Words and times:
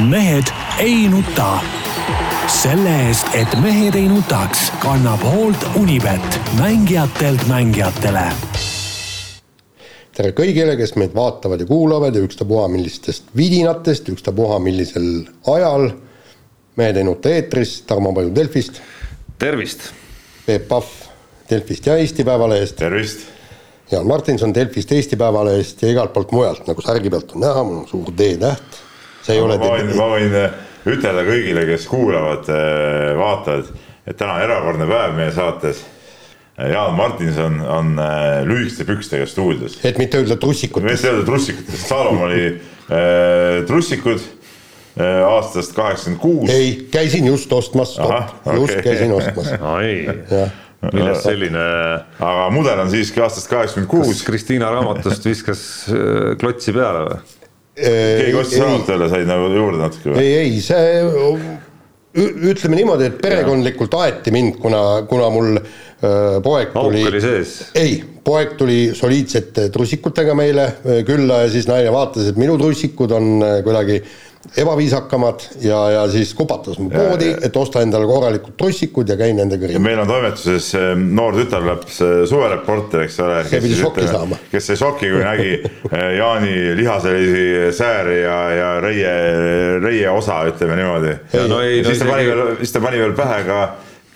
mehed 0.00 0.44
ei 0.78 1.08
nuta. 1.08 1.58
selle 2.62 2.92
eest, 3.08 3.26
et 3.34 3.54
mehed 3.62 3.94
ei 3.96 4.08
nutaks, 4.08 4.68
kannab 4.78 5.22
hoolt 5.24 5.64
Unibet, 5.80 6.40
mängijatelt 6.58 7.46
mängijatele. 7.48 8.26
tere 10.12 10.34
kõigile, 10.36 10.76
kes 10.76 10.94
meid 11.00 11.14
vaatavad 11.16 11.64
ja 11.64 11.66
kuulavad 11.66 12.14
ja 12.14 12.20
ükstapuha 12.20 12.68
millistest 12.68 13.32
vidinatest, 13.36 14.08
ükstapuha 14.12 14.58
millisel 14.58 15.24
ajal. 15.54 15.90
mehed 16.76 16.96
ei 16.96 17.04
nuta 17.04 17.32
eetris, 17.32 17.82
Tarmo 17.86 18.12
Paju 18.12 18.34
Delfist. 18.34 18.80
tervist. 19.38 19.80
Peep 20.46 20.68
Pahv 20.68 20.84
Delfist 21.50 21.86
ja 21.86 21.96
Eesti 21.96 22.24
Päevalehest. 22.24 22.76
tervist. 22.76 23.20
Jaan 23.90 24.06
Martinson 24.06 24.54
Delfist, 24.54 24.92
Eesti 24.92 25.16
Päevalehest 25.16 25.82
ja 25.82 25.88
igalt 25.88 26.12
poolt 26.12 26.32
mujalt, 26.32 26.66
nagu 26.66 26.82
särgi 26.82 27.10
pealt 27.10 27.32
on 27.32 27.40
näha, 27.40 27.64
mul 27.64 27.78
on 27.78 27.88
suur 27.88 28.12
D-täht. 28.18 28.85
See 29.26 29.36
ei 29.36 29.42
ma 29.42 29.50
ole 29.50 29.58
võin, 29.60 29.92
ma 29.98 30.08
võin 30.14 30.38
äh, 30.38 30.62
ütelda 30.86 31.26
kõigile, 31.26 31.66
kes 31.66 31.84
kuulavad, 31.90 32.48
vaatavad, 33.18 33.74
et 34.06 34.16
täna 34.16 34.38
on 34.38 34.46
erakordne 34.46 34.86
päev 34.86 35.16
meie 35.18 35.34
saates. 35.34 35.82
Jaan 36.56 36.94
Martinson 36.96 37.60
on 37.60 37.98
äh, 38.00 38.40
lühikeste 38.48 38.86
pükstega 38.88 39.26
stuudios. 39.28 39.76
et 39.84 39.98
mitte 39.98 40.16
öelda 40.16 40.38
trussikud. 40.40 40.82
ma 40.82 40.94
ei 40.94 41.02
öelda 41.04 41.24
trussikutest, 41.26 41.88
Salomoni 41.88 42.46
äh, 42.46 43.66
trussikud 43.68 44.22
äh, 44.22 45.20
aastast 45.28 45.76
kaheksakümmend 45.76 46.20
kuus. 46.22 46.50
ei, 46.50 46.88
käisin 46.92 47.26
just 47.28 47.52
ostmas, 47.52 47.98
Ahah, 48.00 48.32
just 48.56 48.80
käisin 48.80 49.12
ostmas. 49.12 49.52
ai, 49.76 50.06
millest 50.94 51.28
selline, 51.28 51.66
aga 52.24 52.48
mudel 52.56 52.80
on 52.86 52.92
siiski 52.94 53.20
aastast 53.20 53.52
kaheksakümmend 53.52 53.92
kas 53.92 54.08
kuus. 54.08 54.24
Kristiina 54.24 54.72
raamatust 54.72 55.28
viskas 55.28 55.66
klotsi 56.40 56.72
peale 56.72 57.04
või? 57.10 57.20
Keegi 57.76 58.40
ostis 58.40 58.60
raamatut 58.62 58.94
jälle, 58.94 59.08
said 59.12 59.28
nagu 59.28 59.48
juurde 59.52 59.80
natuke 59.82 60.12
või? 60.12 60.24
ei, 60.24 60.34
ei 60.46 60.60
see, 60.64 61.00
ütleme 62.16 62.78
niimoodi, 62.78 63.10
et 63.10 63.18
perekondlikult 63.20 63.96
aeti 64.00 64.32
mind, 64.32 64.56
kuna, 64.60 64.82
kuna 65.08 65.28
mul 65.32 65.58
öö, 65.58 66.38
poeg 66.44 66.72
auk 66.72 66.88
tuli 66.88 67.02
oli 67.10 67.20
sees. 67.20 67.56
ei, 67.76 67.98
poeg 68.24 68.54
tuli 68.58 68.78
soliidsete 68.96 69.68
trussikutega 69.74 70.34
meile 70.38 70.66
külla 71.06 71.42
ja 71.44 71.50
siis 71.52 71.68
naine 71.68 71.92
vaatas, 71.92 72.30
et 72.30 72.40
minu 72.40 72.56
trussikud 72.60 73.12
on 73.16 73.34
öö, 73.44 73.60
kuidagi 73.66 74.00
ebaviisakamad 74.56 75.46
ja, 75.64 75.78
ja 75.90 76.02
siis 76.10 76.34
kupatas 76.34 76.78
mu 76.78 76.90
poodi, 76.90 77.32
et 77.42 77.56
osta 77.56 77.82
endale 77.84 78.06
korralikud 78.08 78.56
trussikud 78.58 79.08
ja 79.08 79.16
käin 79.18 79.36
nendega 79.40 79.70
ringi. 79.70 79.82
meil 79.82 80.00
on 80.02 80.10
toimetuses 80.10 80.68
äh, 80.78 80.92
noor 80.96 81.38
tütarlaps, 81.40 82.00
suvereporter, 82.30 83.06
eks 83.06 83.18
ole. 83.24 83.40
See 83.50 83.62
pidi 83.64 83.78
šokki 83.80 84.06
saama. 84.10 84.38
kes 84.52 84.70
sai 84.70 84.78
šoki, 84.80 85.10
kui 85.14 85.24
nägi 85.24 85.52
äh, 85.62 86.06
Jaani 86.18 86.54
lihaselisi 86.78 87.72
sääri 87.76 88.20
ja, 88.22 88.38
ja 88.56 88.70
reie, 88.84 89.16
reie 89.82 90.08
osa, 90.10 90.42
ütleme 90.50 90.78
niimoodi. 90.80 91.18
Ja 91.34 91.46
no 91.50 91.60
ei, 91.64 91.82
no 91.82 91.92
siis 91.92 92.04
ta 92.04 92.10
pani 92.10 92.30
veel, 92.30 92.56
siis 92.62 92.74
ta 92.76 92.84
pani 92.84 93.02
veel 93.02 93.14
pähe 93.18 93.42
ka, 93.48 93.60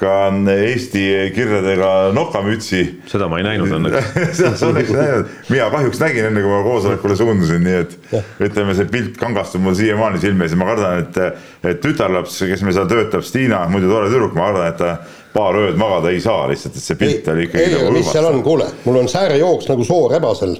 ka 0.01 0.15
Eesti 0.55 1.03
kirjadega 1.35 1.91
nokamütsi 2.17 2.81
seda 3.11 3.29
ma 3.31 3.41
ei 3.41 3.45
näinud 3.47 3.75
õnneks. 3.77 4.13
seda 4.39 4.53
sa 4.59 4.71
oleks 4.71 4.93
näinud, 4.95 5.31
mina 5.53 5.69
kahjuks 5.73 6.01
nägin 6.01 6.31
enne, 6.31 6.43
kui 6.45 6.53
ma 6.53 6.61
koosolekule 6.65 7.17
suundusin, 7.19 7.63
nii 7.67 7.79
et 7.83 7.97
ütleme, 8.49 8.77
see 8.79 8.89
pilt 8.91 9.19
kangastub 9.21 9.65
mul 9.65 9.77
siiamaani 9.79 10.23
silme 10.23 10.47
ees 10.47 10.57
ja 10.57 10.61
ma 10.61 10.71
kardan, 10.71 11.05
et, 11.05 11.43
et 11.73 11.83
tütarlaps, 11.85 12.39
kes 12.51 12.65
meil 12.65 12.77
seal 12.77 12.89
töötab, 12.91 13.27
Stiina, 13.27 13.63
muidu 13.73 13.91
tore 13.93 14.09
tüdruk, 14.13 14.37
ma 14.39 14.49
kardan, 14.51 14.73
et 14.73 14.81
ta 14.81 14.95
paar 15.35 15.59
ööd 15.61 15.77
magada 15.81 16.15
ei 16.15 16.23
saa 16.25 16.49
lihtsalt, 16.51 16.79
et 16.79 16.87
see 16.87 16.97
ei 16.97 17.03
pilt, 17.05 17.29
oli 17.35 17.47
ikkagi 17.49 17.67
ei, 17.67 17.77
nagu 17.77 17.93
mis 17.95 18.09
seal 18.11 18.31
on, 18.31 18.41
kuule, 18.47 18.67
mul 18.87 19.03
on 19.03 19.11
säärejooks 19.11 19.69
nagu 19.71 19.87
soorebasel. 19.87 20.57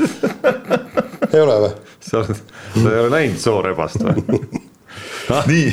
ei 1.34 1.44
ole 1.44 1.60
või? 1.66 1.76
sa 2.00 2.22
oled, 2.22 2.42
sa 2.72 2.88
ei 2.88 2.98
ole 3.04 3.14
näinud 3.14 3.44
soorebast 3.44 4.02
või? 4.08 4.40
nii, 5.50 5.70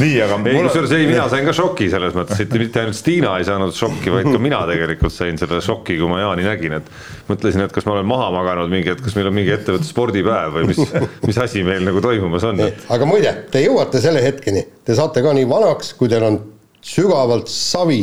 nii, 0.00 0.14
aga 0.24 0.36
ei, 0.38 0.54
mul 0.54 0.68
kusjuures 0.68 0.92
ei, 0.96 1.06
mina 1.08 1.26
sain 1.32 1.46
ka 1.48 1.54
šoki 1.56 1.88
selles 1.92 2.14
mõttes, 2.16 2.40
et 2.44 2.54
mitte 2.60 2.82
ainult 2.82 2.98
Stiina 2.98 3.34
ei 3.40 3.46
saanud 3.48 3.74
šokki, 3.76 4.12
vaid 4.14 4.28
ka 4.30 4.40
mina 4.42 4.60
tegelikult 4.68 5.14
sain 5.14 5.38
selle 5.40 5.60
šoki, 5.64 5.96
kui 6.00 6.10
ma 6.10 6.20
Jaani 6.22 6.46
nägin, 6.46 6.76
et 6.80 6.90
mõtlesin, 7.30 7.64
et 7.64 7.74
kas 7.74 7.86
ma 7.88 7.96
olen 7.96 8.08
maha 8.10 8.30
maganud 8.34 8.72
mingi, 8.72 8.92
et 8.94 9.02
kas 9.04 9.16
meil 9.18 9.30
on 9.30 9.36
mingi 9.36 9.54
ettevõtte 9.54 9.88
spordipäev 9.88 10.56
või 10.58 10.70
mis, 10.72 10.80
mis 11.28 11.40
asi 11.42 11.64
meil 11.66 11.84
nagu 11.86 12.02
toimumas 12.04 12.46
on, 12.48 12.64
et 12.66 12.88
aga 12.92 13.08
muide, 13.08 13.34
te 13.52 13.64
jõuate 13.64 14.02
selle 14.02 14.22
hetkeni, 14.24 14.66
te 14.86 14.96
saate 14.98 15.24
ka 15.24 15.34
nii 15.36 15.48
vanaks, 15.50 15.94
kui 15.98 16.10
teil 16.12 16.26
on 16.28 16.40
sügavalt 16.84 17.50
savi, 17.52 18.02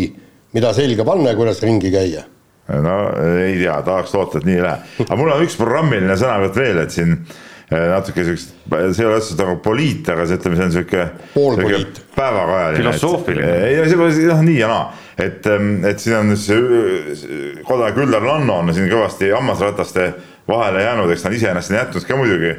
mida 0.56 0.74
selga 0.78 1.06
panna 1.08 1.34
ja 1.34 1.40
kuidas 1.40 1.62
ringi 1.66 1.92
käia. 1.94 2.24
no 2.68 2.96
ei 3.40 3.60
tea, 3.62 3.78
tahaks 3.86 4.16
loota, 4.16 4.42
et 4.42 4.48
nii 4.48 4.58
ei 4.60 4.66
lähe, 4.66 4.96
aga 5.08 5.20
mul 5.20 5.36
on 5.36 5.46
üks 5.46 5.60
programmiline 5.60 6.18
sõnavõtt 6.20 6.58
veel, 6.60 6.82
et 6.84 6.94
siin 6.94 7.14
eh, 7.16 7.46
natuke 7.72 8.24
siukest, 8.24 8.54
see 8.96 9.04
ei 9.04 9.08
ole 9.10 9.18
otseselt 9.18 9.42
nagu 9.44 9.58
poliit, 9.64 10.08
aga 10.14 10.24
see 10.28 10.40
ütleme, 10.40 10.56
see 10.56 10.68
on 10.70 10.72
sihuke. 10.72 11.08
Poolpoliit. 11.34 12.02
päevakajaline. 12.16 12.80
Filosoofiline. 12.80 13.52
ei, 13.68 13.82
noh, 14.30 14.44
nii 14.48 14.58
ja 14.62 14.70
naa, 14.72 14.86
et, 15.20 15.50
et 15.90 16.00
siin 16.00 16.16
on 16.22 16.38
see 16.40 17.58
kodanik 17.68 18.00
Üllar 18.06 18.24
Lanno 18.24 18.62
on 18.62 18.74
siin 18.74 18.88
kõvasti 18.92 19.34
hammasrataste 19.36 20.12
vahele 20.48 20.86
jäänud, 20.86 21.12
eks 21.12 21.26
ta 21.26 21.32
on 21.32 21.36
iseennast 21.36 21.74
on 21.74 21.80
jätnud 21.82 22.08
ka 22.08 22.20
muidugi 22.20 22.54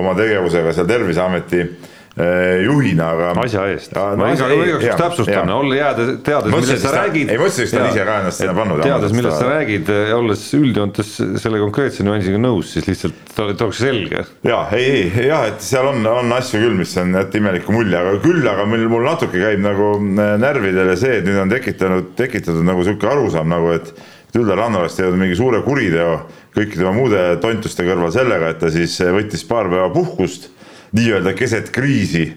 oma 0.00 0.14
tegevusega 0.16 0.72
seal 0.72 0.88
Terviseameti 0.88 1.66
juhina, 2.14 3.08
aga. 3.10 3.32
asja 3.42 3.64
eest. 3.72 3.94
ma 3.94 4.28
igaks 4.30 4.68
juhuks 4.68 5.00
täpsustan, 5.00 5.50
olla 5.50 5.78
jääda, 5.80 6.04
teades, 6.22 6.52
millest 6.54 6.84
sa 6.86 6.92
räägid. 6.94 7.32
ei, 7.32 7.40
mõtlesin, 7.40 7.66
et 7.66 7.74
ta 7.74 7.80
on 7.80 7.88
ise 7.90 8.04
ka 8.06 8.18
ennast 8.22 8.42
sinna 8.42 8.54
pannud, 8.54 8.82
teades, 8.86 9.14
millest 9.18 9.40
sa 9.40 9.48
räägid, 9.50 9.90
olles 10.14 10.44
üldjoontes 10.60 11.12
selle 11.42 11.62
konkreetse 11.64 12.06
nüansiga 12.06 12.38
nõus, 12.38 12.70
siis 12.76 12.86
lihtsalt 12.92 13.24
et 13.42 13.64
oleks 13.66 13.82
selge. 13.82 14.22
ja 14.46 14.60
ei, 14.76 15.08
ei 15.08 15.26
jah, 15.26 15.48
et 15.50 15.64
seal 15.64 15.90
on, 15.90 16.06
on 16.06 16.34
asju 16.38 16.62
küll, 16.62 16.78
mis 16.78 16.94
on 17.02 17.14
jätta 17.18 17.40
imeliku 17.40 17.74
mulje, 17.74 17.98
aga 17.98 18.16
küll, 18.22 18.46
aga 18.46 18.66
mul, 18.68 18.86
mul 18.92 19.06
natuke 19.08 19.40
käib 19.42 19.62
nagu 19.64 19.90
äh, 19.98 20.34
närvidele 20.40 20.96
see, 21.00 21.18
et 21.18 21.28
nüüd 21.28 21.42
on 21.42 21.52
tekitanud, 21.52 22.14
tekitatud 22.18 22.64
nagu 22.66 22.86
sihuke 22.86 23.10
arusaam 23.10 23.50
nagu, 23.50 23.74
et 23.74 23.94
Üllar 24.34 24.58
oleks 24.64 24.96
teinud 24.98 25.14
mingi 25.14 25.36
suure 25.38 25.60
kuriteo 25.62 26.24
kõikide 26.56 26.82
oma 26.88 26.96
muude 26.96 27.20
tontuste 27.38 27.84
kõrval 27.86 28.10
sellega, 28.10 28.48
et 28.50 28.58
ta 28.62 28.70
siis 28.74 28.96
äh, 29.04 29.12
võttis 29.14 29.46
paar 29.46 29.70
päeva 29.70 29.92
puhkust 29.94 30.50
nii-öelda 30.94 31.34
keset 31.36 31.70
kriisi. 31.74 32.28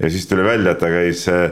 Ja 0.00 0.10
siis 0.10 0.26
tuli 0.28 0.44
välja, 0.44 0.72
et 0.72 0.80
ta 0.80 0.88
käis 0.88 1.26
äh, 1.28 1.50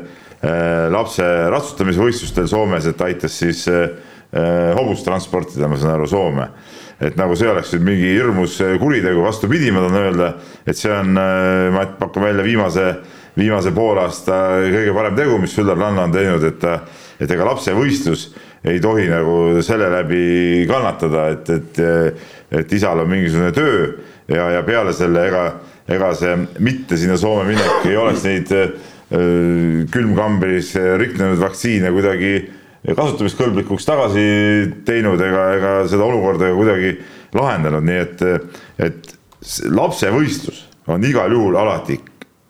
lapse 0.93 1.25
ratsutamisvõistlustel 1.53 2.49
Soomes, 2.49 2.87
et 2.89 3.01
aitas 3.05 3.37
siis 3.43 3.67
äh, 3.69 3.91
äh, 4.33 4.73
hobust 4.79 5.05
transportida, 5.05 5.69
ma 5.69 5.77
saan 5.77 5.99
aru, 5.99 6.09
Soome. 6.09 6.49
Et 6.99 7.15
nagu 7.15 7.37
see 7.39 7.47
oleks 7.47 7.71
nüüd 7.77 7.85
mingi 7.87 8.09
hirmus 8.17 8.57
kuritegu, 8.81 9.21
vastupidi, 9.23 9.69
ma 9.71 9.85
tahan 9.85 10.01
öelda, 10.01 10.33
et 10.67 10.81
see 10.81 10.91
on, 10.91 11.13
ma 11.15 11.85
pakun 12.01 12.25
välja 12.25 12.43
viimase, 12.43 12.89
viimase 13.39 13.71
poolaasta 13.71 14.41
kõige 14.65 14.97
parem 14.97 15.15
tegu, 15.15 15.37
mis 15.39 15.55
Üllar 15.63 15.79
Lanno 15.79 16.09
on 16.09 16.17
teinud, 16.17 16.43
et 16.49 16.59
ta, 16.59 16.81
et 17.23 17.31
ega 17.31 17.47
lapse 17.47 17.71
võistlus 17.77 18.33
ei 18.67 18.81
tohi 18.83 19.07
nagu 19.13 19.61
selle 19.63 19.93
läbi 19.93 20.67
kannatada, 20.67 21.29
et, 21.37 21.51
et, 21.55 21.81
et 22.65 22.75
isal 22.75 23.05
on 23.05 23.13
mingisugune 23.13 23.53
töö 23.55 23.87
ja, 24.27 24.51
ja 24.57 24.63
peale 24.67 24.93
selle 24.97 25.29
ega, 25.31 25.45
ega 25.89 26.11
see 26.17 26.35
mitte 26.65 26.97
sinna 27.01 27.17
Soome 27.21 27.47
minek 27.49 27.87
ei 27.89 27.97
oleks 27.97 28.25
neid 28.27 28.51
öö, 28.53 29.85
külmkambris 29.93 30.75
riknenud 31.01 31.41
vaktsiine 31.41 31.91
kuidagi 31.95 32.33
kasutamiskõlblikuks 32.89 33.87
tagasi 33.89 34.25
teinud 34.87 35.21
ega, 35.25 35.47
ega 35.59 35.73
seda 35.91 36.05
olukorda 36.07 36.53
kuidagi 36.57 36.93
lahendanud, 37.37 37.85
nii 37.85 37.99
et, 38.01 38.23
et 38.81 39.11
s- 39.45 39.65
lapse 39.75 40.09
võistlus 40.15 40.63
on 40.89 41.03
igal 41.05 41.33
juhul 41.35 41.57
alati 41.61 41.99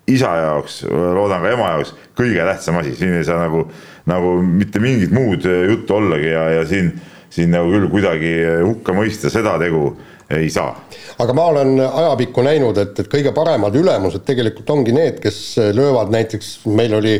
isa 0.08 0.30
jaoks, 0.40 0.82
loodan 0.88 1.42
ka 1.44 1.50
ema 1.56 1.70
jaoks 1.74 1.94
kõige 2.16 2.44
tähtsam 2.46 2.78
asi, 2.80 2.94
siin 2.96 3.16
ei 3.18 3.24
saa 3.26 3.40
nagu, 3.44 3.64
nagu 4.08 4.36
mitte 4.42 4.80
mingit 4.80 5.10
muud 5.12 5.44
juttu 5.48 5.96
ollagi 5.98 6.30
ja, 6.30 6.44
ja 6.58 6.62
siin, 6.68 6.92
siin 7.34 7.50
nagu 7.52 7.72
küll 7.74 7.88
kuidagi 7.92 8.32
hukka 8.64 8.94
mõista 8.96 9.32
seda 9.32 9.56
tegu 9.60 9.90
ei 10.36 10.50
saa. 10.52 10.72
Aga 11.18 11.34
ma 11.36 11.44
olen 11.52 11.78
ajapikku 11.80 12.42
näinud, 12.44 12.78
et, 12.78 12.98
et 13.00 13.08
kõige 13.10 13.32
paremad 13.36 13.76
ülemused 13.76 14.26
tegelikult 14.28 14.70
ongi 14.74 14.92
need, 14.92 15.22
kes 15.22 15.38
löövad 15.76 16.12
näiteks, 16.12 16.58
meil 16.68 16.98
oli 16.98 17.14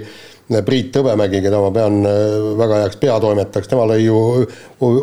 Priit 0.65 0.97
Hõbemägi, 0.97 1.43
keda 1.45 1.61
ma 1.61 1.73
pean 1.73 2.01
äh, 2.09 2.37
väga 2.57 2.85
heaks 2.85 3.01
peatoimetajaks, 3.03 3.69
tema 3.69 3.85
lõi 3.89 4.01
ju 4.07 4.17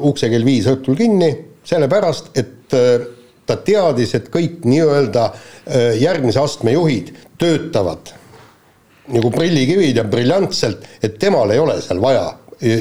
ukse 0.10 0.30
kell 0.32 0.46
viis 0.46 0.66
õhtul 0.72 0.98
kinni, 0.98 1.30
sellepärast 1.66 2.32
et 2.38 2.74
äh, 2.74 3.06
ta 3.46 3.60
teadis, 3.62 4.16
et 4.18 4.32
kõik 4.34 4.66
nii-öelda 4.66 5.26
äh, 5.30 5.92
järgmise 6.02 6.42
astme 6.42 6.74
juhid 6.74 7.14
töötavad 7.42 8.14
nagu 9.14 9.30
prillikivid 9.30 10.00
ja 10.00 10.06
briljantselt, 10.10 10.88
et 11.06 11.20
temal 11.22 11.54
ei 11.54 11.62
ole 11.62 11.78
seal 11.86 12.02
vaja 12.02 12.26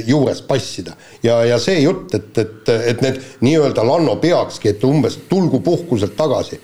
juures 0.07 0.43
passida 0.47 0.95
ja, 1.23 1.41
ja 1.45 1.59
see 1.59 1.81
jutt, 1.83 2.15
et, 2.15 2.39
et, 2.39 2.69
et 2.93 3.01
need 3.03 3.21
nii-öelda 3.41 3.85
Lanno 3.87 4.17
peakski, 4.23 4.69
et 4.75 4.85
umbes 4.85 5.19
tulgu 5.29 5.61
puhkuselt 5.61 6.17
tagasi. 6.17 6.61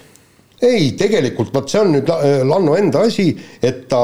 ei, 0.63 0.93
tegelikult 0.99 1.55
vot 1.55 1.69
see 1.71 1.81
on 1.81 1.95
nüüd 1.97 2.09
La- 2.09 2.21
Lanno 2.45 2.77
enda 2.77 3.01
asi, 3.09 3.31
et 3.63 3.89
ta 3.89 4.03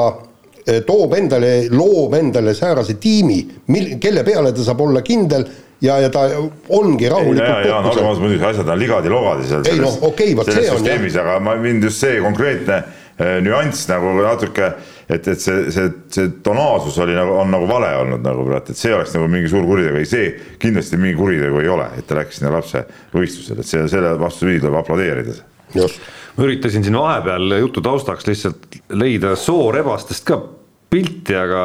eh, 0.65 0.81
toob 0.85 1.13
endale, 1.13 1.67
loob 1.71 2.13
endale 2.17 2.53
säärase 2.57 2.97
tiimi, 2.99 3.39
mil, 3.67 3.95
kelle 3.99 4.23
peale 4.27 4.51
ta 4.51 4.65
saab 4.65 4.81
olla 4.81 5.01
kindel 5.05 5.45
ja, 5.81 5.99
ja 6.01 6.09
ta 6.09 6.27
ongi 6.73 7.05
ei 7.05 7.09
no 7.11 7.15
rahulikult 7.15 7.49
olgem 7.49 7.83
puhkusel. 7.83 8.05
ausad, 8.09 8.21
muidugi 8.23 8.45
asjad 8.51 8.69
on 8.73 8.79
ligadi-logadi 8.81 9.47
seal 9.47 9.67
Ei, 9.71 9.79
noh, 9.81 9.97
okei, 10.09 10.35
vot 10.35 10.49
see 10.49 10.63
on, 10.63 10.65
jah. 10.65 10.79
süsteemis, 10.81 11.17
aga 11.21 11.39
ma 11.39 11.55
mind 11.61 11.83
just 11.87 12.01
see 12.01 12.17
konkreetne 12.23 12.81
nüanss 13.17 13.87
nagu 13.89 14.11
natuke, 14.19 14.67
et, 15.09 15.27
et 15.27 15.41
see, 15.41 15.71
see, 15.73 15.87
see 16.13 16.29
tonaalsus 16.45 16.99
oli 17.01 17.15
nagu, 17.17 17.33
on 17.41 17.49
nagu 17.53 17.69
vale 17.69 17.89
olnud 18.03 18.21
nagu 18.25 18.45
praegu, 18.45 18.73
et 18.73 18.79
see 18.79 18.93
oleks 18.93 19.15
nagu 19.17 19.29
mingi 19.31 19.49
suur 19.51 19.65
kuritegu, 19.65 20.01
ei 20.01 20.09
see 20.09 20.27
kindlasti 20.61 20.99
mingi 21.01 21.17
kuritegu 21.17 21.63
ei 21.63 21.71
ole, 21.73 21.87
et 21.97 22.07
ta 22.07 22.19
läks 22.19 22.37
sinna 22.39 22.53
lapse 22.53 22.83
võistlusele, 23.15 23.65
et 23.65 23.71
see, 23.71 23.87
selle 23.91 24.13
vastupidi 24.21 24.61
tuleb 24.61 24.77
aplodeerida. 24.83 25.37
just. 25.75 26.03
ma 26.37 26.45
üritasin 26.45 26.85
siin 26.85 26.99
vahepeal 26.99 27.57
jutu 27.63 27.81
taustaks 27.81 28.29
lihtsalt 28.29 28.79
leida 28.93 29.33
soorebastest 29.39 30.27
ka 30.27 30.41
pilti, 30.89 31.35
aga, 31.35 31.61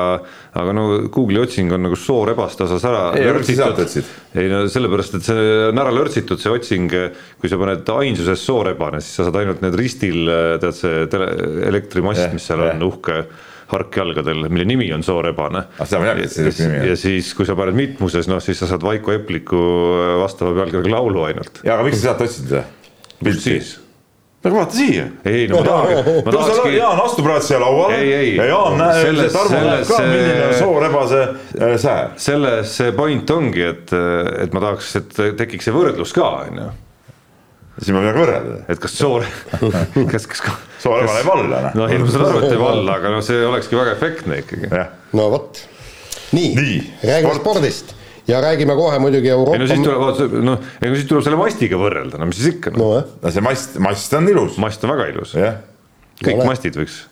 aga 0.59 0.75
no 0.75 0.87
Google'i 1.13 1.43
otsing 1.45 1.71
on 1.75 1.87
nagu 1.87 1.99
soorebaste 1.99 2.67
osas 2.67 2.85
ära. 2.89 3.05
ei, 4.35 4.49
no 4.51 4.65
sellepärast, 4.71 5.19
et 5.19 5.29
see 5.29 5.47
on 5.69 5.83
ära 5.83 5.95
lörtsitud, 5.95 6.43
see 6.43 6.53
otsing, 6.53 6.91
kui 7.41 7.53
sa 7.53 7.61
paned 7.61 7.95
ainsuses 7.95 8.43
soorebane, 8.49 9.03
siis 9.05 9.21
sa 9.21 9.29
saad 9.29 9.39
ainult 9.43 9.63
need 9.65 9.79
ristil, 9.79 10.27
tead 10.63 10.77
see 10.79 11.07
tele, 11.13 11.31
elektrimast, 11.71 12.29
mis 12.35 12.51
seal 12.51 12.67
on 12.67 12.87
uhke 12.89 13.23
harkjalgadel, 13.73 14.49
mille 14.53 14.67
nimi 14.69 14.91
on 14.93 15.05
ah 15.79 15.87
niisugune 15.87 16.51
nimi 16.59 16.75
on. 16.75 16.91
ja 16.91 16.99
siis, 16.99 17.31
kui 17.39 17.49
sa 17.49 17.57
paned 17.59 17.79
mitmuses, 17.79 18.29
noh 18.29 18.43
siis 18.45 18.61
sa 18.61 18.69
saad 18.69 18.85
Vaiko 18.85 19.15
Epliku 19.15 19.63
vastava 20.21 20.53
pealkirjaga 20.59 20.93
laulu 20.93 21.25
ainult. 21.31 21.63
ja 21.65 21.79
aga 21.79 21.87
miks 21.87 22.03
sa 22.03 22.11
sealt 22.11 22.27
otsid 22.27 22.51
seda? 22.51 22.67
siis 23.39 23.77
aga 24.43 24.55
vaata 24.57 24.77
siia. 24.77 25.05
ei 25.25 25.47
no 25.49 25.61
ma 25.61 25.67
tahan, 25.67 26.07
ma 26.27 26.33
tahakski. 26.37 26.75
Jaan 26.77 27.01
astub 27.05 27.27
praegu 27.29 27.47
siia 27.47 27.61
lauale. 27.63 27.99
ja 28.05 28.47
Jaan 28.51 28.79
näeb, 28.81 29.21
Tarmo 29.35 29.61
näeb 29.69 29.85
ka, 29.89 29.99
milline 30.07 30.47
on 30.49 30.55
soorebase 30.59 31.21
äh, 31.23 31.75
säär. 31.79 32.15
selles 32.17 32.73
see 32.77 32.95
point 32.97 33.31
ongi, 33.31 33.63
et, 33.71 33.95
et 34.43 34.57
ma 34.57 34.65
tahaks, 34.65 34.97
et 34.99 35.21
tekiks 35.39 35.71
see 35.71 35.77
võrdlus 35.77 36.15
ka, 36.17 36.33
on 36.49 36.61
ju. 36.63 36.69
siis 37.79 37.95
ma 37.95 38.03
pean 38.09 38.19
võrrelda. 38.19 38.59
et 38.73 38.83
kas 38.83 38.99
soore, 38.99 39.31
kas, 40.13 40.27
kas. 40.27 40.45
soorebane 40.83 41.23
ei 41.23 41.31
valla. 41.31 41.65
no 41.79 41.89
ei, 41.89 42.03
ma 42.03 42.11
saan 42.11 42.29
aru, 42.33 42.43
et 42.43 42.57
ei 42.57 42.63
valla, 42.67 42.99
aga 42.99 43.15
no 43.15 43.23
see 43.25 43.47
olekski 43.47 43.79
väga 43.79 43.95
efektne 43.95 44.43
ikkagi. 44.43 44.73
no 45.19 45.31
vot, 45.37 45.65
nii, 46.35 46.55
nii., 46.59 46.79
räägime 47.07 47.39
spordist 47.39 47.95
ja 48.29 48.41
räägime 48.41 48.77
kohe 48.79 48.99
muidugi 49.03 49.29
Euroopa. 49.29 49.57
ei 49.57 49.63
no 49.63 49.69
siis 49.71 49.85
tuleb, 49.85 50.37
noh, 50.47 50.67
ei 50.83 50.91
no 50.91 50.99
siis 50.99 51.09
tuleb 51.11 51.27
selle 51.27 51.39
mastiga 51.41 51.79
võrrelda, 51.81 52.21
no 52.21 52.29
mis 52.31 52.39
siis 52.41 52.55
ikka 52.57 52.75
no.. 52.77 52.91
no 53.23 53.33
see 53.35 53.45
mast, 53.45 53.79
mast 53.83 54.19
on 54.19 54.29
ilus. 54.31 54.59
mast 54.63 54.85
on 54.87 54.95
väga 54.95 55.09
ilus. 55.15 55.35
kõik 56.23 56.39
no, 56.39 56.47
mastid 56.47 56.79
võiks 56.79 57.03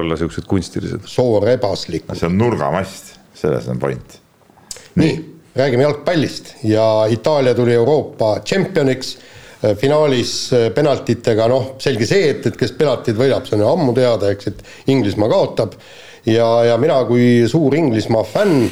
olla 0.00 0.18
siuksed 0.18 0.46
kunstilised. 0.50 1.06
soorebaslikud. 1.10 2.16
see 2.18 2.30
on 2.30 2.38
nurgamast, 2.38 3.14
selles 3.38 3.68
on 3.70 3.82
point. 3.82 4.18
nii, 4.94 5.06
nii., 5.06 5.26
räägime 5.60 5.86
jalgpallist 5.86 6.54
ja 6.66 6.86
Itaalia 7.10 7.54
tuli 7.54 7.74
Euroopa 7.74 8.38
tšempioniks 8.44 9.16
finaalis 9.76 10.34
penaltitega, 10.74 11.44
noh, 11.50 11.74
selge 11.82 12.06
see, 12.08 12.30
et, 12.32 12.46
et 12.48 12.54
kes 12.56 12.70
penaltid 12.78 13.18
võidab, 13.18 13.44
see 13.44 13.58
on 13.58 13.64
ju 13.66 13.68
ammu 13.68 13.92
teada, 13.96 14.30
eks, 14.32 14.48
et 14.48 14.92
Inglismaa 14.94 15.28
kaotab. 15.28 15.74
ja, 16.26 16.46
ja 16.64 16.78
mina 16.80 16.96
kui 17.08 17.44
suur 17.48 17.76
Inglismaa 17.76 18.24
fänn 18.24 18.70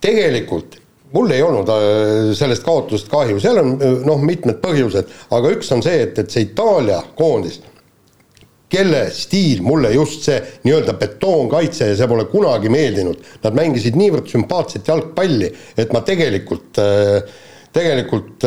tegelikult 0.00 0.79
mul 1.12 1.32
ei 1.34 1.42
olnud 1.42 1.68
äh, 1.74 2.30
sellest 2.38 2.64
kaotusest 2.66 3.10
kahju, 3.10 3.40
seal 3.42 3.60
on 3.62 3.74
äh, 3.78 3.98
noh, 4.06 4.22
mitmed 4.24 4.60
põhjused, 4.62 5.10
aga 5.36 5.52
üks 5.56 5.72
on 5.74 5.82
see, 5.84 6.04
et, 6.06 6.18
et 6.22 6.32
see 6.32 6.46
Itaalia 6.46 7.00
koondis, 7.18 7.60
kelle 8.70 9.08
stiil 9.14 9.64
mulle 9.66 9.90
just 9.96 10.28
see 10.28 10.38
nii-öelda 10.66 10.94
betoonkaitse 11.00 11.90
ja 11.90 11.98
see 11.98 12.10
pole 12.10 12.28
kunagi 12.30 12.70
meeldinud, 12.70 13.22
nad 13.42 13.58
mängisid 13.58 13.98
niivõrd 13.98 14.30
sümpaatset 14.30 14.90
jalgpalli, 14.92 15.50
et 15.80 15.94
ma 15.96 16.04
tegelikult, 16.06 16.78
äh, 16.78 17.46
tegelikult 17.74 18.46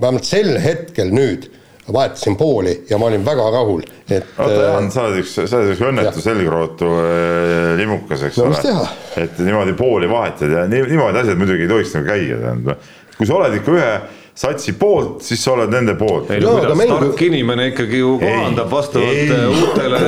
vähemalt 0.00 0.26
sel 0.28 0.54
hetkel 0.60 1.12
nüüd 1.16 1.46
vahetasin 1.92 2.36
pooli 2.40 2.74
ja 2.90 2.98
ma 2.98 3.10
olin 3.10 3.24
väga 3.26 3.48
rahul, 3.54 3.82
et. 4.10 4.32
oota 4.38 4.62
Jaan, 4.62 4.90
sa 4.92 5.06
oled 5.08 5.20
üks, 5.22 5.34
sa 5.40 5.60
oled 5.60 5.74
üks 5.74 5.82
õnnetu 5.90 6.24
selgrootu 6.24 6.88
äh, 7.00 7.74
limukas, 7.80 8.24
eks 8.28 8.40
no, 8.40 8.48
ole. 8.50 8.86
et 9.24 9.42
niimoodi 9.42 9.76
pooli 9.78 10.10
vahetad 10.10 10.56
ja 10.56 10.64
nii, 10.70 10.86
niimoodi 10.92 11.22
asjad 11.24 11.40
muidugi 11.40 11.66
ei 11.66 11.72
tohiks 11.74 11.94
nagu 11.98 12.10
käia, 12.12 12.40
tähendab. 12.44 12.88
kui 13.16 13.28
sa 13.28 13.38
oled 13.40 13.60
ikka 13.60 13.76
ühe 13.76 13.92
satsi 14.34 14.72
poolt, 14.78 15.20
siis 15.24 15.42
sa 15.44 15.52
oled 15.52 15.72
nende 15.72 15.94
poolt. 15.98 16.30
ei 16.30 16.40
no 16.40 16.54
kuidas 16.56 16.76
mängu... 16.78 16.98
tark 17.00 17.22
inimene 17.26 17.66
ikkagi 17.72 17.98
ju 18.00 18.14
kohandab 18.20 18.70
vastavalt 18.70 19.16
ei, 19.16 19.46
uutele 19.50 20.00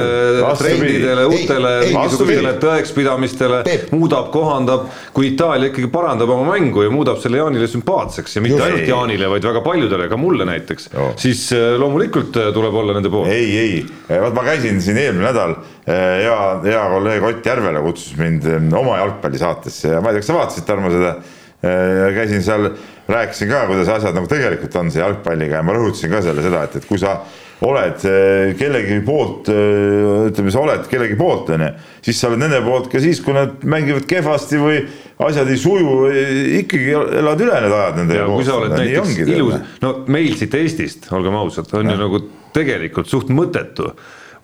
trendidele, 0.59 1.25
uutele 1.27 1.73
mingisugustele 1.89 2.53
tõekspidamistele, 2.63 3.63
muudab, 3.93 4.31
kohandab. 4.35 4.87
kui 5.13 5.33
Itaalia 5.33 5.73
ikkagi 5.73 5.91
parandab 5.93 6.31
oma 6.33 6.55
mängu 6.55 6.87
ja 6.87 6.93
muudab 6.95 7.21
selle 7.23 7.43
Jaanile 7.43 7.69
sümpaatseks 7.71 8.39
ja 8.39 8.45
mitte 8.45 8.57
Just, 8.57 8.67
ainult 8.69 8.85
ei. 8.85 8.89
Jaanile, 8.93 9.29
vaid 9.35 9.51
väga 9.51 9.65
paljudele, 9.67 10.09
ka 10.13 10.21
mulle 10.21 10.47
näiteks, 10.49 10.89
siis 11.21 11.45
äh, 11.57 11.75
loomulikult 11.83 12.39
äh, 12.41 12.53
tuleb 12.55 12.79
olla 12.83 12.97
nende 12.97 13.13
poolt. 13.13 13.29
ei, 13.33 13.53
ei, 13.59 13.85
vot 14.23 14.35
ma 14.39 14.47
käisin 14.47 14.81
siin 14.85 15.03
eelmine 15.03 15.29
nädal, 15.29 15.59
äh, 15.83 16.01
hea, 16.23 16.41
hea 16.71 16.89
kolleeg 16.97 17.29
Ott 17.33 17.53
Järvela 17.53 17.85
kutsus 17.85 18.17
mind 18.21 18.49
oma 18.79 18.99
jalgpallisaatesse 19.03 19.97
ja 19.97 20.01
ma 20.01 20.11
ei 20.11 20.19
tea, 20.19 20.25
kas 20.25 20.33
sa 20.33 20.41
vaatasid, 20.41 20.69
Tarmo, 20.69 20.91
seda 20.93 21.17
käisin 21.63 22.43
seal 22.43 22.73
rääkisin 23.09 23.49
ka, 23.49 23.67
kuidas 23.67 23.89
asjad 23.89 24.17
nagu 24.17 24.27
tegelikult 24.31 24.75
on 24.81 24.91
see 24.91 25.03
jalgpalliga 25.03 25.61
ja 25.61 25.65
ma 25.67 25.75
rõhutasin 25.77 26.13
ka 26.13 26.23
selle 26.25 26.45
seda, 26.45 26.65
et, 26.67 26.77
et 26.81 26.87
kui 26.89 27.01
sa 27.01 27.17
oled 27.63 28.05
eh, 28.09 28.53
kellegi 28.59 28.99
poolt, 29.07 29.51
eh, 29.53 30.29
ütleme, 30.31 30.53
sa 30.55 30.63
oled 30.65 30.87
kellegi 30.91 31.17
poolt, 31.19 31.53
on 31.55 31.67
ju, 31.67 31.71
siis 32.09 32.23
sa 32.23 32.31
oled 32.31 32.43
nende 32.43 32.63
poolt 32.65 32.89
ka 32.93 33.03
siis, 33.03 33.21
kui 33.23 33.37
nad 33.37 33.63
mängivad 33.63 34.07
kehvasti 34.11 34.59
või 34.63 34.81
asjad 35.23 35.51
ei 35.53 35.61
suju, 35.61 35.99
ikkagi 36.63 36.97
elad 37.23 37.45
üle 37.47 37.61
need 37.67 37.77
ajad 37.79 38.01
nende 38.01 38.19
poolt. 38.23 38.41
kui 38.41 38.49
sa 38.49 38.59
oled 38.59 38.75
näiteks 38.77 39.21
ilus, 39.27 39.77
no 39.85 39.95
meil 40.11 40.35
siit 40.39 40.59
Eestist, 40.59 41.07
olgem 41.15 41.39
ausad, 41.39 41.71
on 41.79 41.87
ja. 41.87 41.95
ju 41.95 42.03
nagu 42.03 42.23
tegelikult 42.57 43.11
suht 43.11 43.31
mõttetu 43.33 43.93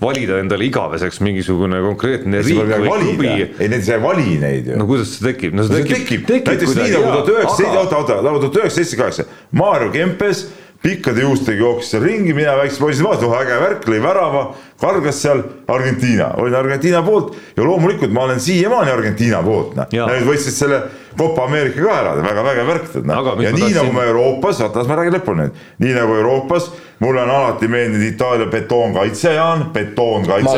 valida 0.00 0.38
endale 0.38 0.68
igaveseks 0.68 1.18
mingisugune 1.26 1.80
konkreetne 1.82 2.42
riik 2.46 2.70
või 2.70 2.92
klubi. 2.92 3.30
ei, 3.34 3.82
sa 3.82 3.96
ei 3.96 4.02
vali 4.02 4.36
neid 4.38 4.70
ju. 4.70 4.78
no 4.78 4.86
kuidas 4.86 5.16
see 5.16 5.26
tekib, 5.32 5.56
no 5.58 5.66
see 5.66 5.82
tekib, 5.88 6.28
näiteks 6.28 6.76
nii 6.78 6.92
nagu 6.94 7.10
tuhat 7.16 7.32
üheksasada, 7.34 7.82
oota, 7.82 8.02
oota, 8.02 8.20
tuhat 8.44 8.60
üheksasada 8.62 8.76
seitsekümmend 8.78 9.18
kaheksa, 9.18 9.26
Maarjo 9.58 9.90
Kempes 9.94 10.44
pikkade 10.82 11.20
juustega 11.20 11.58
jooksis 11.58 11.90
seal 11.90 12.04
ringi, 12.06 12.34
mina 12.34 12.54
väiksed 12.60 12.78
poisid 12.78 13.02
vaatasin, 13.02 13.28
oh 13.28 13.40
äge 13.40 13.56
värk, 13.60 13.86
lõi 13.90 13.98
värava, 14.02 14.44
kargas 14.78 15.18
seal 15.24 15.42
Argentiina, 15.74 16.30
olin 16.38 16.54
Argentiina 16.54 17.02
poolt 17.02 17.34
ja 17.56 17.66
loomulikult 17.66 18.14
ma 18.14 18.28
olen 18.28 18.38
siiamaani 18.40 18.94
Argentiina 18.94 19.42
poolt, 19.42 19.74
noh. 19.78 19.90
Nad 19.90 20.26
võtsid 20.28 20.54
selle 20.54 20.82
Copa 21.18 21.48
Ameerika 21.48 21.82
ka 21.82 21.94
ära, 21.98 22.12
väga 22.22 22.44
vägev 22.46 22.68
värk, 22.70 22.84
tead 22.92 23.08
noh. 23.10 23.32
ja 23.42 23.50
nii 23.56 23.72
nagu 23.74 23.90
me 23.96 24.04
Euroopas, 24.06 24.60
oota 24.62 24.78
las 24.78 24.90
ma 24.90 25.00
räägin 25.00 25.16
lõpuni 25.18 25.48
nüüd, 25.48 25.64
nii 25.82 25.96
nagu 25.96 26.14
Euroopas, 26.20 26.70
mulle 27.02 27.24
on 27.24 27.32
alati 27.34 27.70
meeldinud 27.74 28.06
Itaalia 28.12 28.46
betoonkaitse, 28.52 29.34
Jaan, 29.34 29.66
betoonkaitse. 29.74 30.46
ma 30.46 30.54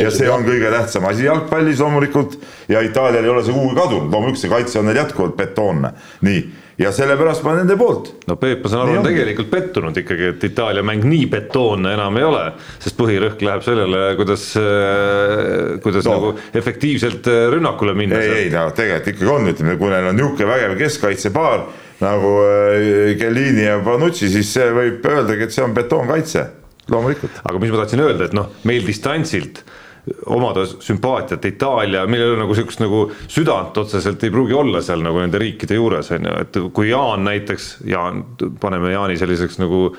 ja 0.00 0.14
see 0.16 0.32
on 0.32 0.48
kõige 0.48 0.72
tähtsam 0.72 1.04
asi 1.12 1.28
jalgpallis 1.28 1.84
loomulikult. 1.84 2.40
Ja 2.72 2.80
Itaalial 2.86 3.24
ei 3.24 3.34
ole 3.36 3.44
see 3.44 3.52
kuhugi 3.52 3.76
kadunud, 3.76 4.08
loomulikult 4.12 4.40
see 4.40 4.52
kaitse 4.52 4.80
on 4.80 4.88
neil 4.88 5.02
jätkuvalt 5.02 5.36
betoonne, 5.36 5.92
nii 6.24 6.42
ja 6.80 6.92
sellepärast 6.94 7.44
ma 7.44 7.54
nende 7.58 7.76
poolt. 7.78 8.12
no 8.28 8.36
Peep, 8.40 8.62
ma 8.64 8.70
saan 8.72 8.86
aru, 8.86 9.00
on 9.00 9.06
tegelikult 9.06 9.50
pettunud 9.52 9.98
ikkagi, 10.00 10.30
et 10.34 10.46
Itaalia 10.48 10.84
mäng 10.86 11.04
nii 11.08 11.26
betoonne 11.32 11.92
enam 11.96 12.16
ei 12.20 12.26
ole, 12.26 12.44
sest 12.80 12.96
põhirõhk 12.98 13.42
läheb 13.44 13.64
sellele, 13.66 14.00
kuidas, 14.20 14.46
äh, 14.60 15.74
kuidas 15.84 16.08
no. 16.08 16.16
nagu 16.16 16.32
efektiivselt 16.56 17.28
äh, 17.30 17.42
rünnakule 17.52 17.94
minna. 17.98 18.22
ei, 18.22 18.46
ei 18.46 18.54
no 18.54 18.68
tegelikult 18.76 19.12
ikkagi 19.12 19.34
on, 19.34 19.50
ütleme, 19.52 19.76
kui 19.80 19.92
neil 19.92 20.08
on 20.12 20.18
niisugune 20.20 20.48
vägev 20.54 20.78
keskkaitsepaar 20.80 21.66
nagu 22.00 22.32
Kellini 23.20 23.66
äh, 23.66 23.74
ja 23.74 23.76
Panucci, 23.84 24.30
siis 24.32 24.54
see 24.56 24.70
võib 24.72 25.04
öeldagi, 25.10 25.46
et 25.46 25.56
see 25.56 25.66
on 25.66 25.76
betoonkaitse, 25.76 26.46
loomulikult. 26.92 27.42
aga 27.44 27.60
mis 27.60 27.74
ma 27.74 27.82
tahtsin 27.82 28.06
öelda, 28.06 28.30
et 28.30 28.36
noh, 28.36 28.48
meil 28.68 28.88
distantsilt 28.88 29.64
omada 30.26 30.64
sümpaatiat 30.66 31.44
Itaalia, 31.44 32.06
millel 32.10 32.38
nagu 32.40 32.54
sihukest 32.56 32.80
nagu 32.82 33.02
südant 33.28 33.76
otseselt 33.76 34.24
ei 34.24 34.32
pruugi 34.32 34.56
olla 34.56 34.82
seal 34.84 35.04
nagu 35.04 35.20
nende 35.20 35.40
riikide 35.40 35.78
juures 35.78 36.10
on 36.16 36.28
ju, 36.28 36.38
et 36.44 36.60
kui 36.76 36.90
Jaan 36.90 37.24
näiteks, 37.26 37.70
Jaan, 37.88 38.24
paneme 38.60 38.94
Jaani 38.94 39.18
selliseks 39.20 39.60
nagu 39.60 39.90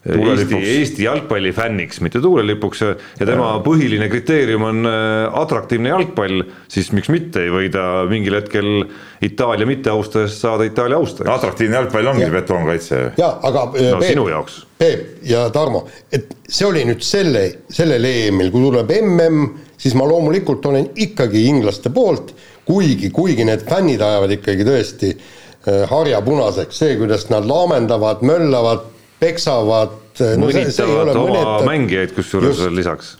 Eesti, 0.00 0.56
Eesti 0.56 1.04
jalgpallifänniks, 1.04 1.98
mitte 2.00 2.22
tuulelipuks 2.24 2.80
ja 2.80 2.94
tema 3.18 3.50
ja. 3.50 3.56
põhiline 3.60 4.06
kriteerium 4.08 4.62
on 4.64 4.88
äh, 4.88 5.26
atraktiivne 5.42 5.90
jalgpall, 5.90 6.40
siis 6.72 6.88
miks 6.96 7.10
mitte 7.12 7.42
ei 7.44 7.50
või 7.52 7.66
ta 7.72 8.06
mingil 8.08 8.38
hetkel 8.38 8.86
Itaalia 9.20 9.68
mitteaustajast 9.68 10.40
saada 10.40 10.64
Itaalia 10.64 10.96
austajaks. 10.96 11.34
atraktiivne 11.34 11.76
jalgpall 11.76 12.08
ongi 12.14 12.30
betoonkaitse. 12.32 13.00
ja 13.20 13.28
aga 13.42 13.64
äh, 13.74 13.90
no, 13.90 13.98
Peep, 13.98 14.06
sinu 14.08 14.24
jaoks. 14.30 14.54
Peep 14.80 15.26
ja 15.28 15.42
Tarmo, 15.52 15.82
et 16.08 16.32
see 16.48 16.64
oli 16.70 16.86
nüüd 16.88 17.04
selle, 17.04 17.42
sellel 17.68 18.08
EM-il, 18.08 18.48
kui 18.54 18.64
tuleb 18.70 18.94
mm, 18.96 19.50
siis 19.76 19.96
ma 20.00 20.06
loomulikult 20.08 20.64
olen 20.70 20.88
ikkagi 20.96 21.42
inglaste 21.50 21.92
poolt, 21.92 22.32
kuigi, 22.64 23.12
kuigi 23.12 23.44
need 23.44 23.66
fännid 23.68 24.00
ajavad 24.00 24.32
ikkagi 24.38 24.64
tõesti 24.64 25.12
äh, 25.12 25.84
harja 25.92 26.22
punaseks, 26.24 26.80
see, 26.80 26.96
kuidas 26.96 27.28
nad 27.28 27.44
laamendavad, 27.44 28.24
möllavad 28.24 28.88
peksavad. 29.20 29.96
mõnitavad 30.40 31.12
no, 31.12 31.22
oma 31.22 31.30
mõnetav. 31.30 31.68
mängijaid 31.68 32.16
kusjuures 32.16 32.60
veel 32.64 32.76
lisaks. 32.80 33.14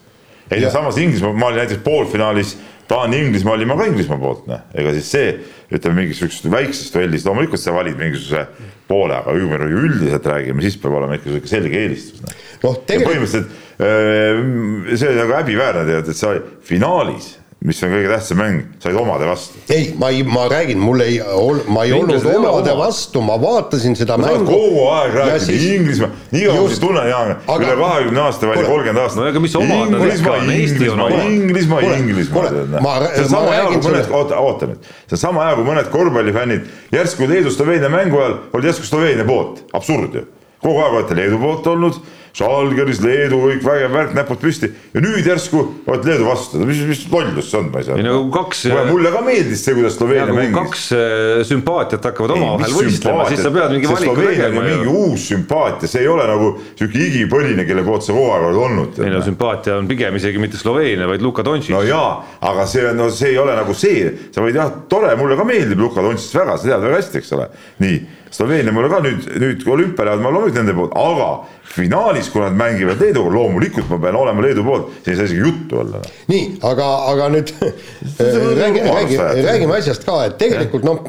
ei 0.50 0.64
no 0.64 0.72
samas 0.74 0.98
Inglismaa, 0.98 1.32
ma 1.32 1.52
olin 1.52 1.62
näiteks 1.62 1.82
poolfinaalis 1.84 2.56
Taani, 2.90 3.20
Inglismaa 3.22 3.54
olin 3.54 3.68
ma 3.70 3.76
ka 3.78 3.86
Inglismaa 3.86 4.18
poolt, 4.18 4.46
noh, 4.50 4.64
ega 4.74 4.92
siis 4.96 5.10
see 5.14 5.26
ütleme 5.70 6.02
mingisugusest 6.02 6.48
väiksest 6.50 6.96
duellist, 6.96 7.28
loomulikult 7.28 7.62
sa 7.62 7.74
valid 7.76 7.94
mingisuguse 8.00 8.48
poole, 8.90 9.14
aga 9.14 9.36
kui 9.36 9.46
me 9.46 9.68
üldiselt 9.84 10.26
räägime, 10.26 10.64
siis 10.64 10.78
peab 10.82 10.96
olema 10.98 11.14
ikka 11.14 11.30
sihuke 11.30 11.52
selge 11.52 11.84
eelistus 11.84 12.24
noh. 12.24 12.40
noh, 12.64 12.80
tegelikult 12.88 13.12
põhimõtteliselt 13.12 13.52
äh, 13.86 14.96
see 14.96 15.12
oli 15.12 15.20
nagu 15.22 15.36
häbiväärne 15.38 15.84
tegelikult, 15.86 16.10
et 16.10 16.18
sa 16.18 16.34
finaalis 16.66 17.30
mis 17.60 17.82
on 17.84 17.90
kõige 17.92 18.08
tähtsam 18.08 18.38
mäng, 18.40 18.60
said 18.80 18.96
omade 18.96 19.26
vastu. 19.28 19.58
ei, 19.68 19.90
ma 20.00 20.08
ei, 20.08 20.22
ma 20.24 20.46
räägin, 20.48 20.78
mul 20.80 21.02
ei 21.04 21.18
ol-, 21.20 21.60
ma 21.68 21.82
ei 21.84 21.92
olnud 21.92 22.24
omade 22.24 22.72
oma. 22.72 22.86
vastu, 22.86 23.20
ma 23.20 23.34
vaatasin 23.40 23.96
seda 23.98 24.16
ma 24.16 24.30
mängu. 24.30 24.46
kogu 24.48 24.86
aeg 24.94 25.16
rääkinud 25.18 25.44
siis... 25.44 25.66
Inglismaa, 25.74 26.08
nii 26.32 26.46
kaua 26.46 26.62
ma 26.62 26.70
siis 26.72 26.80
tunnen, 26.80 27.08
Jaan, 27.10 27.34
üle 27.56 27.74
kahekümne 27.82 28.22
aasta 28.24 28.48
või 28.48 28.64
kolmkümmend 28.64 29.02
aastat. 29.02 29.20
no 29.20 29.26
aga 29.28 29.42
mis 29.44 29.56
omad 29.60 29.92
nad 29.92 30.04
ikka 30.08 30.32
on, 30.38 30.52
Eesti 30.54 30.88
on 30.88 31.02
oma. 31.04 31.18
Inglismaa, 31.26 31.82
Inglismaa, 31.84 32.46
Inglismaa. 32.46 32.94
see 33.10 33.26
on 33.26 33.32
sama 33.34 33.52
hea 33.58 33.66
kui 33.68 33.82
mõned, 33.90 34.08
oota, 34.22 34.40
oota 34.40 34.70
nüüd, 34.70 34.88
see 35.04 35.18
on 35.18 35.22
sama 35.26 35.50
hea 35.50 35.58
kui 35.60 35.68
mõned 35.68 35.90
korvpallifännid 35.92 36.96
järsku 36.96 37.28
Leedu-Sloveenia 37.28 37.92
mängu 37.92 38.22
ajal 38.22 38.38
olid 38.56 38.70
järsku 38.72 38.88
Sloveenia 38.88 39.28
poolt, 39.28 39.66
absurd 39.76 40.16
ju. 40.16 40.24
kogu 40.64 40.80
aeg 40.80 40.96
olete 40.96 41.20
Leedu 41.20 41.44
poolt 41.44 41.68
olnud 41.74 42.00
Žalgiris, 42.36 43.00
Leedu, 43.02 43.40
kõik 43.42 43.64
vägev 43.64 43.94
värk, 43.94 44.12
näpud 44.14 44.38
püsti 44.40 44.70
ja 44.94 45.02
nüüd 45.02 45.26
järsku 45.26 45.62
oled 45.90 46.06
Leedu 46.06 46.28
vastu, 46.28 46.60
mis, 46.66 46.82
mis 46.86 47.02
lollus 47.10 47.48
see 47.50 47.58
on, 47.58 47.70
ma 47.72 47.82
ei 47.82 47.88
saa 47.88 47.96
aru. 47.96 48.04
nagu 48.06 48.28
kaks. 48.34 48.62
mulle 48.90 49.10
ka 49.14 49.22
meeldis 49.26 49.64
see, 49.64 49.74
kuidas 49.74 49.96
Sloveenia 49.98 50.36
mängis. 50.36 50.54
kaks 50.54 50.84
äh, 50.94 51.40
sümpaatiat 51.48 52.06
hakkavad 52.10 52.34
omavahel 52.36 52.76
võistlema, 52.76 53.26
siis 53.30 53.42
sa 53.42 53.52
pead 53.54 53.74
mingi 53.74 53.90
valiku 53.90 54.14
tegema. 54.20 54.62
mingi 54.68 54.94
uus 54.94 55.26
sümpaatia, 55.32 55.90
see 55.90 56.04
ei 56.04 56.12
ole 56.12 56.28
nagu 56.30 56.52
sihuke 56.68 57.02
igipõline, 57.08 57.66
kelle 57.68 57.84
poolt 57.86 58.06
sa 58.06 58.14
kogu 58.14 58.30
aeg 58.36 58.46
oled 58.50 58.62
olnud. 58.68 59.02
ei 59.02 59.14
no 59.14 59.24
sümpaatia 59.26 59.80
on 59.80 59.90
pigem 59.90 60.20
isegi 60.20 60.42
mitte 60.42 60.60
Sloveenia, 60.60 61.10
vaid 61.10 61.26
Luka 61.26 61.46
Dontšis. 61.46 61.74
no 61.74 61.82
jaa, 61.86 62.14
aga 62.52 62.68
see 62.70 62.86
on, 62.92 62.98
no 63.00 63.10
see 63.14 63.34
ei 63.34 63.42
ole 63.42 63.58
nagu 63.58 63.74
see, 63.74 64.06
sa 64.30 64.46
võid 64.46 64.62
jah, 64.62 64.70
tore, 64.92 65.10
mulle 65.18 65.38
ka 65.40 65.48
meeldib 65.48 65.82
Luka 65.82 66.06
Dontšis 66.06 66.38
väga, 66.38 66.58
sa 66.60 66.70
tead 66.70 66.86
väga 66.86 67.02
hästi, 67.02 67.22
eks 67.24 67.38
ole, 67.38 67.50
nii 67.82 68.00
Sloveenia 68.30 68.72
mulle 68.72 68.90
ka 68.92 69.00
nüüd, 69.04 69.24
nüüd 69.42 69.64
olümpiale 69.66 70.16
ma 70.22 70.30
loomulikult 70.30 70.60
nende 70.60 70.76
poolt, 70.76 70.92
aga 70.94 71.30
finaalis, 71.70 72.30
kui 72.30 72.42
nad 72.42 72.56
mängivad 72.58 72.98
Leeduga, 73.02 73.30
loomulikult 73.34 73.90
ma 73.90 73.98
pean 74.02 74.18
olema 74.18 74.42
Leedu 74.42 74.64
poolt, 74.66 74.90
siin 75.04 75.14
ei 75.14 75.18
saa 75.18 75.28
isegi 75.28 75.42
juttu 75.44 75.78
olla. 75.82 76.00
nii, 76.30 76.46
aga, 76.66 76.88
aga 77.12 77.28
nüüd 77.34 77.52
räägi, 78.60 78.82
räägi, 78.86 79.18
räägime 79.46 79.76
asjast 79.78 80.06
ka, 80.06 80.16
et 80.26 80.36
tegelikult 80.40 80.86
noh, 80.86 81.02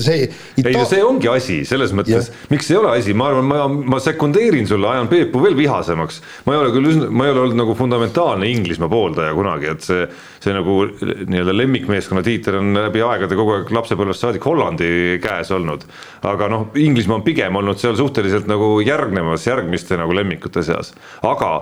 see 0.00 0.28
Ita.... 0.56 0.70
ei 0.70 0.78
no 0.78 0.86
see 0.88 1.02
ongi 1.04 1.28
asi, 1.32 1.58
selles 1.68 1.92
mõttes, 1.96 2.30
miks 2.52 2.70
ei 2.72 2.78
ole 2.80 2.94
asi, 2.96 3.16
ma 3.16 3.28
arvan, 3.32 3.48
ma, 3.50 3.66
ma 3.96 4.00
sekundeerin 4.02 4.68
sulle, 4.68 4.88
ajan 4.94 5.10
Peepu 5.12 5.42
veel 5.44 5.56
vihasemaks. 5.58 6.22
ma 6.46 6.56
ei 6.56 6.62
ole 6.62 6.72
küll 6.76 6.90
üsna, 6.92 7.10
ma 7.12 7.28
ei 7.28 7.34
ole 7.34 7.44
olnud 7.44 7.60
nagu 7.60 7.76
fundamentaalne 7.76 8.48
Inglismaa 8.52 8.92
pooldaja 8.92 9.36
kunagi, 9.36 9.72
et 9.76 9.84
see, 9.84 10.08
see 10.44 10.56
nagu 10.56 10.78
nii-öelda 10.96 11.56
lemmikmeeskonna 11.56 12.24
tiitel 12.26 12.60
on 12.62 12.72
läbi 12.86 13.04
aegade 13.04 13.36
kogu 13.36 13.58
aeg 13.58 13.72
lapsepõlvest 13.76 14.24
saadik 14.24 14.48
Hollandi 14.48 14.90
käes 15.22 15.52
olnud. 15.52 15.84
aga 16.26 16.48
noh, 16.50 16.65
Inglismaa 16.74 17.20
on 17.20 17.26
pigem 17.26 17.56
olnud 17.56 17.80
seal 17.80 17.96
suhteliselt 17.98 18.48
nagu 18.50 18.78
järgnemas, 18.84 19.46
järgmiste 19.46 19.98
nagu 20.00 20.14
lemmikute 20.16 20.62
seas, 20.66 20.94
aga 21.26 21.52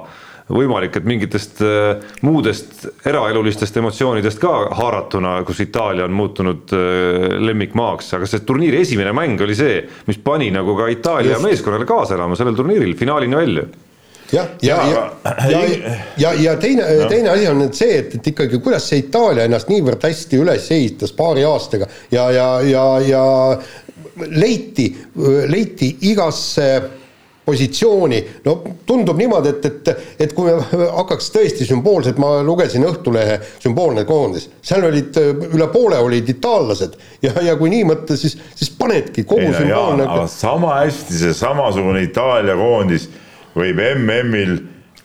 võimalik, 0.52 0.98
et 0.98 1.06
mingitest 1.08 1.62
äh, 1.64 2.02
muudest 2.26 2.84
eraelulistest 3.08 3.78
emotsioonidest 3.80 4.40
ka 4.42 4.52
haaratuna, 4.76 5.38
kus 5.48 5.62
Itaalia 5.64 6.04
on 6.04 6.12
muutunud 6.16 6.74
äh, 6.76 7.38
lemmikmaaks, 7.40 8.12
aga 8.18 8.28
see 8.28 8.44
turniiri 8.44 8.82
esimene 8.84 9.14
mäng 9.16 9.40
oli 9.40 9.56
see, 9.56 9.80
mis 10.10 10.20
pani 10.20 10.50
nagu 10.54 10.76
ka 10.76 10.90
Itaalia 10.92 11.38
Just. 11.38 11.48
meeskonnale 11.48 11.88
kaasa 11.88 12.18
elama 12.18 12.36
sellel 12.36 12.60
turniiril 12.60 12.96
finaalini 12.98 13.40
välja 13.40 13.66
jah, 14.32 14.46
ja, 14.60 14.76
ja, 14.88 15.12
ja, 15.50 15.60
ja, 15.68 15.94
ja, 16.16 16.34
ja 16.34 16.56
teine 16.56 16.82
no., 16.98 17.08
teine 17.08 17.30
asi 17.30 17.48
on 17.48 17.60
nüüd 17.60 17.76
see, 17.76 17.98
et, 18.00 18.14
et 18.18 18.28
ikkagi 18.32 18.60
kuidas 18.64 18.86
see 18.88 19.02
Itaalia 19.04 19.46
ennast 19.48 19.70
niivõrd 19.72 20.04
hästi 20.04 20.40
üles 20.40 20.68
ehitas 20.74 21.12
paari 21.16 21.44
aastaga 21.48 21.88
ja, 22.12 22.28
ja, 22.34 22.48
ja, 22.68 22.84
ja 23.04 23.24
leiti, 24.30 24.90
leiti 25.48 25.96
igasse 26.10 26.68
positsiooni, 27.44 28.24
no 28.44 28.54
tundub 28.88 29.18
niimoodi, 29.20 29.50
et, 29.52 29.66
et, 29.68 29.88
et 30.24 30.32
kui 30.32 30.48
me 30.48 30.54
hakkaks 30.96 31.28
tõesti 31.34 31.66
sümboolselt, 31.68 32.16
ma 32.20 32.38
lugesin 32.44 32.86
Õhtulehe 32.88 33.36
sümboolne 33.60 34.06
koondis, 34.08 34.48
seal 34.64 34.86
olid 34.88 35.18
üle 35.50 35.68
poole 35.72 35.98
olid 36.00 36.30
itaallased 36.32 36.96
ja, 37.24 37.34
ja 37.44 37.56
kui 37.60 37.68
nii 37.74 37.84
mõtta, 37.90 38.16
siis, 38.16 38.38
siis 38.56 38.72
panedki 38.78 39.26
kogu 39.28 39.44
Ei, 39.44 39.56
sümboolne. 39.58 40.08
sama 40.32 40.78
hästi 40.80 41.20
see 41.20 41.36
samasugune 41.36 42.06
Itaalia 42.06 42.56
koondis 42.56 43.10
võib 43.54 43.82
MM-il 43.92 44.56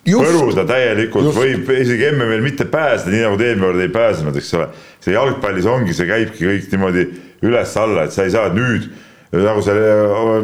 põruda 0.08 0.64
täielikult, 0.70 1.34
võib 1.36 1.68
isegi 1.76 2.08
MM-il 2.14 2.46
mitte 2.46 2.70
pääseda, 2.72 3.12
nii 3.14 3.26
nagu 3.26 3.38
ta 3.40 3.50
eelmine 3.50 3.68
kord 3.68 3.84
ei 3.84 3.92
pääsenud, 3.94 4.40
eks 4.40 4.54
ole. 4.56 4.70
see 5.04 5.14
jalgpallis 5.16 5.68
ongi, 5.70 5.94
see 5.96 6.08
käibki 6.08 6.48
kõik 6.48 6.72
niimoodi 6.72 7.06
üles-alla, 7.46 8.08
et 8.08 8.16
sa 8.16 8.26
ei 8.26 8.34
saa 8.34 8.50
nüüd 8.54 8.90
nagu 9.32 9.62
see, 9.62 9.88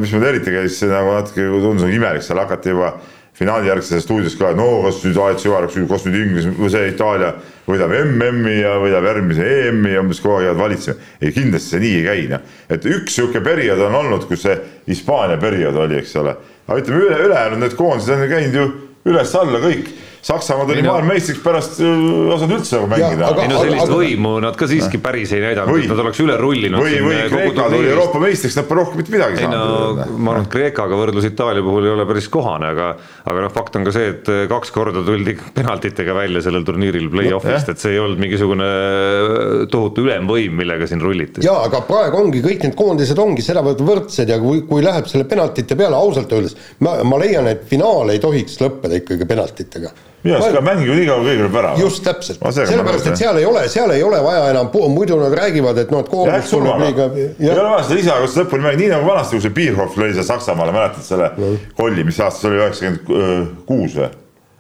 mis 0.02 0.14
mind 0.14 0.30
eriti 0.30 0.54
käis 0.54 0.78
nagu 0.86 1.16
natuke 1.16 1.46
tundus 1.50 1.86
nagu 1.88 1.96
imelik, 1.96 2.26
seal 2.26 2.42
hakati 2.44 2.74
juba 2.76 2.94
finaalijärgses 3.36 4.04
stuudios 4.06 4.36
ka, 4.40 4.54
no 4.56 4.68
kas 4.86 5.02
nüüd 5.04 5.18
AEC 5.20 5.48
Ümaraks, 5.50 5.78
kas 5.90 6.06
nüüd 6.08 6.18
Inglis 6.22 6.46
või 6.56 6.70
see 6.72 6.92
Itaalia 6.94 7.34
võidab 7.66 7.92
MM-i 7.98 8.60
ja 8.62 8.76
võidab 8.80 9.10
järgmise 9.10 9.48
EM-i 9.66 9.96
ja 9.96 10.04
umbes 10.06 10.22
kogu 10.24 10.38
aeg 10.38 10.48
jäävad 10.48 10.62
valitsema. 10.62 11.10
ei, 11.20 11.34
kindlasti 11.36 11.74
see 11.74 11.84
nii 11.84 11.98
ei 11.98 12.06
käi, 12.06 12.24
noh. 12.32 12.46
et 12.72 12.88
üks 12.94 13.18
sihuke 13.18 13.42
periood 13.44 13.82
on 13.90 14.00
olnud, 14.04 14.28
kus 14.30 14.46
see 14.46 14.56
Hispaania 14.88 15.42
periood 15.42 15.82
oli, 15.84 16.00
eks 16.00 16.16
ole. 16.22 16.38
aga 16.68 16.80
ütleme, 16.80 17.02
üle, 17.10 17.20
ülejäänud 17.28 17.64
need 17.66 17.76
koondised 17.80 18.16
on 18.16 18.32
käinud 18.32 18.60
ju 18.62 18.68
üles-alla 19.12 19.64
kõik 19.66 19.92
Saksamaa 20.26 20.66
tuli 20.66 20.82
maailmameistriks 20.82 21.42
pärast 21.44 21.76
ei 21.84 21.86
äh, 21.86 22.30
osanud 22.34 22.56
üldse 22.56 22.80
nagu 22.80 22.88
mängida. 22.90 23.28
ei 23.44 23.50
no 23.52 23.60
sellist 23.62 23.84
aga, 23.84 23.98
võimu 24.00 24.30
nad 24.42 24.56
ka 24.58 24.66
siiski 24.72 24.98
päris 24.98 25.36
ei 25.38 25.44
näidanud, 25.44 25.84
et 25.84 25.92
nad 25.92 26.00
oleks 26.02 26.22
üle 26.24 26.38
rullinud. 26.40 26.82
või, 26.82 26.96
või 27.06 27.20
Kreeka 27.30 27.68
tuli 27.70 27.92
Euroopa 27.92 28.22
meistriks, 28.24 28.56
nad 28.58 28.66
pole 28.66 28.82
rohkem 28.82 29.04
mitte 29.04 29.14
midagi 29.14 29.38
ei 29.38 29.44
saanud. 29.44 30.00
no 30.02 30.16
ma 30.18 30.34
arvan, 30.34 30.48
et 30.48 30.50
Kreekaga 30.56 30.98
võrdlus 30.98 31.28
Itaalia 31.30 31.66
puhul 31.68 31.86
ei 31.86 31.94
ole 31.94 32.08
päris 32.10 32.30
kohane, 32.34 32.72
aga, 32.74 32.88
aga 33.22 33.44
noh, 33.46 33.54
fakt 33.54 33.78
on 33.78 33.86
ka 33.86 33.94
see, 33.94 34.08
et 34.16 34.32
äh, 34.34 34.40
kaks 34.50 34.74
korda 34.74 35.04
tuldi 35.06 35.36
penaltitega 35.60 36.18
välja 36.18 36.42
sellel 36.48 36.66
turniiril 36.66 37.06
play-off'ist, 37.14 37.70
et 37.76 37.86
see 37.86 37.94
ei 37.94 38.02
olnud 38.02 38.26
mingisugune 38.26 38.72
äh, 38.72 39.54
tohutu 39.70 40.08
ülemvõim, 40.08 40.58
millega 40.58 40.90
siin 40.90 41.06
rulliti. 41.06 41.46
jaa, 41.46 41.68
aga 41.70 41.84
praegu 41.86 42.24
ongi 42.24 42.42
kõik 42.48 42.66
need 42.66 42.80
koondised 42.82 43.22
ongi 43.22 43.46
sedavõrd 43.46 43.86
võrdsed 43.92 44.34
ja 44.34 44.42
kui, 44.42 44.66
kui 44.66 44.82
läheb 44.90 45.06
selle 45.12 45.30
penaltite 45.30 45.78
peale 45.78 46.02
ausalt 46.02 46.34
öeldes, 46.34 46.58
ma, 46.82 46.98
ma 47.06 47.22
leian, 47.22 47.54
et 47.54 47.70
finaal 47.70 48.10
ei 48.10 48.26
tohiks 48.26 48.58
lõppeda 48.66 49.04
ikkagi 49.04 49.30
penaltitega 49.30 49.94
minu 50.26 50.36
arust 50.40 50.56
ka 50.58 50.64
mäng 50.66 50.82
ju 50.86 50.98
nii 50.98 51.06
kaua 51.06 51.22
kõigil 51.22 51.44
tuleb 51.44 51.58
ära. 51.62 51.72
just 51.80 52.04
täpselt, 52.06 52.42
sellepärast 52.58 53.10
et 53.12 53.22
seal 53.22 53.38
ei 53.38 53.46
ole, 53.46 53.64
seal 53.70 53.94
ei 53.94 54.04
ole 54.04 54.20
vaja 54.26 54.50
enam, 54.56 54.72
muidu 54.96 55.20
nad 55.22 55.38
räägivad, 55.38 55.80
et 55.86 55.94
noh, 55.94 56.02
et 56.02 56.10
koormus 56.10 56.52
tuleb 56.52 56.82
liiga. 56.82 57.08
ei 57.22 57.50
ole 57.54 57.70
vaja 57.70 57.86
seda 57.86 58.00
lisaaegust 58.02 58.42
lõpuni 58.42 58.66
mängida, 58.66 58.82
nii 58.82 58.94
nagu 58.96 59.10
vanasti, 59.12 59.38
kui 59.38 59.46
see 59.46 59.56
Bierhoff 59.62 59.98
lõi 60.02 60.12
seal 60.18 60.30
Saksamaale, 60.34 60.74
mäletad 60.76 61.06
selle 61.06 61.32
no. 61.38 61.56
kolli, 61.78 62.06
mis 62.08 62.22
aastas 62.26 62.50
oli, 62.50 62.62
üheksakümmend 62.64 63.66
kuus 63.70 63.98
või? 64.02 64.14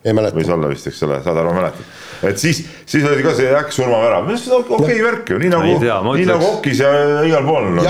võis 0.05 0.49
olla 0.53 0.69
vist, 0.69 0.85
eks 0.91 1.01
ole, 1.07 1.17
saad 1.25 1.39
aru, 1.41 1.49
ma 1.49 1.63
mäletan. 1.63 1.87
et 2.29 2.37
siis, 2.37 2.59
siis 2.85 3.07
oli 3.09 3.25
ka 3.25 3.33
see 3.33 3.49
äkksurmavärav, 3.57 4.27
mis 4.29 4.45
on 4.51 4.61
okei 4.61 4.77
okay 4.77 4.99
värk 5.01 5.33
ju, 5.33 5.39
nii 5.41 5.49
nagu, 5.49 5.79
nii 6.11 6.27
nagu 6.29 6.45
hokis 6.51 6.83
ja 6.83 6.93
igal 7.25 7.47
pool 7.47 7.71
on. 7.71 7.81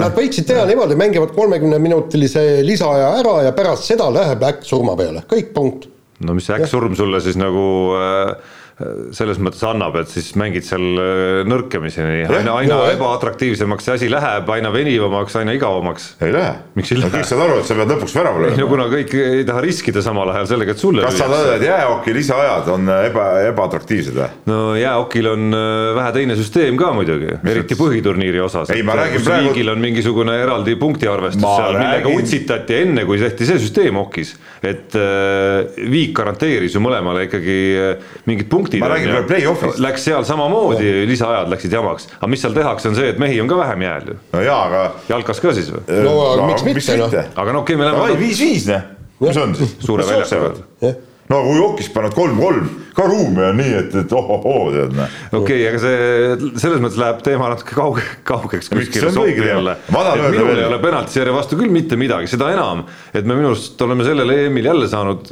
Nad 0.00 0.18
võiksid 0.18 0.50
teha 0.50 0.66
niimoodi, 0.66 0.98
mängivad 0.98 1.30
kolmekümne 1.36 1.78
minutilise 1.78 2.42
lisaaja 2.66 3.14
ära 3.20 3.36
ja 3.46 3.54
pärast 3.54 3.86
seda 3.86 4.10
läheb 4.10 4.42
äkksurma 4.50 4.98
peale, 4.98 5.22
kõik 5.30 5.54
punkt 5.54 5.86
no 6.20 6.34
mis 6.36 6.50
äkksurm 6.50 6.96
sulle 6.96 7.20
siis 7.24 7.38
nagu 7.40 7.66
äh, 7.96 8.34
selles 9.12 9.38
mõttes 9.42 9.60
annab, 9.66 9.96
et 10.00 10.08
siis 10.08 10.30
mängid 10.40 10.64
seal 10.64 11.00
äh, 11.00 11.40
nõrkemiseni, 11.48 12.22
aina, 12.24 12.54
aina 12.56 12.78
no, 12.78 12.86
ebaatraktiivsemaks 12.94 13.86
see 13.86 13.96
asi 13.98 14.08
läheb, 14.12 14.48
aina 14.54 14.70
venivamaks, 14.72 15.36
aina 15.40 15.52
igavamaks. 15.56 16.14
ei 16.24 16.32
lähe. 16.32 16.54
miks 16.78 16.92
ei 16.94 17.00
lähe? 17.00 17.12
kõik 17.12 17.28
saavad 17.28 17.44
aru, 17.46 17.58
et 17.60 17.68
sa 17.68 17.76
pead 17.76 17.92
lõpuks 17.92 18.16
värava 18.16 18.42
lööma. 18.44 18.60
no 18.60 18.68
kuna 18.70 18.86
kõik 18.92 19.12
ei 19.20 19.44
taha 19.48 19.64
riskida 19.64 20.04
samal 20.04 20.32
ajal 20.32 20.48
sellega, 20.54 20.76
et 20.76 20.80
sulle 20.82 21.04
kas 21.04 21.18
sa 21.20 21.28
tahad, 21.28 21.52
et 21.58 21.66
jäähoki 21.66 22.14
lisaajad 22.16 22.70
on 22.72 22.88
äh, 22.94 23.02
eba, 23.10 23.26
ebaatraktiivsed 23.50 24.16
või? 24.16 24.30
no 24.48 24.60
jäähokil 24.80 25.30
on 25.34 25.58
äh, 25.60 25.74
vähe 26.00 26.16
teine 26.16 26.38
süsteem 26.40 26.80
ka 26.80 26.94
muidugi, 26.96 27.36
eriti 27.52 27.78
põhiturniiri 27.80 28.40
osas. 28.46 28.72
ei, 28.72 28.86
ma 28.86 28.96
räägin 29.02 29.26
praegu. 29.26 29.52
riigil 29.52 29.74
on 29.74 29.84
mingisugune 29.84 30.38
eraldi 30.40 30.78
punktiarvestus 30.80 31.44
seal, 31.44 31.76
millega 31.76 32.16
utsitati 32.16 32.80
enne, 32.86 33.04
kui 33.08 33.20
tehti 33.20 33.50
see 33.52 33.60
süsteem 33.60 34.00
hokis, 34.00 34.32
et 34.64 34.96
äh, 34.96 35.84
viik 35.84 36.16
garanteeris 36.16 36.80
ju 36.80 36.84
mõlemale 36.88 37.28
ikkagi 37.28 37.60
mingid 38.24 38.48
punktid 38.48 38.69
punktid. 38.70 38.80
ma 38.80 38.88
räägin 38.94 39.12
praegu 39.12 39.28
play-off'ist. 39.28 39.82
Läks 39.82 40.04
seal 40.04 40.24
samamoodi, 40.24 40.92
lisaajad 41.10 41.50
läksid 41.50 41.72
jamaks, 41.72 42.08
aga 42.18 42.30
mis 42.30 42.44
seal 42.44 42.56
tehakse, 42.56 42.88
on 42.88 42.98
see, 42.98 43.10
et 43.10 43.20
mehi 43.22 43.40
on 43.42 43.50
ka 43.50 43.58
vähem 43.58 43.82
jääl 43.82 44.08
ju. 44.12 44.16
no 44.32 44.46
jaa, 44.46 44.62
aga. 44.70 44.86
jalkas 45.08 45.42
ka 45.42 45.54
siis 45.56 45.70
või? 45.74 45.84
no 46.06 46.16
aga 46.30 46.40
no, 46.42 46.48
miks 46.52 46.66
mitte 46.66 46.98
noh. 47.00 47.20
aga 47.34 47.52
no 47.52 47.64
okei 47.64 47.76
okay,, 47.76 47.84
me 47.84 47.90
läheme. 47.90 48.18
viis-viis 48.20 48.66
noh, 48.70 48.90
mis 49.26 49.44
on 49.44 49.54
siis? 49.58 49.76
suure 49.84 50.06
väljaku 50.06 50.58
peal. 50.80 50.98
No 51.30 51.40
kui 51.46 51.58
jokis 51.58 51.90
panevad 51.94 52.16
kolm-kolm, 52.16 52.68
ka 52.96 53.06
ruumi 53.06 53.42
on 53.46 53.58
nii, 53.60 53.74
et, 53.78 53.92
et 54.02 54.14
oh-oh-oo 54.18 54.70
tead 54.74 54.94
noh. 54.98 55.18
okei 55.38 55.60
okay,, 55.62 55.66
aga 55.68 55.80
see 55.82 56.48
selles 56.62 56.82
mõttes 56.82 56.98
läheb 57.00 57.20
teema 57.26 57.50
natuke 57.52 57.76
kauge, 57.76 58.04
kaugeks 58.26 58.70
kuskile 58.72 59.12
sokki 59.14 59.46
jälle. 59.46 59.76
minul 59.90 60.56
ei 60.56 60.66
ole 60.66 60.80
penaltiseeria 60.82 61.34
vastu 61.34 61.58
küll 61.60 61.70
mitte 61.74 61.98
midagi, 62.00 62.30
seda 62.32 62.50
enam, 62.54 62.82
et 63.14 63.22
me 63.22 63.38
minu 63.38 63.52
arust 63.52 63.86
oleme 63.86 64.06
sellel 64.06 64.34
EM-il 64.34 64.70
jälle 64.72 64.90
saanud 64.90 65.30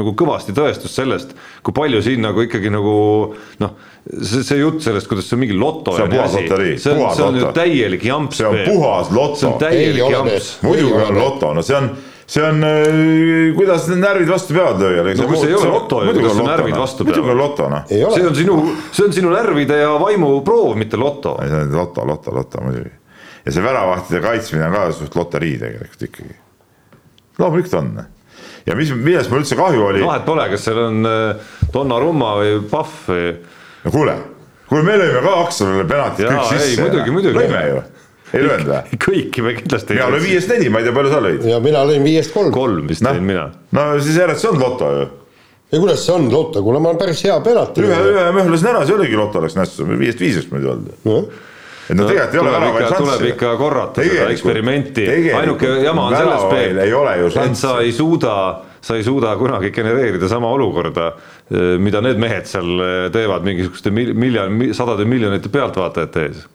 nagu 0.00 0.14
kõvasti 0.20 0.56
tõestust 0.56 1.00
sellest, 1.00 1.32
kui 1.64 1.76
palju 1.76 2.02
siin 2.04 2.20
nagu 2.26 2.44
ikkagi 2.44 2.72
nagu 2.72 2.94
noh, 3.64 3.74
see, 4.04 4.44
see 4.44 4.60
jutt 4.60 4.84
sellest, 4.84 5.08
kuidas 5.08 5.28
see 5.30 5.38
on 5.38 5.44
mingi 5.46 5.56
loto. 5.56 5.96
see 5.96 6.04
on 6.04 6.14
puhas 6.18 6.36
loterii. 6.36 6.76
see 6.84 6.94
on, 6.94 7.02
see 7.16 7.26
on 7.30 7.40
ju 7.40 7.50
täielik 7.56 8.06
jamps. 8.12 8.42
see 8.42 8.52
on 8.52 8.60
puhas 8.68 9.10
loto. 9.16 9.40
see 9.40 9.50
on 9.50 9.58
täielik 9.64 10.16
jamps. 10.18 10.54
muidugi 10.68 11.04
on 11.08 11.20
loto, 11.24 11.54
no 11.56 11.64
see 11.64 11.80
on 11.80 11.92
see 12.30 12.42
on, 12.42 12.62
äh, 12.62 13.54
kuidas 13.56 13.88
need 13.90 13.98
närvid 14.04 14.28
vastu 14.30 14.54
peavad 14.54 14.78
lüüa. 14.78 15.02
no 15.18 15.26
kui 15.26 15.38
see 15.40 15.50
ei 15.50 15.56
ole 15.58 15.70
loto 15.72 16.04
ju, 16.04 16.12
kuidas 16.14 16.38
närvid 16.46 16.76
vastu 16.78 17.04
peavad? 17.04 17.18
muidugi 17.18 17.32
on 17.32 17.40
loto 17.40 17.66
noh. 17.72 17.88
see 17.90 18.26
on 18.28 18.36
sinu, 18.38 18.56
see 18.92 19.06
on 19.08 19.16
sinu 19.16 19.32
närvide 19.34 19.80
ja 19.80 19.96
vaimu 19.98 20.30
proov, 20.46 20.76
mitte 20.78 21.00
loto. 21.00 21.34
see 21.42 21.64
on 21.64 21.74
loto, 21.74 22.06
loto, 22.06 22.34
loto 22.36 22.62
muidugi. 22.62 22.92
ja 23.44 23.56
see 23.56 23.64
väravahtide 23.66 24.22
kaitsmine 24.22 24.68
on 24.68 24.78
ka 24.78 24.86
suht 25.00 25.18
loterii 25.18 25.58
tegelikult 25.64 26.06
ikkagi. 26.06 26.38
loomulikult 27.42 27.78
on. 27.82 27.92
ja 28.66 28.78
mis, 28.78 28.94
millest 28.94 29.34
mul 29.34 29.42
üldse 29.42 29.58
kahju 29.58 29.86
oli. 29.90 30.06
vahet 30.06 30.28
pole, 30.28 30.46
kas 30.54 30.68
seal 30.68 30.84
on 30.86 31.10
äh, 31.10 31.56
Donnarumma 31.74 32.36
või 32.38 32.60
Pahv 32.70 33.08
või. 33.10 33.32
no 33.82 33.96
kuule, 33.96 34.20
kuule 34.70 34.86
me 34.86 35.00
lõime 35.02 35.24
ka 35.26 35.34
Akselile 35.48 35.88
penaltid 35.96 36.30
kõik 36.30 36.54
sisse. 36.54 36.84
muidugi, 36.84 37.16
muidugi. 37.18 37.42
lõime 37.42 37.66
ju 37.72 37.82
ei 38.34 38.44
löönud 38.44 38.68
või? 38.70 38.98
kõiki 39.06 39.44
me 39.44 39.54
kindlasti 39.58 39.96
mina 39.96 40.08
lõin 40.14 40.24
viiest 40.24 40.52
neli, 40.52 40.70
ma 40.72 40.80
ei 40.80 40.88
tea, 40.88 40.96
palju 40.96 41.12
sa 41.12 41.22
lõid. 41.24 41.46
ja 41.50 41.60
mina 41.64 41.82
lõin 41.88 42.06
viiest 42.06 42.34
kolm. 42.34 42.52
kolm 42.54 42.88
vist 42.90 43.04
lõin 43.06 43.26
mina. 43.26 43.48
no 43.76 43.86
siis 43.98 44.18
järelikult 44.20 44.44
see 44.44 44.52
on 44.52 44.62
loto 44.62 44.90
ju. 44.94 45.04
ja 45.72 45.82
kuidas 45.84 46.06
see 46.06 46.16
on 46.16 46.30
loto, 46.32 46.64
kuule 46.66 46.82
ma 46.82 46.92
olen 46.92 47.02
päris 47.02 47.22
hea 47.26 47.36
penalti. 47.44 47.84
ühe, 47.86 48.00
ühe 48.14 48.26
möhlasin 48.38 48.72
ära, 48.72 48.86
see 48.86 48.96
oligi 48.96 49.18
loto 49.18 49.44
läks 49.44 49.58
nässu, 49.58 49.86
viiest 49.90 50.22
viis 50.22 50.40
oleks 50.40 50.52
muidu 50.54 50.72
olnud 50.76 51.08
no.. 51.10 51.18
et 51.88 51.98
no 51.98 52.08
tegelikult 52.08 52.38
ei 52.38 52.42
ole 52.44 52.56
väravaid 52.56 52.86
šansse. 52.86 53.04
tuleb 53.04 53.28
ikka 53.34 53.52
korrata 53.60 54.08
seda 54.08 54.32
eksperimenti, 54.36 55.06
ainuke 55.42 55.76
jama 55.84 56.08
on 56.10 56.18
selles, 56.18 56.48
Peep, 56.54 57.46
et 57.46 57.62
sa 57.64 57.78
ei 57.82 57.94
suuda 57.96 58.34
sa 58.80 58.96
ei 58.96 59.02
suuda 59.04 59.34
kunagi 59.36 59.68
genereerida 59.76 60.28
sama 60.28 60.48
olukorda, 60.56 61.10
mida 61.84 62.00
need 62.00 62.16
mehed 62.16 62.46
seal 62.48 63.10
teevad 63.12 63.44
mingisuguste 63.44 63.92
miljon, 63.92 64.56
sadade 64.72 65.04
miljonite 65.04 65.52
pealtvaatajate 65.52 66.24
ees 66.30 66.46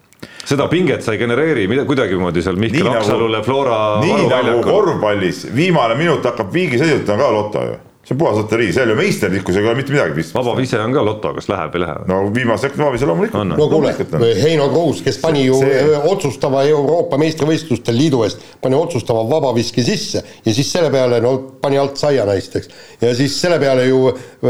seda 0.45 0.67
pinget 0.71 1.03
sa 1.05 1.15
ei 1.15 1.21
genereeri 1.21 1.67
mida, 1.71 1.85
kuidagimoodi 1.89 2.43
seal 2.45 2.59
Mihkel 2.61 2.87
nagu- 2.87 3.01
Aksalule 3.01 3.43
Flora 3.43 3.81
nii 4.03 4.29
nagu 4.29 4.61
korvpallis 4.65 5.47
viimane 5.55 5.97
minut 5.99 6.25
hakkab 6.25 6.53
viigiseisult, 6.53 7.09
on 7.09 7.21
ka 7.21 7.33
loto 7.33 7.65
ju 7.65 7.75
see 8.05 8.13
on 8.13 8.17
puhas 8.17 8.37
loterii, 8.37 8.69
seal 8.73 8.89
ju 8.89 8.95
meisterlikkusega 8.99 9.65
ei 9.65 9.71
ole 9.71 9.79
mitte 9.79 9.93
midagi 9.93 10.13
pistmist. 10.13 10.35
vaba 10.37 10.53
vise 10.59 10.77
on 10.79 10.93
ka 10.93 11.03
loto, 11.05 11.31
kas 11.33 11.47
läheb 11.49 11.73
või 11.73 11.79
ei 11.79 11.83
lähe? 11.85 12.03
no 12.11 12.17
viimase 12.33 12.67
sekund 12.67 12.83
vaba 12.83 12.93
vise 12.93 13.07
loomulikult. 13.09 13.47
no 13.49 13.67
kuule, 13.71 13.93
Heino 14.41 14.67
Kruus, 14.69 15.01
kes 15.05 15.17
pani 15.23 15.45
ju 15.47 15.57
see... 15.57 15.79
otsustava 16.11 16.61
Euroopa 16.69 17.17
meistrivõistlustel 17.21 17.97
liidu 17.97 18.21
eest, 18.27 18.43
pani 18.61 18.77
otsustava 18.77 19.25
vabaviske 19.29 19.85
sisse 19.87 20.21
ja 20.21 20.53
siis 20.53 20.69
selle 20.71 20.91
peale 20.93 21.21
no 21.23 21.33
pani 21.61 21.81
alt 21.81 21.97
saia 21.97 22.27
naisteks. 22.29 22.69
ja 23.01 23.15
siis 23.17 23.39
selle 23.41 23.57
peale 23.63 23.87
ju 23.89 24.03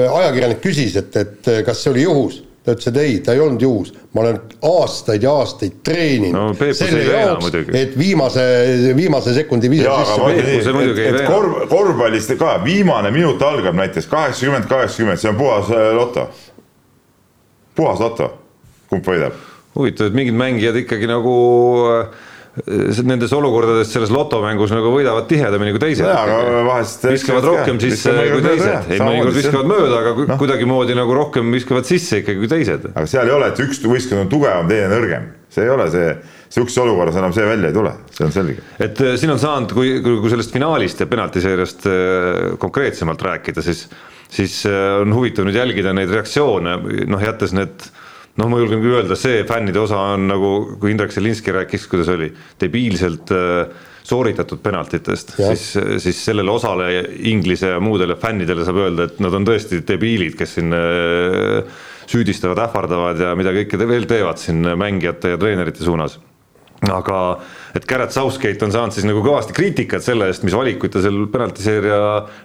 ajakirjanik 0.03 0.60
küsis, 0.63 1.00
et, 1.00 1.15
et 1.24 1.53
kas 1.65 1.84
see 1.84 1.96
oli 1.96 2.03
juhus 2.03 2.41
ta 2.65 2.74
ütles, 2.74 2.88
et 2.89 2.98
ei, 2.98 3.17
ta 3.22 3.36
ei 3.36 3.41
olnud 3.43 3.62
juhus, 3.62 3.91
ma 4.13 4.24
olen 4.24 4.39
aastaid 4.65 5.24
ja 5.24 5.34
aastaid 5.41 5.77
treeninud 5.86 6.57
no, 6.57 6.74
selle 6.74 7.03
jaoks, 7.05 7.51
et 7.77 7.93
viimase, 7.98 8.45
viimase 8.98 9.36
sekundi 9.38 9.69
vise 9.69 9.86
sisse 9.86 10.74
et, 10.81 11.01
et 11.05 11.19
korv, 11.29 11.60
korvpallist 11.69 12.34
ka 12.39 12.55
viimane 12.65 13.13
minut 13.13 13.41
algab 13.45 13.77
näiteks 13.77 14.10
kaheksakümmend, 14.10 14.69
kaheksakümmend, 14.72 15.22
see 15.22 15.29
on 15.29 15.38
puhas 15.39 15.69
äh, 15.69 15.91
loto. 15.95 16.29
puhas 17.77 18.01
loto, 18.01 18.31
kumb 18.89 19.05
võidab? 19.13 19.38
huvitav, 19.75 20.10
et 20.10 20.17
mingid 20.17 20.38
mängijad 20.39 20.81
ikkagi 20.81 21.10
nagu 21.12 21.36
äh, 21.91 22.25
nendes 23.03 23.33
olukordades 23.35 23.89
selles 23.91 24.12
lotomängus 24.15 24.71
nagu 24.71 24.91
võidavad 24.93 25.25
tihedamini 25.27 25.74
kui 25.75 25.81
teised. 25.83 26.07
viskavad 27.03 27.47
rohkem 27.50 27.81
sisse 27.83 28.13
kui 28.15 28.45
teised, 28.45 28.93
ei 28.95 29.01
mõnikord 29.03 29.35
viskavad 29.35 29.67
mööda, 29.71 29.97
aga 30.00 30.13
no. 30.29 30.38
kuidagimoodi 30.39 30.95
nagu 30.95 31.17
rohkem 31.17 31.51
viskavad 31.55 31.88
sisse 31.89 32.21
ikkagi 32.21 32.39
kui 32.39 32.51
teised. 32.51 32.88
aga 32.93 33.03
seal 33.12 33.27
ei 33.27 33.35
ole, 33.35 33.51
et 33.51 33.59
üks 33.65 33.83
võistkond 33.83 34.24
on 34.24 34.31
tugevam, 34.31 34.71
teine 34.71 34.88
nõrgem, 34.93 35.27
see 35.51 35.67
ei 35.67 35.74
ole 35.74 35.89
see, 35.91 36.15
sihukeses 36.55 36.79
olukorras 36.85 37.19
enam 37.19 37.35
see 37.35 37.50
välja 37.50 37.74
ei 37.74 37.75
tule, 37.75 37.93
see 38.15 38.29
on 38.29 38.33
selge. 38.38 38.65
et 38.88 39.03
äh, 39.03 39.19
siin 39.19 39.35
on 39.35 39.43
saanud, 39.43 39.75
kui, 39.75 40.00
kui 40.05 40.31
sellest 40.31 40.55
finaalist 40.55 41.03
ja 41.03 41.09
penaltiseeriast 41.12 41.89
äh, 41.91 42.41
konkreetsemalt 42.62 43.27
rääkida, 43.33 43.65
siis, 43.67 43.83
siis 44.31 44.62
äh, 44.71 45.01
on 45.03 45.12
huvitav 45.17 45.43
nüüd 45.50 45.59
jälgida 45.59 45.91
neid 45.97 46.15
reaktsioone, 46.15 46.79
noh 47.12 47.27
jättes 47.27 47.51
need 47.57 47.89
noh, 48.39 48.51
ma 48.51 48.60
julgen 48.60 48.84
küll 48.84 48.98
öelda, 49.00 49.18
see 49.20 49.44
fännide 49.48 49.82
osa 49.82 50.01
on 50.15 50.27
nagu, 50.30 50.51
kui 50.82 50.91
Indrek 50.91 51.13
Selinski 51.15 51.54
rääkis, 51.56 51.88
kuidas 51.91 52.12
oli, 52.12 52.30
debiilselt 52.62 53.32
äh, 53.36 53.91
sooritatud 54.06 54.62
penaltitest, 54.63 55.36
siis, 55.38 55.71
siis 56.04 56.19
sellele 56.28 56.52
osale 56.52 56.89
Inglise 57.32 57.74
ja 57.74 57.82
muudele 57.82 58.17
fännidele 58.21 58.67
saab 58.67 58.84
öelda, 58.84 59.10
et 59.10 59.24
nad 59.24 59.34
on 59.34 59.48
tõesti 59.48 59.82
debiilid, 59.88 60.36
kes 60.38 60.58
siin 60.60 60.76
äh, 60.76 61.82
süüdistavad, 62.12 62.60
ähvardavad 62.67 63.24
ja 63.24 63.34
mida 63.39 63.56
kõike 63.56 63.80
te 63.80 63.88
veel 63.89 64.08
teevad 64.10 64.41
siin 64.41 64.62
mängijate 64.78 65.34
ja 65.34 65.41
treenerite 65.41 65.86
suunas. 65.88 66.19
aga 66.86 67.19
et 67.74 67.86
Garrett 67.88 68.13
Southgate 68.13 68.65
on 68.65 68.71
saanud 68.71 68.93
siis 68.93 69.08
nagu 69.08 69.24
kõvasti 69.26 69.56
kriitikat 69.56 70.04
selle 70.04 70.28
eest, 70.30 70.43
mis 70.45 70.54
valikuid 70.54 70.91
ta 70.93 71.02
seal 71.02 71.24
penaltiseeria 71.32 71.98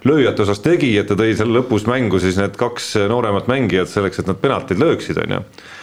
lööjate 0.07 0.47
osas 0.47 0.63
tegi, 0.63 0.95
et 0.97 1.11
ta 1.11 1.19
tõi 1.19 1.35
seal 1.37 1.51
lõpus 1.51 1.85
mängu 1.85 2.17
siis 2.23 2.39
need 2.39 2.55
kaks 2.57 2.95
nooremat 3.11 3.51
mängijat 3.51 3.91
selleks, 3.91 4.23
et 4.23 4.31
nad 4.31 4.39
penaltid 4.41 4.81
lööksid, 4.81 5.19
on 5.21 5.37
ju 5.37 5.43
Äh, 5.43 5.80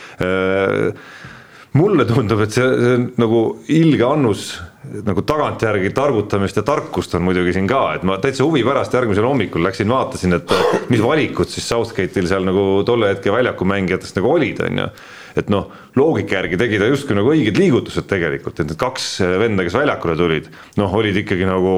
mulle 1.79 2.05
tundub, 2.09 2.41
et 2.43 2.55
see, 2.55 2.65
see 2.65 2.97
on 2.97 3.07
nagu 3.21 3.43
ilge 3.71 4.07
annus 4.07 4.49
nagu 5.05 5.23
tagantjärgi 5.27 5.91
targutamist 5.95 6.57
ja 6.57 6.65
tarkust 6.67 7.15
on 7.19 7.25
muidugi 7.27 7.53
siin 7.57 7.67
ka, 7.69 7.83
et 7.99 8.05
ma 8.09 8.17
täitsa 8.23 8.47
huvi 8.47 8.63
pärast 8.67 8.95
järgmisel 8.95 9.27
hommikul 9.27 9.65
läksin, 9.67 9.91
vaatasin, 9.93 10.39
et 10.39 10.55
mis 10.93 11.03
valikud 11.03 11.51
siis 11.51 11.67
Southgate'il 11.69 12.29
seal 12.31 12.47
nagu 12.49 12.85
tolle 12.89 13.13
hetke 13.13 13.33
väljaku 13.35 13.69
mängijatest 13.69 14.19
nagu 14.21 14.33
olid, 14.37 14.63
on 14.65 14.85
ju. 14.85 14.89
Et 15.39 15.51
noh, 15.53 15.69
loogika 15.99 16.39
järgi 16.39 16.59
tegi 16.61 16.81
ta 16.81 16.89
justkui 16.89 17.17
nagu 17.19 17.33
õiged 17.35 17.59
liigutused 17.59 18.07
tegelikult, 18.11 18.61
et 18.61 18.71
need 18.71 18.79
kaks 18.81 19.09
venda, 19.41 19.65
kes 19.67 19.77
väljakule 19.77 20.17
tulid, 20.19 20.49
noh, 20.79 20.95
olid 20.99 21.17
ikkagi 21.23 21.47
nagu 21.49 21.75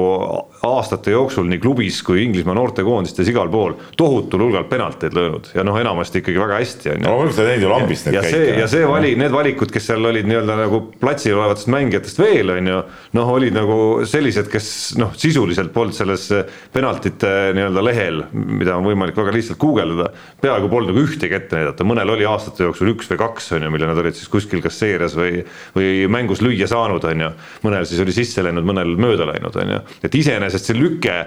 aastate 0.67 1.13
jooksul 1.15 1.47
nii 1.49 1.61
klubis 1.61 2.01
kui 2.05 2.21
Inglismaa 2.25 2.55
noortekoondistes 2.57 3.29
igal 3.31 3.49
pool 3.51 3.73
tohutul 3.97 4.45
hulgal 4.45 4.67
penalteid 4.69 5.15
löönud 5.17 5.49
ja 5.55 5.65
noh, 5.65 5.77
enamasti 5.81 6.21
ikkagi 6.21 6.41
väga 6.41 6.59
hästi 6.59 6.93
on 6.93 6.99
ju. 6.99 7.05
no 7.07 7.15
mõtlen 7.23 7.49
neid 7.49 7.65
ju 7.65 7.71
lambist 7.71 8.07
neid 8.07 8.19
käike. 8.27 8.59
ja 8.59 8.67
see 8.71 8.85
vali, 8.89 9.13
need 9.19 9.33
valikud, 9.33 9.73
kes 9.73 9.89
seal 9.91 10.05
olid 10.11 10.29
nii-öelda 10.29 10.57
nagu 10.59 10.81
platsil 11.01 11.37
olevatest 11.39 11.71
mängijatest 11.73 12.21
veel 12.21 12.53
on 12.55 12.71
ju, 12.71 12.81
noh, 13.17 13.33
olid 13.35 13.57
nagu 13.57 13.77
sellised, 14.09 14.51
kes 14.51 14.69
noh, 15.01 15.15
sisuliselt 15.17 15.73
polnud 15.73 15.97
selles 15.97 16.27
penaltite 16.73 17.31
nii-öelda 17.57 17.85
lehel, 17.85 18.23
mida 18.31 18.77
on 18.77 18.85
võimalik 18.85 19.17
väga 19.17 19.33
lihtsalt 19.35 19.59
guugeldada, 19.61 20.11
peaaegu 20.43 20.69
polnud 20.71 20.93
nagu 20.93 21.05
ühtegi 21.05 21.37
ette 21.37 21.57
näidata, 21.57 21.87
mõnel 21.87 22.13
oli 22.13 22.27
aastate 22.29 22.67
jooksul 22.67 22.93
üks 22.93 23.09
või 23.11 23.21
kaks 23.21 23.51
on 23.57 23.65
ju, 23.65 23.73
mille 23.73 23.89
nad 23.89 23.99
olid 24.01 24.10
siis 24.17 24.31
kuskil 24.31 24.63
kas 24.63 24.79
seerias 24.81 25.15
või, 25.17 25.43
või 25.75 25.93
mängus 26.11 26.43
lüüa 26.43 26.67
saanud, 26.69 27.05
on 27.07 27.25
ju. 27.25 27.31
mõnel 27.65 27.87
siis 27.89 28.01
oli 28.03 28.15
sisse 28.15 28.43
läinud, 28.45 28.67
mõnel 28.67 28.95
mööda 28.99 29.27
läinud, 29.29 29.55
on 29.61 29.75
ju, 29.75 29.79
et 30.03 30.19
iseenesest 30.21 30.71
see 30.71 30.77
lüke 30.77 31.17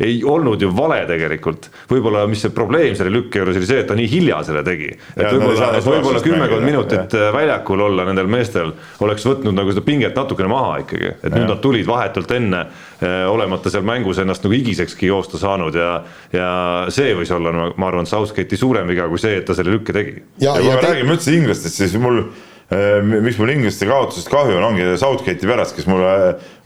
ei 0.00 0.20
olnud 0.26 0.62
ju 0.62 0.70
vale 0.74 1.02
tegelikult. 1.08 1.68
võib-olla, 1.90 2.24
mis 2.30 2.42
see 2.44 2.52
probleem 2.54 2.96
selle 2.98 3.12
lükke 3.14 3.40
juures 3.40 3.58
oli 3.60 3.68
see, 3.68 3.82
et 3.84 3.88
ta 3.88 3.96
nii 3.98 4.08
hilja 4.10 4.40
selle 4.46 4.64
tegi. 4.66 4.90
et 5.16 5.26
võib-olla, 5.28 5.70
võib-olla 5.84 6.22
kümmekond 6.24 6.66
minutit 6.66 7.16
ja. 7.18 7.30
väljakul 7.34 7.84
olla 7.86 8.06
nendel 8.08 8.30
meestel 8.30 8.72
oleks 9.04 9.26
võtnud 9.26 9.56
nagu 9.56 9.72
seda 9.72 9.84
pinget 9.86 10.16
natukene 10.18 10.50
maha 10.50 10.78
ikkagi, 10.84 11.12
et 11.16 11.28
ja. 11.28 11.34
nüüd 11.36 11.48
nad 11.50 11.60
tulid 11.64 11.86
vahetult 11.88 12.34
enne, 12.36 12.64
eh, 13.00 13.20
olemata 13.30 13.72
seal 13.72 13.86
mängus 13.86 14.20
ennast 14.22 14.44
nagu 14.44 14.56
higisekski 14.56 15.10
joosta 15.10 15.40
saanud 15.40 15.76
ja, 15.78 15.90
ja 16.34 16.48
see 16.94 17.14
võis 17.16 17.32
olla, 17.34 17.70
ma 17.76 17.90
arvan, 17.90 18.08
Southgate'i 18.08 18.58
suurem 18.58 18.90
viga 18.90 19.08
kui 19.10 19.20
see, 19.22 19.38
et 19.40 19.46
ta 19.48 19.56
selle 19.56 19.74
lükke 19.76 19.94
tegi. 19.96 20.18
ja, 20.42 20.56
ja 20.56 20.60
kui 20.60 20.72
me 20.72 20.80
te... 20.80 20.90
räägime 20.90 21.16
üldse 21.16 21.36
inglastest, 21.36 21.80
siis 21.82 21.96
mul 22.00 22.22
eh, 22.24 23.00
miks 23.02 23.40
mul 23.40 23.54
inglaste 23.54 23.88
kaotusest 23.88 24.30
kahju 24.32 24.58
on, 24.58 24.70
ongi 24.72 24.94
Southgate'i 25.00 25.50
pärast, 25.50 25.76
kes 25.78 25.88
mulle 25.90 26.14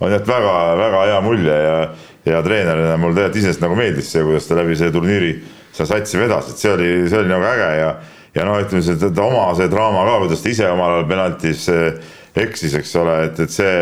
on 0.01 0.15
jätnud 0.15 0.31
väga-väga 0.35 1.09
hea 1.13 1.25
mulje 1.25 1.59
ja 1.65 1.81
ja 2.29 2.43
treenerina 2.45 2.97
mul 3.01 3.17
tegelikult 3.17 3.41
iseenesest 3.41 3.65
nagu 3.65 3.79
meeldis 3.79 4.13
see, 4.13 4.25
kuidas 4.27 4.49
ta 4.49 4.59
läbi 4.59 4.77
selle 4.79 4.95
turniiri 4.95 5.33
seda 5.73 5.89
satsi 5.95 6.21
vedas, 6.21 6.53
et 6.53 6.63
see 6.63 6.73
oli, 6.75 6.91
see 7.09 7.21
oli 7.23 7.33
nagu 7.33 7.49
äge 7.49 7.73
ja 7.79 7.91
ja 8.37 8.45
noh, 8.47 8.59
ütleme 8.63 8.85
see, 8.85 8.99
ta 9.01 9.25
oma 9.25 9.49
see 9.59 9.71
draama 9.73 10.05
ka, 10.07 10.19
kuidas 10.25 10.43
ta 10.45 10.53
ise 10.53 10.69
omal 10.71 10.99
ajal 10.99 11.09
penaltis 11.11 11.69
eh, 11.73 12.11
eksis, 12.39 12.77
eks 12.79 12.93
ole, 13.01 13.15
et, 13.29 13.41
et 13.43 13.55
see, 13.55 13.79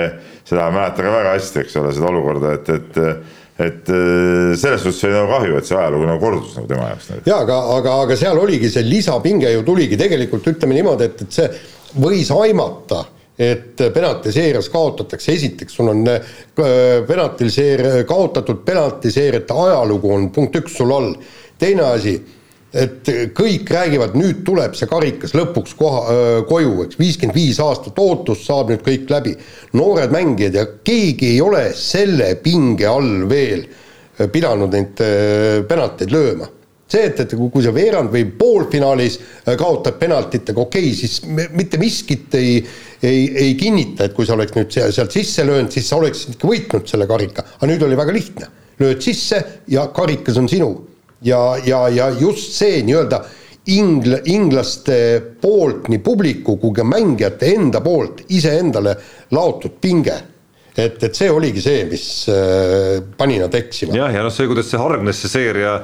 seda 0.49 0.69
mäletan 0.73 1.09
ka 1.09 1.17
väga 1.19 1.35
hästi, 1.37 1.65
eks 1.65 1.77
ole, 1.81 1.91
seda 1.97 2.13
olukorda, 2.13 2.55
et, 2.61 2.73
et 2.79 3.03
et 3.57 3.89
eh, 3.89 4.51
selles 4.61 4.83
suhtes 4.85 5.07
oli 5.09 5.15
nagu 5.17 5.31
kahju, 5.33 5.57
et 5.57 5.65
see 5.69 5.77
ajalugu 5.79 6.05
nagu 6.05 6.21
kordus 6.21 6.57
nagu 6.59 6.69
tema 6.69 6.91
jaoks. 6.91 7.07
jaa, 7.25 7.39
aga, 7.41 7.57
aga, 7.79 7.95
aga 8.05 8.19
seal 8.21 8.37
oligi 8.37 8.69
see 8.73 8.85
lisapinge 8.85 9.49
ju 9.55 9.63
tuligi 9.65 9.97
tegelikult 9.97 10.51
ütleme 10.53 10.77
niimoodi, 10.77 11.09
et, 11.09 11.23
et 11.25 11.39
see 11.39 11.47
võis 11.97 12.29
aimata 12.37 13.07
et 13.39 13.83
penaltiseerias 13.93 14.71
kaotatakse, 14.73 15.33
esiteks 15.33 15.77
sul 15.77 15.91
on 15.93 16.07
äh, 16.09 16.31
penaltiseer-, 17.09 18.05
kaotatud 18.09 18.63
penaltiseeriate 18.65 19.59
ajalugu 19.67 20.15
on 20.15 20.31
punkt 20.33 20.57
üks 20.63 20.79
sul 20.79 20.95
all, 20.97 21.13
teine 21.61 21.85
asi, 21.91 22.17
et 22.77 23.09
kõik 23.37 23.71
räägivad, 23.73 24.17
nüüd 24.19 24.43
tuleb 24.45 24.75
see 24.77 24.89
karikas 24.91 25.33
lõpuks 25.37 25.77
koha, 25.79 26.17
koju, 26.49 26.75
eks, 26.85 26.99
viiskümmend 27.01 27.37
viis 27.37 27.61
aastat 27.63 27.97
ootust 28.03 28.45
saab 28.45 28.73
nüüd 28.73 28.83
kõik 28.85 29.09
läbi. 29.13 29.33
noored 29.79 30.13
mängijad 30.13 30.59
ja 30.59 30.67
keegi 30.85 31.31
ei 31.37 31.41
ole 31.41 31.71
selle 31.77 32.35
pinge 32.43 32.89
all 32.91 33.25
veel 33.31 33.65
pidanud 34.33 34.73
neid 34.73 35.01
penalteid 35.69 36.13
lööma. 36.13 36.51
See, 36.87 37.03
et, 37.03 37.19
et 37.19 37.33
kui 37.35 37.65
sa 37.65 37.73
veerand 37.75 38.13
või 38.15 38.29
poolfinaalis 38.39 39.17
kaotad 39.59 39.97
penaltitega, 39.99 40.61
okei 40.61 40.93
okay,, 40.93 40.95
siis 40.95 41.49
mitte 41.57 41.81
miskit 41.83 42.35
ei, 42.39 42.61
ei, 43.03 43.27
ei 43.37 43.55
kinnita, 43.59 44.07
et 44.07 44.15
kui 44.17 44.27
sa 44.27 44.37
oleks 44.37 44.55
nüüd 44.57 44.73
sealt 44.73 45.15
sisse 45.15 45.45
löönud, 45.47 45.73
siis 45.73 45.89
sa 45.89 45.99
oleksid 46.01 46.43
võitnud 46.43 46.89
selle 46.89 47.09
karika, 47.09 47.45
aga 47.59 47.71
nüüd 47.71 47.83
oli 47.87 47.99
väga 47.99 48.15
lihtne. 48.15 48.53
lööd 48.77 49.01
sisse 49.01 49.41
ja 49.73 49.87
karikas 49.89 50.37
on 50.37 50.49
sinu. 50.49 50.71
ja, 51.23 51.57
ja, 51.65 51.89
ja 51.89 52.11
just 52.21 52.53
see 52.53 52.83
nii-öelda 52.85 53.23
ingl-, 53.73 54.21
inglaste 54.25 55.21
poolt, 55.41 55.89
nii 55.89 55.99
publiku 55.99 56.57
kui 56.57 56.73
ka 56.77 56.85
mängijate 56.85 57.55
enda 57.55 57.81
poolt 57.81 58.25
iseendale 58.29 58.97
laotud 59.31 59.81
pinge 59.81 60.17
et, 60.77 61.03
et 61.03 61.15
see 61.15 61.31
oligi 61.31 61.61
see, 61.65 61.85
mis 61.89 62.29
äh, 62.29 63.01
pani 63.17 63.39
nad 63.41 63.55
eksima. 63.55 63.97
jah, 63.97 64.13
ja 64.13 64.23
noh, 64.23 64.33
see, 64.33 64.47
kuidas 64.47 64.69
see 64.71 64.81
hargnes, 64.81 65.23
see 65.23 65.33
seeria 65.33 65.81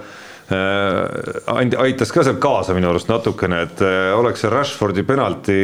Äh, 0.52 1.78
aitas 1.78 2.10
ka 2.12 2.24
seal 2.26 2.38
kaasa 2.42 2.74
minu 2.76 2.90
arust 2.90 3.08
natukene, 3.10 3.62
et 3.68 3.82
äh, 3.84 4.10
oleks 4.18 4.42
see 4.42 4.50
Rashfordi 4.52 5.04
penalti, 5.06 5.58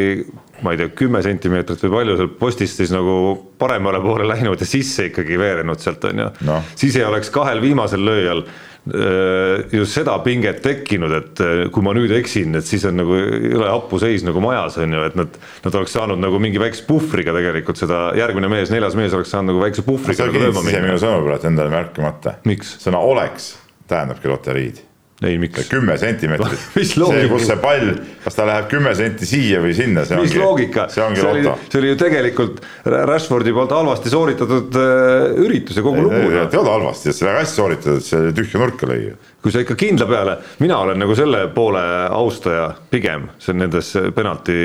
ma 0.65 0.75
ei 0.75 0.81
tea, 0.81 0.93
kümme 0.99 1.23
sentimeetrit 1.25 1.83
või 1.87 1.95
palju 1.99 2.17
seal 2.21 2.33
postist 2.41 2.81
siis 2.81 2.95
nagu 2.95 3.19
paremale 3.59 4.01
poole 4.05 4.27
läinud 4.29 4.61
ja 4.61 4.69
sisse 4.69 5.09
ikkagi 5.11 5.39
veerenud 5.41 5.83
sealt 5.83 6.09
on 6.11 6.25
ju 6.25 6.33
no., 6.49 6.63
siis 6.79 6.97
ei 6.99 7.07
oleks 7.07 7.31
kahel 7.35 7.63
viimasel 7.63 8.03
lööjal 8.07 8.43
äh, 8.45 9.69
just 9.75 9.97
seda 9.99 10.17
pinget 10.25 10.63
tekkinud, 10.65 11.15
et 11.19 11.45
kui 11.75 11.85
ma 11.85 11.95
nüüd 11.97 12.13
eksin, 12.19 12.57
et 12.59 12.67
siis 12.67 12.87
on 12.89 12.99
nagu 13.03 13.19
jõle 13.19 13.71
hapu 13.71 14.01
seis 14.03 14.27
nagu 14.27 14.43
majas 14.45 14.81
on 14.83 14.99
ju, 14.99 15.05
et 15.11 15.19
nad, 15.19 15.39
nad 15.67 15.79
oleks 15.81 15.97
saanud 15.99 16.21
nagu 16.23 16.43
mingi 16.43 16.61
väikse 16.63 16.87
puhvriga 16.89 17.37
tegelikult 17.37 17.81
seda, 17.81 18.09
järgmine 18.19 18.51
mees, 18.53 18.73
neljas 18.75 18.99
mees 18.99 19.17
oleks 19.17 19.33
saanud 19.35 19.55
nagu 19.55 19.65
väikse 19.67 19.87
puhvriga. 19.87 20.25
sa 20.25 20.33
kindlasti 20.33 20.75
ise 20.75 20.85
minu 20.85 21.01
sõnu 21.03 21.25
praegu 21.29 21.51
endale 21.53 21.75
märkamata. 21.75 22.39
miks? 22.49 22.77
sõna 22.83 23.03
oleks 23.05 23.55
tähendabki 23.89 24.31
loteriid 24.31 24.85
ei, 25.27 25.39
miks? 25.43 25.67
kümme 25.71 25.97
sentimeetrit 25.99 26.61
see, 26.93 27.25
kus 27.31 27.47
see 27.49 27.59
pall, 27.63 27.91
kas 28.25 28.39
ta 28.39 28.47
läheb 28.49 28.69
kümme 28.71 28.93
senti 28.99 29.27
siia 29.29 29.63
või 29.65 29.75
sinna, 29.77 30.05
see 30.07 30.19
mis 30.21 30.31
ongi, 30.31 30.43
loogika? 30.43 30.87
see 30.93 31.03
ongi 31.05 31.25
see 31.25 31.81
oli 31.81 31.93
ju 31.93 31.99
tegelikult 31.99 32.61
Rashfordi 32.85 33.55
poolt 33.57 33.75
halvasti 33.75 34.13
sooritatud 34.15 34.79
äh, 34.79 35.41
üritus 35.47 35.81
ja 35.81 35.87
kogu 35.87 36.07
lugu. 36.07 36.21
ei 36.21 36.43
olnud 36.47 36.73
halvasti, 36.75 37.15
see 37.15 37.27
väga 37.27 37.43
hästi 37.43 37.61
sooritatud, 37.63 38.07
see 38.07 38.33
tühja 38.37 38.63
nurka 38.63 38.91
lõi 38.91 39.01
ju 39.09 39.17
kui 39.49 39.55
sa 39.55 39.63
ikka 39.65 39.79
kindla 39.81 40.05
peale, 40.05 40.35
mina 40.61 40.77
olen 40.85 40.99
nagu 41.01 41.15
selle 41.17 41.47
poole 41.55 41.81
austaja 42.13 42.67
pigem, 42.93 43.31
see 43.41 43.55
on 43.55 43.63
nendes 43.63 43.95
penalti 44.13 44.57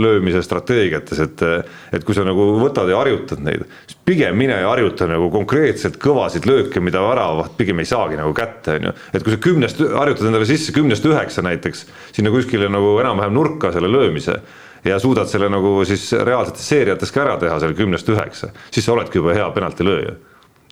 löömise 0.00 0.40
strateegiates, 0.44 1.20
et 1.20 1.44
et 1.92 2.06
kui 2.08 2.16
sa 2.16 2.24
nagu 2.24 2.46
võtad 2.56 2.88
ja 2.88 3.02
harjutad 3.02 3.42
neid, 3.44 3.66
siis 3.84 3.98
pigem 4.08 4.38
mine 4.40 4.56
ja 4.62 4.70
harjuta 4.70 5.04
nagu 5.10 5.28
konkreetselt 5.34 5.98
kõvasid 6.00 6.48
lööke, 6.48 6.80
mida 6.80 7.04
väravaht 7.04 7.52
pigem 7.58 7.84
ei 7.84 7.90
saagi 7.90 8.16
nagu 8.16 8.32
kätte, 8.36 8.78
on 8.78 8.88
ju. 8.88 8.94
et 9.12 9.26
kui 9.26 9.36
sa 9.36 9.42
kümnest, 9.50 9.84
harjutad 9.92 10.30
endale 10.30 10.48
sisse 10.48 10.72
kümnest 10.72 11.04
üheksa 11.04 11.44
näiteks, 11.44 11.84
sinna 12.16 12.32
kuskile 12.32 12.72
nagu 12.72 12.96
enam-vähem 13.04 13.36
nurka 13.36 13.74
selle 13.76 13.92
löömise 13.92 14.40
ja 14.88 14.98
suudad 15.04 15.28
selle 15.28 15.52
nagu 15.52 15.76
siis 15.84 16.08
reaalsetes 16.16 16.64
seeriates 16.72 17.12
ka 17.12 17.26
ära 17.28 17.36
teha, 17.44 17.60
selle 17.60 17.76
kümnest 17.76 18.08
üheksa, 18.08 18.54
siis 18.72 18.88
sa 18.88 18.96
oledki 18.96 19.20
juba 19.20 19.36
hea 19.36 19.52
penaltilööja. 19.52 20.20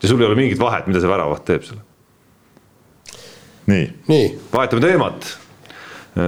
ja 0.03 0.09
sul 0.09 0.21
ei 0.21 0.33
ole 0.33 0.41
mingit 0.41 0.61
vahet, 0.61 0.89
mida 0.89 1.05
see 1.05 1.13
väravaht 1.13 1.45
teeb 1.45 1.69
selle 1.69 1.92
nii, 3.67 3.87
nii., 4.09 4.29
vahetame 4.53 4.83
teemat. 4.83 5.27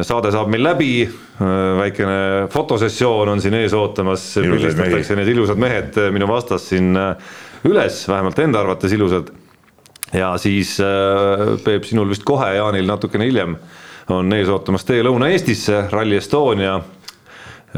saade 0.02 0.30
saab 0.32 0.48
meil 0.52 0.64
läbi, 0.64 0.90
väikene 1.78 2.18
fotosessioon 2.52 3.28
on 3.34 3.42
siin 3.42 3.54
ees 3.58 3.74
ootamas, 3.76 4.26
pildistatakse 4.40 5.16
need 5.18 5.32
ilusad 5.34 5.60
mehed 5.60 5.98
minu 6.14 6.28
vastas 6.30 6.68
siin 6.70 6.94
üles, 7.64 8.04
vähemalt 8.08 8.38
enda 8.38 8.62
arvates 8.62 8.92
ilusad. 8.92 9.32
ja 10.12 10.36
siis 10.38 10.76
Peep, 11.64 11.84
sinul 11.84 12.08
vist 12.08 12.24
kohe, 12.24 12.54
Jaanil 12.54 12.86
natukene 12.86 13.26
hiljem 13.26 13.56
on 14.14 14.32
ees 14.32 14.48
ootamas 14.48 14.84
tee 14.84 15.02
Lõuna-Eestisse, 15.02 15.88
Rally 15.90 16.16
Estonia 16.16 16.78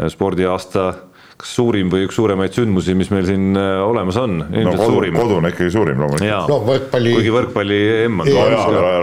spordiaasta 0.08 0.92
kas 1.36 1.52
suurim 1.58 1.90
või 1.92 2.06
üks 2.06 2.16
suuremaid 2.16 2.54
sündmusi, 2.56 2.94
mis 2.96 3.10
meil 3.12 3.26
siin 3.28 3.58
äh, 3.60 3.76
olemas 3.84 4.16
on, 4.20 4.38
no, 4.40 4.72
suurim. 4.80 5.18
kodune 5.20 5.52
ikkagi 5.52 5.72
suurim 5.74 6.00
loomulikult. 6.00 6.48
no 6.48 6.58
võrkpalli. 6.64 7.12
kuigi 7.18 7.34
võrkpalli 7.34 7.80
M 8.08 8.24
on. 8.24 8.30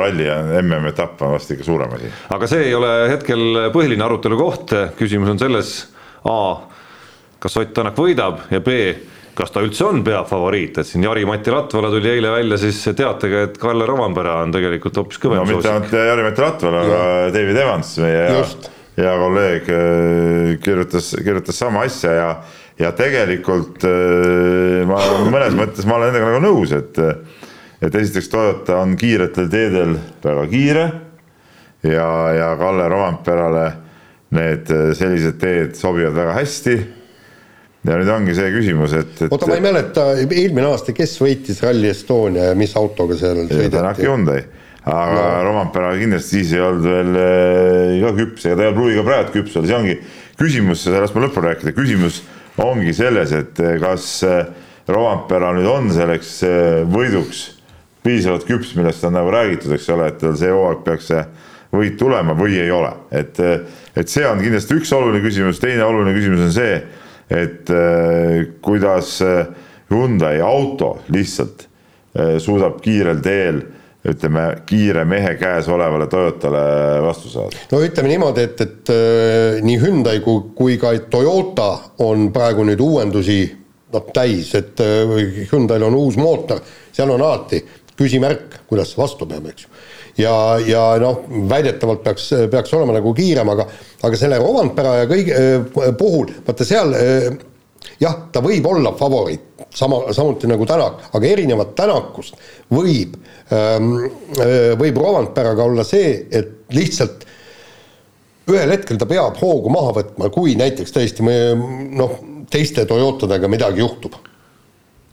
ralli 0.02 0.26
ja 0.26 0.40
MM-etapp 0.64 1.22
on 1.28 1.36
vast 1.36 1.54
ikka 1.54 1.68
suurem 1.68 1.94
asi. 2.00 2.10
aga 2.34 2.50
see 2.50 2.68
ei 2.72 2.76
ole 2.78 2.92
hetkel 3.14 3.70
põhiline 3.76 4.06
arutelu 4.08 4.40
koht, 4.40 4.76
küsimus 4.98 5.34
on 5.36 5.42
selles 5.42 5.74
A, 6.24 6.38
kas 7.44 7.58
Ott 7.60 7.74
Tänak 7.76 7.98
võidab 8.00 8.46
ja 8.50 8.64
B, 8.64 8.82
kas 9.38 9.54
ta 9.54 9.62
üldse 9.62 9.86
on 9.86 10.02
peafavoriit, 10.06 10.80
et 10.82 10.90
siin 10.90 11.06
Jari-Mati 11.06 11.54
Latvala 11.54 11.92
tuli 11.94 12.16
eile 12.16 12.32
välja 12.34 12.58
siis 12.62 12.82
teatega, 12.98 13.48
et 13.50 13.60
Kalle 13.62 13.86
Rovanpera 13.90 14.40
on 14.42 14.54
tegelikult 14.56 15.04
hoopis 15.04 15.22
kõvem 15.22 15.44
no 15.44 15.50
mitte 15.52 15.70
ainult 15.70 15.94
Jari-Mati 15.94 16.48
Latvala, 16.48 16.88
aga 16.88 17.04
David 17.36 17.62
Evans, 17.68 18.00
meie 18.02 18.32
Just 18.40 18.72
hea 18.98 19.14
kolleeg 19.18 19.70
äh, 19.74 20.60
kirjutas, 20.64 21.14
kirjutas 21.24 21.58
sama 21.60 21.86
asja 21.88 22.14
ja, 22.14 22.28
ja 22.80 22.92
tegelikult 22.98 23.86
äh, 23.90 24.84
ma 24.90 25.00
mõnes 25.34 25.58
mõttes 25.58 25.88
ma 25.90 25.98
olen 25.98 26.12
nendega 26.12 26.30
nagu 26.30 26.44
nõus, 26.44 26.74
et, 26.78 27.00
et 27.82 28.02
esiteks 28.04 28.30
Toyota 28.32 28.82
on 28.84 28.98
kiiretel 29.00 29.50
teedel 29.52 29.98
väga 30.24 30.48
kiire 30.52 30.86
ja, 31.90 32.10
ja 32.38 32.52
Kalle 32.60 32.90
Romantperale 32.92 33.70
need 34.34 34.70
äh, 34.74 34.92
sellised 34.98 35.40
teed 35.42 35.78
sobivad 35.80 36.18
väga 36.18 36.38
hästi 36.38 36.78
ja 37.84 37.98
nüüd 38.00 38.10
ongi 38.14 38.36
see 38.38 38.52
küsimus, 38.54 38.94
et, 38.96 39.16
et. 39.26 39.30
oota, 39.32 39.50
ma 39.50 39.58
ei 39.58 39.64
mäleta, 39.66 40.12
eelmine 40.24 40.70
aasta, 40.70 40.94
kes 40.96 41.18
võitis 41.20 41.66
Rally 41.66 41.90
Estonia 41.92 42.52
ja 42.52 42.58
mis 42.58 42.78
autoga 42.80 43.18
seal 43.20 43.48
sõideti? 43.50 44.06
Hyundai 44.06 44.44
aga 44.84 45.44
no. 45.44 45.52
Rompera 45.52 45.94
kindlasti 45.96 46.42
siis 46.42 46.54
ei 46.58 46.64
olnud 46.64 46.88
veel 46.88 47.16
äh, 47.20 48.02
ka 48.04 48.12
küps, 48.18 48.46
ega 48.48 48.60
ta 48.60 48.68
ei 48.68 48.76
pruugi 48.76 48.98
ka 49.00 49.06
praegu 49.08 49.34
küps 49.38 49.56
veel, 49.56 49.68
see 49.70 49.78
ongi 49.78 49.96
küsimus, 50.40 50.86
las 50.92 51.14
ma 51.16 51.24
lõpuni 51.24 51.50
rääkida, 51.50 51.76
küsimus 51.78 52.20
ongi 52.64 52.96
selles, 52.96 53.32
et 53.36 53.62
äh, 53.64 53.78
kas 53.82 54.08
äh, 54.28 54.46
Rompera 54.92 55.54
nüüd 55.56 55.70
on 55.72 55.86
selleks 55.96 56.42
võiduks 56.92 57.46
piisavalt 58.04 58.44
küps, 58.44 58.74
millest 58.76 59.06
on 59.08 59.16
nagu 59.16 59.30
räägitud, 59.32 59.72
eks 59.72 59.88
ole, 59.96 60.10
et 60.12 60.18
tal 60.20 60.34
see 60.36 60.50
hooaeg 60.52 60.82
peaks 60.84 61.08
see 61.08 61.22
võit 61.74 61.96
tulema 61.98 62.36
või 62.36 62.58
ei 62.60 62.68
ole, 62.76 62.90
et, 63.16 63.40
et 63.96 64.12
see 64.12 64.26
on 64.28 64.44
kindlasti 64.44 64.76
üks 64.76 64.92
oluline 64.94 65.24
küsimus, 65.24 65.62
teine 65.64 65.86
oluline 65.88 66.12
küsimus 66.18 66.44
on 66.50 66.52
see, 66.52 66.76
et 67.32 67.72
kuidas 68.62 69.16
Hyundai 69.88 70.44
auto 70.44 70.98
lihtsalt 71.16 71.64
suudab 72.44 72.84
kiirel 72.84 73.24
teel 73.24 73.64
ütleme, 74.10 74.46
kiire 74.68 75.06
mehe 75.08 75.36
käes 75.40 75.68
olevale 75.72 76.08
Toyotale 76.12 76.64
vastu 77.06 77.32
saada? 77.32 77.66
no 77.72 77.82
ütleme 77.84 78.12
niimoodi, 78.12 78.48
et, 78.50 78.64
et 78.66 78.94
äh, 78.94 79.62
nii 79.64 79.80
Hyundai 79.82 80.20
kui, 80.26 80.50
kui 80.58 80.78
ka 80.82 80.92
Toyota 81.12 81.70
on 82.04 82.30
praegu 82.36 82.66
nüüd 82.68 82.84
uuendusi 82.84 83.40
noh, 83.94 84.10
täis, 84.16 84.52
et 84.60 84.84
äh, 84.84 85.16
Hyundai'l 85.52 85.88
on 85.88 85.98
uus 86.02 86.20
mootor, 86.20 86.62
seal 86.92 87.14
on 87.14 87.24
alati 87.24 87.64
küsimärk, 87.98 88.64
kuidas 88.70 88.92
see 88.92 89.00
vastu 89.00 89.28
peab, 89.30 89.48
eks 89.52 89.68
ju. 89.68 89.72
ja, 90.24 90.36
ja 90.68 90.84
noh, 91.02 91.24
väidetavalt 91.50 92.04
peaks, 92.04 92.30
peaks 92.52 92.76
olema 92.76 92.98
nagu 92.98 93.14
kiirem, 93.16 93.50
aga, 93.56 93.68
aga 94.04 94.20
selle 94.20 94.42
Rovanpera 94.42 95.00
ja 95.04 95.10
kõige 95.10 95.40
äh, 95.40 95.90
puhul, 96.00 96.34
vaata 96.48 96.68
seal 96.68 96.96
äh, 96.98 97.32
jah, 98.02 98.18
ta 98.34 98.44
võib 98.44 98.68
olla 98.68 98.94
favoriit, 99.00 99.53
sama, 99.74 100.14
samuti 100.14 100.48
nagu 100.50 100.66
Tänak, 100.70 101.08
aga 101.14 101.30
erinevalt 101.30 101.76
Tänakust 101.78 102.38
võib 102.74 103.16
ähm,, 103.54 103.94
äh, 104.40 104.74
võib 104.80 105.00
Rovanperaga 105.02 105.66
olla 105.66 105.86
see, 105.88 106.16
et 106.32 106.74
lihtsalt 106.74 107.26
ühel 108.52 108.76
hetkel 108.76 109.00
ta 109.00 109.08
peab 109.08 109.40
hoogu 109.40 109.72
maha 109.74 109.96
võtma, 110.00 110.30
kui 110.34 110.58
näiteks 110.60 110.94
tõesti 110.94 111.26
me 111.26 111.38
noh, 111.96 112.20
teiste 112.52 112.86
Toyotadega 112.86 113.50
midagi 113.50 113.82
juhtub. 113.82 114.18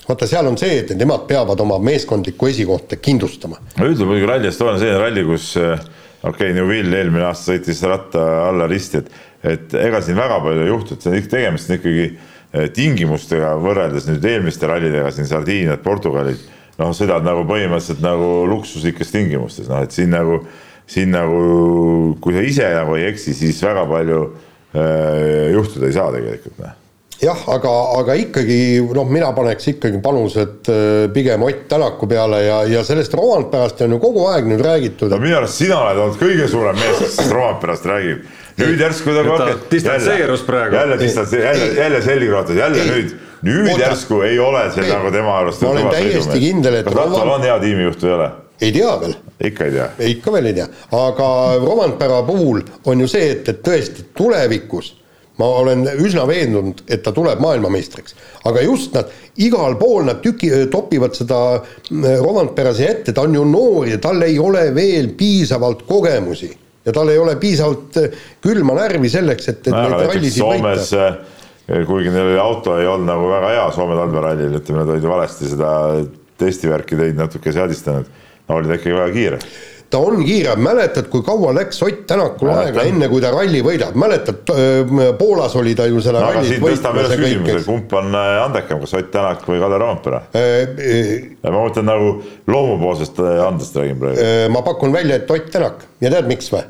vaata, 0.08 0.26
seal 0.26 0.48
on 0.50 0.58
see, 0.58 0.80
et 0.82 0.92
nemad 0.98 1.28
peavad 1.30 1.60
oma 1.62 1.78
meeskondlikku 1.78 2.50
esikohta 2.50 2.98
kindlustama. 2.98 3.60
no 3.78 3.88
üldjuhul 3.88 4.12
muidugi 4.12 4.30
Rally 4.32 4.50
Estonia 4.50 4.74
on 4.74 4.82
selline 4.82 5.00
ralli, 5.00 5.24
kus 5.28 5.54
äh, 5.56 5.78
okei 6.22 6.50
okay,, 6.50 6.56
Neuvill 6.56 6.92
eelmine 6.92 7.28
aasta 7.28 7.54
sõitis 7.54 7.82
ratta 7.86 8.26
alla 8.48 8.68
risti, 8.70 9.04
et 9.04 9.28
et 9.40 9.72
ega 9.72 10.02
siin 10.04 10.18
väga 10.18 10.36
palju 10.44 10.66
ei 10.66 10.68
juhtu, 10.68 10.96
et 10.96 11.04
see 11.04 11.14
on 11.16 11.28
tegemist 11.32 11.70
on 11.70 11.78
ikkagi 11.78 12.08
tingimustega 12.50 13.54
võrreldes 13.62 14.08
nüüd 14.10 14.24
eelmiste 14.26 14.66
rallidega 14.70 15.12
siin 15.14 15.28
Sardiiniad, 15.30 15.82
Portugalid, 15.84 16.40
noh, 16.80 16.90
sõidad 16.96 17.26
nagu 17.26 17.44
põhimõtteliselt 17.48 18.02
nagu 18.04 18.32
luksuslikes 18.50 19.14
tingimustes, 19.14 19.70
noh, 19.70 19.84
et 19.86 19.94
siin 19.94 20.10
nagu, 20.14 20.42
siin 20.90 21.14
nagu, 21.14 21.40
kui 22.22 22.34
sa 22.36 22.44
ise 22.46 22.74
nagu 22.74 22.98
ei 22.98 23.08
eksi, 23.12 23.36
siis 23.38 23.62
väga 23.62 23.86
palju 23.90 24.20
äh, 24.26 25.50
juhtuda 25.54 25.90
ei 25.90 25.98
saa 25.98 26.10
tegelikult, 26.16 26.58
noh 26.64 26.78
jah, 27.20 27.40
aga, 27.52 27.70
aga 28.00 28.16
ikkagi 28.20 28.58
noh, 28.96 29.08
mina 29.12 29.30
paneks 29.36 29.70
ikkagi 29.74 30.00
panused 30.04 30.70
äh, 30.72 31.06
pigem 31.14 31.44
Ott 31.44 31.66
Tänaku 31.70 32.08
peale 32.10 32.42
ja, 32.46 32.60
ja 32.68 32.84
sellest 32.86 33.14
Romandperast 33.16 33.82
on 33.84 33.96
ju 33.96 34.00
kogu 34.02 34.26
aeg 34.32 34.48
nüüd 34.48 34.62
räägitud. 34.64 35.12
no 35.12 35.20
minu 35.22 35.36
arust 35.38 35.60
sina 35.60 35.80
oled 35.84 36.00
olnud 36.00 36.20
kõige 36.20 36.48
suurem 36.50 36.78
mees, 36.80 36.96
kes 36.98 37.18
sellest 37.18 37.34
Romandperast 37.36 37.88
räägib. 37.90 38.24
Nüüd 38.60 38.84
järsku 38.84 39.16
ta 39.16 39.24
hakkab. 39.26 39.64
distantseerus 39.70 40.44
praegu. 40.46 40.76
jälle 40.76 41.00
distantseerus, 41.00 41.60
jälle, 41.60 41.80
jälle 41.80 42.02
selgrootas, 42.02 42.56
jälle 42.56 42.82
ei. 42.82 42.90
nüüd, 42.90 43.16
nüüd 43.48 43.72
Oota. 43.72 43.82
järsku 43.86 44.20
ei 44.26 44.38
ole 44.38 44.62
see 44.74 44.84
ei. 44.84 44.92
nagu 44.92 45.10
tema 45.14 45.38
arust. 45.38 45.66
ma 45.66 45.74
olen 45.74 45.90
täiesti 45.96 46.38
kindel, 46.46 46.78
et. 46.80 46.86
kas 46.86 46.94
Rattal 47.00 47.34
on 47.38 47.48
hea 47.48 47.58
tiimijuht 47.64 48.04
või 48.04 48.12
ei 48.12 48.16
ole? 48.18 48.30
ei 48.60 48.72
tea 48.76 48.94
veel. 49.00 49.18
ikka 49.50 49.68
ei 49.68 49.76
tea? 49.76 49.90
ikka 50.14 50.36
veel 50.36 50.52
ei 50.52 50.56
tea, 50.60 50.70
aga 51.00 51.28
Romandpera 51.64 52.22
puhul 52.28 52.64
on 52.84 53.04
ju 53.06 53.10
see, 53.10 53.34
et, 53.36 53.48
et 53.48 53.62
tõesti 53.66 54.10
tulevikus 54.16 54.94
ma 55.40 55.48
olen 55.62 55.86
üsna 56.04 56.26
veendunud, 56.28 56.82
et 56.90 57.02
ta 57.04 57.12
tuleb 57.16 57.40
maailmameistriks. 57.42 58.16
aga 58.44 58.62
just 58.64 58.94
nad, 58.96 59.10
igal 59.40 59.76
pool 59.80 60.04
nad 60.08 60.20
tüki, 60.24 60.50
topivad 60.72 61.16
seda 61.16 61.60
Romandpera 62.20 62.74
siia 62.76 62.94
ette, 62.94 63.14
ta 63.16 63.24
on 63.24 63.38
ju 63.38 63.44
noor 63.48 63.88
ja 63.88 64.00
tal 64.02 64.20
ei 64.26 64.38
ole 64.38 64.68
veel 64.76 65.12
piisavalt 65.16 65.86
kogemusi. 65.88 66.50
Ja 66.86 66.94
tal 66.96 67.12
ei 67.12 67.18
ole 67.20 67.36
piisavalt 67.40 68.00
äh, 68.00 68.22
külma 68.44 68.76
närvi 68.78 69.10
selleks, 69.12 69.50
et, 69.52 69.60
et 69.66 69.74
no, 69.74 69.82
neid 69.84 70.06
rallisid 70.12 70.42
Soomes, 70.44 70.94
võita 70.94 71.76
äh, 71.76 71.84
kuigi 71.88 72.14
neil 72.14 72.38
auto 72.42 72.78
ei 72.80 72.88
olnud 72.90 73.10
nagu 73.10 73.28
väga 73.30 73.52
hea 73.56 73.66
Soome 73.76 73.98
talverallil, 73.98 74.56
ütleme, 74.62 74.82
nad 74.82 74.94
olid 74.96 75.10
valesti 75.10 75.52
seda 75.52 75.74
testivärki 76.40 76.96
teinud, 76.96 77.20
natuke 77.20 77.52
seadistanud. 77.52 78.08
No 78.48 78.56
oli 78.56 78.70
ta 78.70 78.78
ikkagi 78.80 78.96
väga 78.96 79.12
kiire 79.14 79.38
ta 79.90 79.98
on 79.98 80.24
kiire, 80.24 80.54
mäletad, 80.56 81.08
kui 81.10 81.22
kaua 81.26 81.52
läks 81.54 81.82
Ott 81.82 82.04
Tänakul 82.06 82.50
aega, 82.54 82.82
enne 82.86 83.08
kui 83.10 83.20
ta 83.22 83.32
ralli 83.34 83.62
võidab, 83.64 83.96
mäletad, 83.98 84.50
Poolas 85.18 85.56
oli 85.58 85.74
ta 85.78 85.86
ju 85.90 86.02
seda 86.04 86.22
no, 86.22 86.42
võitmas 86.62 87.10
ja 87.10 87.18
kõik, 87.18 87.48
eks. 87.56 87.66
kumb 87.66 87.94
on 87.98 88.14
äh, 88.14 88.34
andekam, 88.44 88.82
kas 88.84 88.94
Ott 89.00 89.10
Tänak 89.10 89.42
või 89.48 89.58
Kalle 89.62 89.80
Roompere? 89.82 90.20
Äh, 90.38 91.32
ma 91.42 91.56
mõtlen 91.56 91.88
nagu 91.90 92.12
loomupoolsest 92.50 93.18
äh, 93.24 93.40
andest 93.46 93.78
räägin 93.78 93.98
praegu 94.02 94.22
äh,. 94.22 94.44
ma 94.52 94.62
pakun 94.66 94.94
välja, 94.94 95.18
et 95.18 95.30
Ott 95.30 95.50
Tänak 95.50 95.82
ja 96.00 96.12
tead, 96.12 96.30
miks 96.30 96.52
või? 96.54 96.62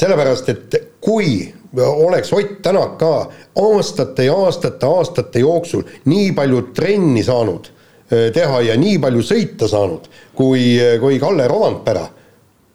sellepärast, 0.00 0.52
et 0.52 0.78
kui 1.02 1.42
oleks 1.80 2.30
Ott 2.38 2.60
Tänak 2.62 2.94
ka 3.02 3.14
aastate 3.64 4.28
ja 4.28 4.38
aastate, 4.46 4.86
aastate 4.86 5.42
jooksul 5.42 5.82
nii 6.06 6.30
palju 6.38 6.68
trenni 6.76 7.26
saanud 7.26 7.66
teha 8.10 8.62
ja 8.66 8.74
nii 8.78 8.96
palju 9.02 9.20
sõita 9.22 9.66
saanud, 9.70 10.06
kui, 10.34 10.78
kui 11.02 11.18
Kalle 11.22 11.46
Rovandpera 11.50 12.08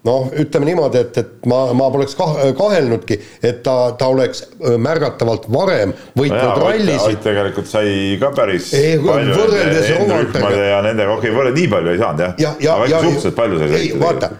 noh, 0.06 0.28
ütleme 0.42 0.70
niimoodi, 0.70 1.02
et, 1.02 1.18
et 1.22 1.48
ma, 1.50 1.60
ma 1.78 1.88
poleks 1.94 2.16
kah, 2.18 2.36
kahelnudki, 2.58 3.18
et 3.46 3.62
ta, 3.66 3.76
ta 4.00 4.10
oleks 4.14 4.44
märgatavalt 4.82 5.48
varem 5.52 5.94
võitnud 6.18 6.42
no 6.42 6.68
rallisid. 6.68 7.20
tegelikult 7.26 7.70
sai 7.70 8.16
ka 8.22 8.32
päris 8.38 8.72
ei, 8.78 9.00
palju 9.02 9.40
võrreldes 9.40 9.90
Rovandperaga. 9.96 10.62
ja 10.70 10.80
nendega, 10.86 11.18
okei 11.18 11.32
okay,, 11.32 11.38
võrreldes 11.40 11.60
nii 11.62 11.74
palju 11.74 11.94
ei 11.94 12.02
saanud 12.04 12.26
jah 12.26 12.40
ja, 12.46 12.54
ja, 12.62 12.78
aga 12.78 12.88
ikka 12.92 13.02
suhteliselt 13.08 13.40
palju 13.40 13.62
sai 13.64 13.74
sõita. 13.74 14.00
vaata, 14.06 14.32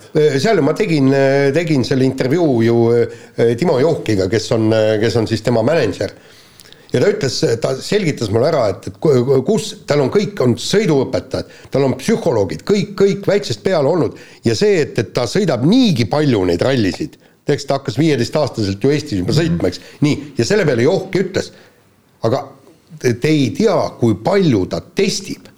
seal 0.46 0.64
ma 0.66 0.78
tegin, 0.78 1.12
tegin 1.56 1.86
selle 1.88 2.08
intervjuu 2.08 2.56
ju 2.66 2.80
Timo 3.60 3.80
Johkiga, 3.82 4.30
kes 4.32 4.50
on, 4.56 4.70
kes 5.02 5.22
on 5.22 5.30
siis 5.30 5.44
tema 5.46 5.66
mänedžer 5.66 6.14
ja 6.96 7.02
ta 7.04 7.12
ütles, 7.12 7.38
ta 7.62 7.74
selgitas 7.84 8.32
mulle 8.32 8.50
ära, 8.50 8.64
et, 8.72 8.88
et 8.88 9.00
kus, 9.48 9.68
tal 9.88 10.06
on 10.06 10.12
kõik, 10.14 10.40
on 10.46 10.56
sõiduõpetajad, 10.60 11.52
tal 11.74 11.88
on 11.88 11.96
psühholoogid, 12.00 12.64
kõik, 12.68 12.94
kõik 13.00 13.28
väiksest 13.28 13.64
peale 13.66 13.92
olnud 13.92 14.16
ja 14.48 14.56
see, 14.56 14.80
et, 14.86 14.96
et 15.02 15.12
ta 15.16 15.28
sõidab 15.30 15.66
niigi 15.68 16.08
palju 16.12 16.44
neid 16.48 16.64
rallisid, 16.64 17.18
eks 17.52 17.68
ta 17.68 17.80
hakkas 17.80 18.00
viieteistaastaselt 18.00 18.84
ju 18.84 18.94
Eestis 18.96 19.20
juba 19.20 19.36
sõitma, 19.36 19.70
eks, 19.70 19.82
nii, 20.06 20.32
ja 20.40 20.48
selle 20.48 20.66
peale 20.68 20.88
Johki 20.88 21.26
ütles, 21.28 21.52
aga 22.26 22.46
te 23.04 23.30
ei 23.30 23.50
tea, 23.58 23.76
kui 24.00 24.16
palju 24.24 24.66
ta 24.72 24.80
testib. 24.82 25.52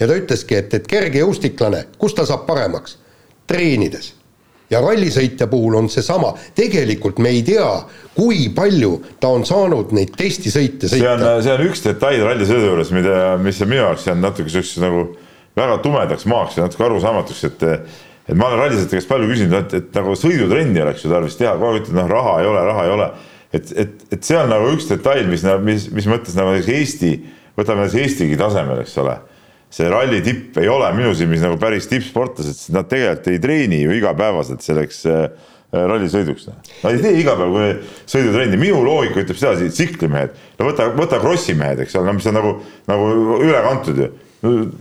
ja 0.00 0.06
ta 0.06 0.14
ütleski, 0.14 0.56
et, 0.56 0.74
et 0.74 0.86
kergejõustiklane, 0.88 1.84
kus 1.98 2.16
ta 2.16 2.26
saab 2.26 2.46
paremaks? 2.48 2.96
treenides 3.48 4.12
ja 4.70 4.80
rallisõitja 4.84 5.48
puhul 5.50 5.78
on 5.80 5.88
seesama, 5.92 6.34
tegelikult 6.56 7.20
me 7.24 7.32
ei 7.36 7.44
tea, 7.46 7.68
kui 8.16 8.48
palju 8.54 8.94
ta 9.20 9.30
on 9.34 9.46
saanud 9.48 9.94
neid 9.96 10.12
testisõite 10.18 10.90
sõita. 10.90 10.98
see 10.98 11.14
on, 11.14 11.42
see 11.44 11.54
on 11.54 11.64
üks 11.68 11.84
detail 11.86 12.26
rallisõidu 12.26 12.72
juures, 12.72 12.92
mida, 12.96 13.22
mis 13.42 13.62
on 13.64 13.72
minu 13.72 13.82
jaoks 13.82 14.06
jäänud 14.10 14.28
natuke 14.28 14.52
siukseks 14.52 14.84
nagu 14.84 15.06
väga 15.58 15.80
tumedaks 15.84 16.28
maaks 16.30 16.58
ja 16.58 16.68
natuke 16.68 16.86
arusaamatuks, 16.88 17.48
et 17.48 17.66
et 18.28 18.36
ma 18.36 18.50
olen 18.50 18.60
rallisõitja 18.60 18.98
käest 18.98 19.08
palju 19.08 19.30
küsinud, 19.30 19.54
et, 19.56 19.74
et 19.78 19.94
nagu 19.96 20.12
sõidutrenni 20.20 20.82
oleks 20.84 21.04
ju 21.04 21.08
tarvis 21.08 21.38
teha, 21.38 21.54
kogu 21.56 21.70
aeg 21.70 21.78
ütled, 21.80 21.96
noh, 21.96 22.10
raha 22.12 22.34
ei 22.42 22.50
ole, 22.50 22.64
raha 22.66 22.84
ei 22.84 22.92
ole. 22.92 23.08
et, 23.56 23.72
et, 23.72 23.94
et 24.12 24.28
see 24.28 24.36
on 24.36 24.52
nagu 24.52 24.68
üks 24.74 24.90
detail, 24.90 25.24
mis, 25.30 25.46
mis, 25.64 25.88
mis 25.96 26.08
mõttes 26.12 26.36
nagu 26.36 26.52
Eesti, 26.52 27.14
võtame 27.56 27.86
näiteks 27.86 28.02
Eestigi 28.02 28.36
tasemel, 28.36 28.82
eks 28.84 28.98
ole 29.00 29.16
see 29.70 29.88
ralli 29.90 30.22
tipp 30.24 30.56
ei 30.58 30.68
ole 30.72 30.88
minu 30.96 31.12
silmis 31.16 31.42
nagu 31.44 31.58
päris 31.60 31.88
tippsportlased, 31.90 32.56
sest 32.56 32.74
nad 32.74 32.88
tegelikult 32.88 33.32
ei 33.32 33.40
treeni 33.42 33.82
ju 33.82 33.96
igapäevaselt 33.98 34.64
selleks 34.64 35.02
äh, 35.08 35.26
rallisõiduks. 35.72 36.48
Nad 36.82 36.94
ei 36.94 37.02
tee 37.02 37.18
iga 37.20 37.34
päev 37.36 37.82
sõidutrenni, 38.08 38.56
minu 38.60 38.80
loogika 38.86 39.20
ütleb 39.20 39.36
sedasi, 39.36 39.68
tsiklimehed, 39.74 40.32
no 40.58 40.70
võta, 40.70 40.88
võta 40.96 41.20
krossimehed, 41.20 41.82
eks 41.84 41.98
ole, 41.98 42.08
no 42.08 42.16
mis 42.16 42.28
on 42.30 42.38
nagu, 42.38 42.54
nagu 42.88 43.10
üle 43.42 43.60
kantud 43.66 44.00
ju. 44.00 44.08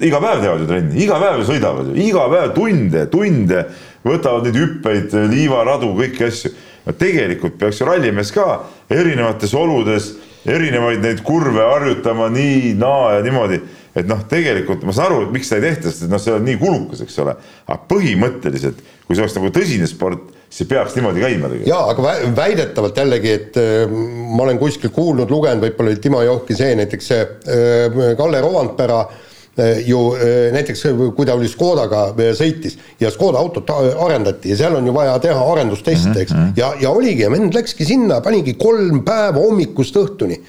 iga 0.06 0.22
päev 0.24 0.44
teevad 0.46 0.64
ju 0.64 0.70
trenni, 0.70 1.02
iga 1.04 1.20
päev 1.20 1.44
sõidavad 1.50 1.92
ju, 1.92 1.98
iga 2.08 2.30
päev 2.32 2.56
tunde, 2.56 3.04
tunde, 3.12 3.66
võtavad 4.08 4.48
neid 4.48 4.62
hüppeid, 4.62 5.18
liivaradu, 5.34 5.92
kõiki 5.98 6.30
asju. 6.30 6.54
no 6.88 6.96
tegelikult 6.96 7.60
peaks 7.60 7.82
ju 7.82 7.90
rallimees 7.90 8.32
ka 8.32 8.48
erinevates 8.88 9.52
oludes 9.58 10.14
erinevaid 10.48 11.02
neid 11.04 11.20
kurve 11.28 11.64
harjutama 11.66 12.30
nii, 12.32 12.72
naa 12.80 13.18
ja 13.18 13.26
niimoodi 13.26 13.60
et 13.98 14.08
noh, 14.10 14.24
tegelikult 14.30 14.86
ma 14.88 14.96
saan 14.96 15.12
aru, 15.12 15.28
et 15.28 15.36
miks 15.36 15.50
seda 15.50 15.64
ei 15.64 15.74
tehta, 15.74 15.92
sest 15.92 16.06
et 16.06 16.12
noh, 16.14 16.22
see 16.22 16.34
on 16.36 16.44
nii 16.46 16.58
kulukas, 16.62 17.04
eks 17.06 17.22
ole. 17.24 17.36
aga 17.68 17.78
põhimõtteliselt, 17.90 18.82
kui 19.08 19.16
see 19.16 19.24
oleks 19.26 19.38
nagu 19.40 19.54
tõsine 19.56 19.88
sport, 19.90 20.34
siis 20.50 20.70
peaks 20.70 20.98
niimoodi 20.98 21.24
käima 21.24 21.50
tegelikult. 21.52 21.70
jaa, 21.72 21.86
aga 21.94 22.36
väidetavalt 22.38 23.00
jällegi, 23.04 23.38
et 23.40 23.62
äh, 23.62 23.96
ma 24.34 24.44
olen 24.46 24.60
kuskil 24.62 24.94
kuulnud, 24.96 25.32
lugenud, 25.32 25.66
võib-olla 25.66 25.94
oli 25.94 26.04
Timo 26.04 26.22
Johki 26.26 26.58
see 26.58 26.76
näiteks 26.80 27.10
see 27.14 27.24
äh, 27.24 27.98
Kalle 28.20 28.42
Rovandpera 28.44 29.00
äh, 29.04 29.82
ju 29.88 30.04
äh, 30.16 30.36
näiteks 30.56 30.86
kui 31.18 31.28
ta 31.28 31.36
oli 31.36 31.50
Škodaga 31.52 32.06
äh, 32.14 32.32
sõitis 32.38 32.78
ja 33.02 33.12
Škoda 33.14 33.42
autot 33.42 33.74
arendati 33.74 34.54
ja 34.54 34.60
seal 34.62 34.78
on 34.78 34.88
ju 34.88 34.94
vaja 34.96 35.18
teha 35.24 35.50
arendusteste, 35.56 36.16
eks 36.22 36.36
mm, 36.36 36.46
-hmm. 36.46 36.54
ja, 36.62 36.72
ja 36.86 36.94
oligi 36.94 37.26
ja 37.26 37.34
vend 37.34 37.58
läkski 37.58 37.86
sinna, 37.86 38.22
panigi 38.22 38.56
kolm 38.60 39.04
päeva 39.08 39.42
hommikust 39.42 40.00
õhtuni 40.00 40.40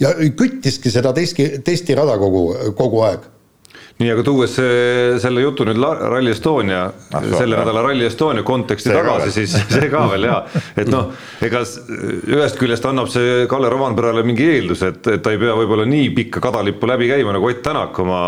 ja 0.00 0.14
küttiski 0.36 0.92
seda 0.92 1.12
testi, 1.16 1.50
testirada 1.64 2.18
kogu, 2.20 2.48
kogu 2.78 3.06
aeg. 3.06 3.30
Nii, 3.94 4.08
aga 4.10 4.24
tuues 4.26 4.56
selle 5.22 5.42
jutu 5.44 5.62
nüüd 5.68 5.78
Rally 5.78 6.32
Estonia 6.34 6.80
ah,, 6.88 7.26
selle 7.38 7.60
nädala 7.60 7.84
Rally 7.84 8.08
Estonia 8.08 8.42
konteksti 8.46 8.90
see 8.90 8.96
tagasi, 8.96 9.30
siis 9.36 9.54
see 9.70 9.86
ka 9.92 10.00
veel 10.10 10.26
ja, 10.26 10.40
et 10.82 10.90
noh, 10.90 11.12
ega 11.46 11.62
ühest 11.62 12.58
küljest 12.58 12.88
annab 12.90 13.12
see 13.12 13.44
Kalle 13.50 13.70
Rovanperale 13.70 14.24
mingi 14.26 14.48
eelduse, 14.56 14.90
et, 14.90 15.12
et 15.14 15.22
ta 15.22 15.30
ei 15.30 15.38
pea 15.38 15.54
võib-olla 15.60 15.86
nii 15.86 16.10
pikka 16.16 16.42
kadalippu 16.42 16.90
läbi 16.90 17.12
käima 17.12 17.36
nagu 17.36 17.46
Ott 17.46 17.62
Tänak 17.62 18.02
oma 18.02 18.24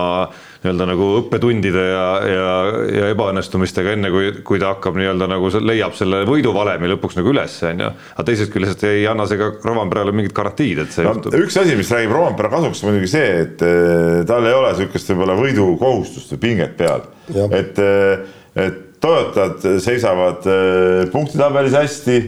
nii-öelda 0.63 0.87
nagu 0.89 1.09
õppetundide 1.21 1.83
ja, 1.89 2.07
ja, 2.29 2.53
ja 2.93 3.11
ebaõnnestumistega, 3.13 3.95
enne 3.97 4.11
kui, 4.15 4.31
kui 4.47 4.61
ta 4.63 4.73
hakkab 4.75 4.99
nii-öelda 4.99 5.29
nagu 5.31 5.51
leiab 5.61 5.97
selle 5.99 6.23
võiduvalemi 6.29 6.91
lõpuks 6.95 7.19
nagu 7.19 7.33
üles, 7.33 7.59
on 7.69 7.85
ju. 7.85 7.91
aga 8.15 8.27
teisest 8.31 8.55
küljest 8.55 8.87
ei 8.89 9.05
anna 9.11 9.29
see 9.29 9.41
ka 9.41 9.51
Rovanperale 9.67 10.15
mingit 10.17 10.35
garantiid, 10.37 10.83
et 10.87 10.95
see 10.95 11.07
no, 11.07 11.15
juhtub. 11.17 11.37
üks 11.45 11.61
asi, 11.63 11.77
mis 11.79 11.93
räägib 11.93 12.17
Rovanpera 12.17 12.53
kasuks 12.53 12.83
muidugi 12.87 13.13
see, 13.17 13.29
et 13.45 13.67
äh, 13.67 14.23
tal 14.29 14.49
ei 14.49 14.57
ole 14.57 14.73
niisugust 14.73 15.13
võib-olla 15.13 15.39
võidukohustust 15.41 16.35
või 16.37 16.43
pinget 16.49 16.77
peal, 16.81 17.07
et, 17.51 17.81
äh, 17.83 18.27
et 18.67 18.83
Toyotad 19.01 19.61
seisavad 19.85 20.47
äh, 20.49 21.03
punktitabelis 21.13 21.77
hästi, 21.77 22.21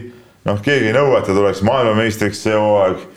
noh, 0.45 0.59
keegi 0.63 0.91
ei 0.91 0.95
nõua, 0.95 1.19
et 1.19 1.29
ta 1.29 1.33
tuleks 1.33 1.63
maailmameistriks 1.65 2.45
see 2.45 2.53
hooaeg 2.57 3.07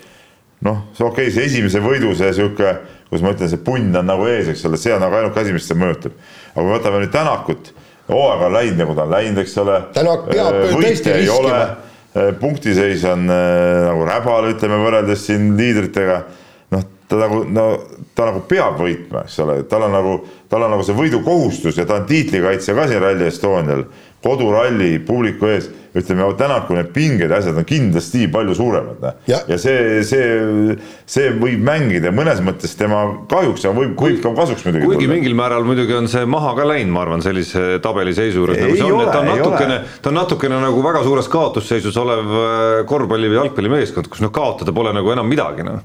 noh, 0.63 0.83
okei 0.97 1.07
okay,, 1.09 1.31
see 1.33 1.47
esimese 1.49 1.81
võidu 1.83 2.13
see 2.17 2.31
sihuke 2.35 2.73
kus 3.13 3.23
ma 3.23 3.33
ütlen, 3.35 3.51
see 3.51 3.61
punn 3.63 3.95
on 3.99 4.09
nagu 4.09 4.27
ees, 4.29 4.51
eks 4.53 4.65
ole, 4.69 4.79
see 4.81 4.93
on 4.95 5.01
nagu 5.03 5.17
ainuke 5.19 5.41
asi, 5.41 5.55
mis 5.55 5.67
seda 5.67 5.79
mõjutab. 5.81 6.19
aga 6.53 6.59
kui 6.59 6.73
võtame 6.73 7.01
nüüd 7.03 7.13
Tänakut, 7.13 7.73
hooaeg 8.09 8.45
on 8.47 8.55
läinud 8.57 8.83
nagu 8.83 8.95
ta 8.97 9.07
on 9.07 9.13
läinud, 9.13 9.41
eks 9.43 9.57
ole. 9.63 9.79
Tänak 9.95 10.29
peab 10.29 10.59
äh, 10.59 10.71
tõesti 10.73 11.17
riskima. 11.17 11.59
Äh, 12.13 12.31
punktiseis 12.37 13.05
on 13.09 13.25
äh, 13.33 13.83
nagu 13.87 14.07
räbal, 14.09 14.51
ütleme 14.53 14.79
võrreldes 14.83 15.27
siin 15.29 15.53
liidritega. 15.57 16.23
noh, 16.73 16.87
ta 17.09 17.21
nagu, 17.21 17.43
no 17.49 17.67
ta 18.17 18.27
nagu 18.29 18.43
peab 18.49 18.77
võitma, 18.81 19.25
eks 19.27 19.39
ole, 19.45 19.59
tal 19.69 19.87
on 19.87 19.93
nagu, 19.93 20.17
tal 20.49 20.65
on 20.65 20.75
nagu 20.75 20.85
see 20.85 20.97
võidukohustus 20.97 21.77
ja 21.77 21.85
ta 21.89 22.01
on 22.01 22.09
tiitlikaitsja 22.09 22.75
ka 22.77 22.87
siin 22.89 23.01
Rally 23.01 23.29
Estonial 23.29 23.85
koduralli 24.23 24.97
publiku 25.05 25.49
ees, 25.51 25.69
ütleme 25.93 26.25
Tänaku 26.37 26.73
need 26.77 26.89
pinged 26.95 27.29
ja 27.29 27.37
asjad 27.37 27.57
on 27.59 27.65
kindlasti 27.69 28.25
palju 28.33 28.55
suuremad. 28.57 29.01
Noh. 29.03 29.17
Ja. 29.29 29.41
ja 29.49 29.57
see, 29.61 30.01
see, 30.07 30.77
see 31.05 31.33
võib 31.37 31.61
mängida 31.65 32.13
mõnes 32.15 32.41
mõttes 32.45 32.73
tema 32.79 33.03
kahjuks, 33.29 33.67
aga 33.67 33.77
võib, 33.77 33.93
võib 33.99 34.21
ka 34.23 34.33
kasuks 34.39 34.65
muidugi. 34.65 34.87
kuigi 34.87 35.05
tulla. 35.05 35.13
mingil 35.17 35.37
määral 35.37 35.67
muidugi 35.67 35.97
on 35.97 36.09
see 36.11 36.25
maha 36.29 36.55
ka 36.57 36.67
läinud, 36.71 36.93
ma 36.95 37.03
arvan, 37.05 37.25
sellise 37.25 37.77
tabeliseisu 37.83 38.41
juures, 38.41 38.61
nagu 38.63 38.77
see 38.79 38.89
on, 38.89 39.03
et 39.03 39.13
ta 39.13 39.21
on 39.21 39.31
natukene, 39.33 39.81
ta 40.01 40.13
on 40.13 40.21
natukene 40.21 40.61
nagu 40.63 40.85
väga 40.87 41.03
suures 41.05 41.29
kaotusseisus 41.33 41.99
olev 42.01 42.37
äh, 42.39 42.77
korvpalli 42.89 43.29
või 43.29 43.43
jalgpallimeeskond, 43.43 44.09
kus 44.09 44.23
noh, 44.25 44.33
kaotada 44.33 44.73
pole 44.75 44.95
nagu 44.95 45.13
enam 45.13 45.29
midagi, 45.29 45.67
noh 45.67 45.83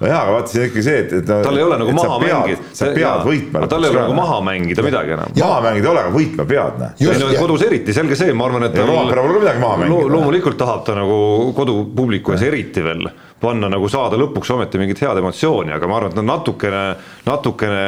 no 0.00 0.08
jaa, 0.10 0.22
aga 0.22 0.32
vaata 0.34 0.52
siin 0.52 0.66
ikkagi 0.66 0.82
see, 0.84 1.02
et, 1.04 1.12
et 1.20 1.28
tal 1.30 1.56
ei 1.56 1.64
ole 1.64 1.78
nagu 1.80 1.94
maha 1.96 2.16
mängida. 2.20 2.64
sa 2.76 2.88
pead 2.92 3.22
võitma. 3.26 3.62
tal 3.70 3.86
ei 3.86 3.92
ole 3.92 4.02
nagu 4.02 4.16
maha 4.16 4.40
mängida 4.44 4.84
midagi 4.84 5.14
enam. 5.16 5.32
maha 5.40 5.62
mängida 5.64 5.88
ei 5.88 5.92
ole, 5.92 6.02
aga 6.04 6.12
võitma 6.16 6.46
pead, 6.50 6.80
näe. 6.82 7.06
ei 7.06 7.22
no 7.22 7.30
kodus 7.38 7.64
eriti, 7.66 7.94
selge 7.96 8.18
see, 8.18 8.34
ma 8.36 8.48
arvan, 8.50 8.68
et 8.68 8.76
Rompera 8.80 9.24
pole 9.24 9.40
midagi 9.40 9.62
maha 9.62 9.80
mängida. 9.82 10.12
loomulikult 10.16 10.60
tahab 10.60 10.84
ta 10.86 10.98
nagu 10.98 11.18
kodupubliku 11.56 12.36
ees 12.36 12.44
eriti 12.50 12.84
veel 12.84 13.08
panna 13.40 13.68
nagu 13.72 13.88
saada 13.92 14.16
lõpuks 14.20 14.52
ometi 14.54 14.80
mingit 14.80 15.00
head 15.04 15.20
emotsiooni, 15.20 15.74
aga 15.76 15.88
ma 15.88 15.98
arvan, 16.00 16.14
et 16.14 16.24
natukene, 16.24 16.84
natukene 17.26 17.82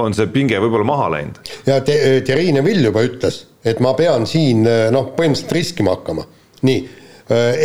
on 0.00 0.16
see 0.16 0.28
pinge 0.32 0.60
võib-olla 0.60 0.88
maha 0.88 1.08
läinud. 1.16 1.40
ja 1.68 1.80
te, 1.84 1.96
Thierry 2.24 2.52
Neville 2.56 2.90
juba 2.90 3.04
ütles, 3.04 3.42
et 3.64 3.80
ma 3.84 3.94
pean 3.96 4.28
siin 4.28 4.64
noh, 4.64 5.12
põhimõtteliselt 5.16 5.56
riskima 5.56 5.96
hakkama. 5.96 6.28
nii, 6.68 6.84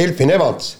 Elfin 0.04 0.32
Evans 0.32 0.76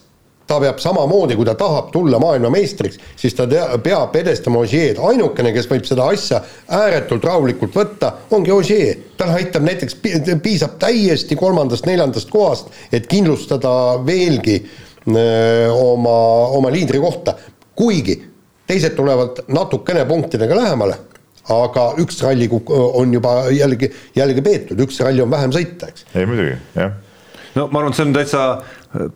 ta 0.48 0.60
peab 0.62 0.80
samamoodi, 0.82 1.36
kui 1.36 1.46
ta 1.46 1.56
tahab 1.58 1.90
tulla 1.94 2.20
maailmameistriks, 2.22 3.00
siis 3.18 3.34
ta 3.38 3.48
tea, 3.50 3.66
peab 3.84 4.16
edestama 4.20 4.62
Ožeed, 4.62 5.00
ainukene, 5.02 5.52
kes 5.56 5.68
võib 5.70 5.88
seda 5.90 6.06
asja 6.14 6.42
ääretult 6.78 7.26
rahulikult 7.26 7.74
võtta, 7.76 8.12
ongi 8.36 8.54
Ožee. 8.54 8.94
tal 9.18 9.34
aitab 9.38 9.66
näiteks, 9.66 9.98
piisab 10.44 10.78
täiesti 10.80 11.38
kolmandast-neljandast 11.40 12.30
kohast, 12.30 12.70
et 12.92 13.08
kindlustada 13.08 13.72
veelgi 14.06 14.60
öö, 14.62 15.72
oma, 15.72 16.18
oma 16.60 16.72
liidri 16.72 17.00
kohta, 17.00 17.34
kuigi 17.76 18.20
teised 18.68 18.96
tulevad 18.98 19.46
natukene 19.48 20.06
punktidega 20.06 20.56
lähemale, 20.58 21.00
aga 21.54 21.88
üks 22.02 22.22
ralli 22.26 22.50
on 22.70 23.14
juba 23.14 23.46
jällegi, 23.54 23.90
jällegi 24.18 24.46
peetud, 24.46 24.86
üks 24.86 25.02
ralli 25.02 25.26
on 25.26 25.32
vähem 25.32 25.54
sõita, 25.54 25.90
eks. 25.90 26.06
ei 26.14 26.30
muidugi, 26.30 26.60
jah 26.78 26.94
no 27.56 27.68
ma 27.72 27.82
arvan, 27.82 27.94
et 27.94 28.00
see 28.00 28.06
on 28.06 28.16
täitsa 28.16 28.42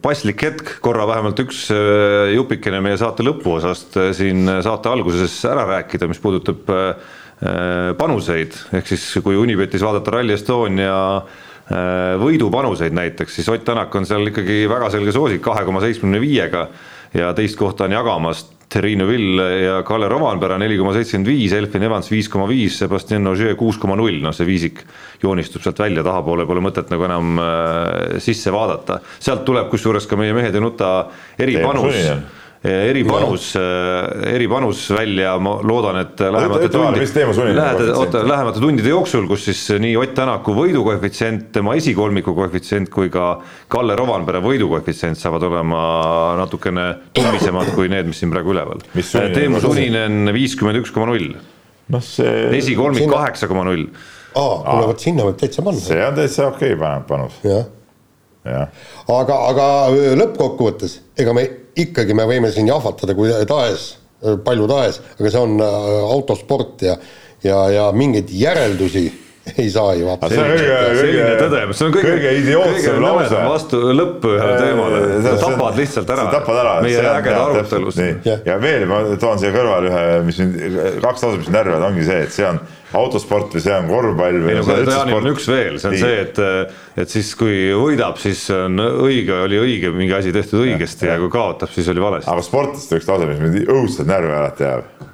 paslik 0.01 0.43
hetk 0.43 0.71
korra 0.83 1.05
vähemalt 1.09 1.39
üks 1.43 1.67
äh, 1.73 2.33
jupikene 2.35 2.81
meie 2.83 2.97
saate 2.99 3.25
lõpuosast 3.25 3.97
äh, 3.99 4.09
siin 4.17 4.49
saate 4.65 4.91
alguses 4.91 5.35
ära 5.47 5.65
rääkida, 5.69 6.09
mis 6.09 6.21
puudutab 6.21 6.69
äh, 6.73 7.15
panuseid, 7.99 8.57
ehk 8.75 8.89
siis 8.89 9.05
kui 9.23 9.37
Unibetis 9.39 9.83
vaadata 9.85 10.17
Rally 10.17 10.35
Estonia 10.35 10.97
võidupanuseid 12.19 12.95
näiteks, 12.97 13.35
siis 13.37 13.47
Ott 13.53 13.61
Tänak 13.63 13.93
on 13.95 14.07
seal 14.09 14.31
ikkagi 14.31 14.63
väga 14.67 14.87
selge 14.89 15.13
soosik 15.13 15.43
kahe 15.45 15.61
koma 15.67 15.83
seitsmekümne 15.83 16.19
viiega 16.19 16.63
ja 17.13 17.29
teist 17.37 17.59
kohta 17.59 17.85
on 17.85 17.93
jagamas 17.93 18.41
Terrine 18.69 19.05
Vill 19.09 19.39
ja 19.63 19.79
Kalle 19.87 20.09
Rovanpera 20.11 20.59
neli 20.61 20.77
koma 20.77 20.93
seitsekümmend 20.93 21.29
viis, 21.31 21.53
Elfin 21.57 21.85
Evans 21.87 22.09
viis 22.11 22.29
koma 22.29 22.45
viis, 22.49 22.77
Sebastian 22.83 23.25
Ogier 23.31 23.55
kuus 23.57 23.79
koma 23.81 23.97
null, 23.97 24.19
noh 24.21 24.35
see 24.35 24.45
viisik 24.45 24.83
joonistub 25.23 25.65
sealt 25.65 25.81
välja, 25.81 26.05
tahapoole 26.05 26.45
pole 26.49 26.61
mõtet 26.63 26.91
nagu 26.93 27.07
enam 27.07 27.41
äh, 27.41 28.19
sisse 28.21 28.53
vaadata. 28.53 28.99
sealt 29.17 29.41
tuleb 29.47 29.71
kusjuures 29.73 30.05
ka 30.09 30.19
meie 30.19 30.37
mehed 30.37 30.55
ei 30.55 30.63
nuta 30.63 30.91
eripanus 31.41 31.97
eripanus, 32.63 33.55
äh, 33.55 34.33
eripanus 34.33 34.81
välja, 34.91 35.37
ma 35.39 35.53
loodan, 35.63 36.01
et 36.01 36.19
lähemate 36.19 36.67
tundide, 36.73 37.53
lähete, 37.55 37.85
oota, 37.95 38.23
lähemate 38.27 38.59
tundide 38.59 38.91
jooksul, 38.91 39.27
kus 39.29 39.45
siis 39.47 39.61
nii 39.79 39.95
Ott 39.99 40.11
Tänaku 40.17 40.51
võidukoefitsient, 40.57 41.47
tema 41.55 41.77
esikolmiku 41.79 42.33
koefitsient 42.35 42.91
kui 42.91 43.07
ka 43.13 43.37
Kalle 43.71 43.95
Rovanpere 43.95 44.41
võidukoefitsient 44.43 45.19
saavad 45.19 45.47
olema 45.47 45.79
natukene 46.41 46.89
tummisemad 47.15 47.71
kui 47.77 47.87
need, 47.91 48.09
mis 48.11 48.19
siin 48.19 48.33
praegu 48.33 48.51
üleval. 48.51 48.83
Teemu 48.91 49.63
Suninen 49.63 50.33
viiskümmend 50.35 50.81
üks 50.81 50.91
koma 50.95 51.13
null. 51.13 51.37
noh, 51.89 52.03
see 52.03 52.49
esikolmik 52.59 53.07
kaheksa 53.09 53.47
koma 53.47 53.63
null. 53.69 53.87
aa, 54.35 54.59
kuule 54.67 54.91
vot 54.91 55.07
sinna 55.07 55.23
võib 55.29 55.39
täitsa 55.39 55.63
panna. 55.63 55.79
see 55.79 56.03
on 56.03 56.19
täitsa 56.19 56.51
okei 56.51 56.75
okay, 56.75 56.99
panus. 57.07 57.39
jah 57.47 57.69
aga, 58.49 59.39
aga 59.49 59.65
lõppkokkuvõttes, 60.19 60.99
ega 61.19 61.33
me 61.35 61.45
ikkagi, 61.85 62.15
me 62.17 62.27
võime 62.29 62.51
siin 62.53 62.69
jahvatada 62.69 63.15
kui 63.17 63.31
tahes, 63.49 63.89
palju 64.45 64.67
tahes, 64.69 64.99
aga 65.17 65.31
see 65.31 65.41
on 65.41 65.63
äh, 65.63 65.89
autosport 66.11 66.83
ja, 66.83 66.97
ja, 67.43 67.63
ja 67.71 67.89
mingeid 67.95 68.31
järeldusi 68.35 69.07
ei 69.61 69.69
saa 69.73 69.93
ju 69.97 70.09
absoluutselt. 70.13 70.99
selline 70.99 71.35
tõdemus, 71.39 71.79
see 71.79 71.87
on 71.87 71.93
kõige, 71.95 72.15
kõige 72.15 72.33
idiootsem 72.39 72.99
lause. 73.03 73.43
vastu 73.49 73.81
lõppu 73.95 74.33
ühele 74.35 74.57
teemale, 74.59 75.03
tapad 75.43 75.79
lihtsalt 75.79 76.11
ära. 76.15 76.25
tapad 76.33 76.59
ära. 76.63 76.73
meie 76.85 77.05
ägeda 77.13 77.45
arutelust. 77.45 78.03
ja 78.47 78.57
veel 78.61 78.85
ma 78.89 79.01
toon 79.21 79.41
siia 79.41 79.53
kõrvale 79.55 79.91
ühe, 79.91 80.03
mis 80.27 80.41
mind, 80.43 80.59
kaks 81.03 81.25
lauset, 81.25 81.41
mis 81.43 81.53
närvivad, 81.55 81.87
ongi 81.91 82.05
see, 82.07 82.19
et 82.27 82.35
see 82.35 82.47
on 82.49 82.61
autosport 82.99 83.53
või 83.53 83.61
see 83.61 83.75
on 83.75 83.89
korvpall 83.89 84.39
või. 84.43 84.53
ei 84.53 84.59
no 84.59 84.65
kuule, 84.65 84.85
Jaanil 84.87 85.19
on 85.19 85.31
üks 85.33 85.45
veel, 85.49 85.77
see 85.81 85.91
on 85.91 85.95
Nii. 85.95 86.03
see, 86.03 86.23
et, 86.23 86.41
et 87.03 87.13
siis 87.13 87.29
kui 87.37 87.59
võidab, 87.77 88.17
siis 88.21 88.41
on 88.55 88.81
õige, 88.81 89.35
oli 89.45 89.61
õige 89.61 89.93
mingi 89.95 90.15
asi 90.17 90.33
tehtud 90.35 90.63
õigesti 90.65 91.05
ja, 91.05 91.15
ja 91.15 91.23
kui 91.23 91.31
kaotab, 91.33 91.73
siis 91.75 91.89
oli 91.93 92.03
valesti. 92.03 92.31
aga 92.31 92.45
sportlaste 92.45 92.99
üks 93.01 93.09
lause, 93.09 93.29
mis 93.29 93.43
mind 93.45 93.69
õudselt 93.69 94.09
närvi 94.09 94.35
alati 94.39 94.65
jääb 94.65 95.07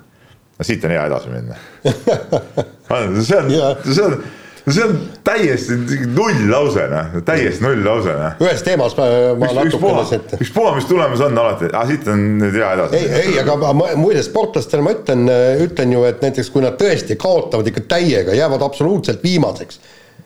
no 0.55 0.65
siit 0.67 0.85
on 0.87 0.95
hea 0.95 1.05
edasi 1.09 1.31
minna 1.33 1.59
see 3.25 3.37
on, 3.37 3.53
see 3.93 4.05
on, 4.05 4.17
see 4.65 4.85
on 4.85 4.95
täiesti 5.25 5.77
null 6.07 6.45
lause, 6.49 6.85
noh, 6.91 7.17
täiesti 7.27 7.65
null 7.65 7.83
lause, 7.85 8.13
noh. 8.19 8.37
ühes 8.45 8.63
teemas 8.65 8.95
ma, 8.97 9.09
ma 9.41 9.51
natukene 9.59 10.05
siit. 10.09 10.37
ükspuha, 10.39 10.75
mis 10.77 10.87
tulemus 10.89 11.25
on 11.25 11.41
alati, 11.43 11.69
aga 11.71 11.85
siit 11.91 12.07
on 12.11 12.23
nüüd 12.39 12.55
hea 12.59 12.71
edasi. 12.77 13.01
ei, 13.01 13.25
ei, 13.25 13.35
aga 13.43 13.73
muide 13.99 14.23
sportlastele 14.25 14.85
ma 14.85 14.95
ütlen, 14.95 15.27
ütlen 15.65 15.93
ju, 15.97 16.05
et 16.07 16.23
näiteks 16.25 16.53
kui 16.53 16.65
nad 16.65 16.79
tõesti 16.79 17.19
kaotavad 17.19 17.69
ikka 17.71 17.85
täiega, 17.95 18.37
jäävad 18.37 18.65
absoluutselt 18.65 19.23
viimaseks 19.25 19.81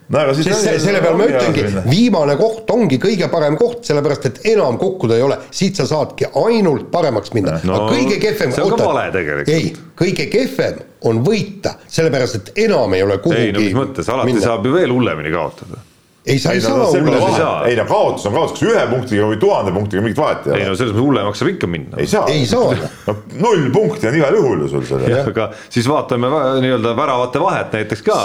no 0.10 0.22
aga 0.22 0.36
siis 0.38 0.50
sest 0.50 0.66
see, 0.66 0.80
selle 0.84 1.02
peale 1.04 1.20
ma 1.20 1.28
ütlengi, 1.30 1.66
viimane 1.90 2.36
koht 2.40 2.70
ongi 2.74 3.00
kõige 3.02 3.30
parem 3.32 3.58
koht, 3.60 3.84
sellepärast 3.88 4.30
et 4.30 4.40
enam 4.54 4.80
kukkuda 4.82 5.18
ei 5.20 5.26
ole, 5.26 5.40
siit 5.56 5.80
sa 5.80 5.88
saadki 5.90 6.30
ainult 6.46 6.90
paremaks 6.94 7.34
minna 7.38 7.60
no,. 7.64 7.76
aga 7.76 7.92
kõige 7.94 8.22
kehvem. 8.22 8.56
see 8.56 8.66
on 8.66 8.76
ka 8.76 8.90
vale 8.90 9.06
tegelikult. 9.16 9.54
ei, 9.54 9.74
kõige 10.00 10.30
kehvem 10.32 10.82
on 11.10 11.22
võita, 11.26 11.76
sellepärast 11.88 12.42
et 12.42 12.52
enam 12.66 12.98
ei 12.98 13.06
ole 13.06 13.20
kuhugi. 13.24 13.46
ei 13.50 13.54
no 13.56 13.64
mis 13.64 13.78
mõttes, 13.78 14.10
alati 14.10 14.34
minna. 14.34 14.48
saab 14.48 14.66
ju 14.66 14.76
veel 14.76 14.96
hullemini 14.96 15.34
kaotada 15.36 15.84
ei, 16.26 16.40
sa 16.40 16.52
ei, 16.52 16.56
ei 16.56 16.62
saa 16.62 16.78
no, 16.78 16.86
hullemaks. 16.92 17.40
ei 17.66 17.76
no 17.80 17.86
kaotus 17.88 18.26
on 18.28 18.34
kaotus, 18.36 18.60
kas 18.60 18.66
ühe 18.68 18.82
punktiga 18.90 19.28
või 19.30 19.38
tuhande 19.40 19.72
punktiga 19.72 20.02
mingit 20.04 20.20
vahet 20.20 20.48
ei 20.48 20.52
ole. 20.52 20.60
ei 20.60 20.68
no 20.68 20.76
selles 20.76 20.92
mõttes 20.92 21.06
hullemaks 21.06 21.40
saab 21.40 21.52
ikka 21.54 21.70
minna. 21.72 22.00
ei 22.04 22.10
saa. 22.12 22.26
ei 22.34 22.44
saa. 22.50 22.76
no 23.08 23.16
null 23.40 23.70
punkti 23.74 24.10
on 24.10 24.18
igal 24.20 24.36
juhul 24.36 24.66
ju 24.66 24.68
sul 24.74 24.84
seal. 24.90 25.06
aga 25.32 25.48
siis 25.72 25.88
vaatame 25.90 26.32
nii-öelda 26.66 26.92
väravate 26.98 27.44
vahet 27.44 27.78
näiteks 27.78 28.04
ka. 28.04 28.18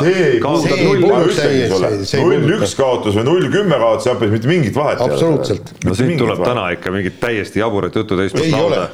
null 2.18 2.50
üks 2.58 2.74
kaotus 2.78 3.14
või 3.20 3.26
null 3.30 3.48
kümme 3.52 3.78
kaotus, 3.78 4.08
seal 4.08 4.18
pole 4.18 4.34
mitte 4.34 4.50
mingit 4.50 4.74
vahet. 4.76 5.00
absoluutselt. 5.06 5.72
no 5.86 5.94
siit 5.94 6.18
tuleb 6.18 6.42
vahet. 6.42 6.50
täna 6.50 6.66
ikka 6.74 6.94
mingit 6.94 7.20
täiesti 7.22 7.62
jaburat 7.62 7.94
juttu 7.94 8.18
teistpoolt 8.18 8.50
lauda. 8.58 8.88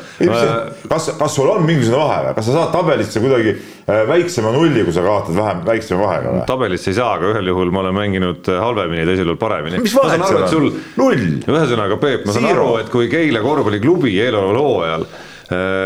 kas, 0.92 1.10
kas 1.18 1.40
sul 1.40 1.48
on 1.48 1.64
mingisugune 1.64 2.04
vahe 2.04 2.20
või, 2.28 2.36
kas 2.36 2.50
sa 2.50 2.58
saad 2.58 2.72
tabelisse 2.76 3.24
kuidagi 3.24 3.56
äh, 3.56 4.04
väiksema 4.12 4.52
nulli, 4.54 4.84
kui 4.84 4.92
sa 4.94 5.08
kaotad 5.08 5.40
vähem, 5.40 5.64
väiksema 5.66 6.04
vahega 6.04 6.36
või? 6.36 6.46
tabelisse 6.52 6.92
ei 6.92 7.00
saa, 7.00 7.14
aga 7.16 7.32
ühel 7.32 7.52
juhul 7.54 7.72
ma 7.74 7.84
olen 7.86 7.96
mänginud 7.96 8.52
halvemini 8.90 9.06
paremini, 9.06 9.06
teisel 9.06 9.26
juhul 9.26 9.38
paremini. 9.38 9.80
mis 9.82 9.94
vahet 9.94 10.24
seal 10.26 10.66
on? 10.66 10.78
null. 10.96 11.26
ühesõnaga, 11.46 11.98
Peep, 12.00 12.26
ma 12.26 12.32
saan 12.34 12.48
Zero. 12.48 12.66
aru, 12.66 12.78
et 12.82 12.90
kui 12.92 13.08
Keila 13.08 13.42
korvpalliklubi 13.44 14.16
eeloleval 14.20 14.60
hooajal 14.60 15.06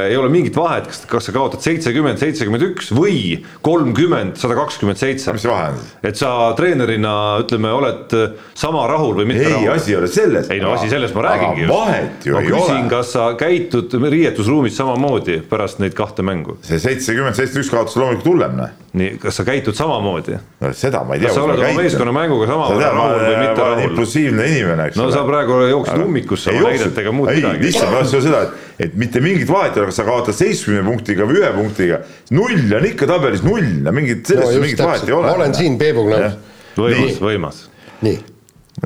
ei 0.08 0.16
ole 0.16 0.28
mingit 0.28 0.56
vahet, 0.56 0.88
kas, 0.90 1.00
kas 1.08 1.28
sa 1.28 1.32
kaotad 1.32 1.62
seitsekümmend, 1.64 2.20
seitsekümmend 2.20 2.66
üks 2.66 2.90
või 2.94 3.38
kolmkümmend, 3.64 4.36
sada 4.40 4.56
kakskümmend 4.58 5.00
seitse. 5.00 5.32
mis 5.32 5.46
vahe 5.48 5.70
on 5.72 5.78
siis? 5.80 5.94
et 6.10 6.20
sa 6.20 6.30
treenerina 6.58 7.14
ütleme, 7.40 7.72
oled 7.72 8.12
äh, 8.18 8.36
sama 8.58 8.84
rahul 8.90 9.16
või 9.22 9.30
mitte 9.32 9.46
ei, 9.46 9.54
rahul. 9.54 9.72
asi 9.72 9.94
ei 9.94 9.98
ole 10.02 10.12
selles. 10.12 10.50
ei 10.52 10.60
no 10.60 10.74
asi 10.76 10.92
selles 10.92 11.16
ma 11.16 11.26
räägingi. 11.30 11.68
vahet 11.70 12.28
ju 12.28 12.36
ma 12.36 12.44
ei 12.44 12.52
küsin, 12.52 12.80
ole. 12.82 12.92
kas 12.92 13.12
sa 13.16 13.30
käitud 13.40 13.96
riietusruumis 14.04 14.76
samamoodi 14.76 15.40
pärast 15.48 15.80
neid 15.80 15.96
kahte 15.96 16.26
mängu? 16.26 16.58
see 16.62 16.80
seitsekümmend, 16.82 17.38
seitsekümmend 17.38 17.64
üks 17.64 17.72
kaotus 17.72 17.96
loomulikult 18.00 18.34
hullem, 18.34 18.58
noh 18.60 18.80
nii, 18.94 19.16
kas 19.18 19.36
sa 19.36 19.44
käitud 19.44 19.74
samamoodi? 19.74 20.36
no 20.60 20.70
seda 20.72 21.02
ma 21.04 21.16
ei 21.16 21.20
tea. 21.20 21.28
kas 21.28 21.38
sa 21.38 21.44
oled 21.48 21.58
oma 21.58 21.82
meeskonna 21.82 22.12
mänguga 22.14 22.46
samavõrra 22.46 22.90
rahul 22.94 23.16
või 23.24 23.38
mitte 23.40 23.64
rahul? 23.64 23.82
impulsiivne 23.88 24.46
inimene, 24.52 24.86
eks 24.90 24.98
no 25.00 25.08
ole. 25.08 25.16
sa 25.16 25.24
praegu 25.26 25.56
jooksid 25.70 26.04
ummikusse 26.04 26.54
oma 26.54 26.68
näidetega 26.68 27.14
muud 27.14 27.32
midagi. 27.32 27.64
lihtsalt 27.66 27.90
ma 27.90 28.02
tahtsin 28.02 28.22
seda, 28.28 28.42
et, 28.46 28.62
et 28.78 28.94
mitte 28.98 29.22
mingit 29.24 29.50
vahet 29.50 29.76
ei 29.76 29.84
ole, 29.84 29.92
kas 29.92 30.00
sa 30.00 30.06
kaotad 30.08 30.36
seitsmekümne 30.36 30.84
punktiga 30.88 31.28
või 31.28 31.40
ühe 31.42 31.52
punktiga. 31.54 32.00
null 32.34 32.76
on 32.78 32.88
ikka 32.90 33.08
tabelis 33.10 33.44
null, 33.46 33.92
mingit, 33.94 34.24
sellest 34.26 34.56
no, 34.56 34.64
mingit 34.64 34.84
vahet 34.84 35.06
ei 35.08 35.16
ole. 35.16 35.30
ma 35.30 35.38
olen 35.38 35.54
siin 35.56 35.78
Peebuga 35.80 36.20
nõus. 36.24 36.40
võimas, 36.78 37.20
võimas. 37.28 37.62
nii 38.04 38.20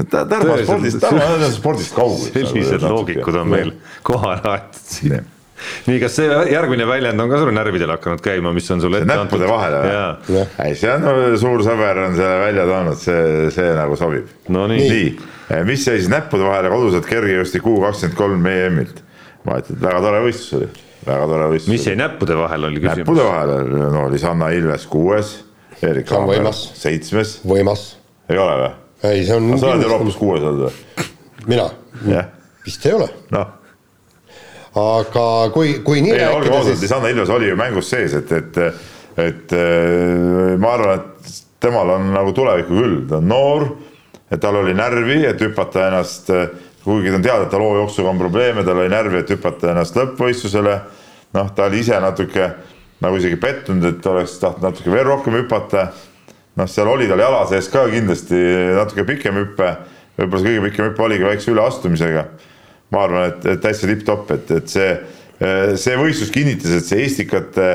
Tarmo 0.09 0.59
spordist, 0.61 1.01
Tarmo 1.01 1.49
spordist 1.55 1.97
kaugel. 1.97 2.29
sellised 2.35 2.85
loogikud 2.85 3.41
on 3.41 3.51
meil 3.51 3.75
kohale 4.07 4.45
aetud 4.53 4.85
siin 4.85 5.19
nii, 5.89 5.97
kas 6.03 6.15
see 6.19 6.29
järgmine 6.53 6.87
väljend 6.89 7.21
on 7.21 7.31
ka 7.31 7.41
sul 7.41 7.51
närvidele 7.55 7.97
hakanud 7.97 8.23
käima, 8.23 8.53
mis 8.55 8.69
on 8.75 8.83
sulle 8.85 9.03
ette 9.03 9.15
antud? 9.15 9.41
näppude 9.41 9.49
vahele 9.51 9.81
või? 9.83 10.45
ei, 10.65 10.77
see 10.79 10.93
on 10.93 11.03
no, 11.03 11.17
suur 11.41 11.65
sõber 11.67 12.03
on 12.05 12.15
selle 12.19 12.39
välja 12.45 12.69
toonud, 12.69 13.01
see, 13.03 13.51
see 13.57 13.73
nagu 13.79 13.99
sobib. 13.99 14.31
no 14.55 14.69
nii, 14.71 14.87
nii.. 14.93 15.11
Mis 15.65 15.87
jäi 15.89 15.97
siis 15.97 16.11
näppude 16.13 16.45
vahele 16.45 16.69
koduselt 16.69 17.07
kergejõustik 17.09 17.67
U 17.67 17.79
kakskümmend 17.81 18.19
kolm 18.19 18.49
EM-ilt? 18.51 18.99
Ütlen, 19.47 19.77
et 19.77 19.83
väga 19.83 20.01
tore 20.05 20.23
võistlus 20.25 20.57
oli, 20.59 20.71
väga 21.07 21.29
tore 21.33 21.51
võistlus. 21.53 21.73
mis 21.75 21.87
jäi 21.91 21.99
näppude 21.99 22.39
vahele, 22.39 22.71
oli 22.71 22.83
küsimus? 22.83 23.05
näppude 23.05 23.29
vahele, 23.29 23.61
no 23.95 24.07
oli 24.09 24.23
Sanna 24.23 24.51
Ilves 24.57 24.89
kuues, 24.91 25.37
Erik 25.83 26.11
Hammer 26.15 26.51
seitsmes. 26.55 27.39
võimas. 27.49 27.91
ei 28.31 28.41
ole 28.41 28.59
või? 28.63 28.73
ei, 29.13 29.23
see 29.29 29.39
on. 29.39 29.53
sa 29.59 29.73
oled 29.75 29.87
Euroopas 29.87 30.19
kuues 30.21 30.43
olnud 30.43 30.69
või? 30.69 31.07
mina? 31.55 31.71
vist 32.67 32.87
ei 32.87 32.99
ole. 32.99 33.09
noh 33.35 33.55
aga 34.79 35.25
kui, 35.55 35.79
kui 35.85 36.03
nii 36.05 36.15
ei, 36.15 36.25
olgem 36.27 36.53
rääkida, 36.53 36.57
ausad, 36.59 36.73
siis 36.73 36.87
Lisanna 36.87 37.11
Ilves 37.13 37.33
oli 37.33 37.51
ju 37.51 37.59
mängus 37.59 37.91
sees, 37.91 38.15
et, 38.19 38.33
et, 38.33 38.59
et 39.19 39.55
äh, 39.57 40.55
ma 40.61 40.75
arvan, 40.77 41.01
et 41.01 41.39
temal 41.63 41.95
on 41.97 42.11
nagu 42.15 42.35
tulevikku 42.37 42.77
küll, 42.77 42.99
ta 43.11 43.19
on 43.23 43.31
noor, 43.31 43.69
et 44.29 44.41
tal 44.43 44.61
oli 44.61 44.75
närvi, 44.77 45.23
et 45.27 45.41
hüpata 45.43 45.89
ennast, 45.89 46.31
kuigi 46.89 47.13
ta 47.13 47.19
on 47.19 47.25
teada, 47.27 47.45
et 47.45 47.53
tal 47.53 47.65
hoojooksuga 47.65 48.11
on 48.11 48.21
probleeme, 48.21 48.65
tal 48.65 48.81
oli 48.81 48.91
närvi, 48.93 49.23
et 49.23 49.31
hüpata 49.35 49.73
ennast 49.73 49.97
lõppvõistlusele. 49.99 50.79
noh, 51.37 51.51
ta 51.55 51.67
oli 51.69 51.83
ise 51.85 51.99
natuke 52.01 52.47
nagu 53.05 53.19
isegi 53.21 53.37
pettunud, 53.37 53.85
et 53.85 54.07
oleks 54.07 54.39
tahtnud 54.41 54.71
natuke 54.71 54.93
veel 54.93 55.05
rohkem 55.07 55.37
hüpata. 55.39 55.89
noh, 56.57 56.67
seal 56.67 56.89
oli 56.89 57.09
tal 57.09 57.21
jala 57.21 57.45
sees 57.51 57.69
ka 57.69 57.85
kindlasti 57.93 58.41
natuke 58.79 59.05
pikem 59.05 59.37
hüpe, 59.43 59.75
võib-olla 60.19 60.43
see 60.43 60.55
kõige 60.55 60.65
pikem 60.71 60.91
hüpe 60.91 61.05
oligi 61.05 61.29
väikse 61.29 61.53
üleastumisega. 61.53 62.25
ma 62.91 63.05
arvan, 63.05 63.29
et, 63.29 63.47
et 63.47 63.61
täitsa 63.61 63.87
tipp-topp, 63.87 64.31
et, 64.33 64.51
et 64.51 64.69
see, 64.73 64.91
see 65.77 65.97
võistlus 66.01 66.33
kinnitas, 66.33 66.73
et 66.73 66.89
see 66.89 67.05
Estikate 67.05 67.71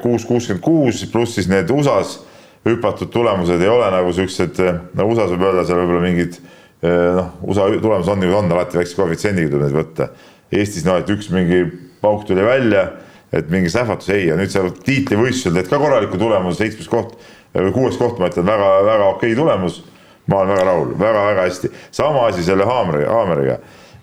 kuus 0.00 0.24
kuuskümmend 0.24 0.62
kuus 0.64 1.02
pluss 1.12 1.34
siis 1.36 1.48
need 1.50 1.68
USA-s 1.70 2.20
hüpatud 2.64 3.10
tulemused 3.12 3.60
ei 3.60 3.68
ole 3.68 3.90
nagu 3.92 4.12
siuksed, 4.12 4.60
no 4.94 5.06
USA-s 5.10 5.34
võib 5.34 5.44
öelda 5.48 5.66
seal 5.68 5.82
võib-olla 5.82 6.04
mingid 6.04 6.38
noh, 6.82 7.30
USA 7.42 7.68
tulemused 7.76 8.12
on 8.12 8.22
nagu 8.22 8.36
on, 8.38 8.52
alati 8.54 8.80
väikse 8.80 8.96
koefitsiendiga 8.98 9.52
tuleb 9.52 9.68
neid 9.68 9.76
võtta. 9.76 10.10
Eestis 10.50 10.86
noh, 10.86 10.98
et 11.00 11.10
üks 11.12 11.28
mingi 11.34 11.62
pauk 12.00 12.24
tuli 12.28 12.44
välja, 12.44 12.86
et 13.32 13.50
mingi 13.52 13.70
sähvatus 13.70 14.10
ei 14.14 14.26
ja 14.30 14.38
nüüd 14.38 14.50
seal 14.50 14.70
tiitlivõistlusel 14.86 15.58
teed 15.58 15.70
ka 15.70 15.78
korraliku 15.78 16.18
tulemuse, 16.18 16.58
seitsmes 16.62 16.88
koht 16.90 17.18
või 17.54 17.72
kuues 17.74 17.98
koht, 17.98 18.18
ma 18.18 18.30
ütlen 18.30 18.46
väga-väga 18.46 19.10
okei 19.16 19.36
tulemus. 19.38 19.82
ma 20.30 20.36
olen 20.38 20.52
väga 20.52 20.64
rahul 20.64 20.90
väga,, 20.94 21.00
väga-väga 21.00 21.44
hästi, 21.48 21.68
sama 21.90 22.26
asi 22.26 22.42
selle 22.46 22.64
haamri, 22.64 23.04
haameriga. 23.04 23.58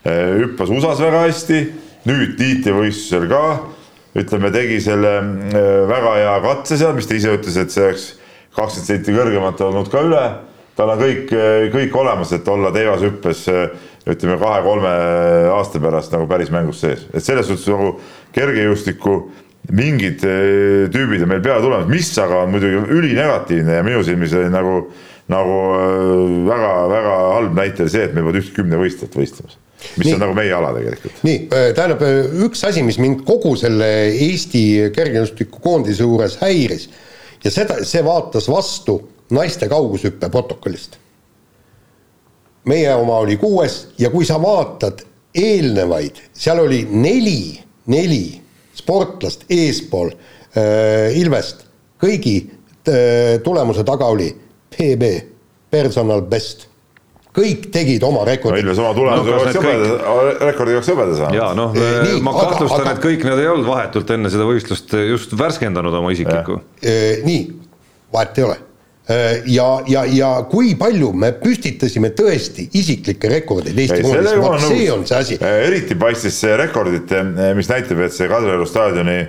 hüppas 0.05 0.69
USA-s 0.69 0.99
väga 0.99 1.21
hästi, 1.23 1.59
nüüd 2.07 2.35
tiitlivõistlusel 2.39 3.27
ka 3.31 3.43
ütleme, 4.17 4.51
tegi 4.51 4.79
selle 4.81 5.13
väga 5.87 6.15
hea 6.17 6.35
katse 6.43 6.77
seal, 6.79 6.95
mis 6.97 7.07
ta 7.07 7.15
ise 7.15 7.33
ütles, 7.37 7.57
et 7.59 7.73
see 7.73 7.85
oleks 7.85 8.07
kakskümmend 8.57 8.87
senti 8.89 9.15
kõrgemalt 9.15 9.61
olnud 9.61 9.91
ka 9.93 10.03
üle. 10.07 10.23
Tal 10.77 10.93
on 10.93 11.01
kõik, 11.01 11.33
kõik 11.73 11.97
olemas, 11.97 12.31
et 12.35 12.47
olla 12.53 12.71
teivashüppes 12.75 13.43
ütleme 14.07 14.37
kahe-kolme 14.39 14.93
aasta 15.55 15.81
pärast 15.83 16.13
nagu 16.15 16.29
päris 16.29 16.53
mängus 16.53 16.83
sees, 16.83 17.03
et 17.11 17.25
selles 17.25 17.49
suhtes 17.49 17.67
nagu 17.71 17.95
kergejõustiku 18.35 19.17
mingid 19.75 20.21
tüübid 20.93 21.25
on 21.25 21.31
meil 21.33 21.43
peale 21.43 21.63
tulemas, 21.65 21.89
mis 21.91 22.11
aga 22.23 22.43
on 22.45 22.53
muidugi 22.53 22.79
ülinegatiivne 22.95 23.79
ja 23.79 23.85
minu 23.85 24.03
silmis 24.05 24.35
oli 24.37 24.51
nagu, 24.53 24.75
nagu 25.33 25.57
väga-väga 26.47 27.15
halb 27.33 27.57
näite 27.57 27.83
oli 27.83 27.95
see, 27.97 28.05
et 28.07 28.15
meil 28.15 28.29
polnud 28.29 28.43
ühtki 28.43 28.61
kümnevõistlejat 28.61 29.17
võistlemas 29.17 29.57
mis 29.97 30.07
nii, 30.07 30.13
on 30.15 30.23
nagu 30.23 30.33
meie 30.37 30.53
ala 30.57 30.71
tegelikult. 30.73 31.19
nii, 31.25 31.41
tähendab 31.77 32.01
üks 32.47 32.63
asi, 32.65 32.81
mis 32.85 32.97
mind 33.01 33.21
kogu 33.27 33.53
selle 33.59 33.89
Eesti 34.09 34.63
kergejõustikukoondise 34.95 36.05
juures 36.05 36.39
häiris 36.41 36.87
ja 37.43 37.53
seda, 37.53 37.81
see 37.85 38.01
vaatas 38.05 38.49
vastu 38.49 38.97
naiste 39.29 39.67
kaugushüppe 39.69 40.29
protokollist. 40.29 40.97
meie 42.67 42.95
oma 42.95 43.21
oli 43.23 43.37
kuues 43.39 43.87
ja 43.97 44.09
kui 44.11 44.25
sa 44.27 44.41
vaatad 44.41 45.05
eelnevaid, 45.35 46.19
seal 46.33 46.59
oli 46.59 46.81
neli, 46.91 47.59
neli 47.87 48.41
sportlast 48.75 49.45
eespool 49.49 50.09
äh, 50.11 51.15
Ilvest, 51.15 51.63
kõigi 52.01 52.35
äh, 52.43 53.37
tulemuse 53.43 53.85
taga 53.87 54.09
oli 54.11 54.27
PB, 54.73 55.13
personal 55.71 56.25
best 56.27 56.67
kõik 57.37 57.67
tegid 57.71 58.03
oma 58.03 58.23
rekordi. 58.25 58.63
Ilves 58.65 58.79
oma 58.81 58.93
tulemuse 58.97 59.31
no, 59.31 59.41
oleks 59.45 59.59
hõbeda, 59.59 60.37
rekordi 60.41 60.77
oleks 60.77 60.91
hõbeda 60.91 61.17
saanud. 61.21 61.37
ja 61.37 61.49
noh, 61.55 61.75
ma 62.25 62.35
kahtlustan 62.35 62.83
aga..., 62.83 62.95
et 62.97 63.03
kõik 63.03 63.27
need 63.29 63.43
ei 63.43 63.51
olnud 63.51 63.69
vahetult 63.69 64.15
enne 64.17 64.31
seda 64.33 64.47
võistlust 64.49 64.95
just 65.07 65.37
värskendanud 65.37 66.01
oma 66.01 66.11
isiklikku. 66.15 66.59
nii, 67.27 67.43
vahet 68.11 68.41
ei 68.41 68.49
ole 68.49 68.63
ja, 69.07 69.67
ja, 69.87 70.01
ja 70.11 70.29
kui 70.51 70.73
palju 70.75 71.13
me 71.15 71.29
püstitasime 71.39 72.09
tõesti 72.17 72.65
isiklikke 72.75 73.29
rekordeid 73.31 73.77
Eesti 73.79 74.01
koondis, 74.03 74.33
vot 74.41 74.65
see 74.65 74.89
on 74.91 75.05
see 75.07 75.21
asi. 75.21 75.37
eriti 75.39 75.95
paistis 75.95 76.39
see 76.41 76.57
rekordite, 76.59 77.21
mis 77.55 77.71
näitab, 77.71 78.01
et 78.03 78.15
see 78.15 78.27
Kadrioru 78.27 78.67
staadioni 78.67 79.21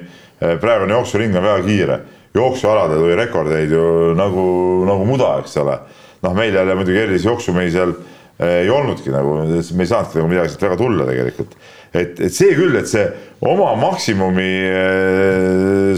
praegune 0.58 0.96
jooksuring 0.96 1.36
on 1.36 1.46
väga 1.46 1.62
kiire. 1.66 2.00
jooksualadel 2.34 3.00
tuli 3.00 3.14
rekordeid 3.16 3.70
ju 3.72 3.86
nagu, 4.18 4.44
nagu 4.86 5.06
muda, 5.06 5.36
eks 5.44 5.56
ole 5.62 5.78
noh, 6.22 6.34
meil 6.34 6.54
jälle 6.54 6.74
muidugi 6.74 6.98
erilisi 6.98 7.28
jooksumehi 7.28 7.70
seal 7.72 7.94
eh, 8.38 8.62
ei 8.62 8.70
olnudki 8.70 9.12
nagu, 9.14 9.36
me 9.46 9.84
ei 9.84 9.90
saanudki 9.90 10.20
nagu 10.20 10.30
midagi 10.30 10.52
sealt 10.52 10.66
väga 10.66 10.78
tulla 10.80 11.06
tegelikult. 11.08 11.56
et, 11.94 12.20
et 12.20 12.34
see 12.34 12.54
küll, 12.58 12.76
et 12.78 12.90
see 12.90 13.06
oma 13.46 13.72
maksimumi 13.78 14.50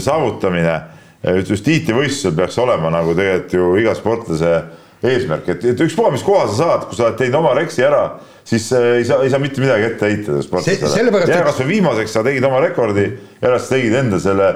saavutamine 0.01 0.75
just 1.23 1.65
tiitlivõistlusel 1.67 2.35
peaks 2.37 2.57
olema 2.61 2.91
nagu 2.93 3.13
tegelikult 3.17 3.53
ju 3.53 3.71
iga 3.81 3.95
sportlase 3.97 4.55
eesmärk, 5.01 5.47
et, 5.49 5.63
et 5.73 5.79
ükspuha, 5.81 6.11
mis 6.13 6.25
koha 6.25 6.45
sa 6.49 6.57
saad, 6.57 6.83
kui 6.89 6.97
sa 6.97 7.07
oled 7.07 7.17
teinud 7.17 7.39
oma 7.39 7.55
reksi 7.57 7.85
ära, 7.85 8.03
siis 8.45 8.67
ei 8.77 9.05
saa, 9.05 9.23
ei 9.25 9.31
saa 9.33 9.41
mitte 9.41 9.61
midagi 9.63 9.87
ette 9.87 10.09
heita 10.09 10.41
sportlasele. 10.45 11.23
jää 11.29 11.47
kasvõi 11.47 11.71
viimaseks, 11.71 12.13
sa 12.13 12.25
tegid 12.25 12.45
oma 12.45 12.61
rekordi 12.61 13.07
ja 13.07 13.49
alles 13.49 13.69
tegid 13.69 13.97
enda 14.01 14.21
selle 14.21 14.51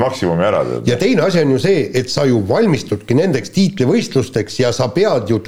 maksimumi 0.00 0.44
ära. 0.46 0.64
ja 0.88 0.96
teine 0.96 1.26
asi 1.26 1.42
on 1.44 1.50
ju 1.52 1.60
see, 1.60 1.86
et 1.94 2.10
sa 2.10 2.24
ju 2.24 2.40
valmistudki 2.48 3.14
nendeks 3.18 3.52
tiitlivõistlusteks 3.54 4.58
ja 4.62 4.72
sa 4.72 4.88
pead 4.94 5.30
ju 5.30 5.42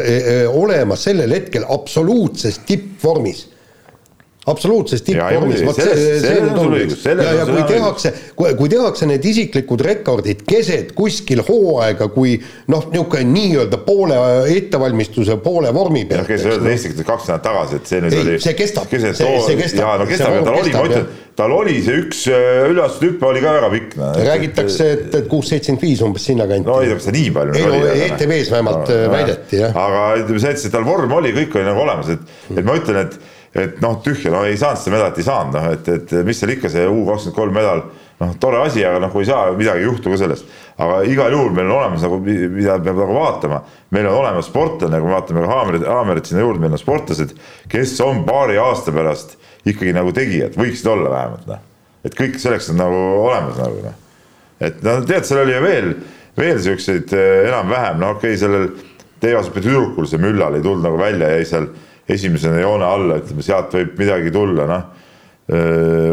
olema 0.53 0.99
sellel 1.01 1.33
hetkel 1.33 1.64
absoluutses 1.64 2.61
tippvormis 2.68 3.47
absoluutses 4.47 5.03
tippvormis, 5.03 5.62
vot 5.66 5.78
see, 5.80 6.18
see 6.22 6.38
on 6.44 6.74
õigus. 6.76 7.03
ja, 7.09 7.32
ja 7.40 7.47
kui 7.49 7.62
tehakse, 7.66 8.12
kui, 8.38 8.53
kui 8.59 8.70
tehakse 8.70 9.09
need 9.11 9.26
isiklikud 9.26 9.82
rekordid 9.82 10.44
keset 10.47 10.92
kuskil 10.97 11.42
hooaega, 11.47 12.09
kui 12.14 12.36
noh, 12.70 12.86
niisugune 12.92 13.26
nii-öelda 13.32 13.80
poole 13.82 14.18
ettevalmistuse, 14.55 15.38
poole 15.42 15.72
vormi 15.74 16.05
pealt. 16.07 16.30
kes 16.30 16.47
öelda 16.47 16.70
Eestis 16.72 17.03
kaks 17.03 17.26
nädalat 17.26 17.47
tagasi, 17.49 17.80
et 17.80 17.90
see 17.90 18.03
nüüd 18.05 18.14
ei, 18.14 18.24
oli. 18.24 18.40
see 18.47 18.57
kestab, 18.59 18.90
see, 18.90 19.14
see 19.18 19.59
kestab. 19.59 19.82
jaa, 19.82 19.99
no 19.99 20.09
kestab, 20.11 20.38
tal 20.47 20.61
oli, 20.62 20.74
ma 20.78 20.86
ütlen, 20.86 21.12
tal 21.36 21.59
oli 21.59 21.78
see 21.84 22.01
üks 22.05 22.24
äh, 22.30 22.70
üleastushüpe 22.70 23.26
oli 23.26 23.42
ka 23.42 23.59
väga 23.59 23.70
pikk 23.74 23.97
no.. 23.99 24.11
räägitakse, 24.30 24.90
et, 24.94 25.07
et 25.11 25.30
kuus 25.30 25.51
seitsekümmend 25.51 25.88
viis 25.88 26.05
umbes 26.07 26.30
sinnakanti. 26.30 26.70
no 26.70 26.78
ei 26.84 26.92
tea, 26.92 27.01
kas 27.01 27.11
ta 27.11 27.16
nii 27.18 27.32
palju. 27.34 27.59
ei 27.59 27.66
no 27.66 27.94
ETV-s 28.07 28.55
vähemalt 28.55 28.94
äh, 28.94 29.07
väideti 29.11 29.64
jah. 29.64 29.80
aga 29.86 30.05
ütleme 30.22 30.42
see, 30.47 30.55
et 30.55 30.76
tal 30.78 30.86
vorm 30.86 31.18
oli, 31.18 31.34
kõik 31.36 31.59
oli 31.59 31.66
nagu 31.66 31.82
olemas, 31.82 32.14
et, 32.14 32.36
et 32.55 32.62
ma 32.62 32.78
ütlen, 32.78 33.03
et 33.09 33.18
et 33.57 33.78
noh, 33.80 33.96
tühja, 34.04 34.32
no 34.32 34.42
ei 34.44 34.59
saanud 34.61 34.82
seda 34.82 34.96
medalit, 34.96 35.20
ei 35.20 35.26
saanud, 35.26 35.57
noh, 35.57 35.70
et, 35.72 35.88
et 35.88 36.12
mis 36.26 36.36
seal 36.36 36.52
ikka 36.52 36.70
see 36.72 36.84
U 36.90 37.07
kakskümmend 37.07 37.36
kolm 37.38 37.57
medal, 37.57 37.82
noh, 38.20 38.34
tore 38.40 38.61
asi, 38.64 38.82
aga 38.84 39.00
noh, 39.00 39.12
kui 39.12 39.24
ei 39.24 39.30
saa, 39.30 39.52
midagi 39.57 39.84
ei 39.84 39.88
juhtu 39.88 40.12
ka 40.12 40.20
sellest. 40.20 40.50
aga 40.76 40.98
igal 41.09 41.32
juhul 41.32 41.54
meil 41.57 41.70
on 41.70 41.78
olemas 41.78 42.02
nagu, 42.04 42.18
mida 42.20 42.76
peab 42.84 42.98
nagu 43.00 43.16
vaatama, 43.16 43.62
meil 43.96 44.09
on 44.11 44.18
olemas 44.20 44.50
sportlane, 44.50 45.00
kui 45.00 45.09
me 45.09 45.14
vaatame 45.16 45.44
ka 45.44 45.52
Haamerit, 45.54 45.86
Haamerit 45.88 46.28
sinna 46.28 46.42
juurde, 46.44 46.61
meil 46.61 46.76
on 46.76 46.82
sportlased, 46.82 47.32
kes 47.72 47.94
on 48.04 48.24
paari 48.28 48.59
aasta 48.61 48.92
pärast 48.92 49.38
ikkagi 49.66 49.94
nagu 49.96 50.12
tegijad, 50.16 50.59
võiksid 50.61 50.90
olla 50.92 51.14
vähemalt 51.14 51.48
noh. 51.48 51.62
et 52.04 52.18
kõik 52.18 52.36
selleks 52.42 52.68
on 52.74 52.80
nagu 52.82 53.00
olemas 53.22 53.57
nagu 53.62 53.80
noh. 53.86 53.96
et 54.61 54.84
no 54.84 54.98
tead, 55.09 55.24
seal 55.24 55.42
oli 55.46 55.57
ju 55.57 55.64
veel, 55.64 55.90
veel 56.36 56.61
siukseid 56.68 57.16
eh, 57.16 57.48
enam-vähem, 57.48 57.98
no 58.04 58.12
okei 58.18 58.36
okay,, 58.36 58.42
sellel 58.44 58.68
teevasõppe 59.24 59.64
tüdrukul 59.64 60.09
see 60.09 60.20
müllal 60.20 60.59
ei 60.59 60.64
tulnud 60.64 60.84
nagu 60.84 61.00
välja, 61.00 61.32
jäi 61.38 61.48
seal 61.48 61.70
esimesena 62.09 62.61
joone 62.62 62.86
alla, 62.86 63.18
ütleme 63.22 63.44
sealt 63.44 63.74
võib 63.74 63.98
midagi 63.98 64.32
tulla, 64.34 64.68
noh. 64.70 64.86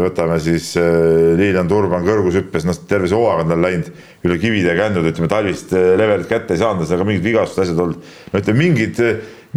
võtame 0.04 0.36
siis 0.42 0.76
Lilian 0.78 1.70
Turban 1.70 2.04
kõrgushüppes, 2.06 2.68
noh 2.70 2.78
terve 2.90 3.10
see 3.10 3.18
hooaeg 3.18 3.46
on 3.46 3.54
tal 3.54 3.64
läinud 3.66 3.88
üle 4.28 4.38
kivide 4.42 4.76
ja 4.76 4.78
kändude, 4.78 5.10
ütleme 5.10 5.32
talvist 5.32 5.74
levelit 5.74 6.30
kätte 6.30 6.54
ei 6.54 6.62
saanud, 6.62 6.86
aga 6.86 7.08
mingid 7.08 7.26
vigastused, 7.26 7.64
asjad 7.66 7.82
olnud. 7.82 8.14
no 8.30 8.44
ütleme 8.44 8.62
mingid, 8.62 9.02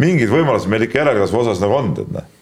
mingid 0.01 0.33
võimalused 0.33 0.73
meil 0.73 0.89
ikka 0.89 1.03
järelkasvu 1.03 1.45
osas 1.45 1.61
nagu 1.61 1.77
on, 1.77 1.93
tead 1.99 2.17
noh 2.17 2.33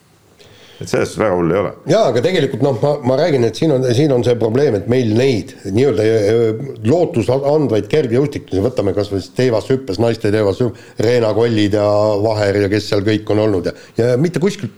et 0.81 0.91
selles 0.91 1.11
suhtes 1.12 1.20
väga 1.20 1.37
hull 1.39 1.53
ei 1.53 1.59
ole. 1.61 1.72
jaa, 1.91 2.03
aga 2.11 2.22
tegelikult 2.25 2.64
noh, 2.66 2.79
ma, 2.83 2.93
ma 3.11 3.18
räägin, 3.20 3.47
et 3.47 3.59
siin 3.59 3.75
on, 3.75 3.85
siin 3.95 4.12
on 4.14 4.25
see 4.27 4.35
probleem, 4.41 4.79
et 4.79 4.89
meil 4.91 5.12
neid 5.16 5.55
nii-öelda 5.68 6.07
äh, 6.07 6.62
lootusandvaid 6.91 7.87
kergejõustikusi, 7.91 8.62
võtame 8.64 8.95
kas 8.97 9.12
või 9.12 9.22
teevashüppes, 9.37 10.01
naiste 10.03 10.33
teevashüppes, 10.35 10.95
Reena 11.05 11.31
Kollid 11.37 11.77
ja 11.79 11.87
Vaher 12.25 12.64
ja 12.64 12.72
kes 12.72 12.91
seal 12.91 13.05
kõik 13.07 13.31
on 13.35 13.45
olnud 13.47 13.70
ja, 13.70 13.77
ja 14.01 14.09
mitte 14.20 14.43
kuskil, 14.43 14.72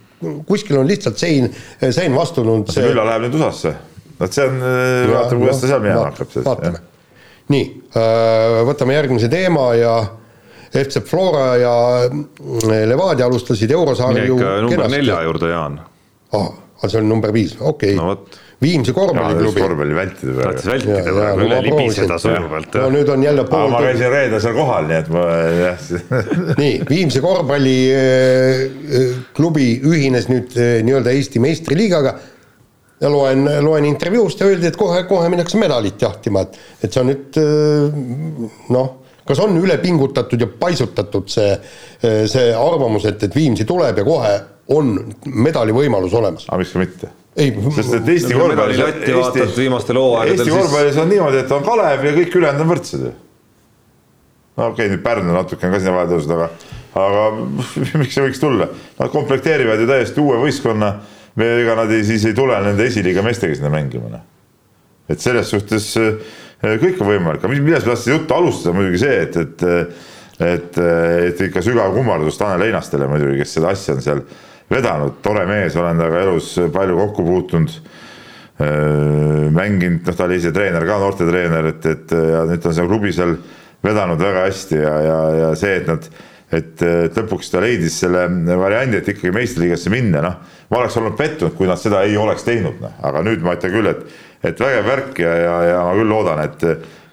kuskil 0.49 0.81
on 0.83 0.91
lihtsalt 0.91 1.21
sein, 1.21 1.49
sein 1.81 2.17
vastunud. 2.17 2.69
see 2.73 2.93
Ülla 2.93 3.07
läheb 3.09 3.27
nüüd 3.27 3.41
USA-sse, 3.41 3.73
vot 4.21 4.37
see 4.37 4.47
on, 4.51 4.61
äh, 4.61 5.01
vaatame, 5.15 5.43
kuidas 5.47 5.65
ta 5.65 5.73
seal 5.73 5.83
minema 5.87 6.11
hakkab. 6.11 6.39
vaatame, 6.51 6.85
nii, 7.57 7.67
äh, 7.97 8.61
võtame 8.69 9.01
järgmise 9.01 9.33
teema 9.33 9.71
ja 9.81 9.97
FC 10.85 11.03
Flora 11.07 11.47
ja 11.61 11.75
Levadia 12.87 13.27
alustasid 13.27 13.71
eurosaarel 13.71 14.29
ju 14.29 14.39
number 14.39 14.89
nelja 14.93 15.23
juurde, 15.27 15.53
Jaan 15.53 15.81
ah,. 16.37 16.51
see 16.87 17.01
on 17.01 17.09
number 17.09 17.33
viis, 17.33 17.57
okei 17.61 17.95
okay. 17.95 17.97
no,. 17.97 18.17
Viimsi 18.63 18.93
korvpalliklubi. 18.93 19.61
korvpalli 19.61 19.95
vältida 19.95 20.33
praegu. 20.33 20.49
tahtis 20.49 20.67
vältida 20.71 21.13
praegu, 21.13 21.41
üle 21.45 21.63
libiseda 21.67 22.19
sujuvalt. 22.19 22.75
no 22.81 22.91
nüüd 22.95 23.09
on 23.13 23.23
jälle 23.23 23.45
pool. 23.45 23.69
ma 23.69 23.81
käisin 23.85 24.11
reedel 24.13 24.41
seal 24.41 24.55
kohal, 24.57 24.85
nii 24.89 24.97
et 24.97 25.09
ma 25.13 25.25
jah 25.59 25.79
nii, 26.63 26.75
Viimsi 26.89 27.21
korvpalliklubi 27.25 29.69
ühines 29.93 30.29
nüüd 30.33 30.51
nii-öelda 30.89 31.11
Eesti 31.13 31.39
meistriliigaga. 31.45 32.13
ja 33.05 33.09
loen, 33.13 33.45
loen 33.61 33.85
intervjuust 33.93 34.41
ja 34.41 34.49
öeldi, 34.49 34.73
et 34.73 34.81
kohe-kohe 34.81 35.29
minnakse 35.29 35.61
medalit 35.61 36.01
jahtima, 36.01 36.49
et, 36.49 36.57
et 36.81 36.89
see 36.89 37.05
on 37.05 37.13
nüüd 37.13 37.29
noh, 38.73 39.05
kas 39.27 39.41
on 39.43 39.57
üle 39.61 39.77
pingutatud 39.83 40.41
ja 40.41 40.49
paisutatud 40.61 41.29
see, 41.31 41.53
see 42.01 42.49
arvamus, 42.55 43.07
et, 43.11 43.23
et 43.27 43.37
Viimsi 43.37 43.67
tuleb 43.69 44.03
ja 44.03 44.07
kohe 44.07 44.35
on 44.77 44.97
medali 45.27 45.75
võimalus 45.75 46.15
olemas? 46.17 46.49
aga 46.49 46.61
miks 46.63 46.75
ka 46.75 46.83
mitte? 46.83 47.13
ei, 47.37 47.53
sest 47.77 47.99
et 47.99 48.09
Eesti 48.15 48.35
korvpallis, 48.35 48.81
Eesti, 48.87 49.13
Eesti 50.33 50.51
korvpallis 50.51 51.01
on 51.03 51.11
niimoodi, 51.13 51.43
et 51.45 51.55
on 51.55 51.65
Kalev 51.67 52.07
ja 52.07 52.15
kõik 52.17 52.39
ülejäänud 52.41 52.65
on 52.65 52.71
võrdsed 52.73 53.05
ju. 53.07 53.13
no 54.57 54.71
okei 54.71 54.87
okay,, 54.87 54.95
nüüd 54.95 55.05
Pärnu 55.05 55.37
natuke 55.37 55.69
on 55.69 55.77
ka 55.77 55.83
sinna 55.83 55.99
vahele 55.99 56.15
tõusnud, 56.15 56.39
aga, 56.39 56.49
aga 57.03 57.27
miks 58.01 58.17
see 58.17 58.25
võiks 58.25 58.41
tulla? 58.43 58.71
Nad 59.01 59.13
komplekteerivad 59.13 59.83
ju 59.83 59.91
täiesti 59.91 60.25
uue 60.25 60.41
võistkonna 60.47 60.95
ega 61.37 61.77
nad 61.77 61.93
ei, 61.93 62.05
siis 62.09 62.25
ei 62.25 62.35
tule 62.37 62.57
nende 62.65 62.87
esiliiga 62.89 63.25
meestega 63.25 63.59
sinna 63.59 63.71
mängima, 63.73 64.09
noh. 64.09 64.25
et 65.13 65.21
selles 65.21 65.51
suhtes 65.53 65.91
äh, 66.01 66.37
kõik 66.63 67.01
on 67.01 67.11
võimalik, 67.11 67.45
aga 67.45 67.53
millest 67.53 67.87
ma 67.87 67.95
tahtsin 67.95 68.15
juttu 68.15 68.37
alustada, 68.37 68.77
muidugi 68.77 69.03
see, 69.03 69.17
et, 69.27 69.41
et 69.45 69.67
et, 70.37 70.79
et 70.79 71.39
ikka 71.47 71.63
sügav 71.65 71.95
kummardus 71.97 72.37
Tanel 72.37 72.67
Einastele 72.69 73.09
muidugi, 73.09 73.41
kes 73.41 73.55
seda 73.57 73.71
asja 73.73 73.95
on 73.97 74.03
seal 74.05 74.21
vedanud, 74.69 75.21
tore 75.25 75.47
mees, 75.49 75.77
olen 75.81 76.01
temaga 76.01 76.25
elus 76.27 76.51
palju 76.75 76.99
kokku 76.99 77.25
puutunud. 77.25 77.77
Äh, 78.57 79.51
mänginud, 79.53 80.07
noh, 80.07 80.17
ta 80.17 80.25
oli 80.25 80.39
ise 80.41 80.53
treener 80.53 80.85
ka, 80.89 80.97
noortetreener, 81.03 81.67
et, 81.75 81.89
et 81.93 82.15
ja 82.17 82.45
nüüd 82.49 82.65
on 82.65 82.77
seal 82.77 82.89
klubi 82.89 83.13
seal 83.13 83.35
vedanud 83.85 84.23
väga 84.23 84.47
hästi 84.47 84.79
ja, 84.81 84.95
ja, 85.05 85.19
ja 85.43 85.51
see, 85.61 85.75
et 85.83 85.91
nad 85.91 86.07
et, 86.57 86.81
et 86.81 87.19
lõpuks 87.19 87.51
ta 87.53 87.61
leidis 87.61 87.99
selle 88.01 88.23
variandi, 88.57 89.01
et 89.01 89.11
ikkagi 89.13 89.35
meistriliigasse 89.35 89.93
minna, 89.93 90.23
noh. 90.25 90.39
ma 90.71 90.81
oleks 90.81 90.97
olnud 90.97 91.19
pettunud, 91.19 91.53
kui 91.59 91.69
nad 91.69 91.81
seda 91.81 92.01
ei 92.07 92.17
oleks 92.17 92.47
teinud, 92.47 92.81
noh, 92.81 92.97
aga 93.05 93.21
nüüd 93.27 93.45
ma 93.45 93.59
ütlen 93.59 93.75
küll, 93.75 93.91
et, 93.93 94.07
et 94.45 94.61
vägev 94.61 94.87
värk 94.87 95.19
ja, 95.25 95.35
ja, 95.37 95.57
ja 95.71 95.81
ma 95.87 95.95
küll 95.97 96.11
loodan, 96.11 96.43
et, 96.45 96.65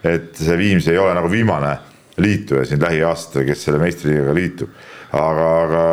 et 0.04 0.32
see 0.38 0.58
Viimsi 0.60 0.92
ei 0.92 1.00
ole 1.02 1.14
nagu 1.16 1.32
viimane 1.32 1.78
liituja 2.18 2.66
siin 2.66 2.82
lähiaastatel, 2.84 3.48
kes 3.48 3.64
selle 3.66 3.80
meistriliigaga 3.82 4.36
liitub. 4.38 4.70
aga, 5.14 5.48
aga 5.64 5.86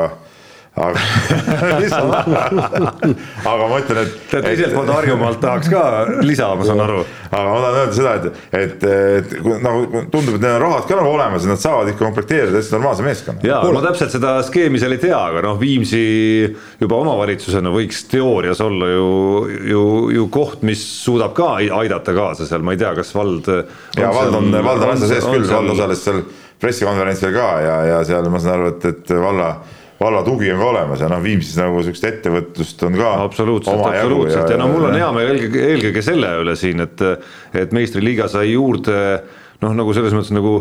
aga 0.81 0.99
aga 3.53 3.68
ma 3.70 3.78
ütlen, 3.81 4.01
et. 4.03 4.16
tead, 4.31 4.45
teiselt 4.47 4.74
poolt 4.76 4.93
Harjumaalt 4.95 5.41
tahaks 5.43 5.70
ka 5.72 5.83
lisa, 6.26 6.51
ma 6.59 6.66
saan 6.66 6.83
aru. 6.85 7.05
aga 7.31 7.45
ma 7.47 7.61
tahan 7.64 7.78
öelda 7.81 7.97
seda, 7.97 8.14
et, 8.16 8.26
et, 8.61 8.87
et 9.20 9.35
nagu 9.64 10.05
tundub, 10.12 10.37
et 10.37 10.43
neil 10.45 10.57
on 10.57 10.64
rahad 10.64 10.89
ka 10.89 10.99
nagu 10.99 11.12
olemas 11.12 11.47
ja 11.47 11.53
nad 11.53 11.62
saavad 11.62 11.93
ikka 11.93 12.05
komplekteerida 12.07 12.57
täitsa 12.57 12.76
normaalse 12.76 13.07
meeskonna. 13.07 13.47
ja 13.47 13.61
ma 13.76 13.85
täpselt 13.85 14.14
seda 14.16 14.35
skeemi 14.47 14.83
seal 14.83 14.97
ei 14.97 15.03
tea, 15.05 15.18
aga 15.18 15.45
noh, 15.47 15.59
Viimsi 15.61 16.03
juba 16.81 17.01
omavalitsusena 17.05 17.72
võiks 17.74 18.05
teoorias 18.11 18.61
olla 18.64 18.91
ju, 18.91 19.09
ju, 19.70 19.87
ju 20.16 20.28
koht, 20.33 20.64
mis 20.66 20.83
suudab 21.05 21.35
ka 21.37 21.57
aidata 21.61 22.14
kaasa 22.16 22.49
seal, 22.49 22.64
ma 22.64 22.76
ei 22.76 22.81
tea, 22.81 22.95
kas 22.99 23.12
vald. 23.16 23.51
ja 23.99 24.12
vald 24.14 24.39
on, 24.39 24.53
vald 24.55 24.87
on 24.87 24.95
asja 24.95 25.14
sees 25.16 25.26
küll, 25.28 25.49
vald 25.51 25.74
osales 25.76 26.05
seal 26.07 26.24
pressikonverentsil 26.61 27.33
ka 27.35 27.51
ja, 27.64 27.76
ja 27.89 28.01
seal 28.07 28.26
ma 28.33 28.41
saan 28.41 28.59
aru, 28.59 28.72
et, 28.74 28.89
et 28.93 29.12
valla 29.16 29.53
valla 30.01 30.22
tugi 30.24 30.48
on 30.53 30.62
ka 30.62 30.68
olemas 30.70 31.03
ja 31.03 31.11
noh, 31.12 31.20
Viimsis 31.22 31.59
nagu 31.61 31.82
sihukest 31.84 32.07
ettevõtlust 32.09 32.86
on 32.86 32.96
ka. 32.96 33.11
absoluutselt, 33.26 33.82
absoluutselt 33.84 34.46
ja, 34.46 34.57
ja 34.57 34.62
no 34.62 34.70
mul 34.72 34.88
on 34.88 34.96
hea 34.96 35.11
meel 35.16 35.34
eelkõige, 35.34 35.66
eelkõige 35.74 36.05
selle 36.07 36.32
üle 36.40 36.57
siin, 36.57 36.80
et, 36.86 37.05
et 37.57 37.76
meistriliiga 37.76 38.30
sai 38.32 38.55
juurde 38.55 38.96
noh, 39.61 39.74
nagu 39.76 39.92
selles 39.96 40.14
mõttes 40.16 40.32
nagu 40.34 40.52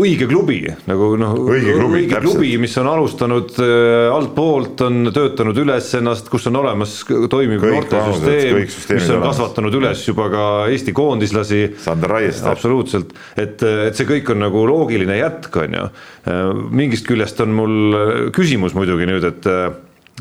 õige 0.00 0.28
klubi 0.30 0.58
nagu 0.88 1.10
noh, 1.20 1.34
õige 1.44 1.76
klubi, 1.76 2.02
õige 2.02 2.20
klubi, 2.24 2.52
mis 2.60 2.76
on 2.80 2.90
alustanud 2.90 3.52
äh, 3.62 4.08
altpoolt, 4.12 4.84
on 4.86 5.10
töötanud 5.14 5.60
üles 5.62 5.90
ennast, 5.98 6.30
kus 6.32 6.48
on 6.50 6.60
olemas 6.62 6.98
toimiv 7.32 7.64
noortesüsteem, 7.66 8.62
mis 8.64 9.10
on 9.12 9.24
kasvatanud 9.26 9.78
üles 9.80 10.04
juba 10.08 10.28
ka 10.32 10.44
Eesti 10.72 10.94
koondislasi. 10.96 11.62
Sander 11.84 12.16
Raieste. 12.16 12.48
absoluutselt, 12.50 13.12
et, 13.36 13.60
et 13.62 13.96
see 13.96 14.08
kõik 14.08 14.32
on 14.34 14.42
nagu 14.46 14.66
loogiline 14.68 15.18
jätk, 15.20 15.60
on 15.64 15.80
ju. 15.80 15.88
Äh, 16.26 16.44
mingist 16.82 17.08
küljest 17.08 17.40
on 17.44 17.52
mul 17.56 18.32
küsimus 18.36 18.76
muidugi 18.76 19.08
nüüd, 19.08 19.26
et 19.28 19.52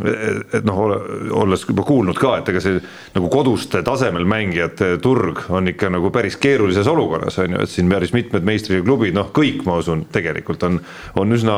et 0.03 0.65
noh, 0.67 0.79
olles 1.39 1.61
juba 1.63 1.85
kuulnud 1.87 2.17
ka, 2.19 2.33
et 2.41 2.49
ega 2.51 2.61
see 2.63 2.79
nagu 3.15 3.29
koduste 3.31 3.79
tasemel 3.85 4.25
mängijate 4.27 4.95
turg 5.03 5.45
on 5.55 5.71
ikka 5.71 5.87
nagu 5.93 6.11
päris 6.11 6.35
keerulises 6.41 6.89
olukorras 6.91 7.39
on 7.39 7.55
ju, 7.55 7.61
et 7.63 7.71
siin 7.71 7.91
päris 7.91 8.11
mitmed 8.15 8.43
meistriklubid, 8.47 9.15
noh, 9.15 9.31
kõik 9.35 9.63
ma 9.67 9.79
usun, 9.79 10.03
tegelikult 10.11 10.67
on, 10.67 10.81
on 11.21 11.37
üsna 11.37 11.55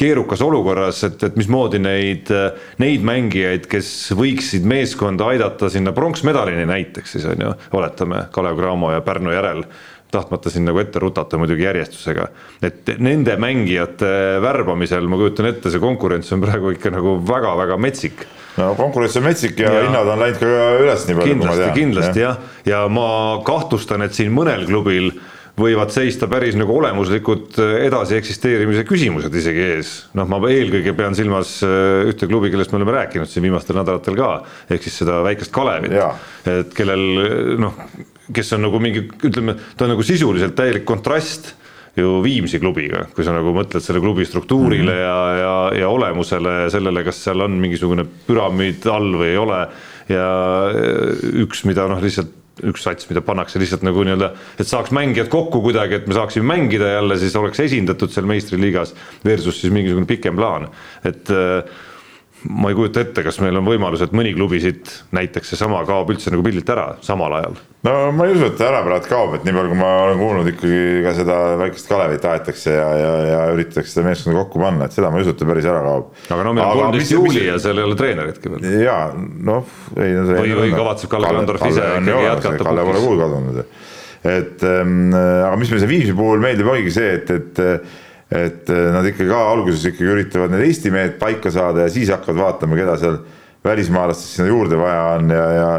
keerukas 0.00 0.40
olukorras, 0.46 1.02
et, 1.10 1.20
et 1.28 1.36
mismoodi 1.36 1.82
neid, 1.84 2.32
neid 2.80 3.04
mängijaid, 3.04 3.68
kes 3.70 3.92
võiksid 4.16 4.64
meeskonda 4.64 5.28
aidata 5.34 5.68
sinna 5.72 5.92
pronksmedalini 5.96 6.64
näiteks 6.70 7.16
siis 7.16 7.28
on 7.28 7.44
ju, 7.44 7.54
oletame 7.76 8.24
Kalev 8.32 8.56
Cramo 8.56 8.94
ja 8.94 9.04
Pärnu 9.04 9.36
järel 9.36 9.66
tahtmata 10.10 10.50
siin 10.50 10.66
nagu 10.68 10.80
ette 10.82 11.00
rutata 11.02 11.38
muidugi 11.40 11.64
järjestusega. 11.66 12.28
et 12.62 12.92
nende 12.98 13.36
mängijate 13.40 14.12
värbamisel 14.42 15.08
ma 15.08 15.18
kujutan 15.20 15.50
ette, 15.52 15.70
see 15.70 15.82
konkurents 15.82 16.32
on 16.34 16.44
praegu 16.44 16.74
ikka 16.74 16.92
nagu 16.94 17.16
väga-väga 17.26 17.78
metsik. 17.80 18.26
no 18.58 18.74
konkurents 18.78 19.16
on 19.20 19.28
metsik 19.28 19.58
ja, 19.60 19.72
ja 19.72 19.88
hinnad 19.88 20.08
on 20.14 20.22
läinud 20.22 20.40
ka 20.42 20.70
üles 20.80 21.08
nii 21.08 21.18
palju, 21.20 21.36
kui 21.36 21.50
ma 21.50 21.58
tean. 21.58 21.74
kindlasti 21.78 22.24
jah, 22.24 22.40
ja 22.66 22.86
ma 22.92 23.10
kahtlustan, 23.46 24.06
et 24.06 24.16
siin 24.16 24.32
mõnel 24.34 24.66
klubil 24.68 25.12
võivad 25.60 25.90
seista 25.92 26.28
päris 26.30 26.54
nagu 26.56 26.72
olemuslikud 26.78 27.58
edasi 27.82 28.16
eksisteerimise 28.16 28.84
küsimused 28.88 29.34
isegi 29.36 29.66
ees. 29.74 29.90
noh, 30.16 30.28
ma 30.30 30.40
eelkõige 30.48 30.94
pean 30.96 31.16
silmas 31.18 31.58
äh, 31.66 32.06
ühte 32.10 32.28
klubi, 32.30 32.52
kellest 32.52 32.72
me 32.72 32.80
oleme 32.80 32.96
rääkinud 32.96 33.30
siin 33.30 33.44
viimastel 33.46 33.78
nädalatel 33.78 34.16
ka, 34.18 34.30
ehk 34.70 34.86
siis 34.86 35.02
seda 35.02 35.20
väikest 35.26 35.52
Kalevit, 35.54 35.94
et 36.48 36.72
kellel 36.76 37.04
noh, 37.60 37.76
kes 38.34 38.52
on 38.56 38.66
nagu 38.66 38.80
mingi, 38.82 39.06
ütleme, 39.26 39.56
ta 39.76 39.86
on 39.86 39.94
nagu 39.94 40.06
sisuliselt 40.06 40.56
täielik 40.58 40.84
kontrast 40.88 41.54
ju 41.98 42.20
Viimsi 42.22 42.60
klubiga, 42.62 43.04
kui 43.14 43.26
sa 43.26 43.34
nagu 43.34 43.52
mõtled 43.54 43.82
selle 43.82 44.00
klubi 44.02 44.24
struktuurile 44.26 44.92
mm 44.92 44.98
-hmm. 44.98 45.06
ja, 45.06 45.38
ja, 45.42 45.80
ja 45.82 45.88
olemusele, 45.88 46.70
sellele, 46.70 47.04
kas 47.04 47.24
seal 47.24 47.40
on 47.40 47.58
mingisugune 47.60 48.04
püramiid 48.26 48.86
all 48.86 49.16
või 49.18 49.32
ei 49.32 49.36
ole. 49.36 49.68
ja 50.10 50.26
üks, 51.44 51.64
mida 51.64 51.86
noh, 51.86 52.00
lihtsalt 52.02 52.40
üks 52.66 52.82
sats, 52.84 53.06
mida 53.10 53.22
pannakse 53.24 53.60
lihtsalt 53.60 53.84
nagu 53.86 54.02
nii-öelda, 54.04 54.32
et 54.60 54.68
saaks 54.68 54.90
mängijad 54.90 55.30
kokku 55.32 55.62
kuidagi, 55.64 56.00
et 56.00 56.08
me 56.10 56.16
saaksime 56.16 56.46
mängida 56.50 56.88
jälle, 56.96 57.18
siis 57.18 57.36
oleks 57.36 57.60
esindatud 57.60 58.12
seal 58.12 58.26
meistriliigas. 58.26 58.94
Versus 59.24 59.60
siis 59.60 59.72
mingisugune 59.72 60.06
pikem 60.06 60.36
plaan, 60.36 60.68
et 61.04 61.30
äh, 61.30 61.64
ma 62.48 62.70
ei 62.70 62.76
kujuta 62.76 63.02
ette, 63.04 63.22
kas 63.24 63.38
meil 63.42 63.58
on 63.60 63.66
võimalus, 63.66 64.00
et 64.04 64.14
mõni 64.16 64.32
klubi 64.32 64.60
siit 64.62 64.88
näiteks 65.16 65.52
seesama 65.52 65.82
kaob 65.88 66.12
üldse 66.14 66.32
nagu 66.32 66.44
pildilt 66.44 66.70
ära 66.72 66.86
samal 67.04 67.34
ajal. 67.36 67.58
no 67.84 67.94
ma 68.16 68.26
ei 68.26 68.34
usu, 68.36 68.48
et 68.48 68.62
ära 68.64 68.80
praegu 68.86 69.10
kaob, 69.10 69.36
et 69.36 69.44
nii 69.44 69.56
palju, 69.56 69.72
kui 69.72 69.80
ma 69.80 69.90
olen 70.06 70.22
kuulnud 70.22 70.50
ikkagi 70.54 70.80
ka 71.04 71.14
seda 71.18 71.36
väikest 71.60 71.90
Kalevit 71.90 72.26
aetakse 72.32 72.74
ja, 72.76 72.88
ja, 72.96 73.12
ja 73.28 73.44
üritatakse 73.52 73.92
seda 73.92 74.06
meeskonda 74.08 74.40
kokku 74.40 74.64
panna, 74.64 74.88
et 74.88 74.96
seda 74.96 75.12
ma 75.12 75.20
ei 75.20 75.26
usu, 75.26 75.36
et 75.36 75.40
ta 75.42 75.50
päris 75.52 75.70
ära 75.70 75.84
kaob. 75.84 76.10
aga 76.30 76.48
no 76.48 76.56
meil 76.56 76.66
on 76.66 76.82
kolmteist 76.82 77.16
juuli 77.16 77.46
ja 77.46 77.60
seal 77.62 77.80
ei 77.82 77.88
ole 77.90 78.00
treeneritki 78.00 78.54
veel. 78.54 78.68
ja 78.86 78.98
noh. 79.14 79.78
või, 79.96 80.58
või 80.64 80.74
kavatseb 80.74 81.12
Kalle 81.12 81.32
Kandorf 81.36 81.66
ise 81.68 81.88
ikkagi 82.00 82.28
jätkata. 82.30 82.68
Kalle 82.70 82.86
pole 82.88 83.02
kuhugi 83.04 83.24
kadunud, 83.24 83.64
et 84.30 84.68
ähm, 84.68 85.10
aga 85.16 85.56
mis 85.60 85.72
meile 85.72 85.84
see 85.84 85.92
Viimsi 85.92 86.16
puhul 86.16 86.40
meeldib, 86.40 86.72
ongi 86.72 86.94
see, 86.94 87.18
et, 87.20 87.36
et 87.36 88.08
et 88.30 88.70
eh, 88.70 88.88
nad 88.94 89.06
ikka 89.10 89.26
ka 89.28 89.40
alguses 89.50 89.88
ikkagi 89.90 90.12
üritavad 90.14 90.54
need 90.54 90.68
Eesti 90.68 90.92
mehed 90.94 91.18
paika 91.18 91.50
saada 91.54 91.86
ja 91.86 91.92
siis 91.92 92.12
hakkavad 92.14 92.44
vaatama, 92.44 92.78
keda 92.78 92.96
seal 93.00 93.18
välismaalastest 93.66 94.38
sinna 94.38 94.48
juurde 94.48 94.78
vaja 94.80 95.02
on 95.16 95.34
ja, 95.34 95.48
ja 95.56 95.72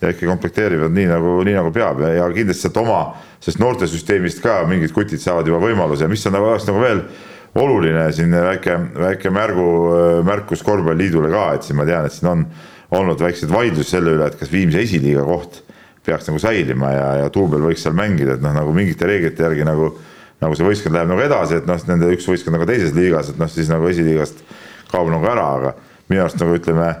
ja 0.00 0.10
ikka 0.12 0.26
komplekteerivad 0.28 0.92
nii 0.92 1.06
nagu, 1.08 1.38
nii 1.44 1.54
nagu 1.56 1.70
peab. 1.72 2.02
Ja, 2.04 2.10
ja 2.18 2.26
kindlasti 2.28 2.66
sealt 2.66 2.76
oma, 2.82 3.00
sest 3.40 3.60
noortesüsteemist 3.62 4.42
ka 4.44 4.58
mingid 4.68 4.92
kutid 4.92 5.22
saavad 5.22 5.48
juba 5.48 5.60
võimaluse. 5.62 6.04
Ja 6.04 6.12
mis 6.12 6.24
on 6.28 6.36
nagu, 6.36 6.50
oleks 6.50 6.66
nagu 6.68 6.82
veel 6.82 7.00
oluline 7.56 8.02
siin 8.12 8.34
väike, 8.34 8.76
väike 9.00 9.32
märgu, 9.32 9.68
märkus 10.28 10.64
korvpalliliidule 10.66 11.30
ka, 11.32 11.46
et 11.56 11.64
siin 11.64 11.78
ma 11.80 11.86
tean, 11.88 12.04
et 12.04 12.12
siin 12.12 12.28
on 12.28 12.44
olnud 12.96 13.22
väikseid 13.24 13.52
vaidlusi 13.52 13.96
selle 13.96 14.12
üle, 14.18 14.28
et 14.28 14.36
kas 14.38 14.52
Viimsi 14.52 14.82
esiliiga 14.82 15.24
koht 15.26 15.62
peaks 16.06 16.28
nagu 16.28 16.38
säilima 16.38 16.92
ja, 16.92 17.06
ja 17.22 17.30
duubel 17.32 17.64
võiks 17.66 17.82
seal 17.82 17.96
mängida, 17.98 18.36
et 18.36 18.44
noh, 18.44 18.52
nagu 18.54 18.74
mingite 18.76 19.08
reeglite 19.08 19.42
järgi 19.42 19.64
nagu 19.66 19.88
nagu 20.42 20.56
see 20.56 20.66
võistkond 20.66 20.96
läheb 20.96 21.10
nagu 21.10 21.24
edasi, 21.24 21.60
et 21.60 21.68
noh, 21.68 21.82
nende 21.88 22.12
üks 22.14 22.28
võistkond 22.28 22.58
nagu 22.58 22.68
teises 22.68 22.94
liigas, 22.96 23.32
et 23.32 23.40
noh, 23.40 23.50
siis 23.50 23.70
nagu 23.72 23.88
esiliigast 23.88 24.42
kaob 24.92 25.10
nagu 25.12 25.28
ära, 25.28 25.46
aga 25.58 25.76
minu 26.10 26.24
arust 26.24 26.40
nagu 26.40 26.56
ütleme, 26.56 26.94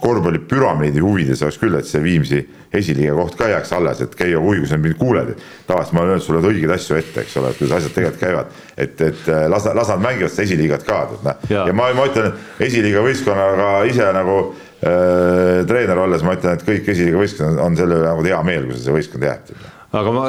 korvpallipüramiidi 0.00 1.02
huvides 1.04 1.42
oleks 1.44 1.58
küll, 1.60 1.76
et 1.76 1.84
see 1.84 2.00
Viimsi 2.00 2.38
esiliiga 2.74 3.12
koht 3.18 3.36
ka 3.36 3.50
jääks 3.50 3.74
alles, 3.76 4.00
et 4.00 4.14
käia 4.16 4.40
huvi, 4.40 4.62
kui 4.62 4.70
sa 4.70 4.78
mind 4.80 4.96
kuuled. 4.96 5.34
tavaliselt 5.66 5.94
ma 5.94 6.00
olen 6.00 6.14
öelnud 6.14 6.24
sulle 6.24 6.40
õigeid 6.40 6.72
asju 6.72 6.96
ette, 6.96 7.20
eks 7.20 7.36
ole, 7.36 7.50
et 7.52 7.60
kuidas 7.60 7.76
asjad 7.82 7.92
tegelikult 7.92 8.22
käivad. 8.22 8.56
et, 8.76 9.00
et 9.00 9.28
äh, 9.28 9.44
las, 9.52 9.68
las 9.74 9.92
nad 9.92 10.00
mängivad 10.00 10.32
seda 10.32 10.48
esiliigat 10.48 10.88
ka, 10.88 11.02
et 11.12 11.28
noh. 11.28 11.46
ja 11.68 11.76
ma, 11.76 11.92
ma 11.96 12.08
ütlen, 12.08 12.32
esiliiga 12.60 13.04
võistkonnaga 13.04 13.70
ise 13.92 14.10
nagu 14.16 14.38
äh, 14.40 15.62
treener 15.68 16.04
olles 16.08 16.24
ma 16.24 16.38
ütlen, 16.40 16.56
et 16.56 16.66
kõik 16.66 16.92
esiliiga 16.96 17.20
võistkond 17.20 17.60
on 17.68 17.76
selle 17.76 18.00
üle 18.00 18.08
nagu 18.08 18.24
hea 18.24 18.42
meel, 18.48 18.70
kui 18.70 18.80
see 18.80 18.96
võistkond 18.96 19.28
jääb 19.28 19.56
aga 19.96 20.12
ma, 20.14 20.24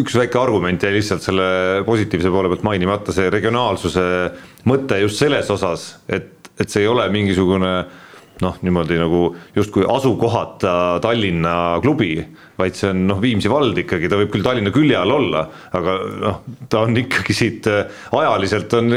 üks 0.00 0.16
väike 0.18 0.38
argument 0.40 0.82
jäi 0.82 0.94
lihtsalt 0.96 1.24
selle 1.24 1.46
positiivse 1.86 2.32
poole 2.32 2.50
pealt 2.52 2.64
mainimata, 2.66 3.14
see 3.14 3.30
regionaalsuse 3.32 4.06
mõte 4.68 5.00
just 5.02 5.22
selles 5.22 5.50
osas, 5.52 5.88
et, 6.08 6.50
et 6.58 6.68
see 6.68 6.84
ei 6.84 6.90
ole 6.90 7.06
mingisugune 7.14 7.72
noh, 8.42 8.58
niimoodi 8.64 8.98
nagu 9.00 9.22
justkui 9.56 9.86
asukohata 9.88 10.98
Tallinna 11.04 11.56
klubi, 11.84 12.18
vaid 12.56 12.76
see 12.78 12.90
on 12.92 13.02
noh, 13.08 13.20
Viimsi 13.20 13.50
vald 13.52 13.76
ikkagi, 13.82 14.08
ta 14.10 14.18
võib 14.20 14.30
küll 14.32 14.44
Tallinna 14.44 14.72
külje 14.74 14.96
all 14.98 15.12
olla, 15.12 15.42
aga 15.76 15.96
noh, 16.22 16.38
ta 16.72 16.82
on 16.86 16.96
ikkagi 16.96 17.36
siit 17.36 17.68
äh, 17.70 17.90
ajaliselt 18.16 18.72
on, 18.78 18.92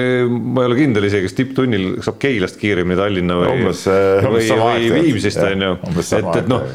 ma 0.54 0.64
ei 0.64 0.70
ole 0.70 0.78
kindel 0.80 1.08
isegi, 1.10 1.28
kas 1.28 1.38
tipptunnil 1.38 1.88
saab 2.06 2.20
Keilast 2.22 2.60
kiiremini 2.62 3.00
Tallinna 3.00 3.40
või 3.40 3.52
Umbes, 3.56 3.84
äh, 3.92 4.28
või, 4.28 4.46
või 4.56 5.04
Viimsist 5.10 5.42
tegelikult. 5.42 5.88
on 5.90 6.00
ju, 6.00 6.06
et, 6.20 6.30
et 6.42 6.52
noh, 6.52 6.68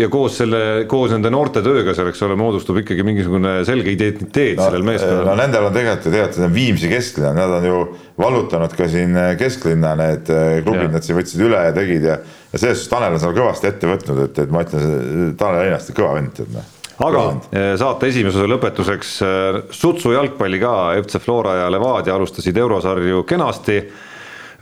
ja 0.00 0.10
koos 0.12 0.38
selle, 0.42 0.62
koos 0.90 1.14
nende 1.14 1.32
noorte 1.34 1.62
tööga 1.64 1.94
seal, 1.96 2.10
eks 2.12 2.24
ole, 2.26 2.38
moodustub 2.40 2.82
ikkagi 2.82 3.06
mingisugune 3.06 3.56
selge 3.68 3.94
identiteet 3.94 4.58
no, 4.58 4.68
sellel 4.68 4.84
no 4.84 4.90
meeskonnal. 4.90 5.34
nendel 5.38 5.68
on 5.70 5.76
tegelikult 5.76 6.10
ju 6.10 6.16
teatud, 6.16 6.38
see 6.38 6.48
on 6.48 6.56
Viimsi 6.58 6.90
kesklinn, 6.90 7.38
nad 7.38 7.58
on 7.60 7.68
ju 7.68 7.82
vallutanud 8.20 8.74
ka 8.78 8.88
siin 8.90 9.16
kesklinna 9.38 9.94
need 9.98 10.30
äh, 10.34 10.58
klubid, 10.66 10.90
nad 10.94 11.06
siin 11.06 11.18
võtsid 11.18 11.46
üle 11.46 11.62
ja 11.68 11.74
tegid 11.76 12.10
ja, 12.10 12.18
ja 12.54 12.60
selles 12.62 12.78
suhtes 12.78 12.92
Tanel 12.92 13.16
on 13.16 13.22
seal 13.22 13.34
kõvasti 13.34 13.68
ette 13.68 13.90
võtnud, 13.90 14.22
et, 14.28 14.40
et 14.44 14.54
ma 14.54 14.62
ütlen, 14.62 15.36
Tanel 15.38 15.68
Einast 15.68 15.90
on 15.90 15.98
kõva 15.98 16.14
vend, 16.18 16.32
tead 16.36 16.54
noh. 16.54 16.72
aga 17.08 17.22
eh, 17.50 17.70
saate 17.80 18.10
esimese 18.12 18.38
osa 18.38 18.50
lõpetuseks 18.52 19.14
eh, 19.26 19.60
sutsu 19.74 20.14
jalgpalli 20.14 20.60
ka, 20.62 20.74
FC 21.02 21.22
Flora 21.24 21.58
ja 21.64 21.70
Levadia 21.74 22.14
alustasid 22.14 22.58
eurosarju 22.64 23.24
kenasti. 23.28 23.80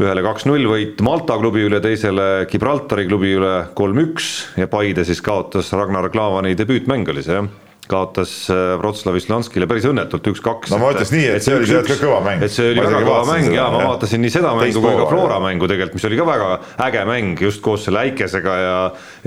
ühele 0.02 0.22
kaks-null 0.24 0.64
võit 0.70 1.02
Malta 1.04 1.36
klubi 1.38 1.66
üle, 1.68 1.82
teisele 1.84 2.46
Gibraltari 2.50 3.04
klubi 3.06 3.34
üle 3.36 3.52
kolm-üks 3.76 4.56
ja 4.56 4.66
Paide 4.66 5.04
siis 5.04 5.20
kaotas 5.20 5.68
Ragnar 5.76 6.08
Klavani 6.10 6.56
debüütmäng 6.56 7.12
oli 7.12 7.22
see 7.22 7.36
jah 7.36 7.50
kaotas 7.90 8.32
eh, 8.50 8.76
Wroclawi 8.78 9.20
Slanskile 9.22 9.66
päris 9.70 9.86
õnnetult 9.88 10.28
üks-kaks. 10.30 10.70
No 10.72 10.78
ma 10.78 10.92
ütleks 10.94 11.10
nii, 11.14 11.26
et 11.34 11.44
see 11.44 11.56
oli 11.56 11.66
tegelikult 11.66 11.98
ka 11.98 12.06
kõva 12.06 12.20
mäng. 12.24 12.44
et 12.46 12.54
see 12.54 12.70
oli 12.70 12.84
väga 12.84 13.02
kõva 13.02 13.22
mäng 13.26 13.56
ja 13.56 13.66
ma 13.74 13.82
vaatasin 13.90 14.22
nii 14.22 14.32
seda 14.32 14.52
mängu 14.58 14.82
kui 14.84 14.94
ka 15.00 15.08
Flora 15.10 15.36
jah. 15.36 15.44
mängu 15.46 15.68
tegelikult, 15.70 15.98
mis 15.98 16.06
oli 16.08 16.20
ka 16.20 16.26
väga 16.28 16.50
äge 16.86 17.04
mäng 17.10 17.42
just 17.42 17.62
koos 17.64 17.86
selle 17.88 18.04
äikesega 18.06 18.56
ja, 18.62 18.76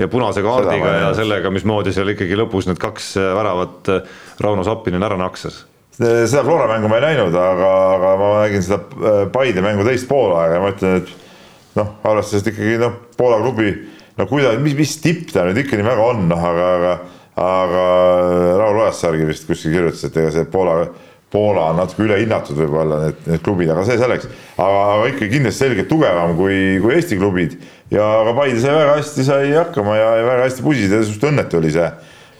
ja 0.00 0.08
punase 0.12 0.44
kaardiga 0.46 0.94
ja 1.02 1.10
sellega, 1.18 1.52
mismoodi 1.52 1.92
seal 1.96 2.14
ikkagi 2.14 2.38
lõpus 2.40 2.70
need 2.70 2.80
kaks 2.80 3.12
äh, 3.20 3.32
väravat 3.36 3.92
äh, 3.92 4.16
Rauno 4.40 4.64
Sappinen 4.66 5.04
ära 5.04 5.20
naksas. 5.20 5.64
seda 5.98 6.44
Flora 6.46 6.70
mängu 6.72 6.88
ma 6.92 7.00
ei 7.00 7.10
näinud, 7.10 7.36
aga, 7.36 7.74
aga 7.98 8.14
ma 8.22 8.32
nägin 8.46 8.64
seda 8.64 8.80
äh, 8.80 9.20
Paide 9.36 9.64
mängu 9.64 9.84
teist 9.84 10.08
poolaega 10.08 10.56
ja 10.56 10.64
ma 10.64 10.72
ütlen, 10.72 11.04
et 11.04 11.12
noh, 11.76 11.92
arvestades 12.08 12.48
ikkagi 12.48 12.80
noh, 12.80 12.96
Poola 13.20 13.38
klubi, 13.44 13.70
no 14.16 14.26
kuidas, 14.30 14.56
mis, 14.64 14.74
mis 14.78 14.96
tipp 15.04 15.30
ta 15.34 15.44
nüüd 15.44 15.60
ikka 15.60 15.76
nii 15.76 15.86
väga 15.86 16.08
on, 16.14 16.26
noh, 16.32 16.48
aga, 16.50 16.72
aga 16.80 16.96
aga 17.36 17.84
Raul 18.56 18.80
Ojassargi 18.80 19.26
vist 19.28 19.46
kuskil 19.48 19.74
kirjutas, 19.74 20.06
et 20.08 20.16
ega 20.16 20.32
see 20.32 20.46
Poola, 20.48 20.86
Poola 21.32 21.66
on 21.72 21.80
natuke 21.82 22.06
ülehinnatud 22.06 22.56
võib-olla 22.56 23.00
need, 23.02 23.22
need 23.28 23.42
klubid, 23.44 23.70
aga 23.74 23.84
see 23.84 23.98
selleks. 24.00 24.28
aga, 24.56 24.82
aga 24.94 25.08
ikka 25.12 25.28
kindlasti 25.34 25.66
selgelt 25.66 25.90
tugevam 25.90 26.36
kui, 26.38 26.58
kui 26.80 26.94
Eesti 26.96 27.18
klubid 27.20 27.58
ja 27.92 28.06
aga 28.22 28.32
Paide 28.38 28.62
sai 28.62 28.76
väga 28.78 28.94
hästi 29.00 29.26
sai 29.26 29.50
hakkama 29.52 29.98
ja, 29.98 30.10
ja 30.20 30.28
väga 30.30 30.46
hästi 30.46 30.64
pusisid 30.64 30.96
ja 30.96 31.02
just 31.02 31.28
õnnetu 31.28 31.60
oli 31.60 31.74
see, 31.76 31.90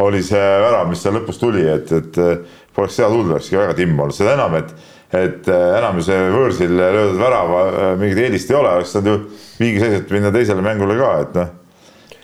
oli 0.07 0.23
see 0.25 0.47
värav, 0.65 0.89
mis 0.89 1.05
seal 1.05 1.19
lõpus 1.19 1.43
tuli, 1.43 1.67
et, 1.69 1.93
et 1.93 2.21
eh, 2.23 2.63
poleks 2.77 2.97
seda 2.97 3.13
tulnud, 3.13 3.37
olekski 3.37 3.61
väga 3.61 3.77
timm 3.77 4.01
olnud, 4.01 4.17
seda 4.17 4.37
enam, 4.39 4.61
et 4.63 4.77
et 5.17 5.47
enam 5.47 6.01
ju 6.01 6.03
see 6.03 6.17
võõrsil 6.35 6.73
löödud 6.75 7.21
värava 7.21 7.93
mingit 8.01 8.25
eelist 8.25 8.51
ei 8.51 8.57
ole, 8.59 8.73
oleks 8.75 8.91
saanud 8.97 9.13
ju 9.13 9.21
viigiseisvalt 9.61 10.11
minna 10.17 10.33
teisele 10.35 10.65
mängule 10.67 10.97
ka, 10.99 11.13
et 11.23 11.39
noh 11.39 11.53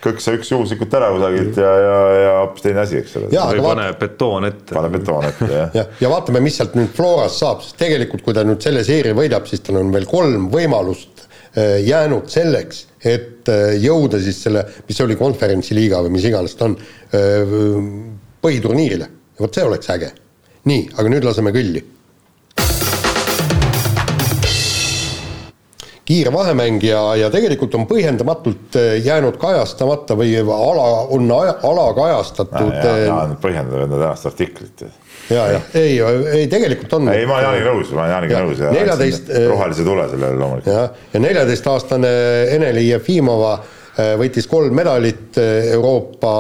kõksa 0.03 0.35
üks 0.37 0.51
juhuslikult 0.53 0.95
ära 0.99 1.11
kusagilt 1.15 1.59
ja, 1.61 1.73
ja, 1.79 1.97
ja 2.19 2.33
hoopis 2.41 2.65
teine 2.65 2.83
asi, 2.83 2.99
eks 3.03 3.17
ole. 3.21 3.31
Või 3.33 3.65
pane 3.65 3.87
betoon 4.01 4.49
ette. 4.49 4.75
paneb 4.75 4.97
betoon 4.99 5.29
ette, 5.29 5.51
jah. 5.51 5.71
ja, 5.79 5.85
ja 6.03 6.11
vaatame, 6.13 6.43
mis 6.45 6.59
sealt 6.59 6.75
nüüd 6.79 6.91
Florast 6.97 7.43
saab, 7.43 7.63
sest 7.65 7.79
tegelikult 7.81 8.25
kui 8.27 8.37
ta 8.37 8.45
nüüd 8.47 8.63
selle 8.65 8.83
seeria 8.87 9.17
võidab, 9.19 9.47
siis 9.51 9.63
tal 9.65 9.79
on 9.83 9.93
veel 9.95 10.09
kolm 10.11 10.49
võimalust 10.53 11.25
äh, 11.27 11.79
jäänud 11.87 12.31
selleks, 12.33 12.87
et 12.99 13.51
äh, 13.53 13.77
jõuda 13.83 14.21
siis 14.23 14.43
selle, 14.49 14.67
mis 14.89 15.01
oli 15.07 15.19
konverentsiliiga 15.21 16.03
või 16.07 16.17
mis 16.19 16.29
iganes 16.31 16.59
ta 16.59 16.71
on, 16.71 16.79
põhiturniirile. 18.43 19.11
ja 19.37 19.47
vot 19.47 19.55
see 19.55 19.67
oleks 19.69 19.91
äge. 19.95 20.13
nii, 20.71 20.89
aga 20.97 21.15
nüüd 21.15 21.31
laseme 21.31 21.55
kõlli. 21.55 21.87
Kiire 26.13 26.33
vahemäng 26.33 26.83
ja, 26.85 27.01
ja 27.17 27.29
tegelikult 27.33 27.75
on 27.79 27.87
põhjendamatult 27.89 28.77
äh, 28.77 28.97
jäänud 29.05 29.39
kajastamata 29.41 30.17
või 30.19 30.35
ala, 30.43 30.89
on 31.15 31.31
aja, 31.39 31.55
alakajastatud 31.69 32.75
ja, 32.77 32.97
ja 33.07 33.21
äh, 33.23 33.33
põhjendada 33.41 33.87
enda 33.87 34.01
tänast 34.03 34.29
artiklit. 34.29 34.85
ja, 35.31 35.47
ja 35.55 35.63
ei, 35.79 35.97
ei 36.37 36.51
tegelikult 36.53 36.99
on. 36.99 37.13
ei, 37.15 37.25
ma 37.29 37.39
olen 37.39 37.49
Jaaniga 37.49 37.71
nõus, 37.71 37.95
ma 37.97 38.05
olen 38.05 38.15
Jaaniga 38.17 38.37
Ja, 38.37 38.43
nõus 38.45 38.61
ja 38.61 38.75
14, 38.75 39.23
andsin 39.23 39.49
rohelise 39.55 39.87
tule 39.89 40.09
sellele 40.11 40.41
loomulikult. 40.43 40.75
jah, 40.75 41.01
ja 41.15 41.25
neljateistaastane 41.25 42.13
Ene-Li 42.59 42.87
Jefimova 42.91 43.57
võitis 44.21 44.49
kolm 44.49 44.73
medalit 44.77 45.37
Euroopa 45.41 46.35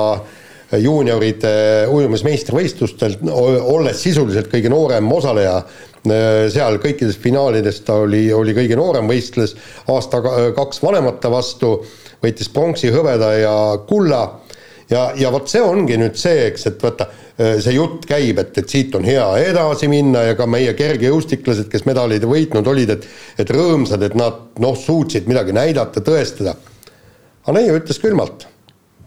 juunioride 0.81 1.53
ujumismeistrivõistlustel, 1.93 3.19
olles 3.29 3.99
sisuliselt 4.01 4.49
kõige 4.53 4.71
noorem 4.73 5.11
osaleja 5.13 5.59
seal 6.03 6.79
kõikides 6.83 7.19
finaalides 7.23 7.81
ta 7.87 8.01
oli, 8.03 8.25
oli 8.35 8.55
kõige 8.57 8.79
noorem, 8.79 9.07
võistles 9.11 9.55
aasta 9.93 10.23
ka- 10.25 10.39
kaks 10.57 10.83
vanemate 10.83 11.31
vastu, 11.31 11.77
võitis 12.23 12.51
pronksi, 12.51 12.91
hõbeda 12.95 13.33
ja 13.39 13.55
kulla 13.87 14.23
ja, 14.91 15.13
ja 15.17 15.31
vot 15.33 15.49
see 15.51 15.63
ongi 15.63 15.99
nüüd 16.01 16.19
see, 16.19 16.49
eks, 16.51 16.67
et 16.71 16.83
vaata, 16.83 17.09
see 17.39 17.75
jutt 17.77 18.07
käib, 18.09 18.41
et, 18.43 18.59
et 18.59 18.69
siit 18.75 18.95
on 18.99 19.07
hea 19.07 19.25
edasi 19.47 19.89
minna 19.91 20.25
ja 20.27 20.37
ka 20.39 20.47
meie 20.51 20.75
kergejõustiklased, 20.79 21.71
kes 21.73 21.87
medaleid 21.89 22.27
võitnud 22.29 22.69
olid, 22.69 22.97
et 22.97 23.09
et 23.43 23.51
rõõmsad, 23.55 24.03
et 24.05 24.17
nad 24.19 24.59
noh, 24.63 24.77
suutsid 24.79 25.29
midagi 25.31 25.55
näidata, 25.57 26.03
tõestada. 26.05 26.57
aga 27.47 27.59
neiu 27.59 27.79
ütles 27.79 27.99
külmalt, 28.03 28.47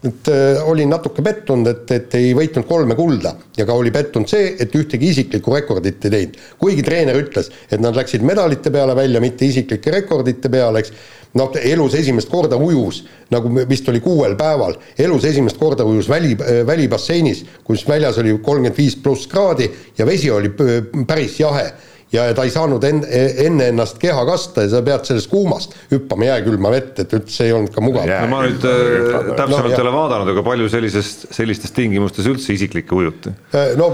et 0.06 0.28
äh, 0.30 0.62
olin 0.68 0.90
natuke 0.92 1.22
pettunud, 1.24 1.66
et, 1.70 1.90
et 1.94 2.14
ei 2.18 2.32
võitnud 2.36 2.66
kolme 2.68 2.96
kulda 2.98 3.34
ja 3.58 3.66
ka 3.66 3.74
oli 3.76 3.92
pettunud 3.94 4.30
see, 4.30 4.52
et 4.60 4.74
ühtegi 4.76 5.10
isiklikku 5.12 5.54
rekordit 5.54 6.04
ei 6.06 6.14
teinud. 6.14 6.40
kuigi 6.62 6.84
treener 6.86 7.18
ütles, 7.18 7.50
et 7.70 7.82
nad 7.82 7.96
läksid 7.96 8.24
medalite 8.26 8.72
peale 8.74 8.96
välja, 8.96 9.22
mitte 9.24 9.48
isiklike 9.48 9.94
rekordite 9.94 10.50
peale, 10.52 10.84
eks. 10.84 10.92
noh, 11.36 11.52
elus 11.60 11.96
esimest 11.98 12.30
korda 12.32 12.56
ujus, 12.56 13.02
nagu 13.34 13.50
vist 13.68 13.88
oli 13.92 14.00
kuuel 14.04 14.36
päeval, 14.38 14.78
elus 14.98 15.26
esimest 15.28 15.58
korda 15.60 15.84
ujus 15.84 16.08
väli, 16.08 16.36
välibasseinis, 16.66 17.44
kus 17.64 17.84
väljas 17.88 18.20
oli 18.22 18.36
kolmkümmend 18.38 18.78
viis 18.78 18.96
pluss 18.96 19.28
kraadi 19.28 19.68
ja 19.98 20.06
vesi 20.06 20.30
oli 20.30 20.52
p- 20.54 21.04
päris 21.06 21.40
jahe 21.40 21.68
ja 22.12 22.26
ta 22.34 22.44
ei 22.46 22.52
saanud 22.54 22.84
enne, 22.86 23.22
enne 23.46 23.70
ennast 23.72 23.98
keha 24.02 24.22
kasta 24.28 24.66
ja 24.66 24.72
sa 24.76 24.82
pead 24.86 25.08
sellest 25.08 25.30
kuumast 25.30 25.74
hüppama 25.90 26.28
jääkülma 26.28 26.70
vette, 26.74 27.06
et 27.06 27.16
üldse 27.18 27.48
ei 27.48 27.54
olnud 27.56 27.74
ka 27.74 27.82
mugav 27.84 28.06
Jää- 28.06 28.22
no 28.24 28.30
ma 28.30 28.42
nüüd 28.46 28.66
äh, 28.68 29.32
täpsemalt 29.32 29.66
No, 29.66 29.72
ei 29.72 29.82
ole 29.82 29.94
vaadanud, 29.96 30.30
aga 30.34 30.44
palju 30.46 30.68
sellisest, 30.70 31.26
sellistes 31.34 31.74
tingimustes 31.76 32.28
üldse 32.30 32.54
isiklikke 32.54 32.94
ujuti? 32.94 33.34
no 33.80 33.90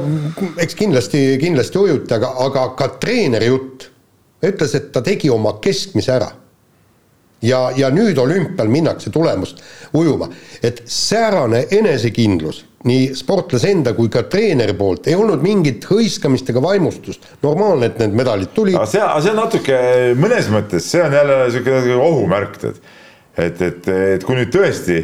eks 0.60 0.76
kindlasti, 0.78 1.24
kindlasti 1.40 1.80
ujuti, 1.80 2.12
aga, 2.18 2.34
aga 2.46 2.68
ka 2.78 2.92
treeneri 3.00 3.48
jutt 3.48 3.88
ütles, 4.42 4.74
et 4.76 4.90
ta 4.94 5.02
tegi 5.04 5.30
oma 5.30 5.56
keskmise 5.62 6.16
ära. 6.16 6.30
Ja, 7.42 7.70
ja 7.76 7.90
nüüd 7.90 8.18
olümpial 8.18 8.68
minnakse 8.70 9.10
tulemust 9.10 9.62
ujuma, 9.94 10.28
et 10.62 10.82
säärane 10.86 11.66
enesekindlus 11.70 12.64
nii 12.88 13.12
sportlase 13.14 13.70
enda 13.70 13.92
kui 13.94 14.10
ka 14.10 14.24
treeneri 14.30 14.74
poolt 14.74 15.06
ei 15.06 15.14
olnud 15.14 15.42
mingit 15.44 15.84
hõiskamist 15.86 16.48
ega 16.50 16.62
vaimustust, 16.64 17.28
normaalne, 17.44 17.92
et 17.92 18.00
need 18.02 18.16
medalid 18.18 18.50
tulid. 18.56 18.74
Aga 18.74 18.90
see, 18.90 19.02
aga 19.04 19.20
see 19.22 19.32
on 19.32 19.38
natuke, 19.38 19.78
mõnes 20.18 20.50
mõttes 20.50 20.88
see 20.90 21.02
on 21.04 21.14
jälle 21.14 21.38
niisugune 21.44 21.98
ohumärk, 22.02 22.58
tead. 22.62 22.80
et, 23.38 23.62
et, 23.62 23.92
et 24.16 24.26
kui 24.26 24.38
nüüd 24.38 24.50
tõesti 24.54 24.98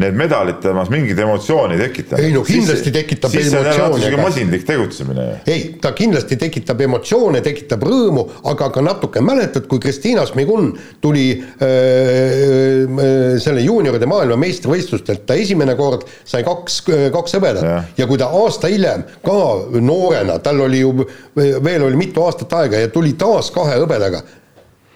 need 0.00 0.18
medalid 0.18 0.60
temas 0.64 0.90
mingit 0.92 1.18
emotsiooni 1.20 1.78
tekitavad. 1.80 2.24
Ei 2.24 2.34
no 2.34 2.44
kindlasti 2.46 2.92
tekitab 2.94 3.34
siis 3.34 3.50
see 3.50 3.60
on 3.60 3.68
jälle 3.70 3.88
natuke 3.88 4.22
masinlik 4.22 4.66
tegutsemine 4.68 5.30
ei, 5.46 5.76
ta 5.80 5.92
kindlasti 5.96 6.36
tekitab 6.40 6.80
emotsioone, 6.84 7.40
tekitab 7.44 7.84
rõõmu, 7.86 8.24
aga 8.50 8.70
ka 8.74 8.82
natuke, 8.84 9.22
mäletad, 9.24 9.66
kui 9.70 9.80
Kristiina 9.82 10.24
Smigun 10.28 10.72
tuli 11.00 11.26
öö, 11.40 11.68
öö, 11.68 13.38
selle 13.42 13.64
juunioride 13.64 14.08
maailmameistrivõistlustelt, 14.10 15.24
ta 15.28 15.36
esimene 15.38 15.76
kord 15.78 16.06
sai 16.24 16.44
kaks, 16.46 16.80
kaks 17.14 17.38
hõbedat 17.38 17.66
ja. 17.66 17.78
Ja 17.98 18.06
kui 18.08 18.18
ta 18.20 18.30
aasta 18.34 18.70
hiljem 18.70 19.02
ka 19.24 19.38
noorena, 19.80 20.38
tal 20.42 20.60
oli 20.66 20.82
ju 20.82 20.92
veel 21.36 21.86
oli 21.86 21.98
mitu 22.00 22.24
aastat 22.24 22.52
aega 22.60 22.80
ja 22.80 22.90
tuli 22.92 23.14
taas 23.18 23.50
kahe 23.54 23.78
hõbedaga, 23.82 24.22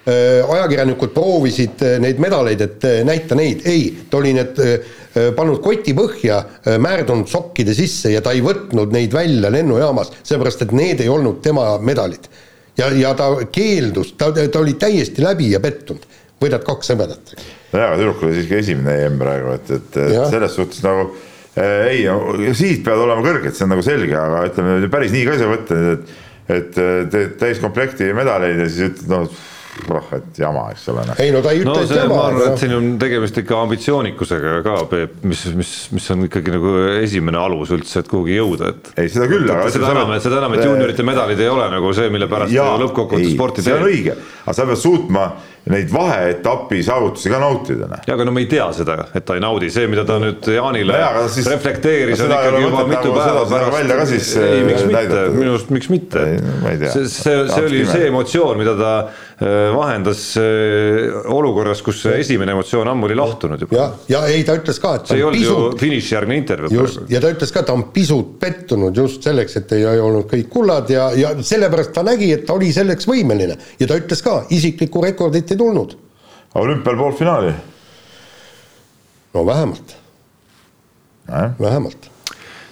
ajakirjanikud 0.05 1.15
proovisid 1.15 1.81
öö, 1.83 1.99
neid 2.03 2.19
medaleid, 2.21 2.61
et 2.61 2.85
öö, 2.85 3.05
näita 3.09 3.37
neid, 3.39 3.63
ei, 3.65 3.87
ta 4.11 4.19
oli 4.21 4.35
need 4.37 4.61
pannud 5.37 5.61
koti 5.63 5.93
põhja, 5.95 6.41
määrdunud 6.83 7.29
sokkide 7.31 7.71
sisse 7.77 8.11
ja 8.11 8.19
ta 8.21 8.33
ei 8.35 8.43
võtnud 8.43 8.91
neid 8.93 9.15
välja 9.15 9.53
lennujaamas, 9.55 10.11
seepärast 10.27 10.65
et 10.67 10.75
need 10.75 11.05
ei 11.05 11.09
olnud 11.09 11.39
tema 11.45 11.77
medalid. 11.79 12.27
ja, 12.77 12.89
ja 12.91 13.15
ta 13.15 13.31
keeldus, 13.53 14.17
ta, 14.19 14.33
ta 14.35 14.59
oli 14.59 14.75
täiesti 14.75 15.23
läbi 15.23 15.53
ja 15.53 15.61
pettunud, 15.63 16.03
võidad 16.43 16.67
kaks 16.67 16.91
hõbedat. 16.93 17.37
nojah, 17.73 17.95
tüdruk 18.01 18.27
oli 18.27 18.41
siiski 18.41 18.59
esimene 18.59 19.07
EM 19.07 19.23
praegu, 19.23 19.55
et, 19.55 19.73
et, 19.79 20.03
Jah. 20.17 20.29
selles 20.35 20.59
suhtes 20.59 20.83
nagu 20.85 21.07
äh, 21.55 21.89
ei, 21.95 22.05
sihid 22.53 22.85
peavad 22.85 23.07
olema 23.07 23.25
kõrged, 23.25 23.55
see 23.55 23.69
on 23.69 23.75
nagu 23.77 23.87
selge, 23.87 24.19
aga 24.19 24.45
ütleme 24.51 24.93
päris 24.93 25.15
nii 25.15 25.25
ka 25.25 25.39
ei 25.39 25.43
saa 25.45 25.55
võtta, 25.55 25.81
et, 25.95 26.15
et 26.59 26.79
teed 27.15 27.37
täiskomplekti 27.41 28.11
medaleid 28.19 28.67
ja 28.67 28.69
siis 28.69 28.91
ütled, 28.91 29.11
noh, 29.15 29.43
noh, 29.89 30.11
et 30.17 30.39
jama, 30.39 30.65
eks 30.73 30.87
ole. 30.93 31.05
ei 31.23 31.33
no 31.35 31.41
ta 31.45 31.53
ei 31.55 31.65
no 31.65 31.75
ütle, 31.75 31.85
et 31.85 31.91
see, 31.91 32.01
jama. 32.01 32.15
ma 32.15 32.27
arvan, 32.29 32.37
aga 32.41 32.47
et 32.47 32.55
noh. 32.55 32.61
siin 32.63 32.75
on 32.77 32.91
tegemist 33.03 33.41
ikka 33.43 33.61
ambitsioonikusega 33.65 34.55
ka, 34.67 34.77
Peep, 34.91 35.17
mis, 35.29 35.45
mis, 35.59 35.73
mis 35.95 36.11
on 36.15 36.27
ikkagi 36.29 36.55
nagu 36.55 36.75
esimene 37.01 37.41
alus 37.41 37.73
üldse, 37.75 38.05
et 38.05 38.11
kuhugi 38.11 38.39
jõuda, 38.39 38.75
et 38.75 38.93
ei, 39.05 39.11
seda 39.13 39.29
küll, 39.31 39.49
aga 39.51 39.67
seda 39.75 39.91
enam, 39.95 40.15
seda 40.25 40.41
enam, 40.43 40.55
et 40.59 40.65
juuniorite 40.67 41.07
medalid 41.07 41.43
ei 41.43 41.51
ole 41.53 41.67
nagu 41.75 41.95
see, 41.97 42.13
mille 42.15 42.31
pärast 42.31 42.55
lõppkokkuvõttes 42.55 43.35
sporti 43.35 43.67
see 43.67 43.75
on 43.75 43.83
teeb. 43.85 43.91
õige, 43.91 44.17
aga 44.45 44.57
sa 44.61 44.69
pead 44.71 44.83
suutma 44.85 45.27
neid 45.73 45.89
vaheetapi 45.93 46.83
saavutusi 46.85 47.31
ka 47.33 47.39
nautida, 47.41 47.87
noh. 47.89 48.03
ja 48.05 48.17
aga 48.19 48.27
no 48.29 48.35
me 48.37 48.43
ei 48.45 48.49
tea 48.51 48.67
seda, 48.77 48.99
et 49.17 49.25
ta 49.25 49.37
ei 49.39 49.41
naudi, 49.41 49.71
see, 49.73 49.87
mida 49.89 50.05
ta 50.09 50.19
nüüd 50.21 50.45
Jaanile 50.53 50.99
No 51.15 51.23
siis- 51.33 51.49
reflekteeris, 51.49 52.21
no 52.21 52.27
on 52.27 52.35
ikkagi 52.37 52.65
juba 52.67 52.83
mitu 52.91 53.09
nagu 53.09 53.15
päeva 53.17 53.45
seda- 53.49 53.63
seda 53.65 53.71
välja 53.73 53.97
ka 53.97 54.07
siis, 54.11 54.33
ei, 54.37 54.59
äh, 54.61 54.67
miks 54.69 54.85
mitte 54.85 54.99
näidata., 54.99 55.33
minu 55.39 55.55
arust 55.55 55.71
miks 55.73 55.89
mitte 55.89 56.25
see, 56.93 57.07
see, 57.09 57.39
see 57.49 57.65
oli 57.65 57.81
see 57.89 58.11
emotsioon, 58.11 58.61
mida 58.61 58.77
ta 58.77 58.93
äh, 58.99 59.25
vahendas 59.41 60.37
äh, 60.37 60.45
olukorras, 61.27 61.81
kus 61.83 62.05
see 62.05 62.21
esimene 62.23 62.53
emotsioon 62.55 62.89
ammu 62.89 63.09
oli 63.09 63.17
lahtunud 63.19 63.65
juba. 63.65 63.77
ja, 63.77 63.89
ja 64.09 64.21
ei, 64.31 64.45
ta 64.47 64.55
ütles 64.55 64.79
ka, 64.79 64.93
et 65.01 65.11
see 65.11 65.19
ei 65.19 65.25
on 65.25 65.33
olnud 65.33 65.43
ju 65.43 65.57
pisut, 65.57 65.81
finišijärgne 65.81 66.37
intervjuu 66.39 66.85
just, 66.85 67.01
ja 67.11 67.23
ta 67.23 67.33
ütles 67.35 67.55
ka, 67.55 67.65
ta 67.67 67.75
on 67.75 67.89
pisut 67.95 68.37
pettunud 68.39 68.97
just 69.03 69.27
selleks, 69.27 69.59
et 69.59 69.75
ei 69.75 69.87
olnud 69.91 70.29
kõik 70.31 70.49
kullad 70.55 70.93
ja, 70.95 71.09
ja 71.19 71.35
sellepärast 71.43 71.91
ta 71.97 72.07
nägi, 72.07 72.31
et 72.37 72.47
ta 72.47 72.55
oli 72.55 72.71
selleks 72.75 73.11
võimeline 73.11 73.59
ja 73.81 73.91
ta 73.91 73.99
ütles 73.99 74.23
ka, 74.23 74.39
isiklikku 74.55 75.03
rekordit 75.03 75.51
ei 75.51 75.59
tulnud. 75.59 75.99
olümpial 76.63 76.97
poolfinaali. 77.03 77.53
no 79.35 79.47
vähemalt, 79.47 79.97
vähemalt. 81.59 82.11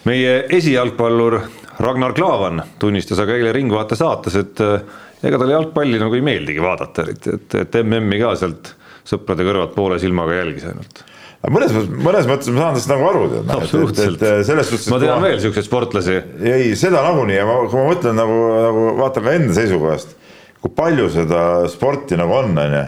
meie 0.05 0.45
esijalgpallur 0.49 1.41
Ragnar 1.83 2.13
Klavan 2.15 2.63
tunnistas 2.79 3.19
aga 3.19 3.35
eile 3.35 3.51
Ringvaate 3.53 3.97
saates, 3.99 4.37
et 4.39 4.61
äh, 4.63 4.83
ega 5.23 5.39
talle 5.39 5.55
jalgpalli 5.57 5.99
nagu 6.03 6.14
ei 6.18 6.25
meeldigi 6.27 6.62
vaadata 6.62 7.05
eriti, 7.07 7.37
et, 7.39 7.55
et 7.62 7.77
MM-i 7.85 8.18
ka 8.23 8.35
sealt 8.41 8.73
sõprade 9.09 9.45
kõrvalt 9.47 9.75
poole 9.75 9.99
silmaga 10.03 10.37
jälgis 10.41 10.64
ainult. 10.70 11.03
mõnes 11.51 11.73
mõttes, 11.75 11.89
mõnes 12.07 12.29
mõttes 12.31 12.51
ma 12.55 12.61
saan 12.64 12.77
tast 12.79 12.91
nagu 12.93 13.07
aru 13.09 13.23
tead. 13.33 13.49
Absoluutselt. 13.57 14.25
selles 14.47 14.68
suhtes. 14.70 14.89
ma 14.93 14.99
tean 15.03 15.23
veel 15.25 15.41
siukseid 15.43 15.66
sportlasi, 15.66 16.18
ei, 16.47 16.68
seda 16.79 17.03
nagunii 17.03 17.39
ja 17.41 17.47
ma, 17.49 17.57
kui 17.66 17.81
ma 17.81 17.87
mõtlen 17.91 18.18
nagu, 18.18 18.37
nagu 18.66 18.85
vaatan 19.01 19.27
ka 19.27 19.37
enda 19.41 19.57
seisukohast, 19.59 20.14
kui 20.62 20.70
palju 20.79 21.09
seda 21.11 21.43
sporti 21.73 22.18
nagu 22.20 22.37
on, 22.39 22.55
onju, 22.62 22.85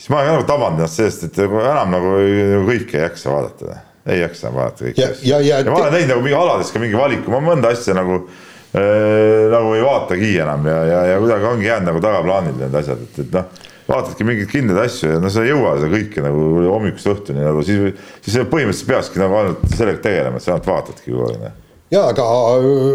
siis 0.00 0.08
ma 0.12 0.22
olen 0.22 0.30
ka 0.30 0.36
nagu 0.38 0.48
tabanud 0.48 0.80
ennast 0.80 0.96
sellest, 1.00 1.26
et 1.28 1.42
nagu 1.44 1.60
enam 1.60 1.92
nagu, 1.96 2.14
nagu 2.54 2.62
kõike 2.72 2.96
ei 3.00 3.04
jaksa 3.04 3.34
vaadata, 3.36 3.80
ei 4.08 4.22
jaksa 4.22 4.52
vaadata 4.56 4.86
kõiki 4.88 5.04
Ja- 5.04 5.10
asju. 5.12 5.28
ja- 5.34 5.40
ja- 5.44 5.64
ma 5.68 5.82
olen 5.82 5.92
teinud 5.98 6.14
nagu 6.14 6.24
mingi 6.24 6.38
alades 6.40 6.72
ka 6.72 6.80
mingi 6.80 6.96
valiku, 6.96 7.34
ma 7.36 7.42
mõnda 7.52 7.74
asja 7.76 7.92
nagu 8.00 8.22
nagu 8.70 9.72
ei 9.74 9.82
vaatagi 9.82 10.30
enam 10.38 10.66
ja, 10.70 10.78
ja, 10.86 11.00
ja 11.12 11.18
kuidagi 11.18 11.48
ongi 11.48 11.66
jäänud 11.66 11.90
nagu 11.90 12.02
tagaplaanile 12.04 12.68
need 12.68 12.76
asjad, 12.78 13.00
et, 13.02 13.18
et 13.24 13.32
noh, 13.34 13.48
vaatadki 13.90 14.26
mingeid 14.26 14.50
kindlaid 14.52 14.84
asju 14.84 15.16
ja 15.16 15.22
no 15.22 15.32
sa 15.32 15.42
ei 15.42 15.50
jõua 15.50 15.72
seda 15.80 15.90
kõike 15.96 16.22
nagu 16.22 16.44
hommikust 16.68 17.10
õhtuni 17.10 17.42
nagu 17.42 17.64
siis, 17.66 17.98
siis 18.22 18.38
põhimõtteliselt 18.52 18.92
peakski 18.92 19.22
nagu 19.22 19.40
ainult 19.40 19.64
sellega 19.74 20.04
tegelema, 20.06 20.38
et 20.38 20.46
sa 20.46 20.54
ainult 20.54 20.70
vaatadki 20.70 21.10
kogu 21.10 21.26
aeg 21.32 21.42
noh. 21.48 21.58
jaa, 21.90 22.10
aga 22.12 22.24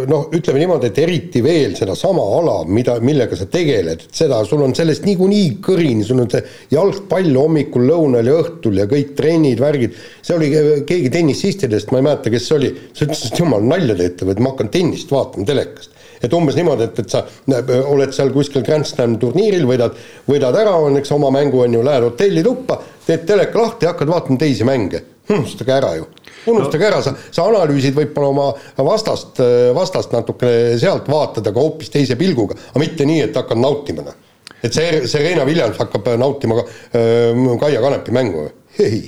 noh, 0.08 0.28
ütleme 0.36 0.62
niimoodi, 0.62 0.90
et 0.92 1.00
eriti 1.04 1.42
veel 1.44 1.76
sedasama 1.76 2.24
ala, 2.38 2.56
mida, 2.68 2.96
millega 3.04 3.36
sa 3.36 3.48
tegeled, 3.52 4.06
et 4.08 4.20
seda, 4.22 4.40
sul 4.48 4.64
on 4.64 4.76
sellest 4.78 5.04
niikuinii 5.08 5.50
kõrini, 5.66 6.06
sul 6.08 6.22
on 6.24 6.30
see 6.32 6.44
jalgpall 6.72 7.36
hommikul, 7.36 7.88
lõunal 7.90 8.30
ja 8.32 8.38
õhtul 8.44 8.80
ja 8.80 8.88
kõik 8.92 9.12
trennid, 9.18 9.60
värgid, 9.64 9.98
see 10.24 10.38
oli 10.38 10.52
keegi 10.88 11.12
tennisistidest, 11.12 11.92
ma 11.92 12.00
ei 12.00 12.08
mäleta, 12.08 12.32
kes 12.34 12.48
see 12.48 12.60
oli, 12.60 12.72
see 12.96 13.10
ütles, 13.10 13.26
et 13.28 13.42
jumal, 13.44 13.68
nalja 13.68 13.98
teete 14.00 14.28
või, 14.28 14.38
et 14.38 14.44
ma 14.46 14.54
hakkan 14.54 14.72
tennist 14.74 15.12
vaatama 15.12 15.48
telekast. 15.50 15.92
Et 16.24 16.34
umbes 16.34 16.56
niimoodi, 16.56 16.88
et, 16.88 17.00
et 17.04 17.12
sa 17.12 17.26
näeb, 17.52 17.68
oled 17.92 18.14
seal 18.16 18.32
kuskil 18.34 18.64
Grand 18.66 18.88
Slam 18.88 19.18
turniiril, 19.22 19.68
võidad, 19.68 19.98
võidad 20.30 20.56
ära, 20.58 20.78
on 20.82 20.96
eks 21.02 21.12
oma 21.14 21.28
mängu 21.36 21.60
on 21.66 21.76
ju, 21.76 21.84
lähed 21.86 22.08
hotelli 22.08 22.44
tuppa, 22.46 22.80
teed 23.06 23.28
teleka 23.28 23.60
lahti, 23.60 23.90
hakkad 23.92 24.10
vaatama 24.10 24.40
teisi 24.42 24.66
mänge. 24.66 25.04
unustage 25.30 25.74
ära 25.74 25.96
ju, 25.98 26.06
unustage 26.52 26.88
ära, 26.88 27.02
sa, 27.06 27.16
sa 27.32 27.48
analüüsid 27.50 27.96
võib-olla 27.98 28.32
oma 28.32 28.88
vastast, 28.90 29.42
vastast 29.76 30.14
natukene 30.16 30.76
sealt 30.82 31.10
vaatad, 31.12 31.48
aga 31.50 31.62
hoopis 31.62 31.92
teise 31.94 32.18
pilguga, 32.20 32.58
aga 32.72 32.82
mitte 32.84 33.08
nii, 33.08 33.24
et 33.28 33.40
hakkad 33.40 33.62
nautima 33.62 34.06
noh. 34.06 34.18
et 34.62 34.74
see, 34.74 35.06
Serena 35.10 35.46
Williams 35.48 35.80
hakkab 35.82 36.14
nautima 36.22 36.60
ka, 36.62 36.68
äh, 36.98 37.46
Kaia 37.62 37.82
Kanepi 37.84 38.16
mängu, 38.16 38.50
ei. 38.80 39.08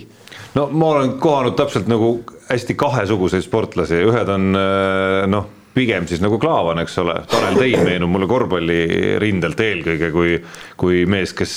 No 0.56 0.70
ma 0.74 0.96
olen 0.96 1.18
kohanud 1.22 1.58
täpselt 1.60 1.90
nagu 1.92 2.18
hästi 2.48 2.74
kahesuguseid 2.80 3.46
sportlasi, 3.46 4.02
ühed 4.08 4.34
on 4.34 4.58
äh, 4.58 5.28
noh, 5.30 5.52
pigem 5.78 6.08
siis 6.10 6.22
nagu 6.24 6.40
Klaavan, 6.42 6.82
eks 6.82 6.98
ole, 7.04 7.16
Tanel 7.30 7.60
Tein 7.60 7.84
meenub 7.86 8.10
mulle 8.10 8.28
korvpallirindelt 8.30 9.60
eelkõige 9.62 10.10
kui, 10.14 10.38
kui 10.80 11.04
mees, 11.10 11.34
kes, 11.38 11.54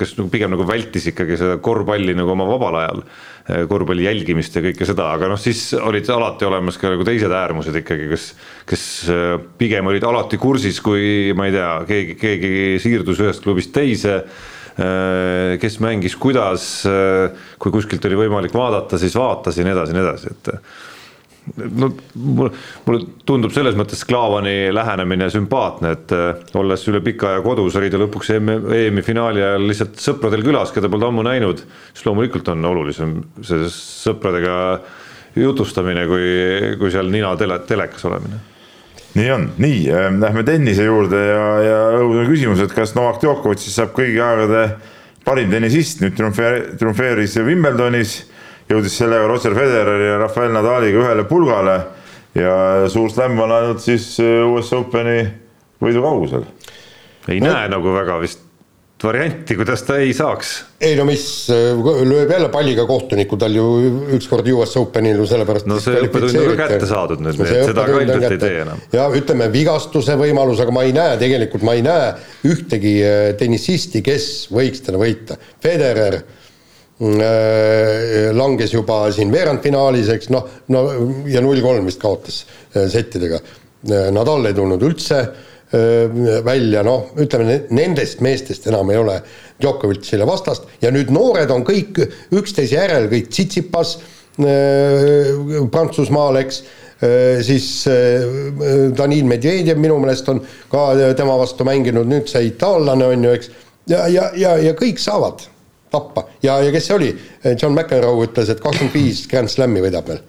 kes 0.00 0.16
nagu 0.18 0.28
pigem 0.32 0.52
nagu 0.52 0.66
vältis 0.68 1.08
ikkagi 1.12 1.38
seda 1.40 1.56
korvpalli 1.64 2.16
nagu 2.18 2.34
oma 2.34 2.48
vabal 2.50 2.82
ajal 2.82 3.04
korvpalli 3.44 4.06
jälgimist 4.06 4.54
ja 4.56 4.62
kõike 4.64 4.86
seda, 4.88 5.10
aga 5.18 5.28
noh, 5.28 5.40
siis 5.40 5.66
olid 5.76 6.08
alati 6.08 6.46
olemas 6.48 6.78
ka 6.80 6.94
nagu 6.94 7.04
teised 7.04 7.32
äärmused 7.34 7.76
ikkagi, 7.82 8.08
kes, 8.08 8.30
kes 8.70 8.84
äh, 9.12 9.34
pigem 9.60 9.90
olid 9.90 10.06
alati 10.08 10.40
kursis, 10.40 10.80
kui 10.84 11.34
ma 11.36 11.50
ei 11.50 11.56
tea, 11.56 11.70
keegi, 11.90 12.16
keegi 12.20 12.54
siirdus 12.80 13.20
ühest 13.20 13.44
klubist 13.44 13.74
teise 13.76 14.16
äh, 14.22 15.54
kes 15.60 15.78
mängis 15.84 16.16
kuidas, 16.16 16.66
kui 17.60 17.74
kuskilt 17.74 18.08
oli 18.08 18.24
võimalik 18.24 18.56
vaadata, 18.56 18.98
siis 18.98 19.14
vaatas 19.18 19.60
ja 19.60 19.66
nii 19.66 19.76
edasi 19.76 19.92
ja 19.92 19.98
nii 20.00 20.06
edasi, 20.08 20.32
et 20.34 20.52
no 21.54 21.90
mulle, 22.14 22.50
tundub 23.28 23.52
selles 23.54 23.76
mõttes 23.78 24.04
Klaavani 24.08 24.72
lähenemine 24.74 25.28
sümpaatne, 25.32 25.92
et 25.96 26.14
äh, 26.16 26.56
olles 26.58 26.86
üle 26.90 27.02
pika 27.04 27.34
aja 27.34 27.42
kodus, 27.44 27.76
oli 27.78 27.90
ta 27.92 28.00
lõpuks 28.00 28.32
EM-i 28.36 29.04
finaali 29.04 29.44
ajal 29.44 29.68
lihtsalt 29.68 30.00
sõpradel 30.02 30.44
külas, 30.46 30.72
keda 30.74 30.90
polnud 30.92 31.10
ammu 31.10 31.26
näinud, 31.26 31.62
siis 31.92 32.06
loomulikult 32.08 32.48
on 32.54 32.64
olulisem 32.70 33.14
see 33.44 33.68
sõpradega 33.74 34.56
jutustamine, 35.38 36.06
kui, 36.08 36.26
kui 36.80 36.92
seal 36.94 37.10
nina 37.12 37.34
tele, 37.38 37.58
telekas 37.68 38.04
olemine. 38.08 38.40
Nii 39.14 39.30
on, 39.30 39.48
nii 39.62 39.80
äh, 39.94 40.08
lähme 40.18 40.42
tennise 40.46 40.88
juurde 40.88 41.20
ja, 41.28 41.46
ja 41.62 41.78
on 42.00 42.24
küsimus, 42.30 42.64
et 42.64 42.74
kas 42.74 42.96
Novak 42.96 43.20
Djokovic 43.22 43.62
siis 43.62 43.76
saab 43.78 43.94
kõigi 43.94 44.18
aegade 44.22 44.66
parim 45.24 45.52
tennisist, 45.52 46.02
nüüd 46.02 46.16
triumfeer- 46.18 46.74
triumfeeris 46.80 47.36
Wimbledonis, 47.46 48.22
jõudis 48.70 48.96
sellega 48.98 49.28
Roger 49.28 49.56
Federeri 49.56 50.08
ja 50.08 50.18
Rafael 50.22 50.54
Nadaliga 50.54 51.02
ühele 51.04 51.26
pulgale 51.28 51.78
ja 52.38 52.54
suur 52.92 53.12
slam 53.12 53.38
on 53.44 53.52
ainult 53.54 53.84
siis 53.84 54.14
äh, 54.22 54.40
US 54.48 54.72
Openi 54.76 55.20
võidu 55.82 56.02
kaugusel. 56.04 56.48
ei 57.28 57.40
no. 57.42 57.52
näe 57.52 57.68
nagu 57.72 57.94
väga 57.94 58.18
vist 58.22 58.42
varianti, 59.04 59.52
kuidas 59.58 59.82
ta 59.84 59.98
ei 60.00 60.14
saaks. 60.16 60.52
ei 60.80 60.94
no 60.96 61.04
mis, 61.04 61.24
lööb 61.50 62.30
jälle 62.32 62.48
palliga 62.52 62.86
kohtunikku 62.88 63.36
tal 63.40 63.52
ju 63.52 63.66
ükskord 64.16 64.48
US 64.54 64.76
Openil 64.80 65.20
ju 65.20 65.26
sellepärast 65.28 65.68
No 65.68 65.76
see 65.82 66.06
õppetund 66.06 66.38
on 66.40 66.54
ka 66.54 66.68
kätte 66.70 66.88
saadud 66.88 67.24
nüüd, 67.24 67.42
et 67.44 67.68
seda 67.68 67.84
ka 67.84 67.98
ilmselt 68.00 68.36
ei 68.38 68.40
tee 68.40 68.62
enam. 68.62 68.80
ja 68.94 69.08
ütleme, 69.20 69.50
vigastuse 69.52 70.16
võimalus, 70.20 70.62
aga 70.64 70.72
ma 70.74 70.86
ei 70.88 70.96
näe 70.96 71.18
tegelikult, 71.20 71.66
ma 71.66 71.76
ei 71.76 71.84
näe 71.84 72.14
ühtegi 72.48 72.94
äh, 73.04 73.26
tennisisti, 73.40 74.02
kes 74.04 74.30
võiks 74.54 74.82
teda 74.86 75.00
võita. 75.00 75.36
Federer 75.62 76.22
äh, 76.22 76.40
langes 77.00 78.70
juba 78.74 79.08
siin 79.12 79.32
veerandfinaalis, 79.34 80.12
eks 80.14 80.30
noh, 80.30 80.46
no 80.70 80.84
ja 81.30 81.42
null 81.42 81.62
kolm 81.64 81.88
vist 81.88 82.02
kaotas 82.02 82.44
äh, 82.74 82.86
settidega. 82.90 83.40
Nadal 83.84 84.46
ei 84.48 84.54
tulnud 84.56 84.82
üldse 84.86 85.18
äh, 85.20 86.38
välja, 86.46 86.84
noh, 86.86 87.10
ütleme 87.20 87.48
ne- 87.48 87.64
nendest 87.74 88.22
meestest 88.24 88.68
enam 88.70 88.92
ei 88.94 89.00
ole 89.00 89.18
Djokovicile 89.60 90.26
vastast 90.26 90.70
ja 90.82 90.92
nüüd 90.94 91.10
noored 91.14 91.50
on 91.50 91.66
kõik 91.66 92.00
üksteise 92.34 92.78
järel, 92.78 93.10
kõik 93.10 93.28
Tsitsipas 93.32 93.96
äh, 94.38 95.34
Prantsusmaal, 95.74 96.38
eks 96.44 96.60
äh, 96.62 97.42
siis 97.44 97.68
äh, 97.90 98.22
Danil 98.96 99.26
Medvedjev 99.30 99.82
minu 99.82 99.98
meelest 100.02 100.30
on 100.30 100.44
ka 100.70 100.92
tema 101.18 101.36
vastu 101.42 101.66
mänginud, 101.66 102.06
nüüd 102.10 102.30
see 102.30 102.52
itaallane 102.52 103.10
on 103.16 103.26
ju, 103.28 103.34
eks, 103.34 103.50
ja, 103.90 104.06
ja, 104.08 104.30
ja, 104.38 104.54
ja 104.62 104.76
kõik 104.78 105.02
saavad 105.02 105.50
tappa. 105.94 106.26
Ja, 106.42 106.58
ja 106.62 106.72
kes 106.74 106.90
see 106.90 106.98
oli, 106.98 107.14
John 107.54 107.72
McEnroe 107.72 108.26
ütles, 108.26 108.50
et 108.52 108.60
kakskümmend 108.62 108.94
viis 108.96 109.24
Grand 109.30 109.50
Slami 109.50 109.82
võidab 109.84 110.10
veel, 110.10 110.20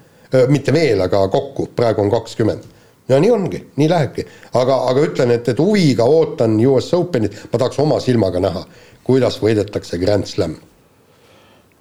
mitte 0.52 0.74
veel, 0.74 1.02
aga 1.04 1.26
kokku, 1.32 1.70
praegu 1.76 2.04
on 2.04 2.12
kakskümmend. 2.14 2.72
Ja 3.06 3.20
nii 3.22 3.30
ongi, 3.30 3.60
nii 3.78 3.86
lähebki, 3.86 4.24
aga, 4.58 4.80
aga 4.90 5.02
ütlen, 5.06 5.30
et, 5.36 5.48
et 5.52 5.60
huviga 5.62 6.08
ootan 6.10 6.56
US 6.66 6.90
Openit, 6.96 7.36
ma 7.52 7.60
tahaks 7.62 7.78
oma 7.78 8.00
silmaga 8.02 8.42
näha, 8.42 8.64
kuidas 9.06 9.38
võidetakse 9.42 10.00
Grand 10.02 10.26
Slam. 10.26 10.56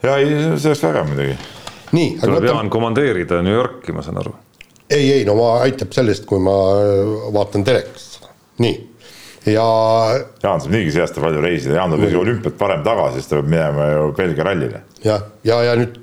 ja 0.03 0.17
ei, 0.21 0.35
see 0.61 0.69
oleks 0.69 0.83
väga 0.85 1.01
muidugi. 1.09 1.37
tuleb 1.89 2.35
võtame, 2.35 2.51
Jaan 2.51 2.69
komandeerida 2.69 3.41
New 3.41 3.57
Yorki, 3.57 3.95
ma 3.95 4.05
saan 4.05 4.21
aru. 4.21 4.35
ei, 4.89 5.11
ei 5.15 5.25
no 5.25 5.33
ma 5.39 5.55
aitab 5.63 5.97
sellest, 5.97 6.27
kui 6.29 6.37
ma 6.45 6.59
äh, 6.77 7.15
vaatan 7.33 7.65
telekast 7.65 8.19
seda, 8.19 8.29
nii 8.61 8.75
ja 9.45 9.67
Jaan 10.43 10.61
saab 10.61 10.71
niigi 10.73 10.95
see 10.95 11.03
aasta 11.05 11.21
palju 11.23 11.43
reisida, 11.43 11.77
Jaan 11.79 11.93
tuleb 11.93 12.07
isegi 12.07 12.21
olümpiat 12.21 12.57
varem 12.59 12.83
tagasi, 12.85 13.21
sest 13.21 13.33
ta 13.33 13.39
peab 13.39 13.51
minema 13.51 13.91
ju 13.91 14.09
Belgia 14.17 14.47
rallile. 14.47 14.81
ja, 15.03 15.19
ja, 15.47 15.61
ja 15.69 15.75
nüüd, 15.79 15.99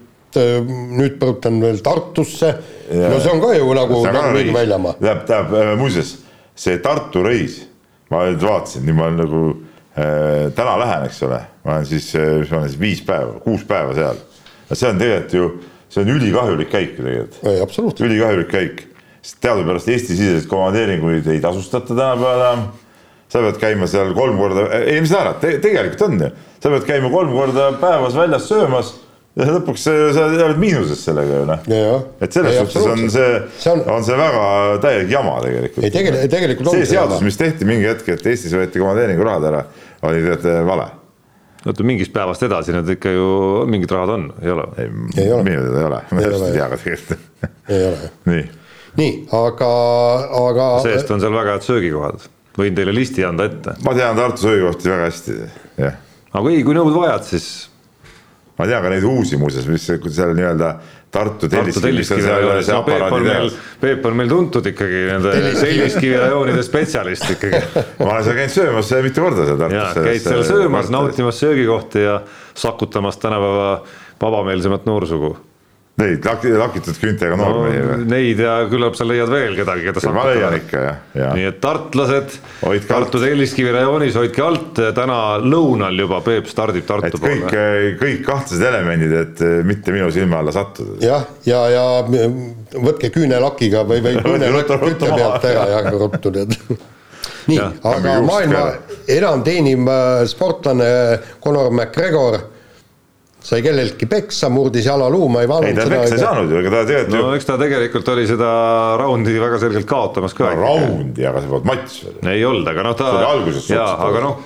nüüd 0.99 1.19
põrutan 1.21 1.59
veel 1.63 1.83
Tartusse, 1.85 2.55
no 2.93 3.19
see 3.19 3.33
on 3.33 3.43
ka 3.43 3.55
ju 3.57 3.75
nagu, 3.77 4.05
nagu 4.07 4.37
mingi 4.37 4.55
väljamaa. 4.55 4.95
tähendab, 5.01 5.27
tähendab 5.51 5.83
muuseas 5.83 6.17
see 6.55 6.79
Tartu 6.85 7.25
reis, 7.27 7.63
ma 8.13 8.27
nüüd 8.29 8.43
vaatasin, 8.45 8.87
nüüd 8.87 8.99
ma 8.99 9.11
nagu 9.17 9.45
täna 10.57 10.77
lähen, 10.81 11.07
eks 11.09 11.21
ole, 11.27 11.41
ma 11.65 11.77
olen 11.77 11.89
siis, 11.89 12.13
mis 12.15 12.53
ma 12.53 12.63
olen 12.63 12.71
siis 12.71 12.81
viis 12.81 13.03
päeva, 13.05 13.37
kuus 13.45 13.65
päeva 13.69 13.95
seal. 13.97 14.21
see 14.73 14.89
on 14.89 15.01
tegelikult 15.01 15.35
ju, 15.37 15.49
see 15.93 16.05
on 16.05 16.15
ülikahjulik 16.15 16.71
käik 16.73 16.97
ju 16.97 17.05
tegelikult. 17.05 18.01
ülikahjulik 18.01 18.49
käik, 18.53 18.87
sest 19.21 19.41
teadupärast 19.45 19.91
Eesti-siseseid 19.93 20.49
komandeeringuid 20.49 21.29
ei 21.29 21.43
tasustata 21.45 21.93
tänapäeval 21.93 22.41
enam. 22.47 22.65
Sa 23.33 23.41
pead 23.47 23.61
käima 23.63 23.89
seal 23.91 24.13
kolm 24.17 24.41
korda, 24.41 24.67
ei 24.83 25.01
mis 25.01 25.13
sa 25.13 25.23
arvad 25.25 25.41
te, 25.41 25.57
tegelikult 25.63 26.05
on 26.09 26.19
ju, 26.21 26.31
sa 26.61 26.75
pead 26.75 26.89
käima 26.89 27.13
kolm 27.13 27.33
korda 27.37 27.71
päevas 27.81 28.17
väljas 28.19 28.49
söömas 28.51 28.93
ja 29.39 29.49
lõpuks 29.49 29.87
sa 29.87 30.25
oled 30.29 30.59
miinuses 30.61 31.05
sellega 31.07 31.39
ju 31.41 31.45
noh. 31.49 31.69
et 32.21 32.35
selles 32.37 32.59
suhtes 32.61 32.89
on 32.93 33.05
see, 33.13 33.29
see, 33.57 33.73
on, 33.73 33.85
on 33.95 34.05
see 34.05 34.19
väga 34.21 34.43
täielik 34.85 35.15
jama 35.15 35.39
tegelikult. 35.45 35.87
ei 35.87 35.95
tegelikult, 35.95 36.35
tegelikult 36.37 36.75
see 36.77 36.91
seadus, 36.93 37.23
mis 37.25 37.41
tehti 37.41 37.69
mingi 37.69 37.89
hetk, 37.89 38.11
et 38.13 38.27
Eestis 38.35 38.53
võeti 38.57 38.83
komandeeringu 38.83 39.25
rahad 39.29 39.49
ära, 39.53 39.63
oli 40.05 40.21
tegelikult 40.21 40.69
vale 40.69 40.91
oota, 41.67 41.87
mingist 41.87 42.13
päevast 42.15 42.43
edasi 42.47 42.75
need 42.75 42.91
ikka 42.97 43.13
ju 43.15 43.29
mingid 43.71 43.93
rahad 43.95 44.17
on, 44.17 44.29
ei 44.43 44.53
ole? 44.53 44.67
ei, 44.83 44.91
minu 44.93 45.65
teada 45.65 45.79
ei 45.81 45.89
ole, 45.89 46.03
ma 46.11 46.27
täpselt 46.27 46.49
ei 46.49 46.59
tea 46.59 46.69
ka 46.69 46.81
tegelikult. 46.83 47.49
ei 47.69 47.87
ole 47.87 47.97
jah. 47.97 48.15
nii, 48.29 48.45
nii, 49.01 49.13
aga, 49.39 49.73
aga. 50.43 50.71
see-eest 50.85 51.13
on 51.15 51.23
seal 51.25 51.37
väga 51.37 51.57
head 51.57 51.69
söögikohad, 51.69 52.27
võin 52.59 52.75
teile 52.77 52.95
listi 52.95 53.25
anda 53.25 53.47
ette. 53.49 53.77
ma 53.85 53.95
tean 53.97 54.17
Tartu 54.17 54.47
söögikohti 54.47 54.91
väga 54.93 55.11
hästi, 55.11 55.37
jah. 55.81 56.01
aga 56.33 56.55
ei, 56.55 56.65
kui 56.67 56.77
nõud 56.77 56.97
vajad, 56.97 57.29
siis 57.29 57.47
ma 58.59 58.67
tean 58.69 58.85
ka 58.85 58.91
neid 58.93 59.07
uusi 59.09 59.39
muuseas, 59.41 59.69
mis 59.71 59.87
seal 59.89 60.37
nii-öelda 60.39 60.75
Tartu 61.13 61.49
telliskivi 61.53 62.25
rajoonid, 62.25 62.69
no 62.73 62.83
Peep 62.87 63.03
on 63.13 63.25
meil, 63.27 63.51
Peep 63.81 64.07
on 64.09 64.15
meil 64.17 64.31
tuntud 64.31 64.69
ikkagi 64.71 65.03
nende 65.11 65.35
telliskivi 65.61 66.17
rajoonide 66.17 66.65
spetsialist 66.65 67.35
ikkagi 67.35 67.61
ma 68.01 68.15
olen 68.15 68.25
seal 68.25 68.39
käinud 68.41 68.55
söömas 68.55 68.93
mitu 69.05 69.27
korda 69.27 69.45
seal 69.49 69.61
Tartus. 69.61 70.05
käid 70.09 70.25
seal 70.25 70.45
söömas, 70.49 70.93
nautimas 70.93 71.41
söögikohti 71.45 72.07
ja 72.07 72.21
sakutamas 72.55 73.21
tänapäeva 73.21 73.75
vabameelsemat 74.23 74.89
noorsugu 74.89 75.35
Neid 76.01 76.25
lak-, 76.25 76.47
lakitud 76.57 76.97
küntega 76.97 77.37
noormehi 77.37 77.81
no, 77.83 77.89
või? 77.91 78.05
Neid 78.09 78.39
ja 78.41 78.55
küllap 78.71 78.95
sa 78.97 79.05
leiad 79.05 79.29
veel 79.29 79.53
kedagi, 79.59 79.85
keda 79.85 80.01
sa 80.01 80.13
ma 80.17 80.23
leian 80.31 80.55
ikka 80.57 80.85
jah 80.87 81.19
ja.. 81.19 81.27
nii 81.37 81.49
et 81.51 81.59
tartlased, 81.61 82.39
Tartu 82.89 83.21
Telliskivi 83.21 83.75
rajoonis, 83.75 84.17
hoidke 84.17 84.45
alt, 84.45 84.81
täna 84.97 85.19
lõunal 85.45 86.01
juba 86.01 86.23
Peep 86.25 86.49
stardib 86.49 86.87
Tartu 86.89 87.11
et 87.11 87.19
kõik, 87.19 87.45
poole. 87.45 87.91
kõik 88.01 88.25
kahtlased 88.25 88.65
elemendid, 88.71 89.13
et 89.21 89.45
mitte 89.69 89.93
minu 89.93 90.09
silme 90.15 90.39
alla 90.41 90.55
sattuda. 90.57 90.97
jah, 91.05 91.29
ja, 91.45 91.61
ja, 91.75 91.85
ja 92.09 92.81
võtke 92.89 93.13
küünelakiga 93.13 93.85
või, 93.85 94.01
või 94.05 94.17
küünelakk 94.25 94.73
kütte 94.87 95.13
pealt 95.13 95.47
ära 95.53 95.69
ja 95.75 95.85
ruttu 95.93 96.33
tead. 96.33 96.57
Nii, 97.51 97.59
aga 97.91 98.17
maailma 98.23 98.63
enam 99.11 99.43
teeniv 99.47 99.89
äh, 99.91 100.25
sportlane 100.31 100.89
Conor 101.43 101.73
McGregor 101.73 102.39
sai 103.43 103.63
kelleltki 103.65 104.07
peksa, 104.11 104.51
murdis 104.53 104.87
jalaluu, 104.87 105.29
ma 105.33 105.43
ei 105.43 105.51
vaadanud 105.51 105.79
seda. 105.79 105.83
ei 105.83 105.91
ta 105.91 106.03
peksa 106.03 106.15
ei 106.15 106.23
saanud 106.23 106.53
ju, 106.53 106.59
ega 106.63 106.73
ta 106.75 106.83
tegelikult 106.87 107.19
no 107.19 107.37
eks 107.37 107.49
ta 107.49 107.57
tegelikult 107.61 108.11
oli 108.15 108.27
seda 108.31 108.51
raundi 109.01 109.39
väga 109.43 109.63
selgelt 109.63 109.89
kaotamas 109.91 110.37
ka 110.39 110.51
no,. 110.51 110.61
raundi, 110.63 111.27
aga 111.27 111.43
see 111.43 111.51
polnud 111.51 111.71
matš 111.73 112.03
ei 112.35 112.45
olnud, 112.47 112.69
aga 112.75 112.87
noh, 112.87 112.99
ta. 112.99 113.09
see 113.09 113.19
oli 113.19 113.31
alguses. 113.33 113.73
jaa, 113.75 113.97
aga 114.09 114.29
noh 114.29 114.45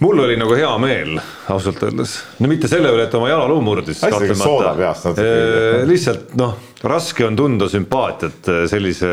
mul 0.00 0.18
oli 0.24 0.36
nagu 0.40 0.54
hea 0.56 0.70
meel 0.80 1.18
ausalt 1.52 1.82
öeldes, 1.84 2.16
no 2.40 2.48
mitte 2.48 2.68
selle 2.72 2.88
üle, 2.94 3.04
et 3.04 3.14
oma 3.14 3.28
jalaluu 3.28 3.60
murdis. 3.64 4.00
lihtsalt 5.90 6.34
noh, 6.40 6.54
raske 6.82 7.26
on 7.26 7.36
tunda 7.36 7.68
sümpaatiat 7.70 8.48
eh, 8.48 8.62
sellise 8.70 9.10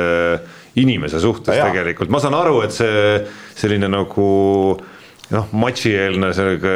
inimese 0.80 1.20
suhtes 1.20 1.58
ja 1.58 1.68
tegelikult, 1.70 2.12
ma 2.14 2.22
saan 2.24 2.38
aru, 2.40 2.62
et 2.64 2.76
see 2.76 3.18
selline 3.58 3.90
nagu 3.92 4.30
noh, 4.78 4.97
matšieelne 5.36 6.32
sellega, 6.36 6.74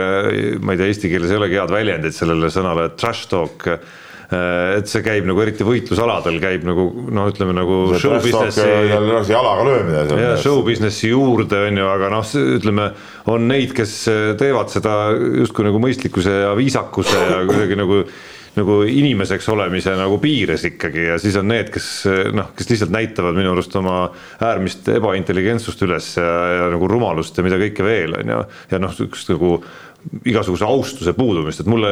ma 0.59 0.75
ei 0.75 0.79
tea, 0.79 0.91
eesti 0.91 1.11
keeles 1.11 1.31
ei 1.31 1.39
olegi 1.39 1.59
head 1.59 1.71
väljendit 1.71 2.15
sellele 2.15 2.49
sõnale 2.51 2.89
trash 2.99 3.29
talk 3.31 3.67
äh, 3.71 3.79
et 4.31 4.87
see 4.87 5.03
käib 5.03 5.25
nagu 5.27 5.41
eriti 5.43 5.65
võitlusaladel 5.67 6.37
käib 6.43 6.63
nagu 6.67 6.85
noh, 7.11 7.29
ütleme 7.31 7.55
nagu 7.55 7.79
show 7.99 8.15
business'i. 8.23 8.67
jalaga 9.27 9.65
löömine. 9.67 10.03
jah, 10.07 10.37
show 10.39 10.61
business'i 10.67 11.11
juurde 11.11 11.65
on 11.67 11.81
ju, 11.81 11.87
aga 11.91 12.11
noh, 12.13 12.35
ütleme 12.57 12.91
on 13.31 13.47
neid, 13.51 13.75
kes 13.75 13.95
teevad 14.39 14.71
seda 14.71 14.97
justkui 15.15 15.67
nagu 15.67 15.81
mõistlikkuse 15.83 16.37
ja 16.45 16.53
viisakuse 16.55 17.25
ja 17.27 17.41
kuidagi 17.49 17.79
nagu 17.79 18.05
nagu 18.57 18.81
inimeseks 18.83 19.47
olemise 19.53 19.93
nagu 19.95 20.17
piires 20.21 20.65
ikkagi 20.67 21.05
ja 21.07 21.19
siis 21.21 21.37
on 21.39 21.47
need, 21.51 21.69
kes 21.71 21.87
noh, 22.35 22.51
kes 22.57 22.71
lihtsalt 22.71 22.91
näitavad 22.91 23.37
minu 23.37 23.53
arust 23.53 23.75
oma 23.79 24.01
äärmist 24.43 24.89
ebaintelligentsust 24.91 25.85
üles 25.87 26.13
ja, 26.19 26.31
ja 26.57 26.67
nagu 26.73 26.89
rumalust 26.91 27.37
ja 27.37 27.45
mida 27.47 27.59
kõike 27.61 27.85
veel 27.87 28.17
on 28.19 28.33
ju. 28.35 28.41
ja 28.73 28.81
noh, 28.81 28.95
sihukest 28.97 29.31
nagu 29.31 29.53
igasuguse 30.25 30.65
austuse 30.65 31.13
puudumist, 31.17 31.61
et 31.61 31.69
mulle 31.69 31.89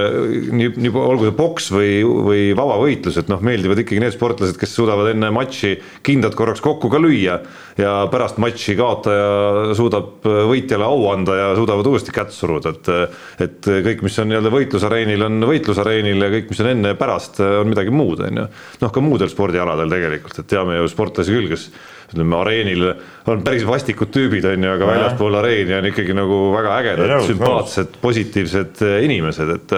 nii, 0.49 0.71
nii 0.81 0.91
olgu 0.97 1.27
see 1.27 1.35
poks 1.37 1.69
või, 1.73 1.91
või 2.03 2.41
vabavõitlus, 2.57 3.19
et 3.21 3.29
noh, 3.31 3.41
meeldivad 3.45 3.83
ikkagi 3.83 4.01
need 4.01 4.15
sportlased, 4.15 4.57
kes 4.59 4.73
suudavad 4.75 5.11
enne 5.11 5.29
matši 5.33 5.75
kindad 6.05 6.35
korraks 6.37 6.63
kokku 6.65 6.89
ka 6.91 7.01
lüüa 7.01 7.37
ja 7.79 7.93
pärast 8.11 8.39
matši 8.41 8.75
kaotaja 8.79 9.75
suudab 9.77 10.25
võitjale 10.25 10.87
au 10.87 11.05
anda 11.13 11.37
ja 11.37 11.51
suudavad 11.57 11.87
uuesti 11.91 12.15
kätt 12.15 12.33
suruda, 12.35 12.73
et 12.73 13.45
et 13.45 13.69
kõik, 13.85 14.03
mis 14.05 14.17
on 14.19 14.29
nii-öelda 14.31 14.51
võitlusareenil, 14.53 15.23
on 15.29 15.45
võitlusareenil 15.49 16.25
ja 16.25 16.31
kõik, 16.33 16.49
mis 16.51 16.63
on 16.63 16.71
enne 16.73 16.93
ja 16.93 16.99
pärast, 16.99 17.39
on 17.43 17.69
midagi 17.71 17.93
muud, 17.93 18.25
on 18.25 18.43
ju. 18.43 18.49
noh, 18.83 18.93
ka 18.93 19.05
muudel 19.05 19.31
spordialadel 19.31 19.93
tegelikult, 19.93 20.41
et 20.41 20.49
teame 20.49 20.79
ju 20.79 20.91
sportlasi 20.91 21.35
küll, 21.35 21.49
kes 21.53 21.69
ütleme 22.09 22.37
areenil 22.39 22.85
on 23.29 23.43
päris 23.45 23.65
vastikud 23.67 24.11
tüübid, 24.13 24.45
on 24.49 24.65
ju, 24.65 24.73
aga 24.73 24.89
väljaspool 24.89 25.39
areeni 25.41 25.77
on 25.77 25.89
ikkagi 25.91 26.15
nagu 26.17 26.39
väga 26.55 26.77
ägedad, 26.81 27.15
sümpaatsed, 27.27 27.99
positiivsed 28.01 28.83
eh, 28.87 28.99
inimesed, 29.07 29.55
et 29.57 29.75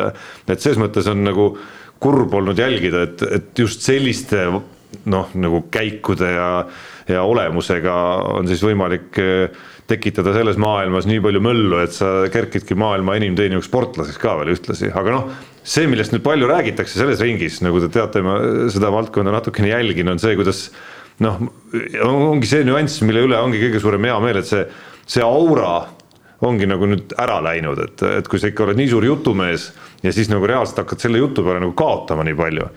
et 0.52 0.60
selles 0.60 0.80
mõttes 0.82 1.10
on 1.12 1.26
nagu 1.28 1.52
kurb 2.02 2.34
olnud 2.34 2.58
jälgida, 2.58 3.04
et, 3.06 3.26
et 3.28 3.60
just 3.60 3.84
selliste 3.86 4.48
noh, 5.12 5.36
nagu 5.40 5.66
käikude 5.72 6.32
ja, 6.34 6.48
ja 7.08 7.26
olemusega 7.28 7.98
on 8.40 8.50
siis 8.50 8.64
võimalik 8.66 9.20
eh, 9.22 9.62
tekitada 9.92 10.34
selles 10.36 10.60
maailmas 10.62 11.08
nii 11.10 11.22
palju 11.24 11.42
möllu, 11.44 11.80
et 11.84 11.96
sa 11.96 12.12
kerkidki 12.32 12.78
maailma 12.80 13.18
enim 13.20 13.36
teenivaks 13.38 13.70
sportlaseks 13.70 14.20
ka 14.22 14.38
veel 14.40 14.54
ühtlasi, 14.56 14.92
aga 14.96 15.16
noh, 15.16 15.30
see, 15.64 15.88
millest 15.92 16.16
nüüd 16.16 16.24
palju 16.26 16.50
räägitakse 16.50 17.00
selles 17.00 17.22
ringis, 17.24 17.60
nagu 17.66 17.82
te 17.84 17.92
teate, 17.94 18.24
ma 18.26 18.38
seda 18.72 18.92
valdkonda 18.94 19.34
natukene 19.36 19.74
jälgin, 19.74 20.12
on 20.12 20.22
see, 20.22 20.36
kuidas 20.40 20.70
noh, 21.24 21.42
ongi 22.08 22.50
see 22.50 22.66
nüanss, 22.68 23.02
mille 23.06 23.26
üle 23.28 23.40
ongi 23.40 23.62
kõige 23.62 23.82
suurem 23.84 24.08
heameel, 24.10 24.42
et 24.42 24.50
see, 24.50 24.64
see 25.10 25.26
aura 25.26 25.84
ongi 26.42 26.66
nagu 26.70 26.88
nüüd 26.90 27.14
ära 27.22 27.38
läinud, 27.46 27.80
et, 27.84 28.04
et 28.22 28.30
kui 28.30 28.42
sa 28.42 28.50
ikka 28.50 28.66
oled 28.66 28.80
nii 28.80 28.90
suur 28.90 29.06
jutumees 29.06 29.70
ja 30.02 30.14
siis 30.14 30.32
nagu 30.32 30.48
reaalselt 30.50 30.82
hakkad 30.82 31.04
selle 31.04 31.22
jutu 31.22 31.46
peale 31.46 31.62
nagu 31.62 31.76
kaotama 31.78 32.26
nii 32.26 32.38
palju 32.40 32.70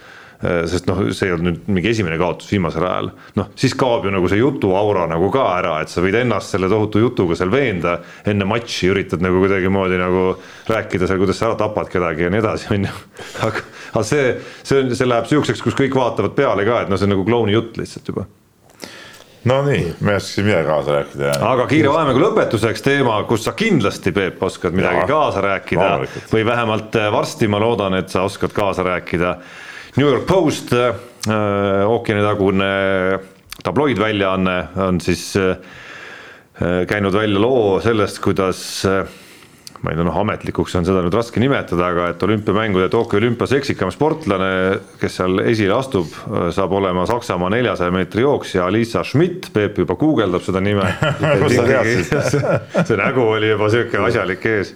sest 0.43 0.89
noh, 0.89 1.01
see 1.15 1.29
ei 1.29 1.35
olnud 1.35 1.47
nüüd 1.49 1.71
mingi 1.79 1.91
esimene 1.93 2.19
kaotus 2.21 2.51
viimasel 2.53 2.85
ajal, 2.85 3.11
noh 3.39 3.51
siis 3.59 3.77
kaob 3.79 4.07
ju 4.09 4.13
nagu 4.15 4.29
see 4.31 4.41
jutu 4.41 4.75
aura 4.77 5.07
nagu 5.11 5.31
ka 5.35 5.47
ära, 5.59 5.79
et 5.85 5.93
sa 5.93 6.05
võid 6.05 6.19
ennast 6.21 6.55
selle 6.55 6.69
tohutu 6.73 7.03
jutuga 7.03 7.39
seal 7.39 7.53
veenda. 7.53 7.99
enne 8.27 8.47
matši 8.49 8.93
üritad 8.93 9.25
nagu 9.25 9.41
kuidagimoodi 9.43 9.99
nagu 10.01 10.27
rääkida 10.71 11.09
seal, 11.09 11.21
kuidas 11.23 11.41
sa 11.41 11.51
ära 11.51 11.59
tapad 11.61 11.91
kedagi 11.93 12.27
ja 12.27 12.33
nii 12.33 12.43
edasi, 12.43 12.71
on 12.75 12.89
ju. 12.89 12.95
aga, 13.49 13.67
aga 13.93 14.07
see, 14.07 14.31
see, 14.63 14.87
see 14.95 15.09
läheb 15.09 15.29
sihukeseks, 15.31 15.65
kus 15.65 15.79
kõik 15.79 15.97
vaatavad 15.99 16.37
peale 16.37 16.67
ka, 16.69 16.85
et 16.85 16.93
noh, 16.93 17.01
see 17.01 17.09
on 17.09 17.17
nagu 17.17 17.27
klouni 17.29 17.57
jutt 17.57 17.79
lihtsalt 17.81 18.13
juba 18.13 18.27
no 19.45 19.61
nii, 19.65 19.83
ma 20.01 20.15
ei 20.15 20.17
oska 20.17 20.31
siin 20.33 20.47
midagi 20.47 20.67
kaasa 20.69 20.95
rääkida. 20.99 21.33
aga 21.49 21.67
kiire 21.69 21.93
vahemängu 21.93 22.23
lõpetuseks 22.23 22.85
teema, 22.85 23.19
kus 23.29 23.45
sa 23.45 23.53
kindlasti, 23.57 24.13
Peep, 24.17 24.43
oskad 24.43 24.77
midagi 24.77 25.03
ja, 25.03 25.09
kaasa 25.09 25.43
rääkida 25.45 25.91
või 26.33 26.47
vähemalt 26.49 26.97
äh, 26.97 27.11
varsti 27.13 27.49
ma 27.53 27.61
loodan, 27.61 27.99
et 27.99 28.13
sa 28.13 28.25
oskad 28.25 28.55
kaasa 28.57 28.87
rääkida 28.87 29.37
New 29.97 30.07
York 30.09 30.27
Post, 30.27 30.73
äh, 30.73 30.95
ookeanitagune 31.87 33.19
tabloidväljaanne 33.63 34.57
on 34.77 34.99
siis 35.01 35.37
äh, 35.39 35.55
käinud 36.91 37.15
välja 37.15 37.39
loo 37.41 37.79
sellest, 37.81 38.19
kuidas 38.19 38.83
äh, 38.91 39.07
ma 39.85 39.93
ei 39.93 40.01
tea, 40.01 40.07
noh, 40.09 40.19
ametlikuks 40.19 40.75
on 40.81 40.89
seda 40.89 41.05
nüüd 41.05 41.15
raske 41.15 41.39
nimetada, 41.39 41.93
aga 41.93 42.09
et 42.11 42.27
olümpiamängude 42.27 42.89
Tokyo 42.91 43.21
olümpias 43.21 43.55
eksikam 43.55 43.95
sportlane, 43.95 44.51
kes 44.99 45.21
seal 45.21 45.45
esile 45.45 45.77
astub, 45.79 46.11
saab 46.57 46.75
olema 46.75 47.07
Saksamaa 47.07 47.53
neljasaja 47.55 47.95
meetri 47.95 48.27
jooksja 48.27 48.67
Alisa 48.67 49.05
Schmidt, 49.07 49.53
Peep 49.55 49.79
juba 49.85 49.95
guugeldab 50.01 50.43
seda 50.43 50.65
nime. 50.65 50.91
See 52.89 52.99
nägu 52.99 53.29
oli 53.37 53.55
juba 53.55 53.71
sihuke 53.71 54.03
asjalik 54.09 54.51
ees 54.57 54.75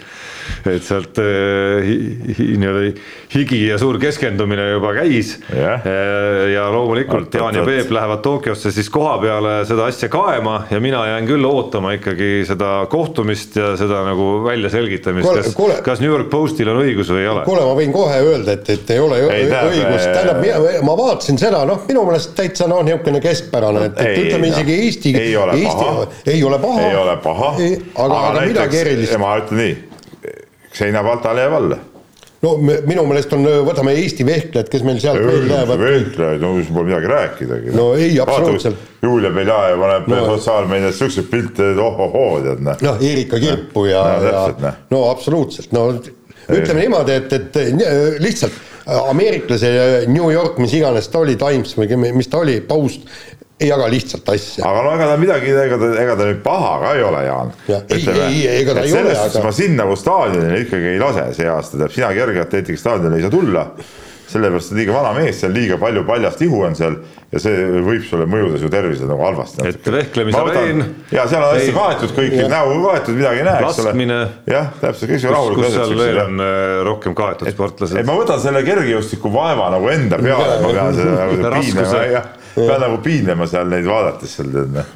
et 0.73 0.87
sealt 0.87 1.21
äh, 1.23 1.91
nii-öelda 2.39 2.95
higi 3.35 3.61
ja 3.67 3.79
suur 3.81 4.01
keskendumine 4.03 4.71
juba 4.73 4.95
käis 4.97 5.37
Jah. 5.53 5.85
Äh, 5.85 6.49
ja 6.55 6.67
loomulikult 6.73 7.35
Jaan 7.37 7.61
ja. 7.61 7.67
Peep 7.69 7.93
lähevad 7.93 8.25
Tokyosse 8.25 8.73
siis 8.73 8.89
koha 8.91 9.19
peale 9.23 9.61
seda 9.69 9.89
asja 9.93 10.09
kaema 10.13 10.63
ja 10.71 10.81
mina 10.81 11.05
jään 11.13 11.29
küll 11.29 11.45
ootama 11.45 11.93
ikkagi 11.99 12.47
seda 12.49 12.87
kohtumist 12.91 13.57
ja 13.61 13.75
seda 13.77 14.03
nagu 14.09 14.31
välja 14.47 14.73
selgitamist, 14.73 15.55
Kuule, 15.59 15.81
kas 15.85 15.99
kas 15.99 16.01
New 16.01 16.11
York 16.11 16.31
Postil 16.31 16.69
on 16.71 16.79
õigus 16.83 17.11
või 17.11 17.25
ei 17.25 17.29
ole. 17.29 17.43
kuule, 17.47 17.65
ma 17.67 17.75
võin 17.79 17.93
kohe 17.93 18.19
öelda, 18.23 18.55
et, 18.55 18.71
et 18.71 18.93
ei 18.95 19.01
ole 19.03 19.19
Ei, 19.19 19.49
tähendab, 19.51 19.73
õigust, 19.73 20.11
tähendab 20.15 20.45
äh,, 20.47 20.79
ma 20.87 20.95
vaatasin 20.99 21.41
seda, 21.41 21.65
noh, 21.69 21.83
minu 21.89 22.05
meelest 22.07 22.35
täitsa 22.39 22.69
noh, 22.71 22.85
niisugune 22.87 23.23
keskpärane, 23.25 23.85
et, 23.89 23.99
et 23.99 24.13
Ei, 24.13 24.23
ütleme 24.27 24.53
isegi 24.53 24.79
Eesti, 24.79 25.15
ei 25.19 25.37
ole 25.37 25.57
paha. 25.59 26.07
Eesti, 26.07 26.33
ei 26.35 26.45
ole 26.47 26.61
paha, 26.63 26.87
ei 26.87 26.99
ole 27.03 27.17
paha, 27.25 27.53
aga, 28.05 28.21
aga 28.31 28.47
midagi 28.47 28.83
erilist. 28.85 29.17
ma 29.21 29.35
ütlen 29.43 29.63
nii, 29.65 29.77
seina 30.79 31.03
paltale 31.07 31.45
jääb 31.47 31.57
alla. 31.59 31.79
no 32.43 32.53
me- 32.63 32.77
minu 32.87 33.03
meelest 33.11 33.33
on, 33.35 33.43
võtame 33.67 33.97
Eesti 33.99 34.23
vehklejad, 34.27 34.69
kes 34.71 34.85
meil 34.87 35.01
sealt 35.03 35.19
veel 35.19 35.49
lähevad, 35.51 35.81
veetlejaid, 35.81 36.41
no 36.45 36.53
siis 36.61 36.69
pole 36.75 36.87
midagi 36.93 37.11
rääkidagi. 37.11 37.73
No 37.75 37.89
ei, 37.99 38.13
absoluutselt. 38.23 38.77
Julia 39.03 39.31
Beljajev 39.35 39.81
paneb 39.83 40.07
No. 40.13 40.21
sotsiaalmeedias 40.37 40.99
siukseid 40.99 41.27
pilte, 41.33 41.73
et 41.73 41.79
ohohoo, 41.83 42.39
tead 42.47 42.63
noh. 42.63 42.79
noh, 42.87 43.03
Erika 43.11 43.41
Kirpu 43.43 43.85
ja 43.91 44.05
No,, 44.07 44.25
ja 44.31 44.47
noh. 44.63 44.79
no 44.95 45.03
absoluutselt, 45.11 45.73
no 45.75 45.89
ütleme 46.49 46.81
niimoodi, 46.87 47.13
et, 47.19 47.33
et 47.33 47.59
lihtsalt 48.23 48.53
ameeriklase 48.89 49.71
New 50.09 50.31
York, 50.33 50.57
mis 50.63 50.73
iganes 50.79 51.09
ta 51.13 51.19
oli, 51.21 51.35
Times 51.37 51.75
või 51.77 52.13
mis 52.17 52.31
ta 52.33 52.39
oli, 52.41 52.61
Post, 52.65 53.03
ei 53.61 53.69
jaga 53.69 53.89
lihtsalt 53.91 54.29
asja. 54.31 54.65
aga 54.69 54.83
no 54.87 54.95
ega 54.95 55.07
ta 55.13 55.17
midagi, 55.21 55.53
ega 55.65 55.79
ta, 55.81 55.89
ega 56.03 56.17
ta 56.19 56.27
nüüd 56.31 56.43
paha 56.45 56.75
ka 56.83 56.93
ei 56.97 57.03
ole, 57.03 57.23
Jaan. 57.27 57.55
Ja 57.69 57.81
ei, 57.91 58.05
ei, 58.17 58.43
ega 58.63 58.75
ta 58.77 58.85
ei 58.85 58.93
ole, 58.93 59.01
selles 59.01 59.19
suhtes 59.23 59.41
aga- 59.41 59.47
ma 59.49 59.55
sind 59.61 59.81
nagu 59.83 59.97
staadionile 59.99 60.61
ikkagi 60.67 60.93
ei 60.95 61.01
lase 61.03 61.25
see 61.39 61.49
aasta, 61.51 61.75
tähendab 61.77 61.97
sina 61.97 62.13
kergeatleetika 62.21 62.79
staadionile 62.85 63.19
ei 63.19 63.27
saa 63.27 63.35
tulla 63.35 63.67
sellepärast, 64.29 64.73
et 64.73 64.77
liiga 64.83 64.93
vana 64.93 65.13
mees 65.17 65.39
seal, 65.41 65.53
liiga 65.57 65.79
palju 65.81 66.03
paljast 66.09 66.43
ihu 66.45 66.61
on 66.67 66.75
seal 66.77 66.99
ja 67.33 67.41
see 67.41 67.63
võib 67.85 68.03
sulle 68.05 68.27
mõjuda 68.29 68.61
su 68.61 68.69
tervisele 68.73 69.09
nagu 69.09 69.25
halvasti. 69.25 69.65
Et 69.69 69.89
vehklemisareen- 69.95 70.83
ja 71.17 71.25
seal 71.31 71.45
on 71.47 71.55
hästi 71.57 71.75
kaetud 71.77 72.13
kõik, 72.17 72.37
näo 72.53 72.75
kaetud, 72.85 73.17
midagi 73.17 73.41
ei 73.43 73.47
näe, 73.49 73.63
eks 73.65 73.81
ole 73.85 74.19
jah, 74.53 74.69
täpselt, 74.83 75.11
kõik 75.11 75.23
see 75.23 75.31
kus, 75.31 75.37
rahulikult 75.37 75.67
kus 75.67 75.75
seal 75.79 75.95
veel 76.03 76.21
on 76.27 76.45
äh, 76.45 76.83
rohkem 76.89 77.17
kaetud 77.17 77.49
et 77.49 77.57
sportlased? 77.57 78.05
ma 78.05 78.19
võtan 78.21 78.43
selle 78.45 78.63
kergejõustiku 78.69 79.33
vaeva 79.33 79.71
nagu 79.75 79.89
enda 79.97 80.21
peale, 80.21 80.61
ma 80.65 80.75
pean 80.77 80.99
seda 81.01 81.17
nagu 81.23 81.41
Raskuse. 81.49 81.73
piinlema, 81.73 82.23
pean 82.67 82.85
nagu 82.87 83.01
piinlema 83.05 83.49
seal 83.51 83.73
neid 83.73 83.89
vaadates 83.89 84.37
seal 84.39 84.53
tead 84.55 84.75
noh. 84.75 84.93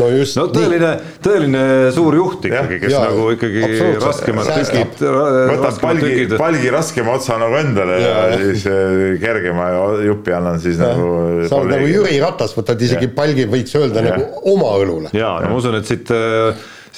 no 0.00 0.08
just 0.14 0.38
no 0.38 0.46
tõeline, 0.54 0.90
tõeline 1.24 1.62
suur 1.94 2.16
juht 2.18 2.48
ikkagi, 2.48 2.80
kes 2.84 2.94
Jaa, 2.94 3.04
nagu 3.10 3.28
ikkagi 3.34 3.62
raskemad 4.00 4.50
tükid, 4.54 5.04
raskemad 5.04 5.80
palgi, 5.84 6.26
palgi 6.40 6.74
raskema 6.74 7.16
otsa 7.18 7.38
nagu 7.42 7.58
endale 7.60 8.00
ja, 8.00 8.08
Jaa, 8.08 8.26
ja 8.32 8.40
siis 8.44 8.66
äh, 8.70 8.98
kergema 9.22 9.70
jupi 10.06 10.36
annan 10.36 10.60
siis 10.62 10.80
jah. 10.80 10.94
nagu. 10.94 11.46
sa 11.50 11.62
oled 11.62 11.76
nagu 11.76 11.90
Jüri 11.90 12.20
Ratas, 12.22 12.56
võtad 12.58 12.82
isegi 12.86 13.10
Jah. 13.10 13.16
palgi, 13.18 13.48
võiks 13.50 13.78
öelda 13.80 14.04
Jah. 14.04 14.12
nagu 14.12 14.52
oma 14.54 14.76
õlule. 14.80 15.14
ja 15.16 15.36
no 15.44 15.54
ma 15.54 15.62
usun, 15.62 15.80
et 15.80 15.90
siit, 15.90 16.14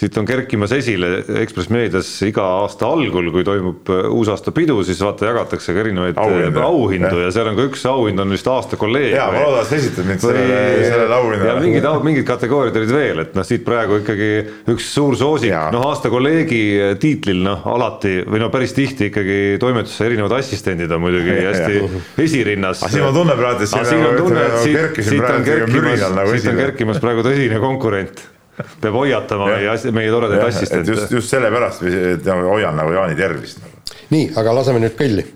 siit 0.02 0.16
on 0.18 0.26
kerkimas 0.26 0.72
esile 0.74 1.10
Ekspress 1.42 1.70
Meedias 1.72 2.08
iga 2.26 2.44
aasta 2.62 2.88
algul, 2.90 3.30
kui 3.34 3.44
toimub 3.46 3.90
äh, 3.92 4.08
uusaastapidu, 4.10 4.80
siis 4.86 5.00
vaata 5.04 5.28
jagatakse 5.28 5.74
ka 5.74 5.82
erinevaid 5.84 6.18
Auhindu. 6.18 6.40
auhindu, 6.42 6.64
auhindu 6.66 7.12
Jah. 7.12 7.28
ja 7.28 7.34
seal 7.36 7.50
on 7.52 7.58
ka 7.58 7.66
üks 7.68 7.84
auhind 7.90 8.22
on 8.22 8.34
vist 8.34 8.48
aasta 8.50 8.78
kolleeg. 8.80 9.14
ja 9.14 9.28
ma 9.30 9.44
loodan, 9.44 9.62
et 9.62 9.70
sa 9.70 9.78
esitad 9.78 10.08
mind 10.08 10.24
sellele, 10.24 10.58
sellele 10.88 11.06
ja 11.06 11.20
auhinnale. 11.20 11.62
mingid, 11.66 11.88
mingid 12.08 12.26
kategooriad 12.28 12.80
olid 12.82 12.94
veel, 12.96 13.22
et 13.26 13.38
noh, 13.38 13.46
siit 13.46 13.64
praegu 13.66 14.00
ikkagi 14.02 14.30
üks 14.74 14.90
suur 14.96 15.16
soosik 15.18 15.54
noh 15.72 15.86
aasta 15.90 16.10
kolleegi 16.12 16.62
tiitlil 17.02 17.42
noh, 17.46 17.62
alati 17.70 18.18
või 18.26 18.42
no 18.42 18.50
päris 18.54 18.74
tihti 18.76 19.10
ikkagi 19.12 19.38
toimetuse 19.62 20.06
erinevad 20.08 20.34
assistendid 20.40 20.90
on 20.92 21.04
muidugi 21.06 21.38
hästi 21.38 21.80
esirinnas. 22.26 22.82
Aga 22.82 22.92
siin 22.94 23.06
ma 23.06 23.14
tunnen 23.14 23.38
praegu, 23.38 23.62
et 23.62 23.70
siin 23.70 25.22
on 26.50 26.62
kerkimas 26.66 27.02
praegu 27.02 27.26
tõsine 27.26 27.62
konkurent. 27.62 28.24
Peab 28.80 28.94
hoiatama 28.94 29.50
Jah. 29.50 29.58
meie 29.58 29.68
asja, 29.74 29.92
meie 29.92 30.10
toredaid 30.10 30.40
et 30.40 30.46
just, 30.46 30.56
assistente. 30.56 30.96
just 31.14 31.30
sellepärast, 31.30 31.82
et 31.82 32.26
hoian 32.26 32.76
nagu 32.76 32.92
Jaani 32.92 33.16
tervist. 33.16 33.62
nii, 34.10 34.32
aga 34.36 34.54
laseme 34.54 34.82
nüüd 34.82 34.98
kõlli. 34.98 35.26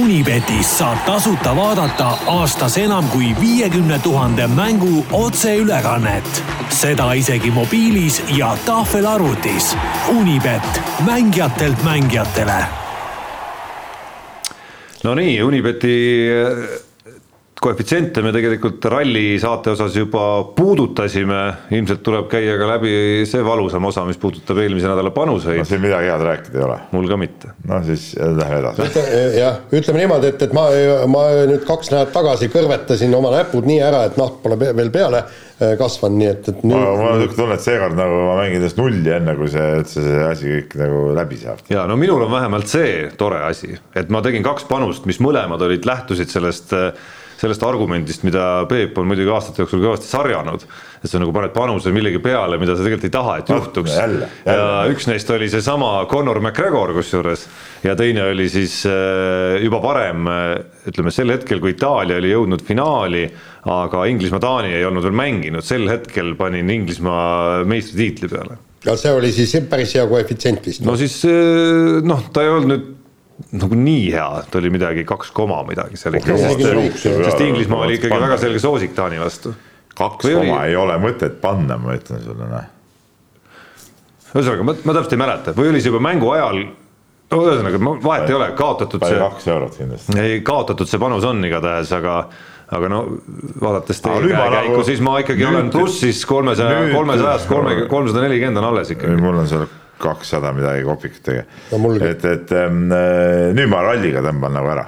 Unibetis 0.00 0.68
saab 0.78 1.00
tasuta 1.06 1.50
vaadata 1.56 2.12
aastas 2.30 2.76
enam 2.78 3.08
kui 3.10 3.32
viiekümne 3.40 3.98
tuhande 4.02 4.46
mängu 4.46 5.04
otseülekannet. 5.12 6.42
seda 6.70 7.12
isegi 7.12 7.50
mobiilis 7.50 8.22
ja 8.36 8.56
tahvelarvutis. 8.66 9.76
Unibet, 10.08 10.82
mängijatelt 11.06 11.82
mängijatele 11.84 12.64
no 15.04 15.14
nii, 15.14 15.42
Unibeti 15.42 15.94
koefitsiente 17.60 18.22
me 18.24 18.30
tegelikult 18.32 18.84
ralli 18.88 19.34
saate 19.40 19.74
osas 19.74 19.96
juba 19.96 20.22
puudutasime, 20.56 21.40
ilmselt 21.76 22.00
tuleb 22.04 22.30
käia 22.32 22.54
ka 22.56 22.68
läbi 22.70 22.92
see 23.28 23.42
valusam 23.44 23.84
osa, 23.90 24.06
mis 24.08 24.16
puudutab 24.20 24.62
eelmise 24.62 24.88
nädala 24.88 25.10
no 25.10 25.14
panuseid, 25.16 25.60
siin 25.68 25.82
midagi 25.82 26.08
head 26.08 26.24
rääkida 26.24 26.56
ei 26.56 26.64
ole. 26.64 26.78
mul 26.96 27.10
ka 27.10 27.18
mitte. 27.20 27.52
no 27.68 27.82
siis 27.84 28.06
äh, 28.16 28.32
lähme 28.38 28.62
edasi. 28.62 29.04
jah, 29.36 29.60
ütleme 29.76 30.00
niimoodi, 30.00 30.32
et, 30.32 30.46
et 30.48 30.56
ma, 30.56 30.64
ma 31.12 31.26
nüüd 31.50 31.68
kaks 31.68 31.92
nädalat 31.92 32.14
tagasi 32.16 32.48
kõrvetasin 32.54 33.14
oma 33.20 33.34
näpud 33.36 33.68
nii 33.68 33.78
ära, 33.90 34.06
et 34.08 34.16
nahk 34.20 34.40
pole 34.40 34.56
veel 34.62 34.92
peale 34.94 35.22
äh, 35.26 35.76
kasvanud, 35.80 36.20
nii 36.22 36.32
et, 36.32 36.50
et 36.54 36.64
mul 36.64 36.80
on 36.80 36.96
nüüd 36.96 37.26
niisugune 37.26 37.42
tunne, 37.42 37.60
et 37.60 37.68
seekord 37.68 38.00
nagu 38.00 38.24
ma 38.24 38.40
mängin 38.40 38.64
tast 38.64 38.80
nulli 38.80 39.16
enne, 39.20 39.36
kui 39.36 39.52
see 39.52 39.70
üldse 39.82 40.08
see 40.08 40.26
asi 40.30 40.56
kõik 40.56 40.76
nagu 40.80 41.06
läbi 41.20 41.44
saab. 41.44 41.64
ja 41.68 41.84
no 41.90 42.00
minul 42.00 42.24
on 42.24 42.32
vähemalt 42.32 42.72
see 42.72 43.08
tore 43.20 43.44
asi, 43.52 43.76
et 43.92 44.08
ma 44.08 44.24
tegin 44.24 44.48
kaks 44.48 44.64
panust, 44.70 45.04
mis 45.10 45.20
mõlemad 45.20 45.60
olid, 45.68 45.84
lähtusid 45.84 46.32
sellest 46.32 46.78
sellest 47.40 47.64
argumendist, 47.64 48.24
mida 48.26 48.66
Peep 48.68 48.98
on 49.00 49.08
muidugi 49.08 49.30
aastate 49.32 49.62
jooksul 49.62 49.82
kõvasti 49.82 50.10
sarjanud, 50.10 50.64
et 51.00 51.08
sa 51.08 51.20
nagu 51.22 51.32
paned 51.34 51.54
panuse 51.54 51.92
millegi 51.94 52.20
peale, 52.22 52.58
mida 52.60 52.76
sa 52.76 52.84
tegelikult 52.84 53.08
ei 53.08 53.14
taha, 53.14 53.36
et 53.40 53.52
juhtuks. 53.54 53.96
jälle, 53.96 54.28
ja 54.44 54.68
üks 54.92 55.08
neist 55.08 55.30
oli 55.32 55.48
seesama 55.52 55.92
Conor 56.10 56.42
McGregor 56.42 56.92
kusjuures 56.96 57.46
ja 57.86 57.96
teine 57.96 58.26
oli 58.28 58.48
siis 58.52 58.82
äh, 58.88 59.56
juba 59.64 59.80
varem, 59.84 60.28
ütleme 60.90 61.14
sel 61.14 61.32
hetkel, 61.32 61.62
kui 61.64 61.74
Itaalia 61.76 62.20
oli 62.20 62.34
jõudnud 62.34 62.64
finaali, 62.66 63.26
aga 63.70 64.06
Inglismaa-Taani 64.12 64.74
ei 64.76 64.88
olnud 64.88 65.08
veel 65.08 65.16
mänginud, 65.16 65.64
sel 65.64 65.88
hetkel 65.88 66.34
panin 66.38 66.68
Inglismaa 66.72 67.64
meistritiitli 67.68 68.28
peale 68.32 68.60
ja 68.84 68.94
see 68.96 69.12
oli 69.12 69.28
siis 69.34 69.52
päris 69.68 69.92
hea 69.96 70.06
koefitsient 70.08 70.64
vist. 70.66 70.84
no 70.86 70.96
siis 70.96 71.18
eh, 71.28 72.00
noh, 72.06 72.24
ta 72.32 72.44
ei 72.44 72.52
olnud 72.52 72.72
nüüd 72.72 72.88
nagu 73.52 73.74
nii 73.78 74.10
hea, 74.12 74.28
ta 74.50 74.58
oli 74.60 74.70
midagi 74.74 75.04
kaks 75.08 75.30
koma 75.36 75.62
midagi 75.68 75.96
seal 76.00 76.18
ikka, 76.18 76.36
sest, 76.36 77.06
sest 77.24 77.40
Inglismaa 77.44 77.86
oli 77.86 77.96
ikkagi 78.00 78.20
väga 78.20 78.36
selge 78.42 78.60
soosik 78.62 78.92
Taani 78.96 79.20
vastu. 79.22 79.54
kaks 79.96 80.24
Või 80.28 80.34
oli- 80.36 80.50
koma 80.52 80.66
ei 80.68 80.76
ole 80.76 80.98
mõtet 81.02 81.40
panna, 81.40 81.78
ma 81.80 81.96
ütlen 81.96 82.22
sulle, 82.24 82.46
noh. 82.50 82.68
ühesõnaga, 84.34 84.66
ma, 84.68 84.74
ma 84.84 84.94
täpselt 84.98 85.16
ei 85.16 85.22
mäleta 85.24 85.54
või 85.56 85.72
oli 85.72 85.80
see 85.82 85.90
juba 85.90 86.02
mängu 86.06 86.30
ajal, 86.36 86.60
no 87.32 87.40
ühesõnaga 87.46 87.80
ma- 87.82 87.96
vahet 88.04 88.28
ei 88.30 88.36
ole, 88.38 88.50
kaotatud 88.58 89.02
see, 89.08 89.18
kaks 89.18 89.48
eurot 89.50 89.76
kindlasti. 89.80 90.18
ei 90.20 90.40
kaotatud 90.46 90.88
see 90.90 91.00
panus 91.02 91.24
on 91.26 91.42
igatahes, 91.48 91.90
aga 91.96 92.20
aga 92.70 92.86
no 92.92 93.00
vaadates 93.58 93.98
teie 94.04 94.20
käekäiku 94.28 94.76
nagu-, 94.76 94.84
siis 94.86 95.00
ma 95.02 95.16
ikkagi 95.24 95.42
olen 95.48 95.70
plussis 95.74 96.20
kolmesaja, 96.30 96.84
kolmesajast 96.94 97.48
kolme, 97.50 97.80
kolmsada 97.90 98.22
nelikümmend 98.28 98.60
on 98.62 98.68
alles 98.70 98.92
ikkagi. 98.94 99.16
mul 99.18 99.40
on 99.42 99.48
seal 99.50 99.66
kakssada 100.00 100.52
midagi 100.56 100.84
kopikatega 100.86 101.44
No 101.72 101.92
et, 101.96 102.24
et 102.24 102.54
ähm, 102.56 102.88
nüüd 103.56 103.70
ma 103.70 103.82
ralliga 103.86 104.22
tõmban 104.24 104.56
nagu 104.58 104.72
ära. 104.72 104.86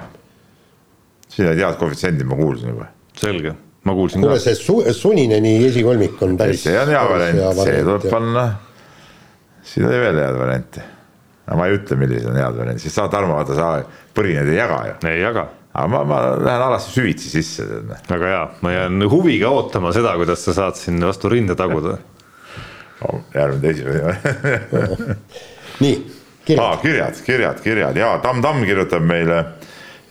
siin 1.33 1.49
olid 1.49 1.63
head 1.63 1.79
koefitsiendid, 1.79 2.27
ma 2.29 2.37
kuulsin 2.39 2.73
juba. 2.73 2.89
selge, 3.17 3.55
ma 3.87 3.97
kuulsin 3.97 4.21
kuule, 4.21 4.37
ka. 4.37 4.43
see 4.43 4.59
su-, 4.59 4.83
Sunineni 4.93 5.55
esikolmik 5.67 6.21
on 6.21 6.37
päris. 6.37 6.63
see 6.67 6.77
on 6.79 6.93
hea 6.93 7.03
variant, 7.09 7.63
see 7.63 7.81
tuleb. 7.81 8.09
panna. 8.11 8.45
siin 9.63 9.89
oli 9.89 10.05
veel 10.05 10.21
head 10.25 10.39
variante. 10.43 10.85
aga 11.47 11.59
ma 11.59 11.67
ei 11.67 11.79
ütle, 11.79 11.99
millised 11.99 12.29
on 12.29 12.39
head 12.39 12.61
variandid, 12.61 12.85
sest 12.85 13.01
sa, 13.01 13.09
Tarmo, 13.11 13.39
vaata 13.39 13.57
sa 13.57 13.73
põrinad 14.15 14.49
ei 14.49 14.61
jaga 14.61 14.79
ju. 14.91 15.01
ei 15.09 15.19
jaga 15.23 15.49
aga 15.73 15.87
ma, 15.89 16.03
ma 16.05 16.17
lähen 16.37 16.61
alati 16.67 16.91
süvitsi 16.93 17.31
sisse, 17.33 17.65
noh. 17.87 18.01
väga 18.09 18.29
hea, 18.29 18.41
ma 18.61 18.73
jään 18.75 19.05
huviga 19.09 19.49
ootama 19.53 19.93
seda, 19.95 20.13
kuidas 20.19 20.43
sa 20.45 20.53
saad 20.53 20.77
siin 20.77 21.01
vastu 21.01 21.31
rinde 21.33 21.57
taguda. 21.57 21.97
järgmine 23.33 23.61
teisipäev. 23.61 24.15
nii, 25.83 25.95
kirja 26.45 26.63
aa, 26.63 26.77
kirjad, 26.77 27.21
kirjad, 27.25 27.61
kirjad. 27.63 27.97
Ja 27.97 28.17
Tamm 28.23 28.41
Tamm 28.41 28.65
kirjutab 28.65 29.05
meile. 29.07 29.43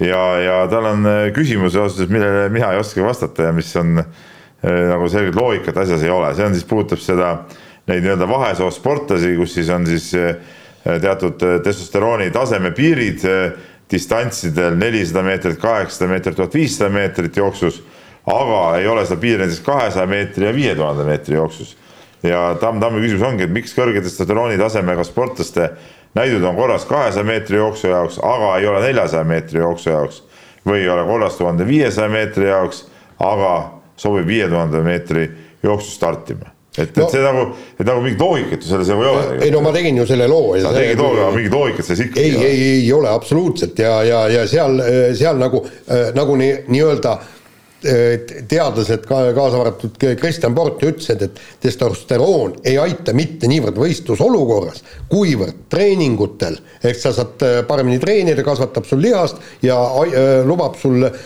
Ja, 0.01 0.23
ja 0.41 0.55
tal 0.71 0.89
on 0.89 1.07
äh, 1.07 1.27
küsimuse 1.35 1.79
osas, 1.79 2.09
millele 2.11 2.49
mina 2.51 2.73
ei 2.73 2.81
oska 2.81 3.05
vastata 3.05 3.51
ja 3.51 3.53
mis 3.55 3.71
on 3.79 4.01
äh, 4.01 4.07
nagu 4.89 5.07
selget 5.09 5.37
loogikat 5.39 5.77
asjas 5.85 6.03
ei 6.03 6.11
ole, 6.11 6.33
see 6.35 6.47
on 6.47 6.57
siis 6.57 6.67
puudutab 6.67 7.03
seda 7.03 7.29
neid 7.87 8.03
nii-öelda 8.03 8.27
vahesoost 8.27 8.81
sportlasi, 8.81 9.37
kus 9.39 9.55
siis 9.55 9.71
on 9.71 9.87
siis 9.87 10.09
äh, 10.19 10.41
teatud 10.83 11.39
testosterooni 11.63 12.33
taseme 12.35 12.73
piirid 12.75 13.23
distantsidel 13.93 14.75
nelisada 14.81 15.23
meetrit, 15.23 15.61
kaheksasada 15.63 16.11
meetrit, 16.11 16.37
tuhat 16.41 16.55
viissada 16.57 16.91
meetrit 16.91 17.37
jooksus, 17.37 17.83
aga 18.27 18.63
ei 18.81 18.89
ole 18.89 19.05
seda 19.07 19.21
piiri 19.23 19.45
näiteks 19.45 19.63
kahesaja 19.67 20.09
meetri 20.11 20.49
ja 20.49 20.55
viie 20.57 20.75
tuhande 20.79 21.07
meetri 21.07 21.39
jooksus 21.39 21.77
ja 22.23 22.43
Tamm 22.61 22.81
Tammi 22.81 23.03
küsimus 23.03 23.27
ongi, 23.27 23.47
et 23.49 23.55
miks 23.55 23.75
kõrge 23.77 24.03
testosterooni 24.05 24.59
tasemega 24.61 25.05
sportlaste 25.07 25.71
näidud 26.15 26.45
on 26.45 26.57
korras 26.57 26.87
kahesaja 26.89 27.27
meetri 27.27 27.59
jooksu 27.59 27.91
jaoks, 27.91 28.21
aga 28.23 28.57
ei 28.61 28.67
ole 28.71 28.83
neljasaja 28.87 29.25
meetri 29.25 29.63
jooksu 29.63 29.91
jaoks 29.91 30.23
või 30.67 30.85
ei 30.85 30.89
ole 30.93 31.05
korras 31.09 31.39
tuhande 31.41 31.67
viiesaja 31.67 32.09
meetri 32.13 32.49
jaoks, 32.51 32.85
aga 33.19 33.53
sobib 33.97 34.27
viie 34.27 34.49
tuhande 34.49 34.83
meetri 34.87 35.29
jooksu 35.63 35.91
startima 35.91 36.53
et 36.79 36.97
no,, 36.97 37.05
et 37.05 37.13
see 37.13 37.21
nagu, 37.21 37.43
et 37.77 37.85
nagu 37.85 38.01
mingit 38.01 38.23
loogikat 38.23 38.63
ju 38.65 38.71
selles 38.71 38.89
ei 38.89 38.97
ole. 38.97 39.25
ei 39.45 39.51
no 39.53 39.61
ma 39.61 39.75
tegin 39.75 39.99
ju 40.01 40.07
selle 40.09 40.25
loo. 40.31 40.55
sa 40.61 40.73
tegid 40.73 41.01
loo, 41.01 41.13
aga 41.19 41.35
mingit 41.35 41.53
loogikat 41.53 41.85
selles 41.85 42.07
ikkagi 42.07 42.23
ei, 42.23 42.33
ei, 42.33 42.47
ei, 42.47 42.71
ei 42.79 42.93
ole 42.97 43.11
absoluutselt 43.13 43.79
ja, 43.79 43.99
ja, 44.09 44.23
ja 44.33 44.47
seal, 44.49 44.81
seal 45.19 45.41
nagu, 45.41 45.61
nagu 46.17 46.39
nii-öelda 46.41 47.17
nii 47.21 47.42
teadlased, 47.83 49.07
kaasa 49.09 49.61
arvatud 49.61 49.97
Kristjan 50.21 50.55
Port 50.55 50.83
ütlesid, 50.87 51.23
et 51.27 51.41
testosteroon 51.63 52.61
ei 52.65 52.77
aita 52.79 53.15
mitte 53.17 53.49
niivõrd 53.51 53.79
võistlusolukorras, 53.83 54.83
kuivõrd 55.11 55.65
treeningutel, 55.73 56.59
ehk 56.85 57.01
sa 57.01 57.13
saad 57.17 57.43
äh, 57.47 57.59
paremini 57.67 57.99
treenida, 58.03 58.45
kasvatab 58.47 58.87
sul 58.87 59.03
lihast 59.03 59.41
ja 59.65 59.77
äh, 60.05 60.31
lubab 60.47 60.77
sul 60.81 61.07
äh, 61.07 61.17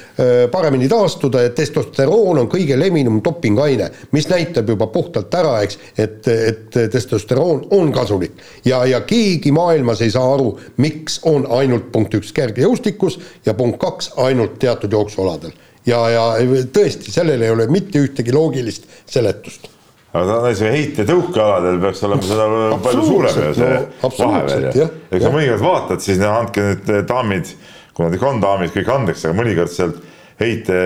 paremini 0.52 0.88
taastuda 0.88 1.44
ja 1.44 1.52
testosteroon 1.56 2.42
on 2.44 2.50
kõige 2.52 2.78
levinum 2.78 3.20
dopinguaine, 3.24 3.90
mis 4.16 4.28
näitab 4.32 4.72
juba 4.72 4.88
puhtalt 4.92 5.34
ära, 5.36 5.58
eks, 5.66 5.78
et, 5.98 6.28
et 6.28 6.80
testosteroon 6.92 7.66
on 7.76 7.92
kasulik. 7.92 8.40
ja, 8.64 8.84
ja 8.86 9.02
keegi 9.06 9.52
maailmas 9.52 10.02
ei 10.02 10.10
saa 10.14 10.34
aru, 10.34 10.54
miks 10.82 11.20
on 11.28 11.46
ainult 11.58 11.92
punkt 11.92 12.14
üks 12.16 12.32
kergejõustikus 12.36 13.20
ja 13.46 13.54
punkt 13.54 13.80
kaks 13.82 14.12
ainult 14.16 14.58
teatud 14.62 14.92
jooksualadel 14.92 15.54
ja, 15.86 16.02
ja 16.10 16.26
tõesti, 16.72 17.14
sellel 17.14 17.42
ei 17.46 17.54
ole 17.54 17.68
mitte 17.72 18.02
ühtegi 18.02 18.34
loogilist 18.34 18.88
seletust 19.06 19.70
aga 20.16 20.40
näiteks 20.46 20.62
heite 20.72 21.06
tõukealadel 21.08 21.78
peaks 21.82 22.02
olema 22.06 22.26
seda 22.26 22.48
palju 22.84 23.06
suurem 23.06 23.40
ju 23.42 23.54
see 23.56 23.78
no, 23.78 24.10
vahe 24.18 24.42
veel 24.48 24.68
ju. 24.70 24.90
eks 25.10 25.24
sa 25.24 25.32
mõnikord 25.32 25.64
vaatad, 25.64 26.04
siis 26.04 26.20
no 26.22 26.34
andke 26.40 26.66
nüüd 26.66 26.92
eh, 26.92 27.02
daamid, 27.08 27.54
kui 27.96 28.06
nad 28.06 28.16
ikka 28.16 28.28
on 28.30 28.44
daamid, 28.44 28.72
kõik 28.76 28.92
andeks, 28.96 29.24
aga 29.26 29.38
mõnikord 29.40 29.72
sealt 29.72 30.04
heite 30.36 30.76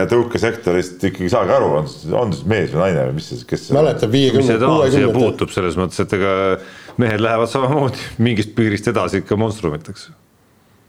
ja 0.00 0.04
tõukesektorist 0.10 1.04
ikkagi 1.06 1.30
saage 1.30 1.54
aru, 1.54 1.70
on, 1.80 1.90
on 2.18 2.34
siis 2.34 2.46
mees 2.50 2.72
või 2.74 2.82
naine 2.82 3.08
või 3.08 3.18
mis 3.20 3.30
see, 3.30 3.46
kes. 3.48 3.68
mäletab 3.76 4.10
viiekümne, 4.14 4.58
kuuekümne. 4.62 5.12
puutub 5.14 5.54
selles 5.54 5.78
mõttes, 5.78 6.02
et 6.02 6.14
ega 6.18 6.32
mehed 6.98 7.22
lähevad 7.22 7.50
samamoodi 7.52 8.02
mingist 8.26 8.54
piirist 8.58 8.90
edasi 8.90 9.22
ikka 9.22 9.38
monstrumiteks 9.38 10.08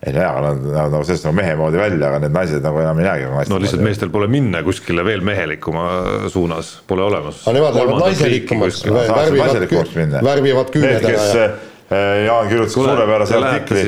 ei 0.05 0.13
no 0.13 0.21
jaa, 0.21 0.33
aga 0.37 0.49
nad 0.51 0.65
näevad 0.65 0.91
nagu 0.93 1.05
sellest 1.07 1.25
nagu 1.25 1.35
mehe 1.39 1.53
moodi 1.57 1.79
välja, 1.81 2.09
aga 2.11 2.19
need 2.21 2.35
naised 2.35 2.65
nagu 2.65 2.81
enam 2.83 2.99
ei 3.01 3.07
näegi 3.07 3.23
nagu 3.25 3.39
naiste 3.39 3.53
no 3.53 3.61
lihtsalt 3.61 3.79
moodi. 3.79 3.87
meestel 3.89 4.11
pole 4.13 4.27
minna 4.29 4.59
kuskile 4.65 5.05
veel 5.07 5.23
mehelikuma 5.25 5.85
suunas, 6.33 6.69
pole 6.89 7.05
olemas. 7.07 7.39
aga 7.47 7.55
nemad 7.57 7.79
lähevad 7.79 8.03
naiselikumaks, 8.03 8.83
värvivad, 8.85 10.19
värvivad 10.27 10.69
küüned 10.75 11.07
ära 11.09 11.23
ja. 11.25 11.47
Eh, 11.87 12.25
Jaan 12.25 12.49
kirjutas 12.51 12.73
suurepärase 12.75 13.37
artikli. 13.39 13.83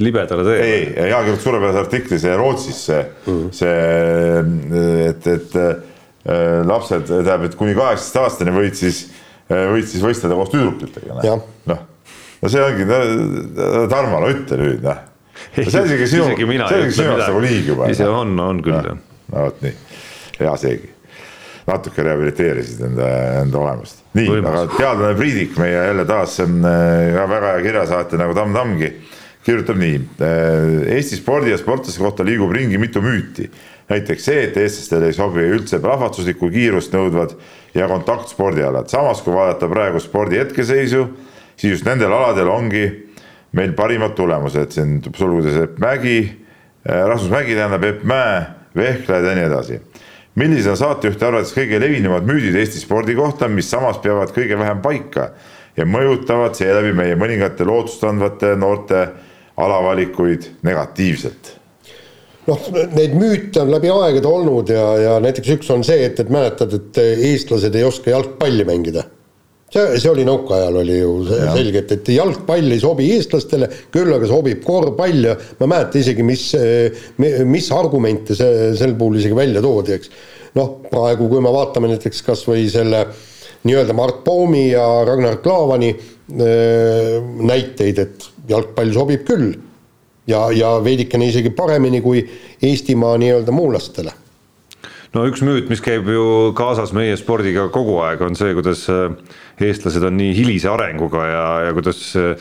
libedale 0.00 0.46
tee. 0.48 0.62
ei, 0.64 1.10
Jaan 1.10 1.26
kirjutas 1.28 1.44
suurepärase 1.44 1.82
artikli, 1.84 2.18
see 2.18 2.36
Rootsis 2.40 2.80
see 2.88 3.02
mm., 3.04 3.52
see, 3.60 5.04
et, 5.10 5.30
et 5.36 5.58
äh, 5.60 6.64
lapsed, 6.66 7.06
tähendab, 7.12 7.46
et 7.46 7.54
kuni 7.60 7.76
kaheksateist 7.78 8.18
aastani 8.24 8.56
võid 8.56 8.74
siis, 8.80 9.04
võid 9.46 9.86
siis 9.92 10.02
võistelda 10.02 10.40
koos 10.40 10.50
tüdrukutega. 10.56 11.20
noh 11.70 11.86
no 12.40 12.48
see 12.48 12.62
ongi, 12.64 12.86
Tarmo, 13.90 14.22
no 14.22 14.30
ütle 14.32 14.60
nüüd 14.60 14.86
noh. 14.86 15.02
see 15.56 15.66
on 15.66 15.90
isegi 15.90 16.08
sinu, 16.14 16.30
see 16.30 16.46
on 16.46 16.56
isegi 16.56 16.96
sinu 16.96 17.10
jaoks 17.10 17.26
nagu 17.26 17.44
liig 17.44 17.68
juba. 17.72 17.90
ise 17.92 18.08
on, 18.08 18.32
on 18.40 18.64
küll 18.64 18.78
jah. 18.78 18.96
no 19.32 19.44
vot 19.46 19.62
nii, 19.64 19.76
hea 20.40 20.56
seegi. 20.64 20.90
natuke 21.68 22.04
rehabiliteerisid 22.06 22.82
enda, 22.88 23.08
enda 23.44 23.62
olemust. 23.62 24.04
nii, 24.18 24.40
aga 24.40 24.66
teadlane 24.74 25.14
Priidik, 25.18 25.56
meie 25.60 25.76
jälle 25.76 26.06
taas 26.08 26.38
äh, 26.44 26.50
ka 27.16 27.30
väga 27.30 27.56
hea 27.56 27.64
kirjasaatja 27.68 28.22
nagu 28.24 28.36
Tamm 28.36 28.56
Tammgi 28.56 28.92
kirjutab 29.44 29.78
nii. 29.80 30.00
Äh, 30.20 30.96
Eesti 30.96 31.16
spordi 31.16 31.52
ja 31.52 31.58
sportlaste 31.60 32.02
kohta 32.02 32.24
liigub 32.26 32.52
ringi 32.52 32.78
mitu 32.78 33.02
müüti. 33.04 33.50
näiteks 33.90 34.22
see, 34.24 34.42
et 34.46 34.56
eestlastele 34.56 35.08
ei 35.10 35.14
sobi 35.16 35.42
üldse 35.50 35.80
plahvatuslikku 35.82 36.46
kiirust 36.52 36.92
nõudvad 36.94 37.32
ja 37.74 37.88
kontaktspordialad. 37.90 38.88
samas, 38.88 39.22
kui 39.24 39.34
vaadata 39.34 39.68
praegu 39.68 40.00
spordi 40.00 40.38
hetkeseisu 40.38 41.08
siis 41.60 41.76
just 41.76 41.88
nendel 41.88 42.12
aladel 42.16 42.48
ongi 42.48 42.84
meil 43.56 43.74
parimad 43.76 44.14
tulemused, 44.16 44.72
siin 44.72 44.98
sulgudes 45.16 45.58
Epp 45.60 45.80
Mägi, 45.82 46.18
äh, 46.86 47.04
Rasmus 47.08 47.32
Mägi 47.34 47.58
tähendab 47.58 47.84
Epp 47.84 48.04
Mäe, 48.08 48.40
vehklejad 48.76 49.28
ja 49.28 49.36
nii 49.36 49.48
edasi. 49.50 49.80
millised 50.34 50.70
on 50.70 50.76
saatejuhti 50.78 51.24
arvates 51.26 51.50
kõige 51.52 51.80
levinumad 51.82 52.24
müüdid 52.24 52.54
Eesti 52.56 52.78
spordi 52.80 53.16
kohta, 53.18 53.48
mis 53.50 53.66
samas 53.70 53.98
peavad 53.98 54.30
kõige 54.32 54.56
vähem 54.58 54.78
paika 54.80 55.32
ja 55.76 55.84
mõjutavad 55.84 56.54
seeläbi 56.54 56.92
meie 56.96 57.16
mõningate 57.18 57.66
lootustandvate 57.66 58.54
noorte 58.56 59.08
alavalikuid 59.56 60.46
negatiivselt? 60.62 61.56
noh, 62.46 62.68
neid 62.94 63.12
müüte 63.18 63.60
on 63.60 63.74
läbi 63.74 63.90
aegade 63.90 64.30
olnud 64.30 64.70
ja, 64.70 64.86
ja 65.02 65.18
näiteks 65.20 65.56
üks 65.58 65.74
on 65.74 65.84
see, 65.84 65.98
et, 66.06 66.22
et 66.22 66.30
mäletad, 66.30 66.72
et 66.78 67.02
eestlased 67.02 67.74
ei 67.74 67.84
oska 67.84 68.14
jalgpalli 68.14 68.64
mängida 68.64 69.04
see, 69.70 70.00
see 70.02 70.10
oli 70.10 70.26
nõukaajal 70.26 70.80
oli 70.82 70.98
ju 70.98 71.14
selge, 71.28 71.84
et, 71.84 71.94
et 71.96 72.12
jalgpall 72.16 72.74
ei 72.74 72.82
sobi 72.82 73.10
eestlastele, 73.14 73.70
küll 73.94 74.12
aga 74.16 74.28
sobib 74.30 74.62
korvpall 74.66 75.30
ja 75.30 75.36
ma 75.38 75.66
ei 75.66 75.72
mäleta 75.74 76.00
isegi, 76.02 76.26
mis, 76.26 76.44
mis 77.48 77.70
argumente 77.74 78.36
see 78.38 78.70
sel 78.78 78.96
puhul 78.98 79.20
isegi 79.20 79.38
välja 79.38 79.62
toodi, 79.64 79.96
eks. 79.96 80.14
noh, 80.58 80.78
praegu, 80.90 81.28
kui 81.30 81.42
me 81.44 81.52
vaatame 81.54 81.92
näiteks 81.92 82.24
kas 82.26 82.44
või 82.48 82.66
selle 82.72 83.04
nii-öelda 83.68 83.94
Mart 83.96 84.22
Poomi 84.24 84.70
ja 84.70 84.86
Ragnar 85.06 85.38
Klavani 85.44 85.90
äh, 85.92 87.18
näiteid, 87.44 87.98
et 87.98 88.30
jalgpall 88.50 88.94
sobib 88.94 89.26
küll. 89.28 89.52
ja, 90.26 90.48
ja 90.54 90.76
veidikene 90.82 91.28
isegi 91.30 91.50
paremini 91.50 92.00
kui 92.00 92.20
Eestimaa 92.62 93.16
nii-öelda 93.18 93.52
muulastele 93.52 94.12
no 95.16 95.26
üks 95.30 95.42
müüt, 95.46 95.68
mis 95.72 95.82
käib 95.84 96.08
ju 96.10 96.24
kaasas 96.58 96.94
meie 96.96 97.16
spordiga 97.18 97.68
kogu 97.74 97.98
aeg, 98.04 98.22
on 98.26 98.38
see, 98.38 98.54
kuidas 98.58 98.86
äh, 98.92 99.10
eestlased 99.60 100.06
on 100.06 100.18
nii 100.20 100.32
hilise 100.38 100.70
arenguga 100.72 101.26
ja, 101.26 101.44
ja 101.68 101.76
kuidas 101.76 102.04
äh, 102.20 102.34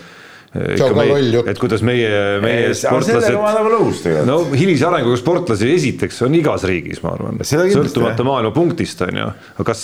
Meie, 0.50 1.44
et 1.46 1.60
kuidas 1.62 1.84
meie, 1.86 2.08
meie 2.42 2.72
sportlased. 2.74 3.36
Nagu 3.38 4.24
no 4.26 4.38
hilise 4.58 4.88
arenguga 4.88 5.20
sportlasi 5.22 5.68
esiteks 5.76 6.24
on 6.26 6.38
igas 6.40 6.66
riigis, 6.66 7.04
ma 7.04 7.12
arvan, 7.14 7.38
sõltumata 7.46 8.26
maailma 8.26 8.50
punktist 8.56 9.04
on 9.06 9.20
ju. 9.22 9.28
aga 9.30 9.68
kas 9.68 9.84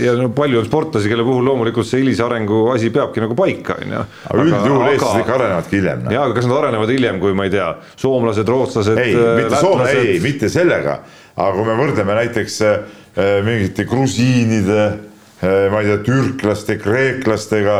ja 0.00 0.14
no 0.16 0.30
palju 0.32 0.62
on 0.62 0.68
sportlasi, 0.70 1.12
kelle 1.12 1.26
puhul 1.28 1.44
loomulikult 1.44 1.90
see 1.90 2.00
hilise 2.00 2.24
arengu 2.24 2.64
asi 2.72 2.88
peabki 2.94 3.20
nagu 3.26 3.36
paika 3.36 3.76
on 3.82 3.92
ju. 3.92 4.06
aga 4.30 4.46
üldjuhul 4.46 4.86
eestlased 4.94 5.26
ikka 5.26 5.36
arenevadki 5.36 5.80
hiljem. 5.82 6.08
ja, 6.08 6.24
aga 6.24 6.38
kas 6.40 6.48
nad 6.48 6.60
arenevad 6.62 6.94
hiljem, 6.96 7.20
kui 7.20 7.36
ma 7.36 7.50
ei 7.50 7.52
tea, 7.58 7.68
soomlased, 8.00 8.48
rootslased. 8.48 9.02
ei, 9.04 9.12
mitte 9.12 9.60
soomlased, 9.60 10.00
ei, 10.06 10.22
mitte 10.24 10.52
sellega, 10.56 11.02
aga 11.42 11.54
kui 11.56 11.66
me 11.66 11.78
võrdleme 11.80 12.18
näiteks 12.22 12.60
äh, 12.66 12.76
mingite 13.46 13.86
grusiinide 13.90 14.84
Äh, 15.42 15.70
ma 15.70 15.80
ei 15.82 15.88
tea, 15.88 15.98
türklaste, 16.06 16.76
kreeklastega, 16.78 17.78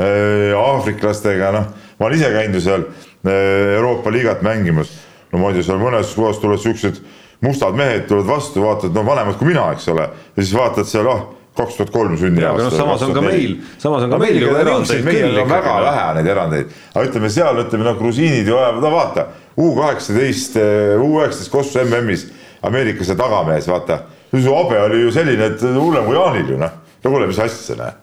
äh, 0.00 0.52
aafriklastega, 0.56 1.50
noh, 1.52 1.66
ma 1.98 2.06
olen 2.08 2.16
ise 2.16 2.30
käinud 2.32 2.56
ju 2.56 2.62
seal 2.64 2.86
äh, 2.86 3.74
Euroopa 3.74 4.12
liigat 4.14 4.40
mängimas. 4.42 4.94
no 5.32 5.42
ma 5.42 5.50
ei 5.50 5.58
tea, 5.58 5.66
seal 5.66 5.82
mõnes 5.82 6.14
kohas 6.16 6.40
tulevad 6.40 6.62
siuksed 6.64 7.02
mustad 7.44 7.76
mehed 7.76 8.06
tulevad 8.08 8.30
vastu, 8.30 8.64
vaatad, 8.64 8.96
no 8.96 9.04
vanemad 9.04 9.36
kui 9.36 9.50
mina, 9.50 9.66
eks 9.76 9.90
ole, 9.92 10.08
ja 10.08 10.40
siis 10.40 10.54
vaatad 10.56 10.88
seal, 10.88 11.12
ah 11.12 11.22
kaks 11.52 11.76
tuhat 11.76 11.92
kolm 11.92 12.16
sünniaasta. 12.16 12.64
No, 12.64 12.72
samas 12.72 13.02
on 13.04 13.12
ka 13.12 13.20
meil, 13.26 13.58
samas 13.76 14.06
on 14.06 14.14
ka 14.14 14.20
meil 14.22 14.38
ju 14.40 14.54
erandeid 14.56 15.04
küll. 15.04 15.40
väga 15.50 15.74
vähe 15.84 16.06
neid 16.16 16.30
erandeid, 16.32 16.76
aga 16.94 17.10
ütleme 17.10 17.32
seal, 17.34 17.60
ütleme 17.60 17.90
noh, 17.90 17.98
grusiinid 18.00 18.48
ju 18.48 18.56
ajavad, 18.56 18.80
no 18.86 18.96
vaata 18.96 19.28
U 19.60 19.74
kaheksateist, 19.76 20.56
U 20.96 21.10
üheksateist 21.18 21.52
kossu 21.52 21.84
MM-is 21.84 22.30
Ameerikas 22.62 23.08
ja 23.08 23.16
tagamees, 23.18 23.66
vaata. 23.68 24.04
su 24.32 24.54
habe 24.54 24.78
oli 24.80 25.02
ju 25.02 25.12
selline, 25.12 25.50
et 25.52 25.62
hullem 25.62 26.06
kui 26.06 26.16
Jaanil 26.16 26.54
ju 26.54 26.58
noh 26.58 26.80
no 27.02 27.10
kuule, 27.10 27.28
mis 27.30 27.38
asja, 27.42 27.76
noh. 27.78 27.94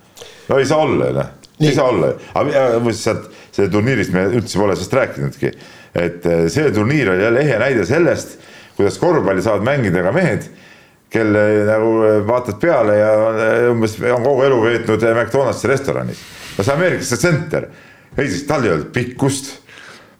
no 0.49 0.59
ei 0.59 0.67
saa 0.67 0.83
olla, 0.83 1.11
noh. 1.15 1.33
ei 1.59 1.73
saa 1.75 1.89
olla, 1.91 2.13
aga 2.39 2.79
muuseas 2.83 3.03
sealt, 3.07 3.27
selle 3.55 3.71
turniirist 3.73 4.13
me 4.15 4.25
üldse 4.39 4.59
pole 4.59 4.75
sellest 4.77 4.95
rääkinudki. 4.99 5.51
et 5.99 6.25
eh, 6.29 6.47
see 6.51 6.71
turniir 6.75 7.13
oli 7.13 7.23
jälle 7.23 7.43
ehe 7.45 7.59
näide 7.61 7.85
sellest, 7.87 8.37
kuidas 8.77 8.99
korvpalli 9.01 9.43
saavad 9.43 9.65
mängida 9.65 10.03
ka 10.05 10.13
mehed, 10.15 10.49
kelle 11.09 11.45
nagu 11.67 11.93
eh, 12.07 12.19
vaatad 12.27 12.59
peale 12.61 12.97
ja 12.99 13.13
umbes 13.71 13.97
on 14.11 14.25
kogu 14.25 14.45
elu 14.47 14.59
veetnud 14.67 15.07
McDonaldsi 15.15 15.71
restoranis. 15.71 16.21
no 16.57 16.65
see 16.65 16.75
Ameerikas 16.75 17.13
see 17.13 17.23
tsenter, 17.23 17.69
ei 18.17 18.29
siis 18.29 18.45
tal 18.49 18.67
ei 18.67 18.75
olnud 18.75 18.93
pikkust 18.95 19.55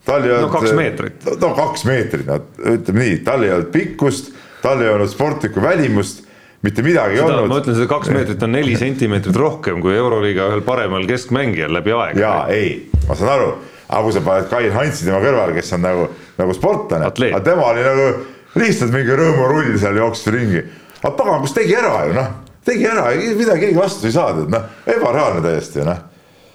tal 0.06 0.24
ei 0.24 0.32
olnud. 0.32 0.48
no 0.48 0.54
kaks 0.54 0.74
meetrit. 0.78 1.28
no 1.42 1.52
kaks 1.58 1.86
meetrit, 1.90 2.26
no 2.28 2.40
ütleme 2.76 3.06
nii, 3.06 3.20
tal 3.28 3.46
ei 3.46 3.54
olnud 3.56 3.72
pikkust, 3.74 4.34
tal 4.64 4.82
ei 4.84 4.92
olnud 4.94 5.12
sportlikku 5.12 5.64
välimust 5.64 6.26
mitte 6.62 6.84
midagi 6.84 7.20
ei 7.20 7.24
olnud. 7.24 7.48
ma 7.52 7.60
ütlen, 7.62 7.78
seda 7.78 7.90
kaks 7.92 8.12
meetrit 8.14 8.44
on 8.44 8.54
neli 8.56 8.76
sentimeetrit 8.80 9.38
rohkem 9.40 9.80
kui 9.84 9.96
Euroliiga 9.96 10.50
ühel 10.52 10.64
paremal 10.66 11.08
keskmängijal 11.08 11.74
läbi 11.78 11.96
aega. 11.96 12.20
jaa, 12.20 12.42
ei, 12.54 12.74
ma 13.08 13.16
saan 13.20 13.34
aru, 13.38 13.54
aga 13.88 14.04
kui 14.08 14.18
sa 14.18 14.26
paned 14.26 14.52
Kai 14.52 14.74
Hansi 14.76 15.08
tema 15.08 15.22
kõrvale, 15.24 15.56
kes 15.56 15.74
on 15.78 15.86
nagu, 15.88 16.10
nagu 16.40 16.58
sportlane, 16.58 17.08
aga 17.30 17.42
tema 17.46 17.72
oli 17.72 17.88
nagu 17.88 18.12
lihtsalt 18.60 18.94
mingi 18.96 19.18
rõõmurull 19.22 19.80
seal 19.80 20.00
jooksis 20.02 20.32
ringi. 20.36 20.64
aga 21.00 21.16
pagan, 21.16 21.42
kus 21.46 21.56
tegi 21.56 21.76
ära 21.80 22.06
ju 22.10 22.16
noh, 22.18 22.32
tegi 22.66 22.88
ära, 22.92 23.10
mida 23.40 23.58
keegi 23.62 23.80
vastu 23.80 24.10
ei 24.10 24.16
saa, 24.16 24.34
tead 24.36 24.52
noh, 24.52 24.72
ebareaalne 24.98 25.46
täiesti 25.46 25.88
noh 25.88 26.08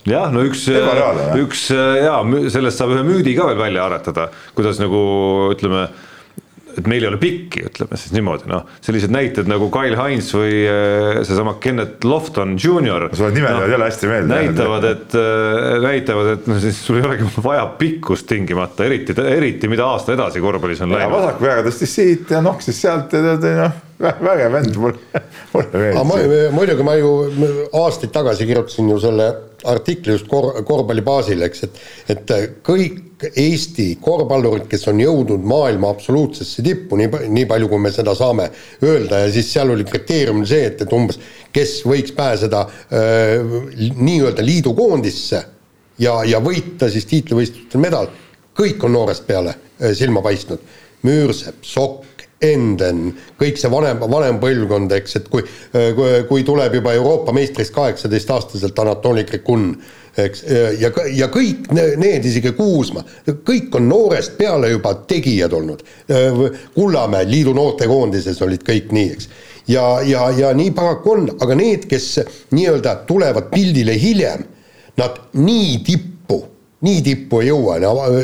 jah, 0.09 0.31
no 0.32 0.44
üks, 0.44 0.66
üks 1.40 1.68
ja 1.72 2.18
sellest 2.52 2.81
saab 2.81 2.94
ühe 2.97 3.05
müüdi 3.06 3.36
ka 3.39 3.48
veel 3.51 3.60
välja 3.60 3.86
aretada, 3.89 4.28
kuidas 4.56 4.81
nagu 4.82 5.01
ütleme 5.55 5.89
et 6.78 6.88
meil 6.90 7.05
ei 7.05 7.10
ole 7.10 7.18
pikki, 7.22 7.64
ütleme 7.70 7.98
siis 8.01 8.14
niimoodi, 8.14 8.48
noh, 8.51 8.66
sellised 8.84 9.12
näited 9.14 9.48
nagu 9.51 9.70
Kyle 9.74 9.98
Hines 9.98 10.30
või 10.36 10.64
äh, 10.68 11.22
seesama 11.26 11.56
Kenneth 11.62 12.06
Lofton 12.09 12.56
Jr. 12.59 13.09
sulle 13.12 13.30
nimed 13.34 13.51
jäävad 13.51 13.66
no, 13.66 13.72
jälle 13.76 13.88
hästi 13.90 14.10
meelde. 14.10 14.34
näitavad, 14.34 14.88
et, 14.90 15.16
äh, 15.20 15.78
näitavad, 15.84 16.32
et 16.36 16.51
noh, 16.51 16.60
siis 16.64 16.82
sul 16.84 17.01
ei 17.01 17.09
olegi 17.09 17.30
vaja 17.48 17.66
pikkust 17.80 18.28
tingimata, 18.30 18.86
eriti, 18.88 19.16
eriti 19.22 19.70
mida 19.72 19.88
aasta 19.94 20.16
edasi 20.16 20.42
korvpallis 20.44 20.84
on 20.84 20.94
läinud. 20.94 21.16
vasaku 21.16 21.48
käega 21.48 21.66
tõstis 21.68 21.98
siit 22.01 22.34
ja 22.34 22.44
noksis 22.44 22.80
sealt 22.84 23.14
ja 23.14 23.36
noh 23.38 23.82
vägev 23.98 24.52
vend, 24.52 24.76
mulle, 24.76 25.22
mulle 25.52 25.80
meeldis. 25.80 26.52
muidugi 26.55 26.86
ma 26.86 26.94
ju 26.98 27.10
aastaid 27.78 28.12
tagasi 28.14 28.46
kirjutasin 28.48 28.90
ju 28.90 28.98
selle 29.01 29.28
artikli 29.70 30.16
just 30.16 30.28
kor-, 30.28 30.52
korvpalli 30.66 31.05
baasil, 31.06 31.42
eks, 31.46 31.64
et 31.64 32.14
et 32.14 32.34
kõik 32.66 33.13
Eesti 33.30 33.86
korvpallurid, 34.02 34.66
kes 34.70 34.88
on 34.92 35.01
jõudnud 35.01 35.44
maailma 35.48 35.90
absoluutsesse 35.94 36.62
tippu, 36.64 36.98
nii, 37.01 37.10
nii 37.34 37.46
palju, 37.51 37.70
kui 37.70 37.82
me 37.82 37.92
seda 37.94 38.14
saame 38.18 38.51
öelda 38.84 39.24
ja 39.24 39.32
siis 39.32 39.52
seal 39.52 39.72
oli 39.74 39.86
kriteerium 39.88 40.44
see, 40.48 40.68
et, 40.70 40.82
et 40.84 40.92
umbes 40.94 41.20
kes 41.55 41.80
võiks 41.86 42.14
pääseda 42.16 42.64
nii-öelda 43.94 44.44
liidukoondisse 44.44 45.42
ja, 46.02 46.16
ja 46.26 46.40
võita 46.42 46.90
siis 46.90 47.06
tiitlivõistlustel 47.10 47.82
medal, 47.82 48.10
kõik 48.56 48.82
on 48.86 48.96
noorest 48.96 49.26
peale 49.28 49.55
silma 49.94 50.22
paistnud. 50.24 50.62
Müürsepp, 51.05 51.60
Sokk, 51.68 52.24
Enden, 52.44 53.12
kõik 53.40 53.56
see 53.60 53.70
vanem, 53.72 54.01
vanem 54.10 54.38
põlvkond, 54.42 54.92
eks, 54.98 55.18
et 55.20 55.28
kui, 55.32 55.44
kui, 55.72 56.09
kui 56.28 56.44
tuleb 56.44 56.74
juba 56.76 56.92
Euroopa 56.96 57.32
meistriks 57.32 57.70
kaheksateistaastaselt 57.72 58.78
Anatoli 58.82 59.24
Krikun, 59.28 59.70
eks, 60.16 60.44
ja, 60.80 60.90
ja 61.12 61.28
kõik 61.32 61.68
need, 61.74 62.24
isegi 62.24 62.54
Kuusma, 62.56 63.04
kõik 63.26 63.74
on 63.78 63.88
noorest 63.88 64.36
peale 64.38 64.70
juba 64.72 64.94
tegijad 65.08 65.52
olnud. 65.56 65.84
Kullamäe 66.74 67.26
liidu 67.28 67.54
noortekoondises 67.56 68.40
olid 68.46 68.64
kõik 68.66 68.94
nii, 68.94 69.12
eks. 69.16 69.28
ja, 69.68 69.84
ja, 70.06 70.30
ja 70.38 70.54
nii 70.56 70.72
paraku 70.76 71.16
on, 71.16 71.28
aga 71.40 71.58
need, 71.58 71.86
kes 71.90 72.10
nii-öelda 72.54 73.00
tulevad 73.08 73.50
pildile 73.52 73.96
hiljem, 74.00 74.46
nad 75.00 75.22
nii 75.34 75.78
tippu 75.86 76.13
nii 76.85 77.01
tippu 77.05 77.40
ei 77.43 77.48
jõua, 77.48 77.77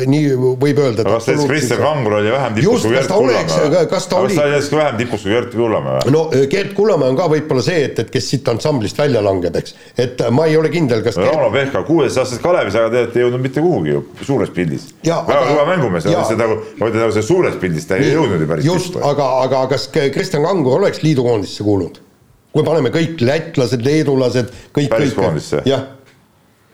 nii 0.09 0.35
võib 0.59 0.79
öelda. 0.81 1.05
kas 1.05 1.27
näiteks 1.29 1.47
Kristjan 1.49 1.81
Kangur 1.81 2.17
oli 2.19 2.31
vähem 2.33 2.57
tipus 2.57 2.85
kui 2.85 2.93
Gert 2.93 3.11
Kullamäe? 3.11 3.85
kas 3.89 4.07
ta 4.11 4.19
oli? 4.21 4.35
näiteks 4.37 4.69
vähem 4.75 4.99
tipus 4.99 5.23
kui 5.25 5.33
Gert 5.33 5.55
Kullamäe 5.55 5.95
või? 5.97 6.13
no 6.15 6.23
äh, 6.35 6.43
Gert 6.51 6.75
Kullamäe 6.77 7.13
on 7.13 7.17
ka 7.19 7.27
võib-olla 7.31 7.63
see, 7.65 7.85
et, 7.87 8.01
et 8.03 8.11
kes 8.13 8.27
siit 8.33 8.51
ansamblist 8.51 8.99
välja 9.01 9.23
langeb, 9.25 9.55
eks. 9.61 9.75
et 10.05 10.21
ma 10.35 10.45
ei 10.49 10.57
ole 10.59 10.69
kindel, 10.73 11.01
kas 11.05 11.17
no, 11.17 11.25
Gert... 11.25 11.37
Rauno 11.39 11.53
Pehka, 11.55 11.83
kuueteistaastased 11.87 12.43
Kalevis, 12.43 12.77
aga 12.77 12.91
te 12.91 13.01
olete 13.05 13.25
jõudnud 13.25 13.45
mitte 13.47 13.63
kuhugi 13.65 13.95
ju 13.95 14.03
suures 14.27 14.53
pildis. 14.55 14.91
väga 15.07 15.41
kõva 15.47 15.65
mängumees, 15.71 16.09
aga 16.11 16.27
see 16.29 16.41
nagu, 16.41 16.59
ma 16.77 16.91
ütlen 16.91 17.05
nagu 17.05 17.15
see 17.17 17.25
suures 17.31 17.57
pildis 17.61 17.89
ta 17.89 17.97
ei 17.97 18.13
jõudnud 18.13 18.45
ju 18.45 18.51
päris 18.51 18.69
just, 18.69 18.99
aga, 19.01 19.31
aga 19.47 19.65
kas 19.73 19.89
Kristjan 19.95 20.45
Kangur 20.45 20.77
oleks 20.81 21.01
liidukoondisse 21.05 21.65
kuulunud? 21.65 22.03
kui 22.51 22.67
paneme 22.67 22.91
kõik 22.91 23.21
lätlased, 23.23 23.79
leedulased, 23.85 24.49
kõik, 24.75 24.91
kõik. 24.91 25.51
jah 25.63 25.87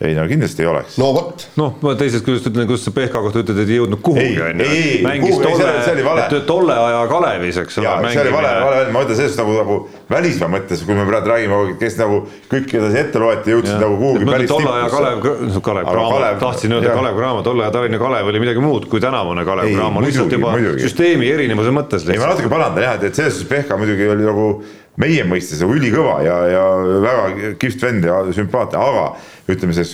ei 0.01 0.13
no 0.13 0.27
kindlasti 0.29 0.61
ei 0.61 0.67
oleks. 0.69 0.97
no 1.01 1.07
vot. 1.13 1.47
noh, 1.57 1.71
ma 1.81 1.95
teisest 1.97 2.25
küljest 2.25 2.45
ütlen, 2.51 2.67
kuidas 2.69 2.83
sa 2.85 2.91
Pehka 2.93 3.21
kohta 3.23 3.41
ütled, 3.41 3.63
et 3.63 3.71
ei 3.71 3.79
jõudnud 3.79 4.01
kuhugi 4.05 4.43
on 4.45 4.61
ju. 4.61 4.67
mängis 5.01 5.39
tolle, 5.41 6.41
tolle 6.45 6.75
aja 6.77 6.99
Kalevis, 7.09 7.57
eks 7.63 7.79
ole. 7.81 8.11
see 8.13 8.21
oli 8.21 8.35
vale, 8.35 8.51
vale, 8.61 8.83
ma 8.93 9.01
ütlen 9.07 9.17
sellest 9.17 9.41
nagu, 9.41 9.55
nagu 9.57 9.79
välismaa 10.13 10.51
mõttes, 10.53 10.85
kui 10.85 10.97
me 10.97 11.07
praegu 11.09 11.33
räägime, 11.33 11.61
kes 11.81 11.97
nagu 11.97 12.21
kõik, 12.45 12.69
keda 12.69 12.91
siin 12.93 13.01
ette 13.01 13.23
loeti, 13.25 13.55
jõudsid 13.55 13.81
nagu 13.81 13.97
kuhugi 14.03 14.29
päris 14.29 14.45
tippu. 14.45 14.61
tolle 14.61 14.75
aja 14.75 14.93
Kalev, 14.93 15.61
Kalev 15.71 15.89
Cramo, 15.89 16.23
tahtsin 16.45 16.77
öelda 16.77 16.93
Kalev 16.93 17.17
Cramo, 17.17 17.45
tolle 17.49 17.65
aja 17.65 17.73
Tallinna 17.79 18.01
Kalev 18.05 18.33
oli 18.33 18.45
midagi 18.45 18.61
muud 18.61 18.85
kui 18.91 19.01
tänavune 19.01 19.49
Kalev 19.49 19.73
Cramo, 19.73 20.05
lihtsalt 20.05 20.37
juba 20.37 20.53
süsteemi 20.77 21.33
erinevuse 21.33 21.73
mõttes. 21.73 22.05
ei, 22.05 22.21
ma 22.21 22.29
natuke 22.35 22.53
parandan 22.53 22.85
jah, 22.85 23.01
et 23.01 23.17
selles 23.17 23.39
suhtes 23.39 23.49
Pehka 23.49 23.81
muidugi 23.81 24.13
oli 24.13 24.29
nagu 24.29 24.51
meie 25.01 25.25
mõistes 25.27 25.61
nagu 25.61 25.75
ülikõva 25.77 26.19
ja, 26.25 26.37
ja 26.51 26.63
väga 27.03 27.53
kihvt 27.61 27.85
vend 27.85 28.07
ja 28.07 28.21
sümpaatne, 28.35 28.81
aga 28.81 29.53
ütleme 29.53 29.75
selles 29.77 29.93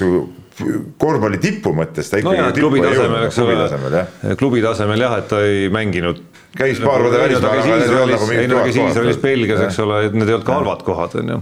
korvpalli 1.02 1.40
tipu 1.42 1.74
mõttes 1.76 2.12
ta 2.12 2.20
ikkagi 2.22 2.38
no 2.38 2.46
jah, 2.46 2.54
klubi 2.56 2.84
tasemel, 2.84 3.26
eks 3.28 3.42
ole, 3.42 4.36
klubi 4.40 4.62
tasemel 4.64 5.02
jah, 5.02 5.18
et 5.22 5.28
ta 5.32 5.42
ei 5.46 5.66
mänginud. 5.74 6.22
Käis 6.54 6.78
paar 6.84 7.02
korda 7.02 7.24
välismaal, 7.24 7.58
aga 7.58 7.66
need 7.66 7.88
ei 7.88 7.98
olnud 7.98 8.14
nagu 8.14 8.30
mingid 8.30 8.54
kohad. 8.54 8.70
siis 8.70 8.84
Iisraelis, 8.84 9.20
Belgias, 9.24 9.64
eks 9.66 9.80
ole, 9.82 10.04
et 10.08 10.18
need 10.18 10.30
ei 10.30 10.38
olnud 10.38 10.48
ka 10.48 10.58
halvad 10.60 10.84
kohad, 10.86 11.18
on 11.24 11.34
ju. 11.34 11.40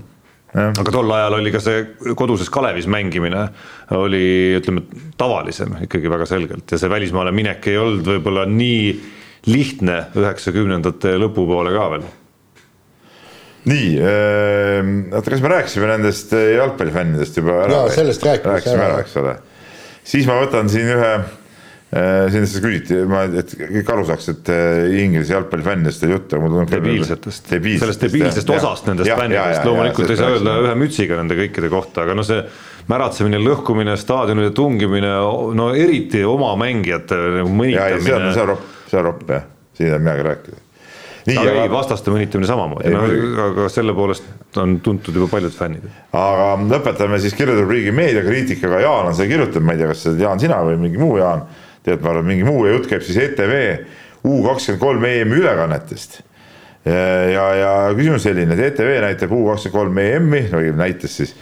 aga 0.55 0.93
tol 0.95 1.11
ajal 1.15 1.37
oli 1.39 1.51
ka 1.51 1.61
see 1.63 1.83
koduses 2.19 2.51
Kalevis 2.51 2.87
mängimine 2.91 3.43
oli, 3.95 4.23
ütleme, 4.59 4.85
tavalisem 5.19 5.75
ikkagi 5.87 6.11
väga 6.11 6.27
selgelt. 6.31 6.71
Ja 6.71 6.79
see 6.79 6.91
välismaale 6.91 7.35
minek 7.35 7.67
ei 7.71 7.77
olnud 7.79 8.07
võib-olla 8.15 8.47
nii 8.47 8.95
lihtne 9.51 9.99
üheksakümnendate 10.15 11.17
lõpupoole 11.19 11.75
ka 11.75 11.91
veel 11.95 12.09
nii 13.69 13.99
äh,, 14.01 14.87
oota, 15.13 15.29
kas 15.29 15.43
me 15.43 15.51
rääkisime 15.51 15.91
nendest 15.91 16.33
äh, 16.33 16.55
jalgpallifännidest 16.55 17.37
juba 17.37 17.59
ära? 17.65 17.83
jaa, 17.83 17.91
sellest 17.93 18.25
rääkisime. 18.25 18.55
rääkisime 18.55 18.87
ära, 18.87 19.03
eks 19.03 19.19
ole. 19.21 19.35
siis 20.13 20.25
ma 20.29 20.39
võtan 20.41 20.71
siin 20.71 20.89
ühe 20.95 21.11
äh,, 21.11 22.23
siin 22.33 22.47
seda 22.49 22.63
küsiti, 22.65 22.97
ma, 23.09 23.27
et 23.37 23.53
kõik 23.59 23.91
aru 23.93 24.07
saaks, 24.09 24.31
et 24.33 24.49
äh, 24.55 24.95
Inglise 25.03 25.35
jalgpallifännidest 25.35 26.07
oli 26.07 26.17
juttu, 26.17 26.39
aga 26.39 26.47
mul 26.47 26.55
tuleb 26.55 26.73
debiilsetest, 26.73 27.53
sellest 27.83 28.07
debiilsest 28.07 28.49
ja, 28.49 28.57
osast 28.57 28.89
ja, 28.89 28.95
nendest 28.95 29.13
fännidest, 29.21 29.69
loomulikult 29.69 30.15
ei 30.15 30.21
saa 30.23 30.33
öelda 30.33 30.57
ühe 30.65 30.73
mütsiga 30.81 31.21
nende 31.21 31.37
kõikide 31.43 31.71
kohta, 31.75 32.07
aga 32.07 32.17
no 32.17 32.25
see 32.25 32.41
märatsemine, 32.89 33.37
lõhkumine, 33.45 33.93
staadionide 33.99 34.55
tungimine, 34.57 35.13
no 35.53 35.69
eriti 35.77 36.25
oma 36.25 36.55
mängijate 36.57 37.21
nagu 37.37 37.53
mõnitamine. 37.61 38.01
see 38.09 38.17
on, 38.17 38.27
see 38.33 38.45
on 38.47 38.51
ropp, 38.55 38.75
see 38.89 39.01
on 39.03 39.09
ropp 39.11 39.33
jah, 39.37 39.47
siin 39.77 39.91
ei 39.91 39.93
saa 39.93 40.01
midagi 40.01 40.29
rääkida 40.31 40.65
nii, 41.27 41.37
aga 41.37 41.65
ei, 41.65 41.71
vastaste 41.71 42.13
mõnitamine 42.13 42.49
samamoodi, 42.49 42.91
no 42.93 43.01
aga 43.45 43.67
selle 43.71 43.93
poolest 43.97 44.57
on 44.61 44.79
tuntud 44.83 45.15
juba 45.17 45.29
paljud 45.31 45.53
fännid. 45.55 45.85
aga 46.17 46.47
lõpetame 46.61 47.19
siis 47.21 47.35
kirjandusrubriigi 47.37 47.93
meediakriitikaga, 47.95 48.81
Jaan 48.85 49.11
on 49.11 49.17
seda 49.17 49.29
kirjutanud, 49.31 49.67
ma 49.67 49.75
ei 49.75 49.81
tea, 49.81 49.91
kas 49.91 50.05
see 50.07 50.17
Jaan 50.21 50.41
sina 50.41 50.61
või 50.65 50.79
mingi 50.81 51.01
muu 51.01 51.19
Jaan, 51.19 51.45
tead, 51.85 52.01
ma 52.01 52.13
arvan, 52.13 52.27
mingi 52.31 52.47
muu 52.47 52.65
ja 52.65 52.75
jutt 52.75 52.89
käib 52.89 53.05
siis 53.05 53.19
ETV 53.21 53.55
U 54.21 54.43
kakskümmend 54.45 54.81
kolm 54.81 55.05
EM-i 55.09 55.39
ülekannetest. 55.41 56.19
ja, 56.85 57.45
ja 57.57 57.71
küsimus 57.97 58.25
selline, 58.25 58.53
et 58.53 58.71
ETV 58.71 58.99
näitab 59.05 59.33
U 59.33 59.45
kakskümmend 59.49 59.77
kolm 59.77 60.01
EM-i, 60.03 60.43
no 60.51 60.61
näitas 60.81 61.17
siis, 61.21 61.33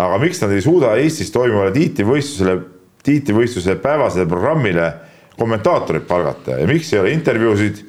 aga 0.00 0.18
miks 0.20 0.40
nad 0.42 0.52
ei 0.56 0.64
suuda 0.64 0.96
Eestis 1.00 1.32
toimuvale 1.32 1.72
tiitlivõistlusele, 1.76 2.58
tiitlivõistluse 3.04 3.76
päevasele 3.80 4.28
programmile 4.28 4.92
kommentaatorid 5.40 6.04
palgata? 6.08 6.60
Ja 6.60 6.68
miks 6.68 6.92
ei 6.92 7.00
ole 7.00 7.16
intervjuusid 7.16 7.84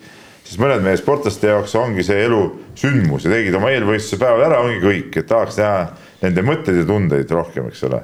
siis 0.52 0.60
mõned 0.60 0.84
meie 0.84 1.00
sportlaste 1.00 1.48
jaoks 1.48 1.76
ongi 1.80 2.04
see 2.04 2.26
elu 2.26 2.42
sündmus 2.76 3.24
ja 3.24 3.32
tegid 3.32 3.56
oma 3.56 3.72
eelvõistluse 3.72 4.20
päeval 4.20 4.50
ära, 4.50 4.64
ongi 4.66 4.82
kõik, 4.84 5.22
et 5.22 5.30
tahaks 5.30 5.62
näha 5.62 5.86
nende 6.26 6.44
mõtteid 6.44 6.82
ja 6.82 6.88
tundeid 6.90 7.32
rohkem, 7.32 7.70
eks 7.72 7.86
ole 7.88 8.02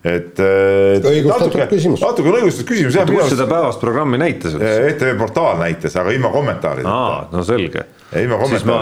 et, 0.00 0.40
et 0.40 1.04
natuke, 1.28 1.66
natuke 1.68 2.30
on 2.30 2.38
õigustatud 2.38 2.70
küsimus 2.70 2.96
kus 3.12 3.34
seda 3.34 3.44
päevast 3.50 3.82
programmi 3.82 4.20
näitas? 4.22 4.56
ETV 4.56 5.12
portaal 5.20 5.60
näitas, 5.60 5.96
aga 6.00 6.16
ilma 6.16 6.32
kommentaarideta. 6.32 6.96
aa, 6.96 7.22
no 7.34 7.44
selge. 7.44 7.84
siis 8.16 8.64
ma, 8.64 8.80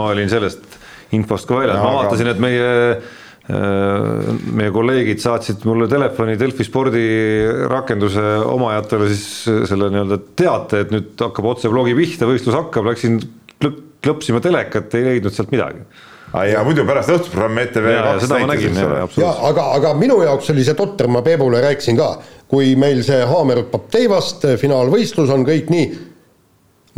ma 0.00 0.08
olin 0.14 0.32
sellest 0.32 0.64
infost 1.12 1.48
ka 1.48 1.60
väljas, 1.60 1.82
ma 1.84 1.92
vaatasin, 2.00 2.32
et 2.32 2.40
meie 2.40 2.68
Äh, 2.68 3.02
meie 3.48 4.72
kolleegid 4.74 5.22
saatsid 5.22 5.62
mulle 5.64 5.86
telefoni 5.88 6.34
Delfi 6.36 6.66
spordirakenduse 6.66 8.24
omajatele 8.44 9.06
siis 9.08 9.24
selle 9.70 9.88
nii-öelda 9.94 10.18
teate, 10.36 10.82
et 10.84 10.92
nüüd 10.92 11.14
hakkab 11.24 11.48
otsevlogi 11.54 11.96
pihta, 11.96 12.28
võistlus 12.28 12.58
hakkab, 12.58 12.90
läksin 12.90 13.16
klõpsima 14.04 14.42
telekat, 14.44 14.92
ei 14.98 15.06
leidnud 15.06 15.34
sealt 15.34 15.54
midagi. 15.54 15.80
Ja 16.28 16.60
muidu 16.60 16.84
pärast 16.84 17.08
õhtusprogrammi 17.08 17.62
ETV 17.64 17.86
kaks 17.88 18.28
näitas, 18.28 18.66
eks 18.68 18.82
ole. 18.84 19.30
aga, 19.48 19.64
aga 19.78 19.94
minu 19.96 20.18
jaoks 20.20 20.52
oli 20.52 20.66
see 20.66 20.76
totter, 20.76 21.08
ma 21.08 21.22
Peebule 21.24 21.62
rääkisin 21.64 21.96
ka, 21.96 22.10
kui 22.52 22.74
meil 22.76 23.00
see 23.06 23.22
haamer 23.30 23.62
hüppab 23.62 23.88
teivast, 23.94 24.44
finaalvõistlus 24.60 25.32
on 25.32 25.46
kõik 25.48 25.72
nii 25.72 25.88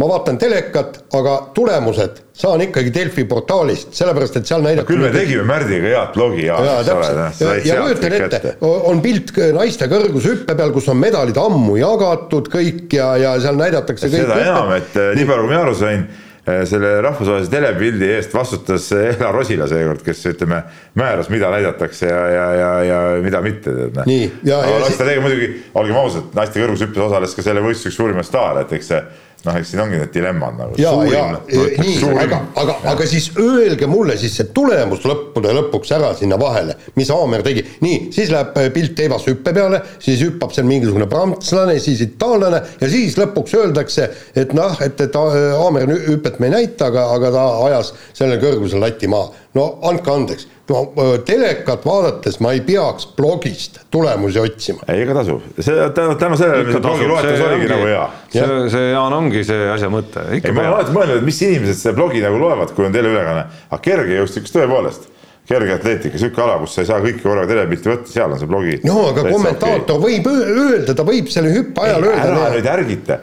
ma 0.00 0.08
vaatan 0.08 0.38
telekat, 0.40 1.02
aga 1.16 1.34
tulemused 1.54 2.22
saan 2.40 2.62
ikkagi 2.64 2.92
Delfi 2.94 3.26
portaalist, 3.28 3.92
sellepärast 3.96 4.38
et 4.40 4.48
seal 4.48 4.64
näidati 4.64 4.88
küll 4.88 5.02
me 5.02 5.10
tegime 5.12 5.44
Märdiga 5.48 5.92
head 5.92 6.14
blogi 6.14 6.46
ja, 6.46 6.56
ja 6.64 6.78
täpselt, 6.86 7.42
ja, 7.42 7.58
ja 7.66 7.76
kujutan 7.82 8.16
ette, 8.16 8.54
on 8.64 9.02
pilt 9.04 9.34
naiste 9.56 9.90
kõrgushüppe 9.90 10.56
peal, 10.56 10.72
kus 10.76 10.88
on 10.92 11.00
medalid 11.02 11.36
ammu 11.40 11.76
jagatud 11.80 12.48
kõik 12.52 12.96
ja, 12.96 13.12
ja 13.20 13.36
seal 13.42 13.60
näidatakse 13.60 14.08
seda 14.08 14.32
kõik 14.32 14.48
enam, 14.48 14.74
et 14.78 14.98
äh, 15.00 15.12
nii 15.18 15.28
palju, 15.28 15.44
kui 15.44 15.52
mina 15.52 15.62
aru 15.66 15.76
sain, 15.76 16.08
äh, 16.48 16.62
selle 16.70 16.96
rahvusvahelise 17.04 17.52
telepildi 17.52 18.12
eest 18.16 18.36
vastutas 18.36 18.88
Ela 18.96 19.32
Rosila 19.36 19.68
seekord, 19.68 20.00
kes 20.06 20.24
ütleme, 20.32 20.62
määras, 20.96 21.28
mida 21.34 21.52
näidatakse 21.52 22.08
ja, 22.08 22.20
ja, 22.32 22.50
ja, 22.56 22.74
ja 22.88 23.00
mida 23.20 23.44
mitte, 23.44 23.76
tead 23.82 24.00
noh. 24.00 24.14
aga 24.62 24.84
las 24.86 24.96
ta 24.96 25.08
tegi 25.12 25.26
muidugi, 25.26 25.50
olgem 25.82 26.00
ausad, 26.00 26.32
naiste 26.38 26.62
kõrgushüppes 26.62 27.10
osales 27.10 27.36
ka 27.36 27.44
selle 27.44 27.64
võistluse 27.68 27.92
üks 27.92 28.00
suurimaid 28.00 28.32
staare, 28.32 28.64
et 28.64 28.80
eks 28.80 28.94
see 28.94 29.02
noh, 29.46 29.56
eks 29.56 29.72
siin 29.72 29.82
ongi 29.84 29.98
need 30.00 30.12
dilemmad 30.14 30.56
nagu. 30.58 30.76
ja, 30.80 30.92
ja 31.10 31.24
nii, 31.50 31.96
aga, 32.22 32.40
aga, 32.62 32.76
aga 32.92 33.06
siis 33.08 33.30
öelge 33.40 33.88
mulle 33.90 34.16
siis 34.20 34.36
see 34.38 34.48
tulemus 34.56 35.04
lõppude 35.08 35.54
lõpuks 35.56 35.92
ära 35.96 36.12
sinna 36.18 36.38
vahele, 36.40 36.76
mis 36.98 37.10
Aamer 37.14 37.44
tegi. 37.46 37.64
nii, 37.84 38.10
siis 38.14 38.32
läheb 38.32 38.56
äh, 38.60 38.70
pilt 38.74 39.00
Eivas 39.00 39.26
hüppe 39.30 39.54
peale, 39.56 39.82
siis 40.02 40.22
hüppab 40.24 40.54
seal 40.56 40.68
mingisugune 40.68 41.08
prantslane, 41.10 41.78
siis 41.82 42.02
itaallane 42.06 42.62
ja 42.80 42.90
siis 42.92 43.18
lõpuks 43.20 43.56
öeldakse, 43.60 44.10
et 44.38 44.54
noh, 44.56 44.76
et, 44.84 45.00
et 45.00 45.20
Aamer 45.20 45.88
hüpet 46.08 46.40
me 46.40 46.50
ei 46.50 46.56
näita, 46.58 46.90
aga, 46.90 47.10
aga 47.16 47.34
ta 47.36 47.46
ajas 47.68 47.94
sellel 48.12 48.40
kõrgusel 48.42 48.82
lati 48.82 49.10
maha. 49.10 49.32
No 49.58 49.66
andke 49.90 50.12
andeks 50.12 50.46
no 50.70 50.80
telekat 51.26 51.84
vaadates 51.86 52.38
ma 52.44 52.52
ei 52.54 52.62
peaks 52.66 53.08
blogist 53.16 53.80
tulemusi 53.90 54.40
otsima. 54.42 54.84
ei, 54.88 55.02
ega 55.04 55.16
tasub, 55.18 55.44
see 55.58 55.86
tänu, 55.96 56.16
tänu 56.20 56.38
sellele, 56.38 56.66
mis 56.68 56.82
blogi 56.84 57.08
loetus 57.10 57.46
oligi 57.46 57.70
nagu 57.70 57.88
hea. 57.90 58.04
see, 58.34 58.58
see 58.74 58.90
Jaan 58.92 59.16
ongi 59.16 59.44
see 59.46 59.70
asja 59.74 59.90
mõte. 59.92 60.26
ei, 60.30 60.42
ma 60.50 60.66
olen 60.66 60.74
alati 60.74 60.94
mõelnud, 60.96 61.22
et 61.22 61.30
mis 61.30 61.40
inimesed 61.46 61.80
seda 61.80 61.96
blogi 61.98 62.22
nagu 62.22 62.38
loevad, 62.42 62.74
kui 62.76 62.86
on 62.86 62.94
teleülekanne, 62.94 63.48
aga 63.70 63.82
kergejõustikus 63.88 64.54
tõepoolest 64.54 65.10
kergeatleetika, 65.50 66.18
sihuke 66.20 66.42
ala, 66.44 66.60
kus 66.62 66.76
sa 66.76 66.84
ei 66.84 66.88
saa 66.92 67.00
kõiki 67.02 67.24
korraga 67.24 67.50
telepilti 67.50 67.90
võtta, 67.90 68.12
seal 68.12 68.30
on 68.30 68.38
see 68.38 68.50
blogi. 68.50 68.76
no 68.86 69.00
aga 69.08 69.24
kommentaator 69.26 69.96
okay. 69.96 70.04
võib 70.04 70.28
öelda, 70.30 70.94
ta 70.94 71.06
võib 71.08 71.30
selle 71.32 71.50
hüppe 71.56 71.86
ajal 71.88 72.06
öelda. 72.06 72.26
ära 72.28 72.50
nüüd 72.54 72.68
ärgita, 72.70 73.16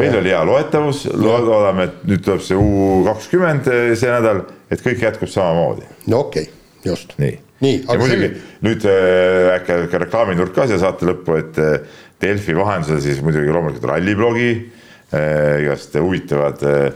meil 0.00 0.14
ja. 0.14 0.22
oli 0.22 0.32
hea 0.32 0.44
loetavus, 0.48 1.02
loodame, 1.20 1.90
et 1.90 2.06
nüüd 2.08 2.24
tuleb 2.24 2.44
see 2.46 2.56
U 2.56 3.02
kakskümmend 3.10 3.68
see 3.68 4.08
nädal, 4.14 4.46
et 4.70 4.82
kõik 4.82 5.02
jätkub 5.02 5.30
samamoodi. 5.32 5.86
no 6.10 6.26
okei 6.26 6.48
okay 6.48 6.90
just. 6.90 7.14
nii, 7.18 7.38
nii, 7.64 7.82
ja 7.82 7.98
muidugi 8.00 8.30
see... 8.30 8.46
nüüd 8.66 8.88
äh, 8.90 9.52
äkki 9.56 9.76
äh, 9.76 9.98
reklaaminurk 10.06 10.54
ka 10.56 10.68
siia 10.70 10.80
saate 10.82 11.08
lõppu, 11.08 11.38
et 11.40 11.60
äh, 11.62 12.00
Delfi 12.22 12.56
vahendusel 12.56 13.02
siis 13.04 13.20
muidugi 13.24 13.52
loomulikult 13.52 13.90
ralliblogi 13.90 14.50
äh,, 14.54 15.62
igast 15.64 15.96
huvitavad 16.00 16.64
äh, 16.66 16.88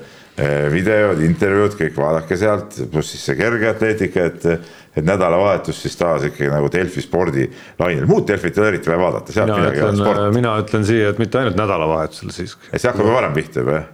videod, 0.73 1.21
intervjuud, 1.21 1.75
kõik 1.77 1.99
vaadake 1.99 2.39
sealt, 2.41 2.79
pluss 2.93 3.13
siis 3.13 3.27
see 3.29 3.41
kergeatleetika, 3.41 4.29
et 4.31 4.77
et 4.91 5.07
nädalavahetus 5.07 5.85
siis 5.85 5.95
taas 5.95 6.25
ikkagi 6.27 6.49
nagu 6.51 6.67
Delfi 6.73 7.03
spordilainel, 7.05 8.09
muud 8.11 8.25
Delfit 8.27 8.57
ei 8.57 8.63
ole 8.65 8.73
eriti 8.73 8.91
vaja 8.91 8.99
vaadata, 8.99 9.35
sealt 9.37 9.53
mina 9.53 9.61
midagi 9.61 9.83
ütlen, 9.85 10.01
sport. 10.01 10.23
mina 10.35 10.55
ütlen 10.65 10.87
siia, 10.89 11.13
et 11.13 11.21
mitte 11.23 11.39
ainult 11.39 11.61
nädalavahetusel 11.61 12.33
siiski. 12.35 12.73
see 12.73 12.91
hakkab 12.91 13.07
ju 13.07 13.15
varem 13.15 13.37
pihta 13.37 13.63
juba, 13.63 13.77
jah? 13.79 13.87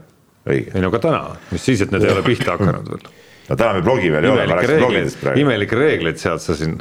õige. 0.46 0.72
ei 0.72 0.84
no 0.84 0.88
aga 0.88 1.02
täna, 1.04 1.20
mis 1.50 1.68
siis, 1.68 1.84
et 1.84 1.92
need 1.92 2.06
ei 2.06 2.14
ole 2.14 2.24
pihta 2.24 2.54
hakanud 2.56 2.88
veel 2.94 3.04
no 3.48 3.56
täna 3.56 3.76
meil 3.76 3.86
blogi 3.86 4.12
veel 4.12 4.26
ei 4.26 4.32
ole, 4.32 4.46
ma 4.50 4.58
rääkisin 4.60 4.82
blogidest 4.84 5.22
praegu. 5.22 5.42
imelikke 5.42 5.78
reegleid 5.78 6.20
sead 6.22 6.42
sa 6.42 6.56
siin. 6.58 6.76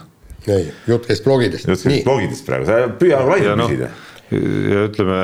ei, 0.48 0.68
jutt 0.90 1.08
käis 1.10 1.24
blogidest. 1.26 1.70
jutt 1.70 1.86
käis 1.86 2.04
blogidest 2.08 2.48
praegu, 2.48 2.68
sa 2.70 2.82
püüa 3.02 3.22
nagu 3.22 3.34
laiali 3.34 3.62
no, 3.62 3.70
küsida. 3.70 3.92
ja 4.74 4.84
ütleme 4.90 5.22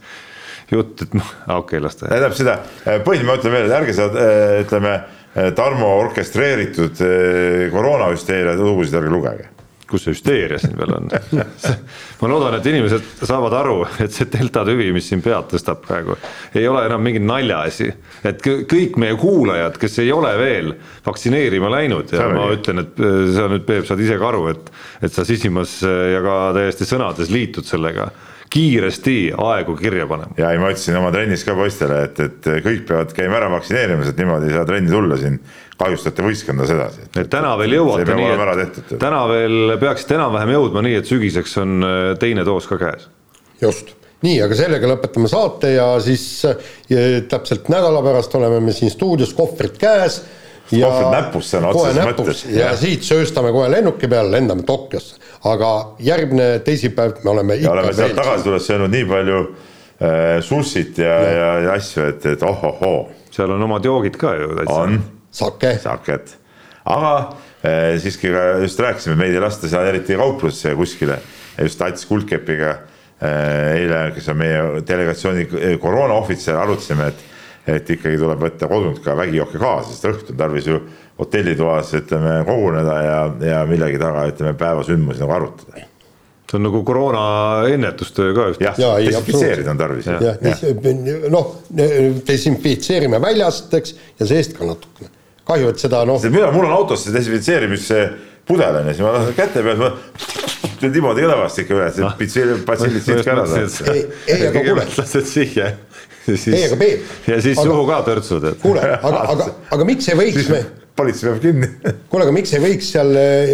jutt, 0.74 1.06
et 1.06 1.16
noh, 1.18 1.32
okei 1.46 1.60
okay,, 1.60 1.84
las 1.86 2.00
ta. 2.00 2.08
tähendab 2.08 2.36
seda, 2.38 2.58
põhimõtteliselt 3.06 3.30
ma 3.30 3.38
ütlen 3.40 3.56
veel, 3.58 3.70
et 3.70 3.78
ärge 3.80 3.96
seda 3.96 4.28
ütleme, 4.66 5.00
Tarmo 5.54 5.86
orkestreeritud 6.00 6.98
koroonahüsteeria 7.70 8.56
lugusid 8.58 8.96
ärge 8.98 9.12
lugege 9.14 9.44
kus 9.90 10.06
see 10.06 10.14
hüsteeria 10.14 10.58
siin 10.62 10.76
veel 10.78 10.94
on 10.96 11.10
ma 12.20 12.30
loodan, 12.30 12.56
et 12.58 12.68
inimesed 12.70 13.24
saavad 13.26 13.56
aru, 13.60 13.76
et 14.04 14.14
see 14.14 14.28
delta 14.32 14.64
tüvi, 14.68 14.90
mis 14.94 15.08
siin 15.10 15.22
pead 15.24 15.50
tõstab 15.52 15.82
praegu, 15.84 16.16
ei 16.54 16.66
ole 16.70 16.84
enam 16.88 17.02
mingi 17.04 17.22
naljaasi. 17.24 17.90
et 18.30 18.42
kõik 18.44 18.98
meie 19.00 19.16
kuulajad, 19.20 19.78
kes 19.80 20.00
ei 20.04 20.12
ole 20.14 20.32
veel 20.38 20.74
vaktsineerima 21.06 21.70
läinud 21.72 22.12
ja 22.14 22.28
ma 22.32 22.48
ütlen, 22.54 22.84
et 22.84 23.00
äh, 23.00 23.20
sa 23.36 23.48
nüüd, 23.50 23.66
Peep, 23.70 23.86
saad 23.88 24.00
ise 24.02 24.18
ka 24.18 24.30
aru, 24.32 24.46
et, 24.54 24.72
et 25.02 25.14
sa 25.14 25.26
sisimas 25.28 25.80
äh, 25.86 26.10
ja 26.14 26.24
ka 26.24 26.40
täiesti 26.56 26.88
sõnades 26.88 27.32
liitud 27.32 27.68
sellega 27.68 28.10
kiiresti 28.50 29.32
aegu 29.38 29.76
kirja 29.78 30.06
panema. 30.10 30.34
ja 30.38 30.50
ei, 30.50 30.58
ma 30.58 30.72
ütlesin 30.72 30.98
oma 30.98 31.12
trennis 31.14 31.44
ka 31.46 31.54
poistele, 31.54 32.02
et, 32.08 32.20
et 32.24 32.48
kõik 32.64 32.86
peavad 32.88 33.12
käima 33.14 33.38
ära 33.38 33.50
vaktsineerimas, 33.52 34.10
et 34.10 34.18
niimoodi 34.18 34.50
ei 34.50 34.56
saa 34.56 34.66
trenni 34.66 34.90
tulla 34.90 35.18
siin 35.20 35.38
kahjustate 35.80 36.24
võistkonda 36.24 36.66
sedasi. 36.68 37.06
et 37.14 37.30
täna 37.32 37.54
veel 37.60 37.78
jõuate 37.78 38.16
nii, 38.16 38.34
et 38.64 38.92
täna 39.00 39.22
veel 39.30 39.76
peaksite 39.80 40.18
enam-vähem 40.18 40.52
jõudma 40.56 40.84
nii, 40.86 40.98
et 41.00 41.08
sügiseks 41.08 41.56
on 41.62 41.86
äh, 41.86 42.02
teine 42.20 42.44
doos 42.48 42.68
ka 42.70 42.78
käes. 42.80 43.08
just, 43.62 43.94
nii, 44.26 44.36
aga 44.44 44.58
sellega 44.58 44.90
lõpetame 44.90 45.30
saate 45.30 45.74
ja 45.76 45.88
siis 46.04 46.26
ja, 46.44 46.56
äh, 46.92 47.16
täpselt 47.30 47.70
nädala 47.72 48.02
pärast 48.04 48.36
oleme 48.38 48.60
me 48.64 48.76
siin 48.76 48.92
stuudios, 48.92 49.32
kohvrid 49.36 49.78
käes. 49.80 50.20
kohvrid 50.70 51.14
näpus 51.14 51.52
sõna 51.54 51.72
otseses 51.72 52.10
mõttes. 52.10 52.44
ja 52.54 52.74
siit 52.78 53.06
sööstame 53.06 53.52
kohe 53.56 53.70
lennuki 53.72 54.10
peale, 54.10 54.32
lendame 54.36 54.66
Tokyosse, 54.68 55.20
aga 55.48 55.72
järgmine 56.10 56.50
teisipäev 56.66 57.24
me 57.24 57.36
oleme 57.36 57.60
ja 57.62 57.72
oleme 57.72 57.94
sealt 57.96 58.18
tagasi 58.18 58.48
tulles 58.48 58.68
söönud 58.68 58.92
nii 58.92 59.08
palju 59.08 59.40
äh, 59.46 60.36
sussit 60.44 61.00
ja, 61.00 61.16
ja, 61.24 61.32
ja, 61.38 61.54
ja 61.68 61.78
asju, 61.78 62.10
et, 62.12 62.28
et 62.34 62.44
ohohoo. 62.44 63.08
seal 63.30 63.56
on 63.56 63.62
omad 63.62 63.84
joogid 63.86 64.20
ka 64.20 64.34
ju 64.36 64.52
täitsa. 64.58 64.76
on 64.82 65.00
sake. 65.30 65.74
saket, 65.82 66.36
aga 66.84 67.14
eh, 67.62 67.96
siiski 68.02 68.32
ka 68.34 68.46
just 68.64 68.80
rääkisime, 68.80 69.18
meid 69.20 69.34
ei 69.34 69.42
lasta 69.42 69.68
seal 69.70 69.88
eriti 69.90 70.18
kauplusesse 70.18 70.74
kuskile, 70.78 71.20
just 71.60 71.82
Ats 71.82 72.06
Kuldkepiga 72.08 72.70
eh, 72.74 73.80
eile, 73.80 74.06
kes 74.16 74.30
on 74.32 74.40
meie 74.40 74.62
delegatsiooni 74.86 75.76
koroonaohvitser, 75.82 76.58
arutasime, 76.60 77.10
et 77.12 77.28
et 77.70 77.90
ikkagi 77.92 78.16
tuleb 78.18 78.40
võtta 78.40 78.66
kodunt 78.70 79.02
ka 79.04 79.12
vägijooke 79.18 79.60
kaasa, 79.60 79.92
sest 79.92 80.06
õhtul 80.08 80.38
tarvis 80.38 80.66
ju 80.66 80.78
hotellitoas 81.20 81.92
ütleme 81.98 82.40
koguneda 82.48 82.96
ja, 83.04 83.18
ja 83.50 83.60
millegi 83.68 84.00
taga 84.00 84.24
ütleme 84.30 84.56
päevasündmusi 84.58 85.20
nagu 85.22 85.36
arutada 85.36 85.84
see 86.50 86.58
on 86.58 86.66
nagu 86.66 86.82
koroona 86.82 87.22
ennetustöö 87.70 88.34
ka 88.34 88.48
just. 88.50 88.60
jah 88.64 88.78
ja, 88.80 88.98
ja, 88.98 89.10
desinfitseerida 89.12 89.70
on 89.70 89.78
tarvis. 89.78 90.06
jah, 90.06 90.40
noh, 91.30 91.52
desinfitseerime 92.26 93.20
väljast, 93.22 93.74
eks, 93.78 93.94
ja 94.18 94.26
seest 94.26 94.56
ka 94.58 94.66
natukene 94.66 95.12
kahju, 95.50 95.74
et 95.74 95.84
seda 95.86 96.02
noh. 96.08 96.22
mina, 96.30 96.50
mul 96.54 96.68
on 96.68 96.76
autos 96.78 97.04
see 97.04 97.14
desinfitseerimispudel 97.16 98.80
on 98.80 98.90
ja 98.90 98.96
siis 98.96 99.04
ma 99.06 99.14
lasen 99.18 99.36
käte 99.38 99.64
peal, 99.66 99.80
ma 99.80 99.92
teen 100.80 100.94
niimoodi 100.96 101.24
õlevast 101.26 101.62
ikka 101.62 101.76
üle, 101.76 101.88
et 101.92 102.18
pitsil-, 102.18 102.58
patsilid 102.66 103.04
siit 103.04 103.24
ka 103.26 103.36
ära 103.36 103.46
saada. 103.48 103.94
ei, 103.94 104.04
ei, 104.26 104.46
aga 104.48 104.64
kuule. 104.66 104.86
lased 104.96 105.28
siia. 105.28 105.72
ei, 106.30 106.62
aga 106.66 106.78
Peep. 106.80 107.16
ja 107.28 107.40
siis 107.44 107.60
suhu 107.60 107.86
ka 107.88 108.02
törtsud, 108.08 108.46
et. 108.52 108.60
kuule, 108.62 108.84
aga, 108.96 109.24
aga, 109.34 109.48
aga 109.76 109.88
miks 109.88 110.08
ei 110.12 110.20
võiks 110.20 110.52
me 110.52 110.62
politsei 111.00 111.30
peab 111.30 111.42
kinni 111.42 111.68
kuule, 112.10 112.24
aga 112.26 112.34
miks 112.34 112.54
ei 112.56 112.62
võiks 112.64 112.92
seal 112.94 113.12
eh, 113.18 113.52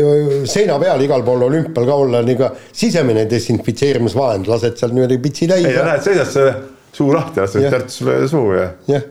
seina 0.51 0.79
peal 0.83 1.03
igal 1.05 1.25
pool 1.27 1.47
olümpial 1.49 1.89
ka 1.89 1.99
olla 2.05 2.23
nii 2.27 2.39
ka 2.41 2.53
sisemine 2.71 3.27
desinfitseerimisvahend, 3.31 4.51
lased 4.51 4.79
seal 4.81 4.95
niimoodi 4.97 5.19
pitsi 5.23 5.51
täis. 5.51 5.67
ei, 5.67 5.77
ja 5.77 5.87
näed, 5.87 6.05
seisad 6.07 6.31
see 6.33 6.55
suu 6.97 7.11
lahti, 7.15 7.43
lased 7.45 7.69
törts 7.73 8.01
suu 8.33 8.47
ja. 8.57 8.71
jah, 8.91 9.11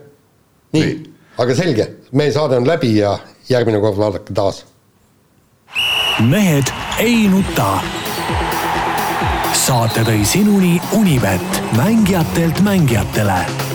nii, 0.76 0.82
nii., 0.82 1.15
aga 1.38 1.54
selge, 1.54 1.86
meie 2.12 2.32
saade 2.32 2.56
on 2.56 2.66
läbi 2.68 2.96
ja 2.98 3.18
järgmine 3.48 3.80
kord 3.80 3.98
vaadake 3.98 4.34
taas. 4.34 4.64
mehed 6.20 6.72
ei 6.98 7.28
nuta. 7.28 7.78
saate 9.66 10.04
tõi 10.06 10.24
sinuni 10.24 10.80
Unibet, 10.92 11.62
mängijatelt 11.76 12.60
mängijatele 12.60 13.65